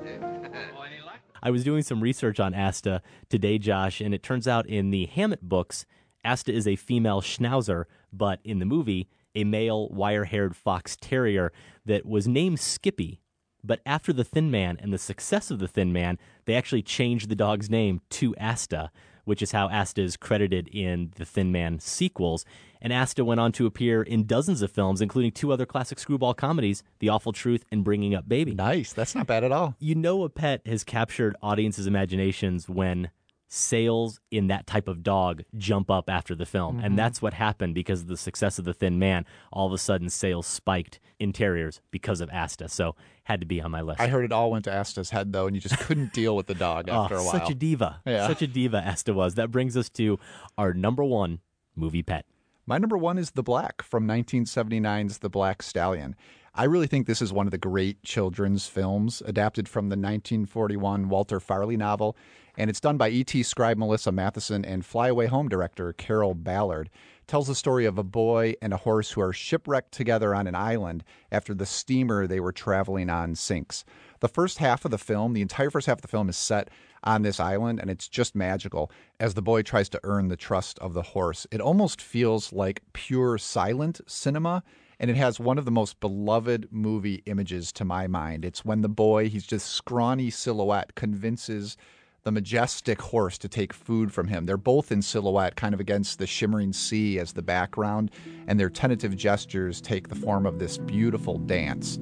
I 1.42 1.50
was 1.50 1.64
doing 1.64 1.82
some 1.82 2.00
research 2.00 2.38
on 2.38 2.54
Asta 2.54 3.02
today, 3.28 3.58
Josh, 3.58 4.00
and 4.00 4.14
it 4.14 4.22
turns 4.22 4.46
out 4.46 4.68
in 4.68 4.90
the 4.90 5.06
Hammett 5.06 5.42
books, 5.42 5.86
Asta 6.24 6.52
is 6.52 6.68
a 6.68 6.76
female 6.76 7.20
schnauzer, 7.20 7.86
but 8.12 8.38
in 8.44 8.60
the 8.60 8.66
movie, 8.66 9.08
a 9.34 9.42
male 9.42 9.88
wire 9.88 10.24
haired 10.24 10.54
fox 10.54 10.96
terrier 11.00 11.52
that 11.84 12.06
was 12.06 12.28
named 12.28 12.60
Skippy. 12.60 13.22
But 13.62 13.80
after 13.84 14.12
The 14.12 14.24
Thin 14.24 14.50
Man 14.50 14.78
and 14.80 14.92
the 14.92 14.98
success 14.98 15.50
of 15.50 15.58
The 15.58 15.68
Thin 15.68 15.92
Man, 15.92 16.18
they 16.44 16.54
actually 16.54 16.82
changed 16.82 17.28
the 17.28 17.36
dog's 17.36 17.70
name 17.70 18.00
to 18.10 18.34
Asta, 18.36 18.90
which 19.24 19.42
is 19.42 19.52
how 19.52 19.68
Asta 19.68 20.02
is 20.02 20.16
credited 20.16 20.68
in 20.68 21.12
the 21.16 21.24
Thin 21.24 21.52
Man 21.52 21.78
sequels. 21.78 22.44
And 22.80 22.92
Asta 22.92 23.24
went 23.24 23.40
on 23.40 23.52
to 23.52 23.66
appear 23.66 24.02
in 24.02 24.24
dozens 24.24 24.62
of 24.62 24.70
films, 24.70 25.00
including 25.02 25.32
two 25.32 25.52
other 25.52 25.66
classic 25.66 25.98
screwball 25.98 26.34
comedies, 26.34 26.82
The 26.98 27.10
Awful 27.10 27.32
Truth 27.32 27.64
and 27.70 27.84
Bringing 27.84 28.14
Up 28.14 28.28
Baby. 28.28 28.54
Nice. 28.54 28.92
That's 28.92 29.14
not 29.14 29.26
bad 29.26 29.44
at 29.44 29.52
all. 29.52 29.76
You 29.78 29.94
know, 29.94 30.24
a 30.24 30.30
pet 30.30 30.62
has 30.66 30.82
captured 30.82 31.36
audiences' 31.42 31.86
imaginations 31.86 32.68
when 32.68 33.10
sales 33.52 34.20
in 34.30 34.46
that 34.46 34.64
type 34.64 34.86
of 34.86 35.02
dog 35.02 35.42
jump 35.58 35.90
up 35.90 36.08
after 36.08 36.36
the 36.36 36.46
film. 36.46 36.78
Mhm. 36.78 36.86
And 36.86 36.98
that's 36.98 37.20
what 37.20 37.34
happened 37.34 37.74
because 37.74 38.02
of 38.02 38.06
the 38.06 38.16
success 38.16 38.60
of 38.60 38.64
The 38.64 38.72
Thin 38.72 38.98
Man. 38.98 39.26
All 39.52 39.66
of 39.66 39.72
a 39.72 39.78
sudden, 39.78 40.08
sales 40.08 40.46
spiked 40.46 41.00
in 41.18 41.32
terriers 41.32 41.80
because 41.90 42.20
of 42.20 42.30
Asta. 42.30 42.68
So, 42.68 42.94
had 43.24 43.40
to 43.40 43.46
be 43.46 43.60
on 43.60 43.72
my 43.72 43.80
list. 43.80 44.00
I 44.00 44.06
heard 44.06 44.24
it 44.24 44.32
all 44.32 44.52
went 44.52 44.64
to 44.66 44.72
Asta's 44.72 45.10
head 45.10 45.32
though, 45.32 45.46
and 45.48 45.56
you 45.56 45.60
just 45.60 45.78
couldn't 45.80 46.12
deal 46.12 46.36
with 46.36 46.46
the 46.46 46.54
dog 46.54 46.88
after 46.88 47.16
oh, 47.16 47.20
a 47.20 47.24
while. 47.24 47.32
Such 47.32 47.50
a 47.50 47.54
diva. 47.54 48.00
Yeah. 48.06 48.28
Such 48.28 48.42
a 48.42 48.46
diva 48.46 48.86
Asta 48.86 49.12
was. 49.12 49.34
That 49.34 49.50
brings 49.50 49.76
us 49.76 49.90
to 49.90 50.18
our 50.56 50.72
number 50.72 51.02
one 51.04 51.40
movie 51.74 52.02
pet. 52.04 52.26
My 52.66 52.78
number 52.78 52.96
one 52.96 53.18
is 53.18 53.32
The 53.32 53.42
Black 53.42 53.82
from 53.82 54.06
1979's 54.06 55.18
The 55.18 55.28
Black 55.28 55.60
Stallion. 55.60 56.14
I 56.52 56.64
really 56.64 56.88
think 56.88 57.06
this 57.06 57.22
is 57.22 57.32
one 57.32 57.46
of 57.46 57.52
the 57.52 57.58
great 57.58 58.02
children's 58.02 58.66
films 58.66 59.22
adapted 59.24 59.68
from 59.68 59.88
the 59.88 59.94
1941 59.94 61.08
Walter 61.08 61.38
Farley 61.38 61.76
novel, 61.76 62.16
and 62.58 62.68
it's 62.68 62.80
done 62.80 62.96
by 62.96 63.08
E.T. 63.08 63.44
scribe 63.44 63.78
Melissa 63.78 64.10
Mathison 64.10 64.64
and 64.66 64.84
Flyaway 64.84 65.26
Home 65.26 65.48
director 65.48 65.92
Carroll 65.92 66.34
Ballard. 66.34 66.90
tells 67.28 67.46
the 67.46 67.54
story 67.54 67.84
of 67.84 67.98
a 67.98 68.02
boy 68.02 68.54
and 68.60 68.72
a 68.72 68.78
horse 68.78 69.12
who 69.12 69.20
are 69.20 69.32
shipwrecked 69.32 69.92
together 69.92 70.34
on 70.34 70.48
an 70.48 70.56
island 70.56 71.04
after 71.30 71.54
the 71.54 71.64
steamer 71.64 72.26
they 72.26 72.40
were 72.40 72.50
traveling 72.50 73.08
on 73.08 73.36
sinks. 73.36 73.84
The 74.18 74.28
first 74.28 74.58
half 74.58 74.84
of 74.84 74.90
the 74.90 74.98
film, 74.98 75.34
the 75.34 75.42
entire 75.42 75.70
first 75.70 75.86
half 75.86 75.98
of 75.98 76.02
the 76.02 76.08
film 76.08 76.28
is 76.28 76.36
set 76.36 76.68
on 77.04 77.22
this 77.22 77.38
island 77.38 77.78
and 77.78 77.88
it's 77.88 78.08
just 78.08 78.34
magical 78.34 78.90
as 79.20 79.34
the 79.34 79.42
boy 79.42 79.62
tries 79.62 79.88
to 79.90 80.00
earn 80.02 80.26
the 80.26 80.36
trust 80.36 80.80
of 80.80 80.94
the 80.94 81.02
horse. 81.02 81.46
It 81.52 81.60
almost 81.60 82.02
feels 82.02 82.52
like 82.52 82.82
pure 82.92 83.38
silent 83.38 84.00
cinema 84.08 84.64
and 85.00 85.10
it 85.10 85.16
has 85.16 85.40
one 85.40 85.56
of 85.56 85.64
the 85.64 85.70
most 85.70 85.98
beloved 85.98 86.68
movie 86.70 87.22
images 87.24 87.72
to 87.72 87.86
my 87.86 88.06
mind. 88.06 88.44
It's 88.44 88.66
when 88.66 88.82
the 88.82 88.88
boy, 88.88 89.30
he's 89.30 89.46
just 89.46 89.70
scrawny 89.70 90.28
silhouette, 90.28 90.94
convinces 90.94 91.78
the 92.22 92.30
majestic 92.30 93.00
horse 93.00 93.38
to 93.38 93.48
take 93.48 93.72
food 93.72 94.12
from 94.12 94.28
him. 94.28 94.44
They're 94.44 94.58
both 94.58 94.92
in 94.92 95.00
silhouette, 95.00 95.56
kind 95.56 95.72
of 95.72 95.80
against 95.80 96.18
the 96.18 96.26
shimmering 96.26 96.74
sea 96.74 97.18
as 97.18 97.32
the 97.32 97.40
background, 97.40 98.10
and 98.46 98.60
their 98.60 98.68
tentative 98.68 99.16
gestures 99.16 99.80
take 99.80 100.08
the 100.08 100.14
form 100.14 100.44
of 100.44 100.58
this 100.58 100.76
beautiful 100.76 101.38
dance. 101.38 101.98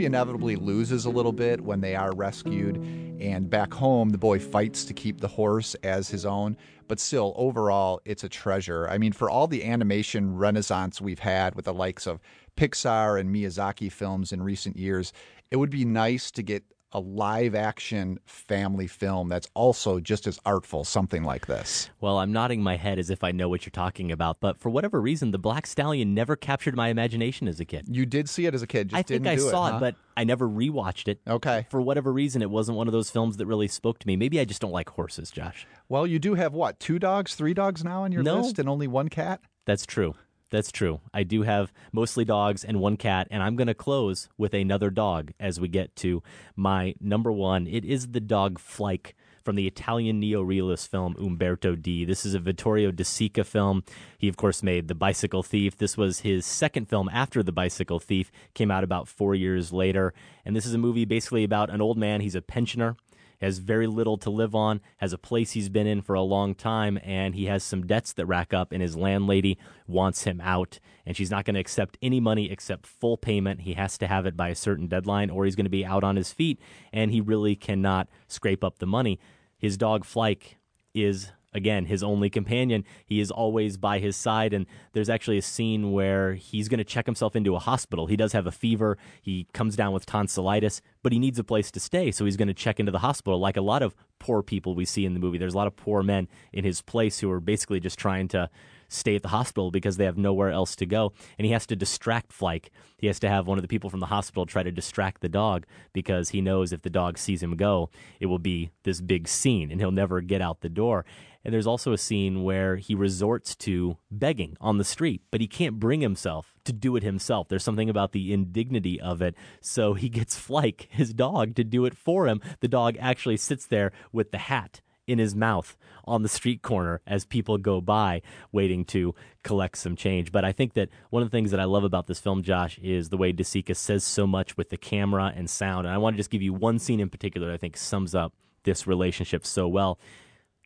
Movie 0.00 0.06
inevitably 0.06 0.56
loses 0.56 1.04
a 1.04 1.10
little 1.10 1.32
bit 1.32 1.60
when 1.60 1.82
they 1.82 1.94
are 1.94 2.14
rescued, 2.14 2.76
and 3.20 3.50
back 3.50 3.74
home, 3.74 4.08
the 4.08 4.16
boy 4.16 4.38
fights 4.38 4.82
to 4.86 4.94
keep 4.94 5.20
the 5.20 5.28
horse 5.28 5.74
as 5.82 6.08
his 6.08 6.24
own. 6.24 6.56
But 6.88 6.98
still, 6.98 7.34
overall, 7.36 8.00
it's 8.06 8.24
a 8.24 8.28
treasure. 8.30 8.88
I 8.88 8.96
mean, 8.96 9.12
for 9.12 9.28
all 9.28 9.46
the 9.46 9.62
animation 9.62 10.38
renaissance 10.38 11.02
we've 11.02 11.18
had 11.18 11.54
with 11.54 11.66
the 11.66 11.74
likes 11.74 12.06
of 12.06 12.18
Pixar 12.56 13.20
and 13.20 13.28
Miyazaki 13.28 13.92
films 13.92 14.32
in 14.32 14.42
recent 14.42 14.78
years, 14.78 15.12
it 15.50 15.56
would 15.56 15.68
be 15.68 15.84
nice 15.84 16.30
to 16.30 16.42
get 16.42 16.64
a 16.92 17.00
live 17.00 17.54
action 17.54 18.18
family 18.26 18.86
film 18.86 19.28
that's 19.28 19.48
also 19.54 20.00
just 20.00 20.26
as 20.26 20.38
artful, 20.44 20.84
something 20.84 21.22
like 21.22 21.46
this. 21.46 21.88
Well, 22.00 22.18
I'm 22.18 22.32
nodding 22.32 22.62
my 22.62 22.76
head 22.76 22.98
as 22.98 23.10
if 23.10 23.22
I 23.22 23.30
know 23.32 23.48
what 23.48 23.64
you're 23.64 23.70
talking 23.70 24.10
about, 24.10 24.40
but 24.40 24.58
for 24.58 24.70
whatever 24.70 25.00
reason, 25.00 25.30
the 25.30 25.38
Black 25.38 25.66
Stallion 25.66 26.14
never 26.14 26.36
captured 26.36 26.74
my 26.74 26.88
imagination 26.88 27.46
as 27.48 27.60
a 27.60 27.64
kid. 27.64 27.86
You 27.88 28.06
did 28.06 28.28
see 28.28 28.46
it 28.46 28.54
as 28.54 28.62
a 28.62 28.66
kid, 28.66 28.88
just 28.88 28.98
I 28.98 29.02
think 29.02 29.26
I 29.26 29.36
saw 29.36 29.68
it, 29.68 29.72
huh? 29.72 29.80
but 29.80 29.94
I 30.16 30.24
never 30.24 30.48
rewatched 30.48 31.08
it. 31.08 31.20
Okay. 31.28 31.66
For 31.70 31.80
whatever 31.80 32.12
reason, 32.12 32.42
it 32.42 32.50
wasn't 32.50 32.76
one 32.76 32.88
of 32.88 32.92
those 32.92 33.10
films 33.10 33.36
that 33.36 33.46
really 33.46 33.68
spoke 33.68 33.98
to 34.00 34.06
me. 34.06 34.16
Maybe 34.16 34.40
I 34.40 34.44
just 34.44 34.60
don't 34.60 34.72
like 34.72 34.90
horses, 34.90 35.30
Josh. 35.30 35.66
Well, 35.88 36.06
you 36.06 36.18
do 36.18 36.34
have 36.34 36.52
what, 36.54 36.80
two 36.80 36.98
dogs, 36.98 37.34
three 37.34 37.54
dogs 37.54 37.84
now 37.84 38.02
on 38.04 38.12
your 38.12 38.22
No. 38.22 38.40
list, 38.40 38.58
and 38.58 38.68
only 38.68 38.86
one 38.88 39.08
cat? 39.08 39.40
That's 39.66 39.86
true. 39.86 40.14
That's 40.50 40.72
true. 40.72 41.00
I 41.14 41.22
do 41.22 41.42
have 41.42 41.72
mostly 41.92 42.24
dogs 42.24 42.64
and 42.64 42.80
one 42.80 42.96
cat, 42.96 43.28
and 43.30 43.42
I'm 43.42 43.54
going 43.54 43.68
to 43.68 43.74
close 43.74 44.28
with 44.36 44.52
another 44.52 44.90
dog 44.90 45.32
as 45.38 45.60
we 45.60 45.68
get 45.68 45.94
to 45.96 46.22
my 46.56 46.94
number 47.00 47.30
one. 47.30 47.68
It 47.68 47.84
is 47.84 48.08
the 48.08 48.20
dog 48.20 48.58
Flike 48.58 49.14
from 49.44 49.56
the 49.56 49.66
Italian 49.66 50.20
neorealist 50.20 50.88
film 50.88 51.14
Umberto 51.18 51.74
D. 51.76 52.04
This 52.04 52.26
is 52.26 52.34
a 52.34 52.40
Vittorio 52.40 52.90
De 52.90 53.04
Sica 53.04 53.46
film. 53.46 53.84
He, 54.18 54.28
of 54.28 54.36
course, 54.36 54.62
made 54.62 54.88
The 54.88 54.94
Bicycle 54.94 55.42
Thief. 55.42 55.78
This 55.78 55.96
was 55.96 56.20
his 56.20 56.44
second 56.44 56.88
film 56.88 57.08
after 57.10 57.42
The 57.42 57.52
Bicycle 57.52 58.00
Thief, 58.00 58.30
came 58.52 58.70
out 58.70 58.84
about 58.84 59.08
four 59.08 59.34
years 59.34 59.72
later. 59.72 60.12
And 60.44 60.54
this 60.54 60.66
is 60.66 60.74
a 60.74 60.78
movie 60.78 61.04
basically 61.04 61.44
about 61.44 61.70
an 61.70 61.80
old 61.80 61.96
man. 61.96 62.20
He's 62.20 62.34
a 62.34 62.42
pensioner 62.42 62.96
has 63.40 63.58
very 63.58 63.86
little 63.86 64.16
to 64.18 64.30
live 64.30 64.54
on, 64.54 64.80
has 64.98 65.12
a 65.12 65.18
place 65.18 65.52
he's 65.52 65.68
been 65.68 65.86
in 65.86 66.02
for 66.02 66.14
a 66.14 66.22
long 66.22 66.54
time, 66.54 66.98
and 67.02 67.34
he 67.34 67.46
has 67.46 67.62
some 67.62 67.86
debts 67.86 68.12
that 68.12 68.26
rack 68.26 68.52
up, 68.52 68.72
and 68.72 68.82
his 68.82 68.96
landlady 68.96 69.58
wants 69.86 70.24
him 70.24 70.40
out, 70.40 70.78
and 71.06 71.16
she's 71.16 71.30
not 71.30 71.44
going 71.44 71.54
to 71.54 71.60
accept 71.60 71.98
any 72.02 72.20
money 72.20 72.50
except 72.50 72.86
full 72.86 73.16
payment. 73.16 73.62
He 73.62 73.74
has 73.74 73.96
to 73.98 74.06
have 74.06 74.26
it 74.26 74.36
by 74.36 74.48
a 74.48 74.54
certain 74.54 74.86
deadline, 74.86 75.30
or 75.30 75.44
he's 75.44 75.56
going 75.56 75.64
to 75.64 75.70
be 75.70 75.84
out 75.84 76.04
on 76.04 76.16
his 76.16 76.32
feet, 76.32 76.60
and 76.92 77.10
he 77.10 77.20
really 77.20 77.56
cannot 77.56 78.08
scrape 78.28 78.62
up 78.62 78.78
the 78.78 78.86
money. 78.86 79.18
His 79.58 79.76
dog 79.76 80.04
Flike 80.04 80.56
is 80.94 81.32
again 81.52 81.86
his 81.86 82.02
only 82.02 82.30
companion. 82.30 82.84
He 83.04 83.20
is 83.20 83.30
always 83.30 83.76
by 83.76 83.98
his 83.98 84.16
side 84.16 84.52
and 84.52 84.66
there's 84.92 85.10
actually 85.10 85.38
a 85.38 85.42
scene 85.42 85.92
where 85.92 86.34
he's 86.34 86.68
going 86.68 86.78
to 86.78 86.84
check 86.84 87.06
himself 87.06 87.36
into 87.36 87.56
a 87.56 87.58
hospital. 87.58 88.06
He 88.06 88.16
does 88.16 88.32
have 88.32 88.46
a 88.46 88.52
fever. 88.52 88.98
He 89.20 89.46
comes 89.52 89.76
down 89.76 89.92
with 89.92 90.06
tonsillitis 90.06 90.80
but 91.02 91.12
he 91.12 91.18
needs 91.18 91.38
a 91.38 91.44
place 91.44 91.70
to 91.70 91.80
stay 91.80 92.10
so 92.10 92.24
he's 92.24 92.36
going 92.36 92.48
to 92.48 92.54
check 92.54 92.78
into 92.78 92.92
the 92.92 92.98
hospital 92.98 93.38
like 93.38 93.56
a 93.56 93.62
lot 93.62 93.82
of 93.82 93.94
poor 94.18 94.42
people 94.42 94.74
we 94.74 94.84
see 94.84 95.04
in 95.04 95.14
the 95.14 95.20
movie. 95.20 95.38
There's 95.38 95.54
a 95.54 95.58
lot 95.58 95.66
of 95.66 95.76
poor 95.76 96.02
men 96.02 96.28
in 96.52 96.64
his 96.64 96.82
place 96.82 97.20
who 97.20 97.30
are 97.30 97.40
basically 97.40 97.80
just 97.80 97.98
trying 97.98 98.28
to 98.28 98.50
stay 98.90 99.16
at 99.16 99.22
the 99.22 99.28
hospital 99.28 99.70
because 99.70 99.96
they 99.96 100.04
have 100.04 100.18
nowhere 100.18 100.50
else 100.50 100.76
to 100.76 100.86
go. 100.86 101.12
And 101.38 101.46
he 101.46 101.52
has 101.52 101.66
to 101.66 101.76
distract 101.76 102.32
Flike. 102.32 102.70
He 102.98 103.06
has 103.06 103.18
to 103.20 103.28
have 103.28 103.46
one 103.46 103.58
of 103.58 103.62
the 103.62 103.68
people 103.68 103.90
from 103.90 104.00
the 104.00 104.06
hospital 104.06 104.44
try 104.44 104.62
to 104.62 104.70
distract 104.70 105.22
the 105.22 105.28
dog 105.28 105.64
because 105.92 106.30
he 106.30 106.40
knows 106.40 106.72
if 106.72 106.82
the 106.82 106.90
dog 106.90 107.16
sees 107.16 107.42
him 107.42 107.56
go, 107.56 107.90
it 108.20 108.26
will 108.26 108.38
be 108.38 108.70
this 108.82 109.00
big 109.00 109.26
scene 109.26 109.70
and 109.70 109.80
he'll 109.80 109.90
never 109.90 110.20
get 110.20 110.42
out 110.42 110.60
the 110.60 110.68
door. 110.68 111.04
And 111.44 111.54
there's 111.54 111.66
also 111.66 111.92
a 111.92 111.98
scene 111.98 112.42
where 112.42 112.76
he 112.76 112.94
resorts 112.94 113.56
to 113.56 113.96
begging 114.10 114.58
on 114.60 114.76
the 114.76 114.84
street, 114.84 115.22
but 115.30 115.40
he 115.40 115.46
can't 115.46 115.80
bring 115.80 116.02
himself 116.02 116.54
to 116.64 116.72
do 116.72 116.96
it 116.96 117.02
himself. 117.02 117.48
There's 117.48 117.64
something 117.64 117.88
about 117.88 118.12
the 118.12 118.32
indignity 118.32 119.00
of 119.00 119.22
it. 119.22 119.34
So 119.62 119.94
he 119.94 120.10
gets 120.10 120.38
Flike, 120.38 120.86
his 120.90 121.14
dog, 121.14 121.54
to 121.54 121.64
do 121.64 121.86
it 121.86 121.96
for 121.96 122.26
him. 122.26 122.42
The 122.60 122.68
dog 122.68 122.96
actually 123.00 123.38
sits 123.38 123.66
there 123.66 123.92
with 124.12 124.32
the 124.32 124.38
hat 124.38 124.82
in 125.10 125.18
his 125.18 125.34
mouth 125.34 125.76
on 126.04 126.22
the 126.22 126.28
street 126.28 126.62
corner 126.62 127.00
as 127.06 127.24
people 127.24 127.58
go 127.58 127.80
by 127.80 128.22
waiting 128.52 128.84
to 128.84 129.14
collect 129.42 129.76
some 129.76 129.96
change. 129.96 130.32
But 130.32 130.44
I 130.44 130.52
think 130.52 130.74
that 130.74 130.88
one 131.10 131.22
of 131.22 131.30
the 131.30 131.36
things 131.36 131.50
that 131.50 131.60
I 131.60 131.64
love 131.64 131.84
about 131.84 132.06
this 132.06 132.20
film, 132.20 132.42
Josh, 132.42 132.78
is 132.78 133.08
the 133.08 133.16
way 133.16 133.32
DeSica 133.32 133.76
says 133.76 134.04
so 134.04 134.26
much 134.26 134.56
with 134.56 134.70
the 134.70 134.76
camera 134.76 135.32
and 135.34 135.50
sound. 135.50 135.86
And 135.86 135.94
I 135.94 135.98
want 135.98 136.14
to 136.14 136.18
just 136.18 136.30
give 136.30 136.42
you 136.42 136.54
one 136.54 136.78
scene 136.78 137.00
in 137.00 137.10
particular 137.10 137.48
that 137.48 137.54
I 137.54 137.58
think 137.58 137.76
sums 137.76 138.14
up 138.14 138.32
this 138.62 138.86
relationship 138.86 139.44
so 139.44 139.66
well. 139.66 139.98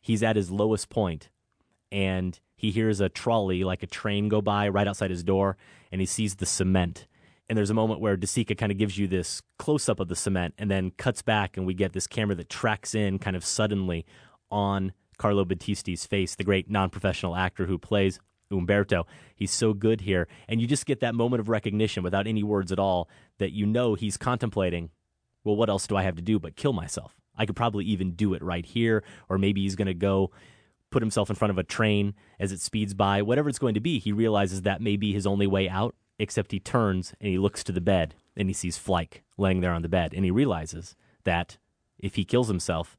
He's 0.01 0.23
at 0.23 0.35
his 0.35 0.51
lowest 0.51 0.89
point 0.89 1.29
and 1.91 2.39
he 2.55 2.71
hears 2.71 2.99
a 2.99 3.09
trolley 3.09 3.63
like 3.63 3.83
a 3.83 3.87
train 3.87 4.29
go 4.29 4.41
by 4.41 4.69
right 4.69 4.87
outside 4.87 5.09
his 5.09 5.23
door 5.23 5.57
and 5.91 6.01
he 6.01 6.05
sees 6.05 6.35
the 6.35 6.45
cement 6.45 7.07
and 7.47 7.57
there's 7.57 7.69
a 7.69 7.75
moment 7.75 7.99
where 7.99 8.17
DeSica 8.17 8.57
kind 8.57 8.71
of 8.71 8.77
gives 8.77 8.97
you 8.97 9.07
this 9.07 9.41
close 9.59 9.87
up 9.87 9.99
of 9.99 10.07
the 10.07 10.15
cement 10.15 10.55
and 10.57 10.69
then 10.69 10.91
cuts 10.91 11.21
back 11.21 11.57
and 11.57 11.65
we 11.65 11.73
get 11.73 11.93
this 11.93 12.07
camera 12.07 12.35
that 12.35 12.49
tracks 12.49 12.95
in 12.95 13.19
kind 13.19 13.35
of 13.35 13.45
suddenly 13.45 14.05
on 14.51 14.93
Carlo 15.17 15.45
Battisti's 15.45 16.05
face, 16.05 16.35
the 16.35 16.43
great 16.43 16.69
non-professional 16.69 17.35
actor 17.35 17.65
who 17.65 17.77
plays 17.77 18.19
Umberto. 18.51 19.07
He's 19.35 19.51
so 19.51 19.73
good 19.73 20.01
here 20.01 20.27
and 20.47 20.61
you 20.61 20.67
just 20.67 20.85
get 20.85 20.99
that 20.99 21.15
moment 21.15 21.39
of 21.39 21.49
recognition 21.49 22.03
without 22.03 22.27
any 22.27 22.43
words 22.43 22.71
at 22.71 22.79
all 22.79 23.09
that 23.37 23.51
you 23.51 23.65
know 23.65 23.95
he's 23.95 24.17
contemplating, 24.17 24.91
well 25.43 25.55
what 25.55 25.69
else 25.69 25.87
do 25.87 25.95
I 25.95 26.03
have 26.03 26.15
to 26.15 26.21
do 26.21 26.39
but 26.39 26.55
kill 26.55 26.73
myself? 26.73 27.15
I 27.37 27.45
could 27.45 27.55
probably 27.55 27.85
even 27.85 28.11
do 28.11 28.33
it 28.33 28.43
right 28.43 28.65
here 28.65 29.03
or 29.29 29.37
maybe 29.37 29.61
he's 29.61 29.75
going 29.75 29.87
to 29.87 29.93
go 29.93 30.31
put 30.91 31.01
himself 31.01 31.29
in 31.29 31.35
front 31.35 31.51
of 31.51 31.57
a 31.57 31.63
train 31.63 32.13
as 32.39 32.51
it 32.51 32.61
speeds 32.61 32.93
by, 32.93 33.21
whatever 33.21 33.49
it's 33.49 33.59
going 33.59 33.73
to 33.73 33.81
be, 33.81 33.99
he 33.99 34.13
realizes 34.13 34.61
that 34.61 34.81
may 34.81 34.95
be 34.95 35.11
his 35.11 35.27
only 35.27 35.47
way 35.47 35.67
out, 35.67 35.93
except 36.19 36.53
he 36.53 36.59
turns 36.59 37.13
and 37.19 37.29
he 37.29 37.37
looks 37.37 37.63
to 37.65 37.73
the 37.73 37.81
bed 37.81 38.15
and 38.37 38.47
he 38.49 38.53
sees 38.53 38.77
Flike 38.77 39.21
laying 39.37 39.59
there 39.59 39.73
on 39.73 39.81
the 39.81 39.89
bed. 39.89 40.13
And 40.13 40.23
he 40.23 40.31
realizes 40.31 40.95
that 41.25 41.57
if 41.99 42.15
he 42.15 42.23
kills 42.23 42.47
himself, 42.47 42.95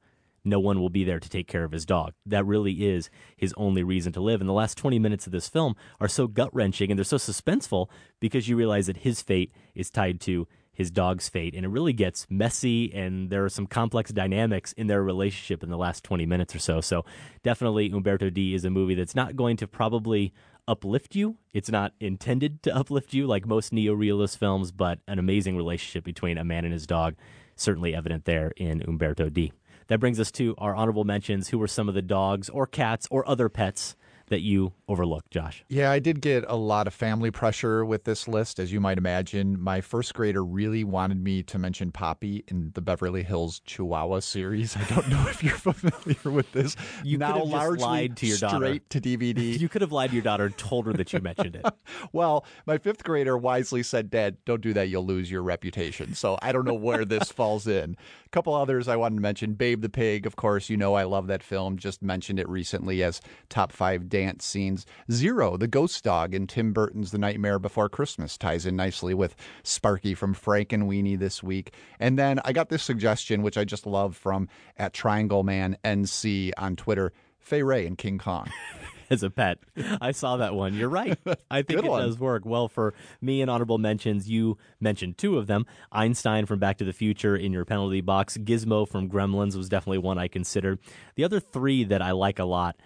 no 0.46 0.60
one 0.60 0.80
will 0.80 0.90
be 0.90 1.04
there 1.04 1.20
to 1.20 1.28
take 1.28 1.48
care 1.48 1.64
of 1.64 1.72
his 1.72 1.84
dog. 1.84 2.12
That 2.24 2.46
really 2.46 2.86
is 2.86 3.10
his 3.36 3.52
only 3.56 3.82
reason 3.82 4.12
to 4.14 4.20
live. 4.20 4.40
And 4.40 4.48
the 4.48 4.54
last 4.54 4.78
20 4.78 4.98
minutes 4.98 5.26
of 5.26 5.32
this 5.32 5.48
film 5.48 5.76
are 6.00 6.08
so 6.08 6.26
gut 6.26 6.54
wrenching 6.54 6.90
and 6.90 6.98
they're 6.98 7.04
so 7.04 7.16
suspenseful 7.16 7.88
because 8.20 8.48
you 8.48 8.56
realize 8.56 8.86
that 8.86 8.98
his 8.98 9.20
fate 9.20 9.52
is 9.74 9.90
tied 9.90 10.20
to 10.22 10.46
his 10.76 10.90
dog's 10.90 11.28
fate. 11.28 11.54
And 11.54 11.64
it 11.64 11.68
really 11.68 11.94
gets 11.94 12.26
messy, 12.28 12.92
and 12.94 13.30
there 13.30 13.44
are 13.44 13.48
some 13.48 13.66
complex 13.66 14.12
dynamics 14.12 14.72
in 14.74 14.86
their 14.86 15.02
relationship 15.02 15.62
in 15.62 15.70
the 15.70 15.78
last 15.78 16.04
20 16.04 16.26
minutes 16.26 16.54
or 16.54 16.58
so. 16.58 16.80
So, 16.82 17.04
definitely, 17.42 17.90
Umberto 17.90 18.28
D 18.28 18.54
is 18.54 18.64
a 18.64 18.70
movie 18.70 18.94
that's 18.94 19.14
not 19.14 19.36
going 19.36 19.56
to 19.56 19.66
probably 19.66 20.34
uplift 20.68 21.16
you. 21.16 21.38
It's 21.52 21.70
not 21.70 21.92
intended 21.98 22.62
to 22.64 22.76
uplift 22.76 23.14
you 23.14 23.26
like 23.26 23.46
most 23.46 23.72
neo-realist 23.72 24.38
films, 24.38 24.70
but 24.70 24.98
an 25.08 25.18
amazing 25.18 25.56
relationship 25.56 26.04
between 26.04 26.36
a 26.38 26.44
man 26.44 26.64
and 26.64 26.74
his 26.74 26.86
dog, 26.86 27.14
certainly 27.56 27.94
evident 27.94 28.26
there 28.26 28.52
in 28.56 28.82
Umberto 28.86 29.30
D. 29.30 29.52
That 29.88 30.00
brings 30.00 30.18
us 30.18 30.30
to 30.32 30.54
our 30.58 30.74
honorable 30.74 31.04
mentions. 31.04 31.48
Who 31.48 31.58
were 31.58 31.68
some 31.68 31.88
of 31.88 31.94
the 31.94 32.02
dogs 32.02 32.48
or 32.48 32.66
cats 32.66 33.06
or 33.10 33.28
other 33.28 33.48
pets 33.48 33.96
that 34.28 34.40
you 34.40 34.72
overlooked, 34.88 35.30
Josh? 35.30 35.64
Yeah, 35.68 35.90
I 35.92 36.00
did 36.00 36.20
get 36.20 36.44
a 36.48 36.56
lot 36.56 36.88
of 36.88 36.94
family 36.94 37.30
pressure 37.30 37.84
with 37.84 38.02
this 38.02 38.26
list, 38.26 38.58
as 38.58 38.72
you 38.72 38.80
might 38.80 38.98
imagine. 38.98 39.60
My 39.60 39.80
first 39.80 40.14
grader 40.14 40.44
really 40.44 40.82
wanted 40.82 41.22
me 41.22 41.44
to 41.44 41.58
mention 41.60 41.92
Poppy 41.92 42.42
in 42.48 42.72
the 42.74 42.80
Beverly 42.80 43.22
Hills 43.22 43.60
Chihuahua 43.66 44.18
series. 44.20 44.76
I 44.76 44.82
don't 44.84 45.08
know 45.08 45.24
if 45.28 45.44
you're 45.44 45.56
familiar 45.56 46.36
with 46.36 46.50
this. 46.50 46.74
You 47.04 47.18
now 47.18 47.34
could 47.34 47.38
have 47.42 47.48
largely 47.48 47.84
lied 47.84 48.16
to 48.16 48.26
your 48.26 48.38
daughter. 48.38 48.56
straight 48.56 48.90
to 48.90 49.00
DVD. 49.00 49.60
You 49.66 49.68
could 49.68 49.82
have 49.82 49.92
lied 49.92 50.10
to 50.10 50.16
your 50.16 50.24
daughter 50.24 50.46
and 50.46 50.58
told 50.58 50.86
her 50.86 50.92
that 50.94 51.12
you 51.12 51.20
mentioned 51.20 51.56
it. 51.56 51.64
well, 52.12 52.44
my 52.66 52.78
fifth 52.78 53.04
grader 53.04 53.38
wisely 53.38 53.82
said, 53.84 54.10
Dad, 54.10 54.38
don't 54.44 54.60
do 54.60 54.72
that. 54.74 54.88
You'll 54.88 55.06
lose 55.06 55.30
your 55.30 55.42
reputation. 55.42 56.14
So 56.14 56.36
I 56.42 56.50
don't 56.50 56.64
know 56.64 56.74
where 56.74 57.04
this 57.04 57.30
falls 57.30 57.66
in. 57.68 57.96
A 58.26 58.28
couple 58.30 58.54
others 58.54 58.88
I 58.88 58.96
wanted 58.96 59.16
to 59.16 59.22
mention 59.22 59.54
Babe 59.54 59.80
the 59.80 59.88
Pig, 59.88 60.26
of 60.26 60.34
course. 60.34 60.68
You 60.68 60.76
know 60.76 60.94
I 60.94 61.04
love 61.04 61.28
that 61.28 61.44
film. 61.44 61.78
Just 61.78 62.02
mentioned 62.02 62.40
it 62.40 62.48
recently 62.48 63.02
as 63.02 63.20
top 63.48 63.70
five 63.70 64.08
dance 64.08 64.44
scenes. 64.44 64.84
Zero, 65.10 65.56
the 65.56 65.68
ghost 65.68 66.02
dog 66.02 66.34
in 66.34 66.48
Tim 66.48 66.72
Burton's 66.72 67.12
The 67.12 67.18
Nightmare 67.18 67.60
Before 67.60 67.88
Christmas, 67.88 68.36
ties 68.36 68.66
in 68.66 68.74
nicely 68.74 69.14
with 69.14 69.36
Sparky 69.62 70.14
from 70.14 70.34
Frankenweenie 70.34 71.18
this 71.18 71.42
week. 71.42 71.72
And 72.00 72.18
then 72.18 72.40
I 72.44 72.52
got 72.52 72.68
this 72.68 72.82
suggestion, 72.82 73.42
which 73.42 73.56
I 73.56 73.64
just 73.64 73.86
love 73.86 74.16
from 74.16 74.48
at 74.76 74.92
Triangle 74.92 75.44
Man 75.44 75.78
NC 75.84 76.50
on 76.58 76.74
Twitter. 76.74 77.12
Fay 77.38 77.62
Wray 77.62 77.86
and 77.86 77.96
King 77.96 78.18
Kong. 78.18 78.50
as 79.10 79.22
a 79.22 79.30
pet. 79.30 79.58
I 80.00 80.12
saw 80.12 80.36
that 80.38 80.54
one. 80.54 80.74
You're 80.74 80.88
right. 80.88 81.18
I 81.50 81.62
think 81.62 81.84
it 81.84 81.84
one. 81.84 82.02
does 82.02 82.18
work. 82.18 82.44
Well, 82.44 82.68
for 82.68 82.94
me 83.20 83.40
and 83.40 83.50
honorable 83.50 83.78
mentions, 83.78 84.28
you 84.28 84.58
mentioned 84.80 85.18
two 85.18 85.38
of 85.38 85.46
them. 85.46 85.66
Einstein 85.92 86.46
from 86.46 86.58
Back 86.58 86.78
to 86.78 86.84
the 86.84 86.92
Future 86.92 87.36
in 87.36 87.52
your 87.52 87.64
penalty 87.64 88.00
box. 88.00 88.36
Gizmo 88.36 88.88
from 88.88 89.08
Gremlins 89.08 89.56
was 89.56 89.68
definitely 89.68 89.98
one 89.98 90.18
I 90.18 90.28
considered. 90.28 90.78
The 91.14 91.24
other 91.24 91.40
three 91.40 91.84
that 91.84 92.02
I 92.02 92.12
like 92.12 92.38
a 92.38 92.44
lot, 92.44 92.76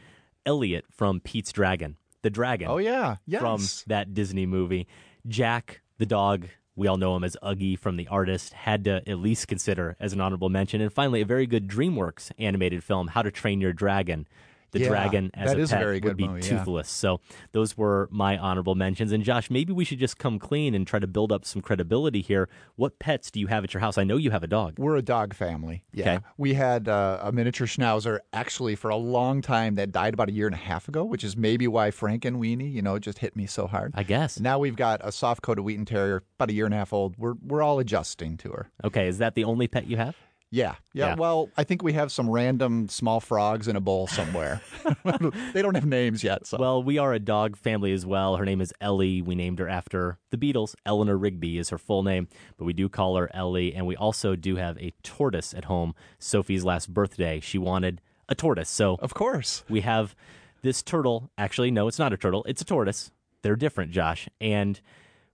Elliot 0.46 0.84
from 0.90 1.20
Pete's 1.20 1.52
Dragon. 1.52 1.96
The 2.22 2.30
dragon. 2.30 2.68
Oh, 2.68 2.78
yeah. 2.78 3.16
Yes. 3.26 3.40
From 3.40 3.62
that 3.86 4.12
Disney 4.12 4.46
movie. 4.46 4.86
Jack, 5.26 5.80
the 5.98 6.06
dog. 6.06 6.48
We 6.76 6.86
all 6.86 6.96
know 6.96 7.16
him 7.16 7.24
as 7.24 7.36
Uggie 7.42 7.78
from 7.78 7.96
The 7.96 8.08
Artist. 8.08 8.52
Had 8.52 8.84
to 8.84 9.02
at 9.08 9.18
least 9.18 9.48
consider 9.48 9.96
as 9.98 10.12
an 10.12 10.20
honorable 10.20 10.48
mention. 10.48 10.80
And 10.80 10.92
finally, 10.92 11.20
a 11.20 11.26
very 11.26 11.46
good 11.46 11.66
DreamWorks 11.68 12.30
animated 12.38 12.84
film, 12.84 13.08
How 13.08 13.22
to 13.22 13.30
Train 13.30 13.60
Your 13.60 13.72
Dragon. 13.72 14.26
The 14.72 14.80
Yeah, 14.80 14.88
dragon 14.88 15.30
as 15.34 15.52
a 15.52 15.58
is 15.58 15.72
a 15.72 15.74
pet 15.74 15.84
very 15.84 16.00
would 16.00 16.16
be 16.16 16.28
movie, 16.28 16.46
yeah. 16.46 16.58
toothless. 16.58 16.88
So 16.88 17.20
those 17.52 17.76
were 17.76 18.08
my 18.10 18.38
honorable 18.38 18.74
mentions. 18.74 19.12
And 19.12 19.24
Josh, 19.24 19.50
maybe 19.50 19.72
we 19.72 19.84
should 19.84 19.98
just 19.98 20.18
come 20.18 20.38
clean 20.38 20.74
and 20.74 20.86
try 20.86 20.98
to 20.98 21.06
build 21.06 21.32
up 21.32 21.44
some 21.44 21.60
credibility 21.62 22.20
here. 22.20 22.48
What 22.76 22.98
pets 22.98 23.30
do 23.30 23.40
you 23.40 23.48
have 23.48 23.64
at 23.64 23.74
your 23.74 23.80
house? 23.80 23.98
I 23.98 24.04
know 24.04 24.16
you 24.16 24.30
have 24.30 24.42
a 24.42 24.46
dog. 24.46 24.78
We're 24.78 24.96
a 24.96 25.02
dog 25.02 25.34
family. 25.34 25.84
Yeah. 25.92 26.14
Okay. 26.14 26.24
We 26.36 26.54
had 26.54 26.88
uh, 26.88 27.18
a 27.22 27.32
miniature 27.32 27.66
schnauzer 27.66 28.20
actually 28.32 28.76
for 28.76 28.90
a 28.90 28.96
long 28.96 29.42
time 29.42 29.74
that 29.74 29.92
died 29.92 30.14
about 30.14 30.28
a 30.28 30.32
year 30.32 30.46
and 30.46 30.54
a 30.54 30.58
half 30.58 30.88
ago, 30.88 31.04
which 31.04 31.24
is 31.24 31.36
maybe 31.36 31.66
why 31.66 31.90
Frankenweenie, 31.90 32.72
you 32.72 32.82
know, 32.82 32.98
just 32.98 33.18
hit 33.18 33.34
me 33.36 33.46
so 33.46 33.66
hard. 33.66 33.92
I 33.96 34.02
guess. 34.02 34.38
Now 34.38 34.58
we've 34.58 34.76
got 34.76 35.00
a 35.02 35.12
soft 35.12 35.42
coated 35.42 35.64
Wheaten 35.64 35.84
Terrier, 35.84 36.22
about 36.38 36.50
a 36.50 36.52
year 36.52 36.64
and 36.64 36.74
a 36.74 36.78
half 36.78 36.92
old. 36.92 37.16
We're 37.18 37.34
we're 37.42 37.62
all 37.62 37.78
adjusting 37.78 38.36
to 38.38 38.50
her. 38.50 38.70
Okay, 38.84 39.08
is 39.08 39.18
that 39.18 39.34
the 39.34 39.44
only 39.44 39.66
pet 39.68 39.86
you 39.86 39.96
have? 39.96 40.16
Yeah, 40.52 40.74
yeah. 40.92 41.10
Yeah. 41.10 41.14
Well, 41.14 41.48
I 41.56 41.62
think 41.62 41.82
we 41.82 41.92
have 41.92 42.10
some 42.10 42.28
random 42.28 42.88
small 42.88 43.20
frogs 43.20 43.68
in 43.68 43.76
a 43.76 43.80
bowl 43.80 44.08
somewhere. 44.08 44.60
they 45.52 45.62
don't 45.62 45.76
have 45.76 45.86
names 45.86 46.24
yet. 46.24 46.46
So. 46.46 46.58
Well, 46.58 46.82
we 46.82 46.98
are 46.98 47.12
a 47.12 47.20
dog 47.20 47.56
family 47.56 47.92
as 47.92 48.04
well. 48.04 48.36
Her 48.36 48.44
name 48.44 48.60
is 48.60 48.74
Ellie. 48.80 49.22
We 49.22 49.36
named 49.36 49.60
her 49.60 49.68
after 49.68 50.18
the 50.30 50.36
Beatles. 50.36 50.74
Eleanor 50.84 51.16
Rigby 51.16 51.58
is 51.58 51.68
her 51.68 51.78
full 51.78 52.02
name, 52.02 52.26
but 52.56 52.64
we 52.64 52.72
do 52.72 52.88
call 52.88 53.16
her 53.16 53.30
Ellie. 53.32 53.74
And 53.74 53.86
we 53.86 53.94
also 53.94 54.34
do 54.34 54.56
have 54.56 54.76
a 54.78 54.92
tortoise 55.04 55.54
at 55.54 55.66
home. 55.66 55.94
Sophie's 56.18 56.64
last 56.64 56.92
birthday, 56.92 57.38
she 57.38 57.58
wanted 57.58 58.00
a 58.28 58.34
tortoise. 58.34 58.70
So, 58.70 58.96
of 59.00 59.14
course, 59.14 59.64
we 59.68 59.82
have 59.82 60.16
this 60.62 60.82
turtle. 60.82 61.30
Actually, 61.38 61.70
no, 61.70 61.86
it's 61.86 61.98
not 61.98 62.12
a 62.12 62.16
turtle, 62.16 62.44
it's 62.48 62.62
a 62.62 62.64
tortoise. 62.66 63.12
They're 63.42 63.56
different, 63.56 63.92
Josh. 63.92 64.28
And 64.40 64.80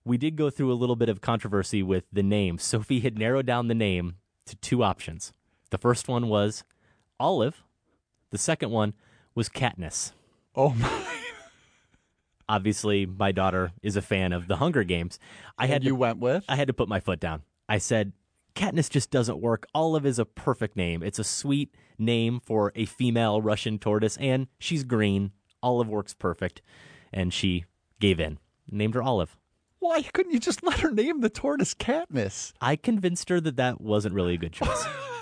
we 0.04 0.18
did 0.18 0.36
go 0.36 0.50
through 0.50 0.72
a 0.72 0.74
little 0.74 0.94
bit 0.94 1.08
of 1.08 1.22
controversy 1.22 1.82
with 1.82 2.04
the 2.12 2.22
name. 2.22 2.58
Sophie 2.58 3.00
had 3.00 3.18
narrowed 3.18 3.46
down 3.46 3.68
the 3.68 3.74
name 3.74 4.16
to 4.46 4.56
two 4.56 4.82
options. 4.82 5.32
The 5.70 5.78
first 5.78 6.08
one 6.08 6.28
was 6.28 6.64
Olive, 7.18 7.62
the 8.30 8.38
second 8.38 8.70
one 8.70 8.94
was 9.34 9.48
Katniss. 9.48 10.12
Oh 10.54 10.70
my. 10.70 11.04
Obviously, 12.48 13.06
my 13.06 13.32
daughter 13.32 13.72
is 13.82 13.96
a 13.96 14.02
fan 14.02 14.32
of 14.32 14.46
the 14.46 14.56
Hunger 14.56 14.84
Games. 14.84 15.18
I 15.58 15.64
And 15.64 15.72
had 15.72 15.84
you 15.84 15.90
to, 15.90 15.96
went 15.96 16.18
with? 16.18 16.44
I 16.48 16.54
had 16.56 16.68
to 16.68 16.72
put 16.74 16.88
my 16.88 17.00
foot 17.00 17.18
down. 17.18 17.42
I 17.68 17.78
said, 17.78 18.12
Katniss 18.54 18.88
just 18.88 19.10
doesn't 19.10 19.40
work. 19.40 19.66
Olive 19.74 20.06
is 20.06 20.18
a 20.18 20.24
perfect 20.24 20.76
name. 20.76 21.02
It's 21.02 21.18
a 21.18 21.24
sweet 21.24 21.74
name 21.98 22.40
for 22.40 22.72
a 22.76 22.84
female 22.86 23.42
Russian 23.42 23.78
tortoise, 23.78 24.16
and 24.18 24.46
she's 24.58 24.84
green. 24.84 25.32
Olive 25.62 25.88
works 25.88 26.14
perfect. 26.14 26.62
And 27.12 27.34
she 27.34 27.64
gave 27.98 28.20
in, 28.20 28.38
named 28.70 28.94
her 28.94 29.02
Olive. 29.02 29.36
Why 29.78 30.02
couldn't 30.02 30.32
you 30.32 30.40
just 30.40 30.62
let 30.62 30.80
her 30.80 30.90
name 30.90 31.20
the 31.20 31.28
tortoise 31.28 31.74
Katniss? 31.74 32.52
I 32.60 32.76
convinced 32.76 33.28
her 33.28 33.40
that 33.42 33.56
that 33.56 33.80
wasn't 33.80 34.14
really 34.14 34.34
a 34.34 34.38
good 34.38 34.52
choice. 34.52 34.84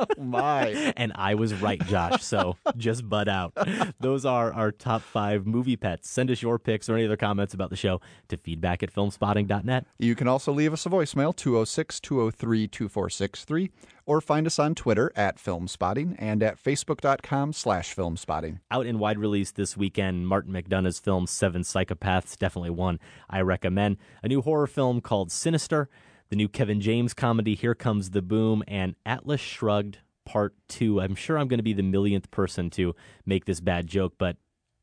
oh 0.00 0.06
my. 0.22 0.92
and 0.96 1.12
I 1.14 1.34
was 1.34 1.54
right, 1.54 1.84
Josh. 1.86 2.22
So 2.22 2.56
just 2.76 3.08
butt 3.08 3.28
out. 3.28 3.56
Those 4.00 4.24
are 4.24 4.52
our 4.52 4.72
top 4.72 5.02
five 5.02 5.46
movie 5.46 5.76
pets. 5.76 6.08
Send 6.08 6.30
us 6.30 6.42
your 6.42 6.58
picks 6.58 6.88
or 6.88 6.94
any 6.96 7.04
other 7.06 7.16
comments 7.16 7.54
about 7.54 7.70
the 7.70 7.76
show 7.76 8.00
to 8.28 8.36
feedback 8.36 8.82
at 8.82 8.92
filmspotting.net. 8.92 9.86
You 9.98 10.14
can 10.14 10.28
also 10.28 10.52
leave 10.52 10.72
us 10.72 10.86
a 10.86 10.88
voicemail, 10.88 11.34
206 11.34 12.00
203 12.00 12.68
2463, 12.68 13.70
or 14.06 14.20
find 14.20 14.46
us 14.46 14.58
on 14.58 14.74
Twitter 14.74 15.12
at 15.16 15.36
Filmspotting 15.36 16.14
and 16.18 16.42
at 16.42 16.62
Facebook.com 16.62 17.52
slash 17.52 17.94
Filmspotting. 17.94 18.60
Out 18.70 18.86
in 18.86 18.98
wide 18.98 19.18
release 19.18 19.50
this 19.50 19.76
weekend, 19.76 20.28
Martin 20.28 20.52
McDonagh's 20.52 21.00
film 21.00 21.26
Seven 21.26 21.62
Psychopaths, 21.62 22.36
definitely 22.38 22.70
one 22.70 23.00
I 23.28 23.40
recommend. 23.40 23.96
A 24.22 24.28
new 24.28 24.42
horror 24.42 24.66
film 24.66 25.00
called 25.00 25.32
Sinister, 25.32 25.88
the 26.28 26.36
new 26.36 26.48
Kevin 26.48 26.80
James 26.80 27.14
comedy 27.14 27.54
Here 27.54 27.74
Comes 27.74 28.10
the 28.10 28.22
Boom, 28.22 28.64
and 28.66 28.96
Atlas 29.04 29.40
Shrugged 29.40 29.98
Part 30.24 30.54
2. 30.68 31.00
I'm 31.00 31.14
sure 31.14 31.38
I'm 31.38 31.48
going 31.48 31.58
to 31.58 31.64
be 31.64 31.72
the 31.72 31.82
millionth 31.82 32.30
person 32.30 32.68
to 32.70 32.94
make 33.24 33.44
this 33.44 33.60
bad 33.60 33.86
joke, 33.86 34.14
but 34.18 34.36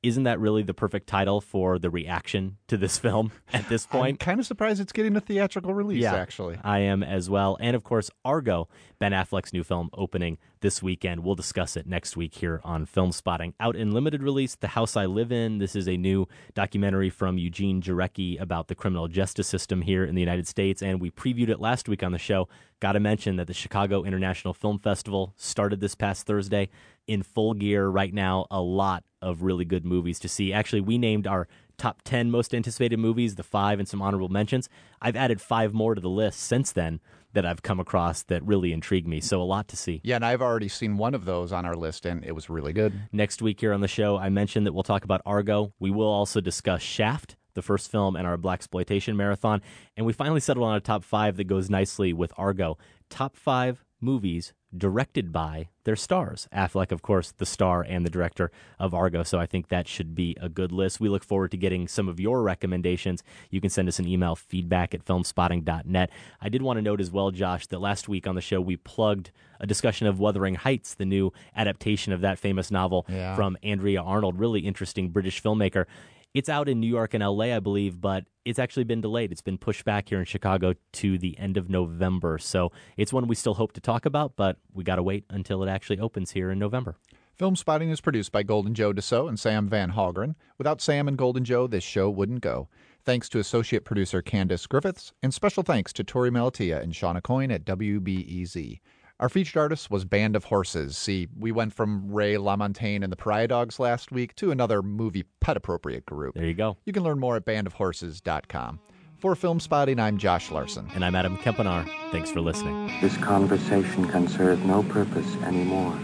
isn't 0.04 0.24
that 0.24 0.40
really 0.40 0.64
the 0.64 0.74
perfect 0.74 1.08
title 1.08 1.40
for 1.42 1.80
the 1.80 1.90
reaction 1.90 2.58
to 2.68 2.78
this 2.78 2.98
film 3.00 3.32
at 3.54 3.68
this 3.70 3.86
point? 3.86 4.10
I'm 4.10 4.18
kind 4.18 4.40
of 4.40 4.46
surprised 4.46 4.82
it's 4.82 4.92
getting 4.92 5.16
a 5.16 5.22
theatrical 5.22 5.74
release, 5.74 6.04
Yeah, 6.04 6.14
actually. 6.16 6.58
I 6.64 6.80
am 6.80 7.02
as 7.02 7.30
well. 7.30 7.58
And 7.60 7.76
of 7.76 7.84
course, 7.84 8.12
Argo, 8.26 8.68
Ben 9.00 9.14
Affleck's 9.14 9.54
new 9.54 9.64
film, 9.64 9.90
opening 9.94 10.38
this 10.60 10.84
weekend. 10.84 11.24
We'll 11.24 11.36
discuss 11.36 11.76
it 11.78 11.88
next 11.88 12.16
week 12.18 12.36
here 12.36 12.62
on 12.64 12.86
Filmspotting. 12.86 13.54
Out 13.60 13.76
in 13.76 13.92
limited 13.92 14.22
release, 14.22 14.56
The 14.56 14.70
House 14.70 14.96
I 14.96 15.06
Live 15.06 15.32
In. 15.32 15.58
This 15.58 15.76
is 15.76 15.88
a 15.88 15.98
new 15.98 16.28
documentary 16.54 17.10
from 17.10 17.38
Eugene 17.38 17.82
Jarecki 17.82 18.40
about 18.40 18.68
the 18.68 18.76
criminal 18.76 19.08
justice 19.08 19.48
system 19.48 19.82
here 19.82 20.04
in 20.04 20.16
the 20.16 20.22
United 20.22 20.48
States. 20.48 20.82
And 20.82 21.02
we 21.02 21.12
previewed 21.12 21.50
it 21.50 21.60
last 21.60 21.88
week 21.90 22.04
on 22.04 22.12
the 22.12 22.18
show. 22.18 22.48
Got 22.80 22.94
to 22.94 23.00
mention 23.00 23.38
that 23.38 23.48
the 23.48 23.54
Chicago 23.54 24.04
International 24.04 24.54
Film 24.54 24.80
Festival 24.80 25.34
started 25.38 25.80
this 25.80 25.96
past 25.96 26.26
Thursday 26.26 26.70
in 27.08 27.24
full 27.24 27.54
gear 27.54 27.88
right 27.88 28.14
now. 28.14 28.46
A 28.52 28.62
lot 28.62 29.04
of 29.24 29.42
really 29.42 29.66
good 29.66 29.86
movies 29.86 30.20
to 30.20 30.28
see. 30.28 30.54
Actually, 30.54 30.82
we 30.82 30.98
named 30.98 31.26
our 31.26 31.48
top 31.78 32.02
10 32.04 32.30
most 32.30 32.54
anticipated 32.54 33.00
movies, 33.00 33.36
the 33.36 33.44
five 33.44 33.80
and 33.80 33.88
some 33.88 34.02
honorable 34.02 34.30
mentions. 34.30 34.70
I've 35.02 35.16
added 35.16 35.42
five 35.42 35.74
more 35.74 35.96
to 35.96 36.02
the 36.02 36.10
list 36.10 36.40
since 36.40 36.72
then 36.72 37.00
that 37.34 37.46
I've 37.46 37.64
come 37.64 37.80
across 37.80 38.24
that 38.24 38.44
really 38.44 38.72
intrigue 38.72 39.08
me. 39.08 39.20
So 39.20 39.42
a 39.42 39.44
lot 39.44 39.68
to 39.70 39.78
see. 39.78 40.02
Yeah, 40.04 40.18
and 40.18 40.26
I've 40.26 40.42
already 40.42 40.68
seen 40.68 40.98
one 40.98 41.16
of 41.16 41.26
those 41.26 41.52
on 41.52 41.66
our 41.66 41.76
list, 41.76 42.06
and 42.06 42.24
it 42.24 42.34
was 42.34 42.50
really 42.50 42.74
good. 42.74 42.94
Next 43.12 43.42
week 43.42 43.60
here 43.60 43.74
on 43.74 43.82
the 43.82 43.88
show, 43.88 44.18
I 44.18 44.30
mentioned 44.30 44.68
that 44.68 44.74
we'll 44.74 44.84
talk 44.84 45.04
about 45.04 45.22
Argo. 45.26 45.74
We 45.80 45.90
will 45.90 46.08
also 46.08 46.42
discuss 46.42 46.82
Shaft, 46.82 47.36
the 47.56 47.64
first 47.64 47.90
film 47.90 48.16
in 48.16 48.26
our 48.26 48.38
Blaxploitation 48.38 49.16
Marathon. 49.16 49.62
And 49.98 50.06
we 50.06 50.14
finally 50.14 50.42
settled 50.42 50.68
on 50.68 50.76
a 50.76 50.80
top 50.80 51.04
five 51.04 51.38
that 51.38 51.46
goes 51.46 51.70
nicely 51.70 52.14
with 52.14 52.34
Argo. 52.38 52.78
Top 53.10 53.36
five 53.36 53.84
movies 54.00 54.54
directed 54.78 55.32
by 55.32 55.70
their 55.84 55.96
stars. 55.96 56.48
Affleck, 56.54 56.92
of 56.92 57.02
course, 57.02 57.32
the 57.32 57.46
star 57.46 57.82
and 57.82 58.06
the 58.06 58.10
director 58.10 58.52
of 58.80 58.94
Argo. 58.94 59.24
So 59.24 59.40
I 59.40 59.46
think 59.46 59.68
that 59.68 59.88
should 59.88 60.16
be 60.16 60.36
a 60.40 60.50
good 60.50 60.72
list. 60.72 61.00
We 61.00 61.10
look 61.10 61.24
forward 61.24 61.52
to 61.52 61.58
getting 61.58 61.88
some 61.88 62.08
of 62.10 62.20
your 62.20 62.42
recommendations. 62.42 63.22
You 63.50 63.60
can 63.62 63.70
send 63.70 63.88
us 63.88 64.00
an 64.00 64.08
email, 64.08 64.36
feedback 64.36 64.94
at 64.94 65.06
filmspotting.net. 65.06 66.10
I 66.42 66.50
did 66.50 66.62
want 66.62 66.78
to 66.78 66.82
note 66.82 67.02
as 67.02 67.12
well, 67.12 67.32
Josh, 67.32 67.68
that 67.68 67.80
last 67.80 68.08
week 68.08 68.28
on 68.28 68.36
the 68.36 68.42
show 68.42 68.62
we 68.62 68.78
plugged 68.78 69.32
a 69.60 69.68
discussion 69.68 70.08
of 70.08 70.20
Wuthering 70.20 70.56
Heights, 70.56 70.96
the 70.96 71.06
new 71.06 71.32
adaptation 71.56 72.12
of 72.14 72.22
that 72.22 72.40
famous 72.40 72.72
novel 72.72 73.06
Yeah. 73.10 73.36
from 73.36 73.58
Andrea 73.64 74.02
Arnold, 74.02 74.40
really 74.40 74.62
interesting 74.62 75.10
British 75.10 75.42
filmmaker. 75.42 75.86
It's 76.34 76.50
out 76.50 76.68
in 76.68 76.80
New 76.80 76.88
York 76.88 77.14
and 77.14 77.24
LA, 77.24 77.56
I 77.56 77.60
believe, 77.60 78.02
but 78.02 78.26
it's 78.44 78.58
actually 78.58 78.86
been 78.86 79.02
delayed. 79.02 79.32
It's 79.32 79.44
been 79.44 79.60
pushed 79.60 79.86
back 79.86 80.10
here 80.10 80.18
in 80.18 80.26
Chicago 80.26 80.74
to 80.94 81.20
the 81.20 81.38
end 81.38 81.58
of 81.58 81.70
November. 81.70 82.40
So 82.40 82.72
it's 82.98 83.14
one 83.14 83.28
we 83.28 83.36
still 83.36 83.54
hope 83.54 83.72
to 83.74 83.80
talk 83.80 84.08
about, 84.08 84.36
but 84.36 84.58
we 84.74 84.84
got 84.84 84.96
to 84.96 85.04
wait 85.04 85.26
until 85.30 85.62
it 85.62 85.70
actually 85.70 86.00
opens 86.00 86.32
here 86.32 86.50
in 86.50 86.58
November. 86.58 86.98
Filmspotting 87.40 87.92
is 87.92 88.02
produced 88.02 88.32
by 88.32 88.42
Golden 88.42 88.74
Joe 88.74 88.94
Deso 88.94 89.30
and 89.30 89.40
Sam 89.40 89.68
Van 89.68 89.92
Hallgren. 89.92 90.34
Without 90.58 90.82
Sam 90.82 91.08
and 91.08 91.20
Golden 91.20 91.44
Joe, 91.44 91.68
this 91.68 91.84
show 91.84 92.10
wouldn't 92.10 92.42
go. 92.42 92.68
Thanks 93.06 93.30
to 93.30 93.38
associate 93.38 93.86
producer 93.86 94.24
Candace 94.24 94.66
Griffiths, 94.66 95.14
and 95.22 95.34
special 95.34 95.62
thanks 95.62 95.94
to 95.94 96.04
Torey 96.04 96.32
Malatia 96.32 96.82
and 96.82 96.94
Shauna 96.94 97.22
Coyne 97.22 97.52
at 97.52 97.66
WBEZ. 97.66 98.80
Our 99.24 99.30
featured 99.30 99.56
artist 99.56 99.90
was 99.90 100.04
Band 100.04 100.36
of 100.36 100.44
Horses. 100.44 100.98
See, 100.98 101.30
we 101.40 101.54
went 101.54 101.72
from 101.72 102.12
Ray 102.12 102.34
LaMontagne 102.34 103.04
and 103.04 103.10
the 103.10 103.16
Pariah 103.16 103.48
Dogs 103.48 103.80
last 103.80 104.12
week 104.12 104.36
to 104.36 104.52
another 104.52 104.82
movie 104.82 105.24
pet 105.40 105.56
appropriate 105.56 106.06
group. 106.06 106.36
There 106.36 106.44
you 106.44 106.54
go. 106.54 106.76
You 106.84 106.92
can 106.92 107.04
learn 107.04 107.22
more 107.22 107.38
at 107.38 107.46
bandofhorses.com. 107.46 108.82
For 109.20 109.34
Filmspotting, 109.34 109.98
I'm 109.98 110.18
Josh 110.18 110.52
Larsen. 110.52 110.90
And 110.94 111.06
I'm 111.06 111.16
Adam 111.16 111.38
Kempenaar. 111.38 111.90
Thanks 112.12 112.32
for 112.32 112.42
listening. 112.42 112.92
This 113.00 113.16
conversation 113.16 114.10
can 114.10 114.28
serve 114.28 114.66
no 114.66 114.84
purpose 114.84 115.34
anymore. 115.38 115.98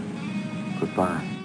Goodbye. 0.80 1.39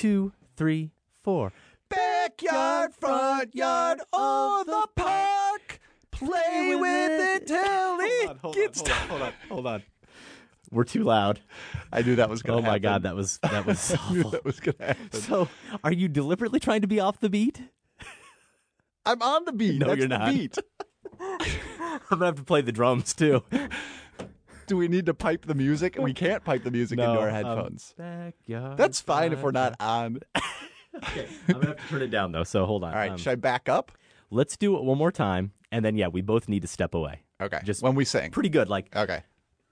Two, 0.00 0.32
three, 0.56 0.92
four. 1.22 1.52
Backyard, 1.90 2.94
front 2.94 3.54
yard, 3.54 4.00
or 4.14 4.64
the 4.64 4.88
park. 4.96 5.78
Play 6.10 6.74
with 6.74 7.20
it 7.20 7.46
till 7.46 7.98
it 8.00 8.38
hold 8.40 8.54
gets 8.54 8.80
on, 8.80 8.88
hold 9.08 9.20
on, 9.20 9.32
hold 9.50 9.66
on. 9.66 9.82
We're 10.70 10.84
too 10.84 11.02
loud. 11.02 11.40
I 11.92 12.00
knew 12.00 12.16
that 12.16 12.30
was 12.30 12.40
going 12.40 12.60
to 12.60 12.62
happen. 12.62 12.70
Oh 12.70 12.72
my 12.72 12.78
god, 12.78 13.02
that 13.02 13.14
was 13.14 13.40
that 13.42 13.66
was 13.66 13.94
I 14.00 14.10
knew 14.10 14.20
awful. 14.20 14.30
that 14.30 14.44
was 14.46 14.58
going 14.58 14.78
to 14.78 14.86
happen. 14.86 15.20
So, 15.20 15.48
are 15.84 15.92
you 15.92 16.08
deliberately 16.08 16.60
trying 16.60 16.80
to 16.80 16.86
be 16.88 16.98
off 16.98 17.20
the 17.20 17.28
beat? 17.28 17.60
I'm 19.04 19.20
on 19.20 19.44
the 19.44 19.52
beat. 19.52 19.80
No, 19.80 19.88
That's 19.88 19.98
you're 19.98 20.08
the 20.08 20.16
not. 20.18 20.32
beat. 20.32 20.56
I'm 21.20 22.00
gonna 22.08 22.24
have 22.24 22.36
to 22.36 22.42
play 22.42 22.62
the 22.62 22.72
drums 22.72 23.12
too. 23.12 23.42
Do 24.70 24.76
we 24.76 24.86
need 24.86 25.06
to 25.06 25.14
pipe 25.14 25.46
the 25.46 25.54
music? 25.56 25.96
And 25.96 26.04
We 26.04 26.14
can't 26.14 26.44
pipe 26.44 26.62
the 26.62 26.70
music 26.70 26.96
into 26.96 27.12
No, 27.12 27.18
our 27.18 27.28
um, 27.28 27.34
headphones. 27.34 27.92
backyard, 27.98 28.76
That's 28.76 29.00
fine 29.00 29.32
if 29.32 29.42
we're 29.42 29.50
not 29.50 29.74
on. 29.80 30.20
okay, 30.96 31.26
I'm 31.48 31.54
gonna 31.54 31.66
have 31.66 31.76
to 31.78 31.88
turn 31.88 32.02
it 32.02 32.12
down 32.12 32.30
though. 32.30 32.44
So 32.44 32.66
hold 32.66 32.84
on. 32.84 32.90
All 32.92 32.96
right, 32.96 33.10
Um, 33.10 33.16
should 33.18 33.32
I 33.32 33.34
back 33.34 33.68
up? 33.68 33.90
let's 34.30 34.56
do 34.56 34.76
it 34.76 34.84
one 34.84 34.96
more 34.96 35.10
time, 35.10 35.50
and 35.72 35.84
then 35.84 35.96
yeah, 35.96 36.06
we 36.06 36.20
both 36.20 36.48
need 36.48 36.62
to 36.62 36.68
step 36.68 36.94
away. 36.94 37.22
Okay. 37.42 37.58
Just 37.64 37.82
when 37.82 37.96
we 37.96 38.04
sing. 38.04 38.30
Pretty 38.30 38.48
good, 38.48 38.68
like 38.68 38.94
Okay. 38.94 39.24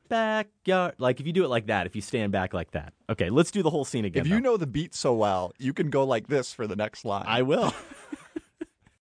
backyard. 0.08 0.96
Like 0.98 1.20
if 1.20 1.28
you 1.28 1.32
do 1.32 1.44
it 1.44 1.48
like 1.48 1.66
that, 1.68 1.86
if 1.86 1.94
you 1.94 2.02
stand 2.02 2.32
back 2.32 2.52
like 2.52 2.72
that. 2.72 2.92
Okay, 3.08 3.30
let's 3.30 3.52
do 3.52 3.62
the 3.62 3.70
whole 3.70 3.84
scene 3.84 4.04
again. 4.04 4.22
If 4.22 4.26
you 4.26 4.34
though. 4.40 4.50
know 4.50 4.56
the 4.56 4.66
beat 4.66 4.96
so 4.96 5.14
well, 5.14 5.52
you 5.58 5.72
can 5.72 5.90
go 5.90 6.02
like 6.02 6.26
this 6.26 6.52
for 6.52 6.66
the 6.66 6.74
next 6.74 7.04
line. 7.04 7.24
I 7.28 7.42
will. 7.42 7.72